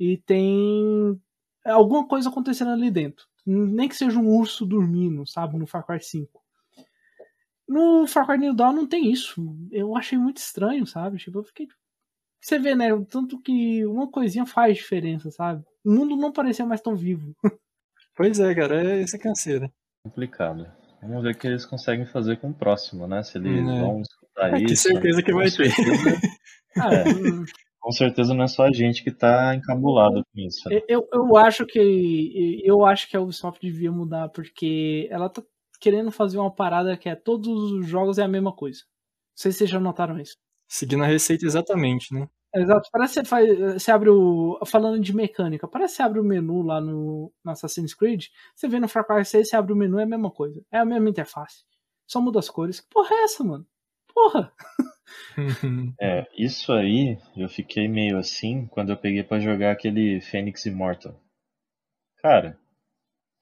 E 0.00 0.18
tem 0.18 1.20
alguma 1.64 2.06
coisa 2.08 2.30
acontecendo 2.30 2.72
ali 2.72 2.90
dentro. 2.90 3.26
Nem 3.46 3.88
que 3.88 3.96
seja 3.96 4.18
um 4.18 4.28
urso 4.28 4.66
dormindo, 4.66 5.26
sabe? 5.26 5.58
No 5.58 5.66
Far 5.66 5.86
Cry 5.86 6.00
5. 6.02 6.41
No 7.68 8.06
Far 8.06 8.26
Cry 8.26 8.38
New 8.38 8.54
Dawn 8.54 8.72
não 8.72 8.86
tem 8.86 9.10
isso. 9.10 9.56
Eu 9.70 9.96
achei 9.96 10.18
muito 10.18 10.38
estranho, 10.38 10.86
sabe? 10.86 11.18
Tipo, 11.18 11.38
eu 11.38 11.44
fiquei. 11.44 11.66
Você 12.42 12.58
vê, 12.58 12.74
né? 12.74 12.88
Tanto 13.08 13.40
que 13.40 13.84
uma 13.86 14.10
coisinha 14.10 14.44
faz 14.44 14.76
diferença, 14.76 15.30
sabe? 15.30 15.64
O 15.84 15.92
mundo 15.92 16.16
não 16.16 16.32
parecia 16.32 16.66
mais 16.66 16.80
tão 16.80 16.96
vivo. 16.96 17.32
Pois 18.14 18.38
é, 18.38 18.54
cara, 18.54 18.84
é 18.84 19.00
essa 19.00 19.18
canseira. 19.18 19.72
Complicado. 20.04 20.70
Vamos 21.00 21.22
ver 21.22 21.34
o 21.34 21.38
que 21.38 21.46
eles 21.46 21.64
conseguem 21.64 22.04
fazer 22.04 22.36
com 22.38 22.50
o 22.50 22.54
próximo, 22.54 23.06
né? 23.08 23.22
Se 23.22 23.38
eles 23.38 23.58
É. 23.58 23.80
vão 23.80 24.02
escutar 24.02 24.52
É, 24.54 24.58
que 24.58 24.72
isso. 24.74 24.82
certeza 24.82 25.22
que 25.22 25.32
com 25.32 25.38
vai 25.38 25.46
ter. 25.50 25.70
certeza- 25.70 26.20
Ah, 26.76 26.94
É. 26.94 27.04
Com 27.80 27.90
certeza 27.90 28.34
não 28.34 28.44
é 28.44 28.48
só 28.48 28.64
a 28.66 28.72
gente 28.72 29.02
que 29.02 29.10
tá 29.10 29.54
encabulado 29.54 30.22
com 30.26 30.40
isso. 30.40 30.68
né? 30.68 30.80
eu, 30.88 31.08
eu 31.10 31.36
acho 31.38 31.64
que. 31.64 32.60
Eu 32.64 32.84
acho 32.84 33.08
que 33.08 33.16
a 33.16 33.20
Ubisoft 33.22 33.58
devia 33.66 33.90
mudar, 33.90 34.28
porque 34.28 35.08
ela 35.10 35.30
tá 35.30 35.42
querendo 35.82 36.12
fazer 36.12 36.38
uma 36.38 36.54
parada 36.54 36.96
que 36.96 37.08
é 37.08 37.16
todos 37.16 37.72
os 37.72 37.86
jogos 37.88 38.16
é 38.16 38.22
a 38.22 38.28
mesma 38.28 38.54
coisa. 38.54 38.82
Não 38.84 39.36
sei 39.36 39.50
se 39.50 39.58
vocês 39.58 39.70
já 39.70 39.80
notaram 39.80 40.20
isso. 40.20 40.36
Seguindo 40.68 41.02
a 41.02 41.06
receita 41.06 41.44
exatamente, 41.44 42.14
né? 42.14 42.28
Exato, 42.54 42.88
parece 42.92 43.14
que 43.14 43.20
você, 43.20 43.28
faz, 43.28 43.58
você 43.58 43.90
abre 43.90 44.10
o. 44.10 44.60
Falando 44.64 45.00
de 45.00 45.14
mecânica, 45.14 45.66
parece 45.66 45.94
que 45.94 45.96
você 45.96 46.02
abre 46.02 46.20
o 46.20 46.24
menu 46.24 46.62
lá 46.62 46.80
no, 46.80 47.32
no 47.44 47.50
Assassin's 47.50 47.94
Creed. 47.94 48.26
Você 48.54 48.68
vê 48.68 48.78
no 48.78 48.86
Far 48.86 49.04
Cry 49.04 49.24
6, 49.24 49.48
você 49.48 49.56
abre 49.56 49.72
o 49.72 49.76
menu, 49.76 49.98
é 49.98 50.04
a 50.04 50.06
mesma 50.06 50.30
coisa. 50.30 50.62
É 50.70 50.78
a 50.78 50.84
mesma 50.84 51.08
interface. 51.10 51.64
Só 52.06 52.20
muda 52.20 52.38
as 52.38 52.48
cores. 52.48 52.80
Que 52.80 52.88
porra 52.88 53.14
é 53.14 53.24
essa, 53.24 53.42
mano? 53.42 53.66
Porra! 54.14 54.52
É, 56.00 56.26
isso 56.38 56.72
aí 56.72 57.18
eu 57.36 57.46
fiquei 57.46 57.86
meio 57.86 58.16
assim 58.16 58.66
quando 58.68 58.90
eu 58.90 58.96
peguei 58.96 59.22
pra 59.22 59.40
jogar 59.40 59.72
aquele 59.72 60.22
Phoenix 60.22 60.64
Immortal. 60.64 61.20
Cara, 62.16 62.58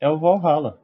é 0.00 0.08
o 0.08 0.18
Valhalla. 0.18 0.82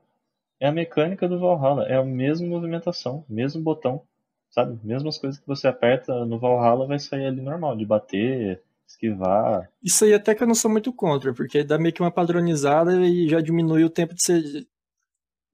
É 0.60 0.68
a 0.68 0.72
mecânica 0.72 1.28
do 1.28 1.38
Valhalla. 1.38 1.84
É 1.86 1.96
a 1.96 2.04
mesma 2.04 2.46
movimentação, 2.46 3.24
mesmo 3.28 3.62
botão. 3.62 4.02
Sabe? 4.50 4.78
Mesmas 4.82 5.18
coisas 5.18 5.38
que 5.38 5.46
você 5.46 5.68
aperta 5.68 6.24
no 6.24 6.38
Valhalla 6.38 6.86
vai 6.86 6.98
sair 6.98 7.26
ali 7.26 7.42
normal, 7.42 7.76
de 7.76 7.84
bater, 7.84 8.62
esquivar. 8.88 9.68
Isso 9.82 10.04
aí 10.04 10.14
até 10.14 10.34
que 10.34 10.42
eu 10.42 10.46
não 10.46 10.54
sou 10.54 10.70
muito 10.70 10.92
contra, 10.92 11.34
porque 11.34 11.64
dá 11.64 11.78
meio 11.78 11.92
que 11.92 12.00
uma 12.00 12.10
padronizada 12.10 12.94
e 13.06 13.28
já 13.28 13.40
diminui 13.40 13.84
o 13.84 13.90
tempo 13.90 14.14
de, 14.14 14.66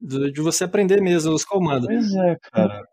de, 0.00 0.32
de 0.32 0.40
você 0.40 0.64
aprender 0.64 1.00
mesmo 1.00 1.32
os 1.32 1.44
comandos. 1.44 1.86
Pois 1.86 2.14
é, 2.14 2.36
cara. 2.52 2.86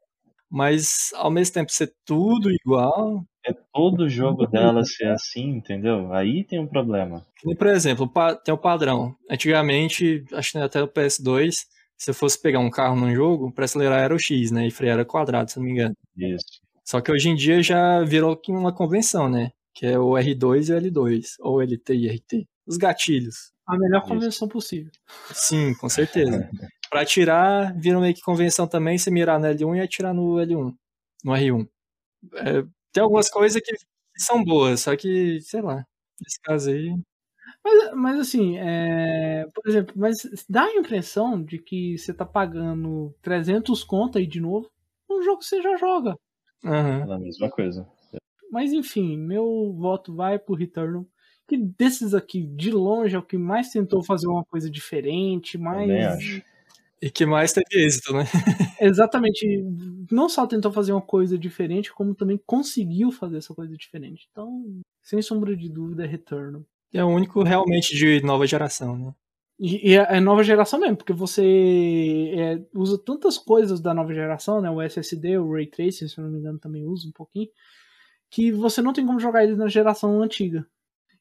Mas 0.50 1.12
ao 1.16 1.30
mesmo 1.32 1.54
tempo 1.54 1.72
ser 1.72 1.94
tudo 2.06 2.50
igual, 2.52 3.24
É 3.46 3.54
todo 3.74 4.10
jogo 4.10 4.48
dela 4.48 4.84
ser 4.84 5.10
assim, 5.12 5.50
entendeu? 5.52 6.12
Aí 6.14 6.44
tem 6.44 6.60
um 6.60 6.68
problema. 6.68 7.26
Por 7.58 7.68
exemplo, 7.68 8.12
tem 8.44 8.54
o 8.54 8.58
padrão. 8.58 9.16
Antigamente, 9.30 10.26
acho 10.34 10.52
que 10.54 10.58
até 10.58 10.82
o 10.84 10.88
PS2, 10.88 11.66
se 12.00 12.14
fosse 12.14 12.42
pegar 12.42 12.60
um 12.60 12.70
carro 12.70 12.96
num 12.96 13.14
jogo, 13.14 13.52
para 13.52 13.66
acelerar 13.66 14.00
era 14.00 14.16
o 14.16 14.20
X, 14.20 14.52
né? 14.52 14.66
E 14.68 14.72
frear 14.72 14.94
era 14.96 15.06
quadrado, 15.06 15.52
se 15.52 15.58
não 15.60 15.66
me 15.66 15.74
engano. 15.74 15.96
Isso. 16.18 16.62
Só 16.86 17.02
que 17.02 17.12
hoje 17.12 17.30
em 17.30 17.36
dia 17.36 17.62
já 17.62 18.04
virou 18.04 18.40
uma 18.50 18.74
convenção, 18.74 19.30
né? 19.30 19.52
Que 19.74 19.86
é 19.86 20.00
o 20.00 20.12
R2 20.14 20.70
e 20.70 20.74
o 20.74 20.82
L2, 20.82 21.36
ou 21.40 21.62
LT 21.62 21.94
e 21.94 22.08
RT. 22.10 22.48
Os 22.66 22.78
gatilhos. 22.78 23.52
A 23.68 23.78
melhor 23.78 24.02
convenção 24.04 24.48
Isso. 24.48 24.54
possível. 24.54 24.92
Sim, 25.34 25.76
com 25.76 25.90
certeza. 25.90 26.50
para 26.90 27.02
atirar, 27.02 27.78
vira 27.78 28.00
meio 28.00 28.16
que 28.16 28.22
convenção 28.22 28.68
também, 28.68 28.98
você 28.98 29.12
mirar 29.12 29.40
no 29.40 29.46
L1 29.48 29.78
e 29.78 29.82
atirar 29.82 30.14
no 30.14 30.38
L1, 30.38 30.74
no 31.24 31.32
R1. 31.34 31.68
É, 32.36 32.64
tem 32.92 33.04
algumas 33.04 33.30
coisas 33.30 33.62
que 33.62 33.76
são 34.18 34.44
boas, 34.44 34.82
só 34.82 34.96
que, 34.96 35.40
sei 35.42 35.62
lá, 35.62 35.86
nesse 36.22 36.40
caso 36.42 36.72
aí. 36.72 36.94
Mas, 37.64 37.94
mas 37.94 38.20
assim, 38.20 38.58
é, 38.58 39.46
por 39.54 39.68
exemplo, 39.68 39.94
mas 39.98 40.18
dá 40.50 40.64
a 40.64 40.76
impressão 40.76 41.44
de 41.44 41.60
que 41.60 41.98
você 41.98 42.14
tá 42.14 42.26
pagando 42.26 43.14
300 43.22 43.84
conto 43.84 44.18
aí 44.18 44.26
de 44.26 44.40
novo, 44.40 44.70
um 45.10 45.22
jogo 45.22 45.40
que 45.40 45.46
você 45.46 45.62
já 45.62 45.76
joga. 45.78 46.16
Uhum. 46.64 47.12
É 47.12 47.14
a 47.14 47.20
mesma 47.20 47.50
coisa. 47.50 47.88
Mas 48.52 48.74
enfim, 48.74 49.18
meu 49.18 49.74
voto 49.78 50.14
vai 50.16 50.40
pro 50.40 50.56
Returnal. 50.56 51.06
Que 51.48 51.58
desses 51.58 52.14
aqui, 52.14 52.46
de 52.46 52.72
longe, 52.72 53.16
é 53.16 53.20
o 53.20 53.24
que 53.24 53.38
mais 53.38 53.70
tentou 53.70 54.04
fazer 54.04 54.28
uma 54.28 54.46
coisa 54.46 54.70
diferente, 54.70 55.58
mais. 55.58 56.44
E 57.02 57.10
que 57.10 57.26
mais 57.26 57.54
teve 57.54 57.86
êxito, 57.86 58.14
né? 58.14 58.24
Exatamente. 58.80 59.64
Não 60.12 60.30
só 60.30 60.46
tentou 60.46 60.72
fazer 60.72 60.92
uma 60.92 61.02
coisa 61.02 61.38
diferente, 61.38 61.94
como 61.94 62.14
também 62.14 62.40
conseguiu 62.46 63.12
fazer 63.12 63.38
essa 63.38 63.54
coisa 63.54 63.76
diferente. 63.76 64.28
Então, 64.32 64.82
sem 65.02 65.22
sombra 65.22 65.56
de 65.56 65.70
dúvida, 65.70 66.04
é 66.04 66.08
Returnal. 66.08 66.64
É 66.94 67.04
o 67.04 67.08
único 67.08 67.44
realmente 67.44 67.96
de 67.96 68.22
nova 68.22 68.48
geração, 68.48 68.98
né? 68.98 69.14
E, 69.60 69.92
e 69.92 69.98
é, 69.98 70.18
é 70.18 70.20
nova 70.20 70.44
geração 70.44 70.80
mesmo, 70.80 70.96
porque 70.98 71.12
você 71.12 72.32
é, 72.34 72.66
usa 72.74 72.98
tantas 72.98 73.38
coisas 73.38 73.82
da 73.82 73.94
nova 73.94 74.14
geração, 74.14 74.62
né? 74.62 74.70
O 74.72 74.82
SSD, 74.82 75.38
o 75.38 75.52
Ray 75.52 75.68
Tracing, 75.68 76.08
se 76.08 76.18
eu 76.18 76.24
não 76.24 76.32
me 76.32 76.40
engano, 76.40 76.58
também 76.58 76.86
usa 76.86 77.08
um 77.08 77.12
pouquinho, 77.12 77.50
que 78.30 78.52
você 78.52 78.82
não 78.82 78.94
tem 78.94 79.06
como 79.06 79.20
jogar 79.20 79.44
ele 79.44 79.56
na 79.56 79.68
geração 79.68 80.22
antiga. 80.22 80.66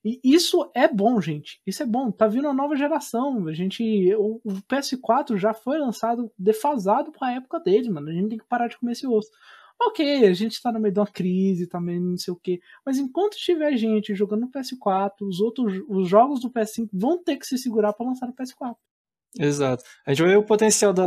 E 0.04 0.20
isso 0.22 0.70
é 0.74 0.86
bom, 0.86 1.20
gente. 1.20 1.60
Isso 1.66 1.82
é 1.82 1.86
bom. 1.86 2.10
Tá 2.12 2.28
vindo 2.28 2.44
uma 2.44 2.54
nova 2.54 2.76
geração. 2.76 3.48
A 3.48 3.52
gente, 3.52 3.82
o, 4.14 4.40
o 4.44 4.52
PS4 4.68 5.36
já 5.36 5.52
foi 5.52 5.78
lançado 5.78 6.30
defasado 6.38 7.12
com 7.12 7.24
a 7.24 7.32
época 7.32 7.58
dele, 7.58 7.90
mano. 7.90 8.08
A 8.08 8.12
gente 8.12 8.28
tem 8.28 8.38
que 8.38 8.46
parar 8.46 8.68
de 8.68 8.78
comer 8.78 8.92
esse 8.92 9.06
osso. 9.06 9.30
Ok, 9.80 10.26
a 10.26 10.32
gente 10.32 10.60
tá 10.60 10.72
no 10.72 10.80
meio 10.80 10.92
de 10.92 10.98
uma 10.98 11.06
crise 11.06 11.66
também, 11.66 12.00
não 12.00 12.16
sei 12.16 12.32
o 12.32 12.36
que. 12.36 12.60
Mas 12.84 12.98
enquanto 12.98 13.36
tiver 13.36 13.76
gente 13.76 14.14
jogando 14.14 14.40
no 14.40 14.50
PS4, 14.50 15.12
os 15.22 15.40
outros 15.40 15.80
os 15.88 16.08
jogos 16.08 16.40
do 16.40 16.50
PS5 16.50 16.88
vão 16.92 17.22
ter 17.22 17.36
que 17.36 17.46
se 17.46 17.56
segurar 17.56 17.92
para 17.92 18.06
lançar 18.06 18.26
no 18.26 18.34
PS4. 18.34 18.76
Exato. 19.38 19.84
A 20.04 20.10
gente 20.10 20.22
vai 20.22 20.32
ver 20.32 20.38
o 20.38 20.44
potencial 20.44 20.92
da, 20.92 21.04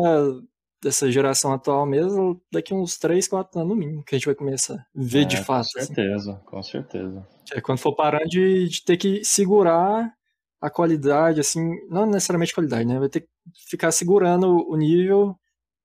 dessa 0.81 1.11
geração 1.11 1.53
atual 1.53 1.85
mesmo 1.85 2.41
daqui 2.51 2.73
uns 2.73 2.97
3, 2.97 3.27
4 3.27 3.59
anos 3.59 3.69
no 3.69 3.75
mínimo, 3.75 4.03
que 4.03 4.15
a 4.15 4.17
gente 4.17 4.25
vai 4.25 4.35
começar 4.35 4.75
a 4.75 4.85
ver 4.95 5.23
é, 5.23 5.25
de 5.25 5.37
fato. 5.37 5.67
Com 5.73 5.79
assim. 5.79 5.93
certeza, 5.93 6.31
assim. 6.33 6.45
com 6.45 6.63
certeza. 6.63 7.27
É 7.53 7.61
quando 7.61 7.79
for 7.79 7.93
parando 7.93 8.29
de, 8.29 8.69
de 8.69 8.83
ter 8.83 8.97
que 8.97 9.23
segurar 9.23 10.13
a 10.61 10.69
qualidade, 10.69 11.39
assim, 11.39 11.75
não 11.89 12.05
necessariamente 12.05 12.53
qualidade, 12.53 12.85
né? 12.85 12.99
Vai 12.99 13.09
ter 13.09 13.21
que 13.21 13.27
ficar 13.69 13.91
segurando 13.91 14.65
o 14.69 14.77
nível 14.77 15.35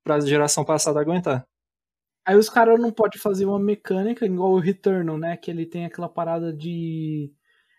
para 0.05 0.17
a 0.17 0.21
geração 0.21 0.65
passada 0.65 1.01
aguentar. 1.01 1.47
Aí 2.27 2.36
os 2.36 2.51
caras 2.51 2.81
não 2.81 2.90
podem 2.90 3.20
fazer 3.20 3.47
uma 3.47 3.61
mecânica 3.61 4.27
igual 4.27 4.51
o 4.51 4.59
Returnal, 4.59 5.16
né? 5.16 5.36
Que 5.36 5.48
ele 5.48 5.65
tem 5.65 5.85
aquela 5.85 6.09
parada 6.09 6.53
de 6.53 7.32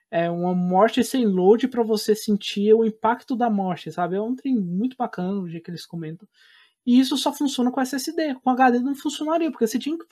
é, 0.09 0.29
uma 0.29 0.55
morte 0.55 1.03
sem 1.03 1.25
load 1.25 1.67
para 1.67 1.83
você 1.83 2.15
sentir 2.15 2.73
o 2.73 2.85
impacto 2.85 3.35
da 3.35 3.49
morte, 3.49 3.91
sabe? 3.91 4.15
É 4.15 4.21
um 4.21 4.35
trem 4.35 4.55
muito 4.55 4.95
bacana 4.95 5.33
o 5.33 5.49
jeito 5.49 5.65
que 5.65 5.71
eles 5.71 5.85
comentam. 5.85 6.25
E 6.85 6.97
isso 6.97 7.17
só 7.17 7.33
funciona 7.33 7.69
com 7.69 7.81
SSD. 7.81 8.35
Com 8.35 8.49
HD 8.49 8.79
não 8.79 8.95
funcionaria, 8.95 9.51
porque 9.51 9.67
você 9.67 9.77
tinha 9.77 9.97
que 9.97 10.05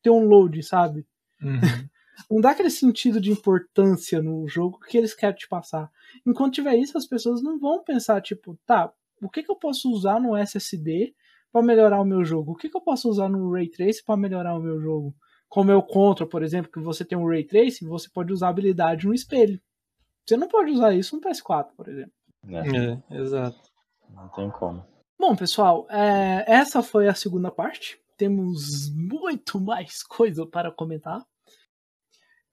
ter 0.00 0.10
um 0.10 0.24
load, 0.26 0.62
sabe? 0.62 1.04
Uhum. 1.42 1.58
não 2.30 2.40
dá 2.40 2.50
aquele 2.50 2.70
sentido 2.70 3.20
de 3.20 3.32
importância 3.32 4.22
no 4.22 4.46
jogo 4.46 4.78
que 4.78 4.96
eles 4.96 5.12
querem 5.12 5.34
te 5.34 5.48
passar. 5.48 5.90
Enquanto 6.24 6.54
tiver 6.54 6.76
isso, 6.76 6.96
as 6.96 7.06
pessoas 7.06 7.42
não 7.42 7.58
vão 7.58 7.82
pensar, 7.82 8.20
tipo, 8.20 8.56
tá, 8.64 8.92
o 9.20 9.28
que, 9.28 9.42
que 9.42 9.50
eu 9.50 9.56
posso 9.56 9.90
usar 9.90 10.20
no 10.20 10.36
SSD 10.36 11.12
para 11.52 11.62
melhorar 11.62 12.00
o 12.00 12.04
meu 12.04 12.24
jogo? 12.24 12.52
O 12.52 12.56
que, 12.56 12.68
que 12.68 12.76
eu 12.76 12.80
posso 12.80 13.08
usar 13.08 13.28
no 13.28 13.52
Ray 13.52 13.68
Trace 13.68 14.02
para 14.02 14.16
melhorar 14.16 14.56
o 14.56 14.62
meu 14.62 14.80
jogo? 14.80 15.14
Como 15.48 15.70
é 15.70 15.76
o 15.76 15.82
Contra, 15.82 16.26
por 16.26 16.42
exemplo, 16.42 16.72
que 16.72 16.80
você 16.80 17.04
tem 17.04 17.18
um 17.18 17.28
Ray 17.28 17.44
Trace, 17.44 17.84
você 17.84 18.08
pode 18.08 18.32
usar 18.32 18.48
habilidade 18.48 19.06
no 19.06 19.12
espelho. 19.12 19.60
Você 20.26 20.36
não 20.36 20.48
pode 20.48 20.70
usar 20.70 20.94
isso 20.94 21.14
no 21.14 21.20
PS4, 21.20 21.68
por 21.76 21.88
exemplo. 21.88 22.12
É, 22.48 23.14
é 23.14 23.20
exato. 23.20 23.60
Não 24.08 24.28
tem 24.30 24.50
como. 24.50 24.84
Bom, 25.18 25.36
pessoal, 25.36 25.86
é, 25.90 26.44
essa 26.50 26.82
foi 26.82 27.06
a 27.06 27.14
segunda 27.14 27.50
parte. 27.50 28.00
Temos 28.16 28.90
muito 28.94 29.60
mais 29.60 30.02
coisa 30.08 30.46
para 30.46 30.72
comentar. 30.72 31.22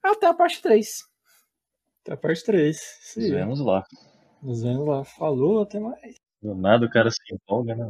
Até 0.03 0.27
a 0.27 0.33
parte 0.33 0.61
3. 0.61 0.87
Até 2.01 2.13
a 2.13 2.17
parte 2.17 2.43
3. 2.43 2.79
Nos 3.15 3.29
vemos 3.29 3.59
lá. 3.61 3.83
Nos 4.41 4.61
vemos 4.61 4.87
lá. 4.87 5.03
Falou, 5.03 5.61
até 5.61 5.79
mais. 5.79 6.15
Do 6.41 6.55
nada 6.55 6.85
o 6.85 6.89
cara 6.89 7.09
se 7.11 7.17
empolga, 7.33 7.75
né? 7.75 7.85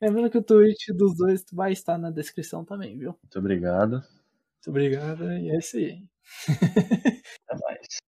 Lembrando 0.00 0.30
que 0.30 0.38
o 0.38 0.42
tweet 0.42 0.92
dos 0.92 1.16
dois 1.16 1.44
vai 1.52 1.72
estar 1.72 1.96
na 1.96 2.10
descrição 2.10 2.64
também, 2.64 2.98
viu? 2.98 3.16
Muito 3.22 3.38
obrigado. 3.38 3.92
Muito 3.92 4.68
obrigado 4.68 5.32
e 5.32 5.50
é 5.50 5.58
isso 5.58 5.76
aí. 5.78 6.04
Até 7.48 7.64
mais. 7.64 8.05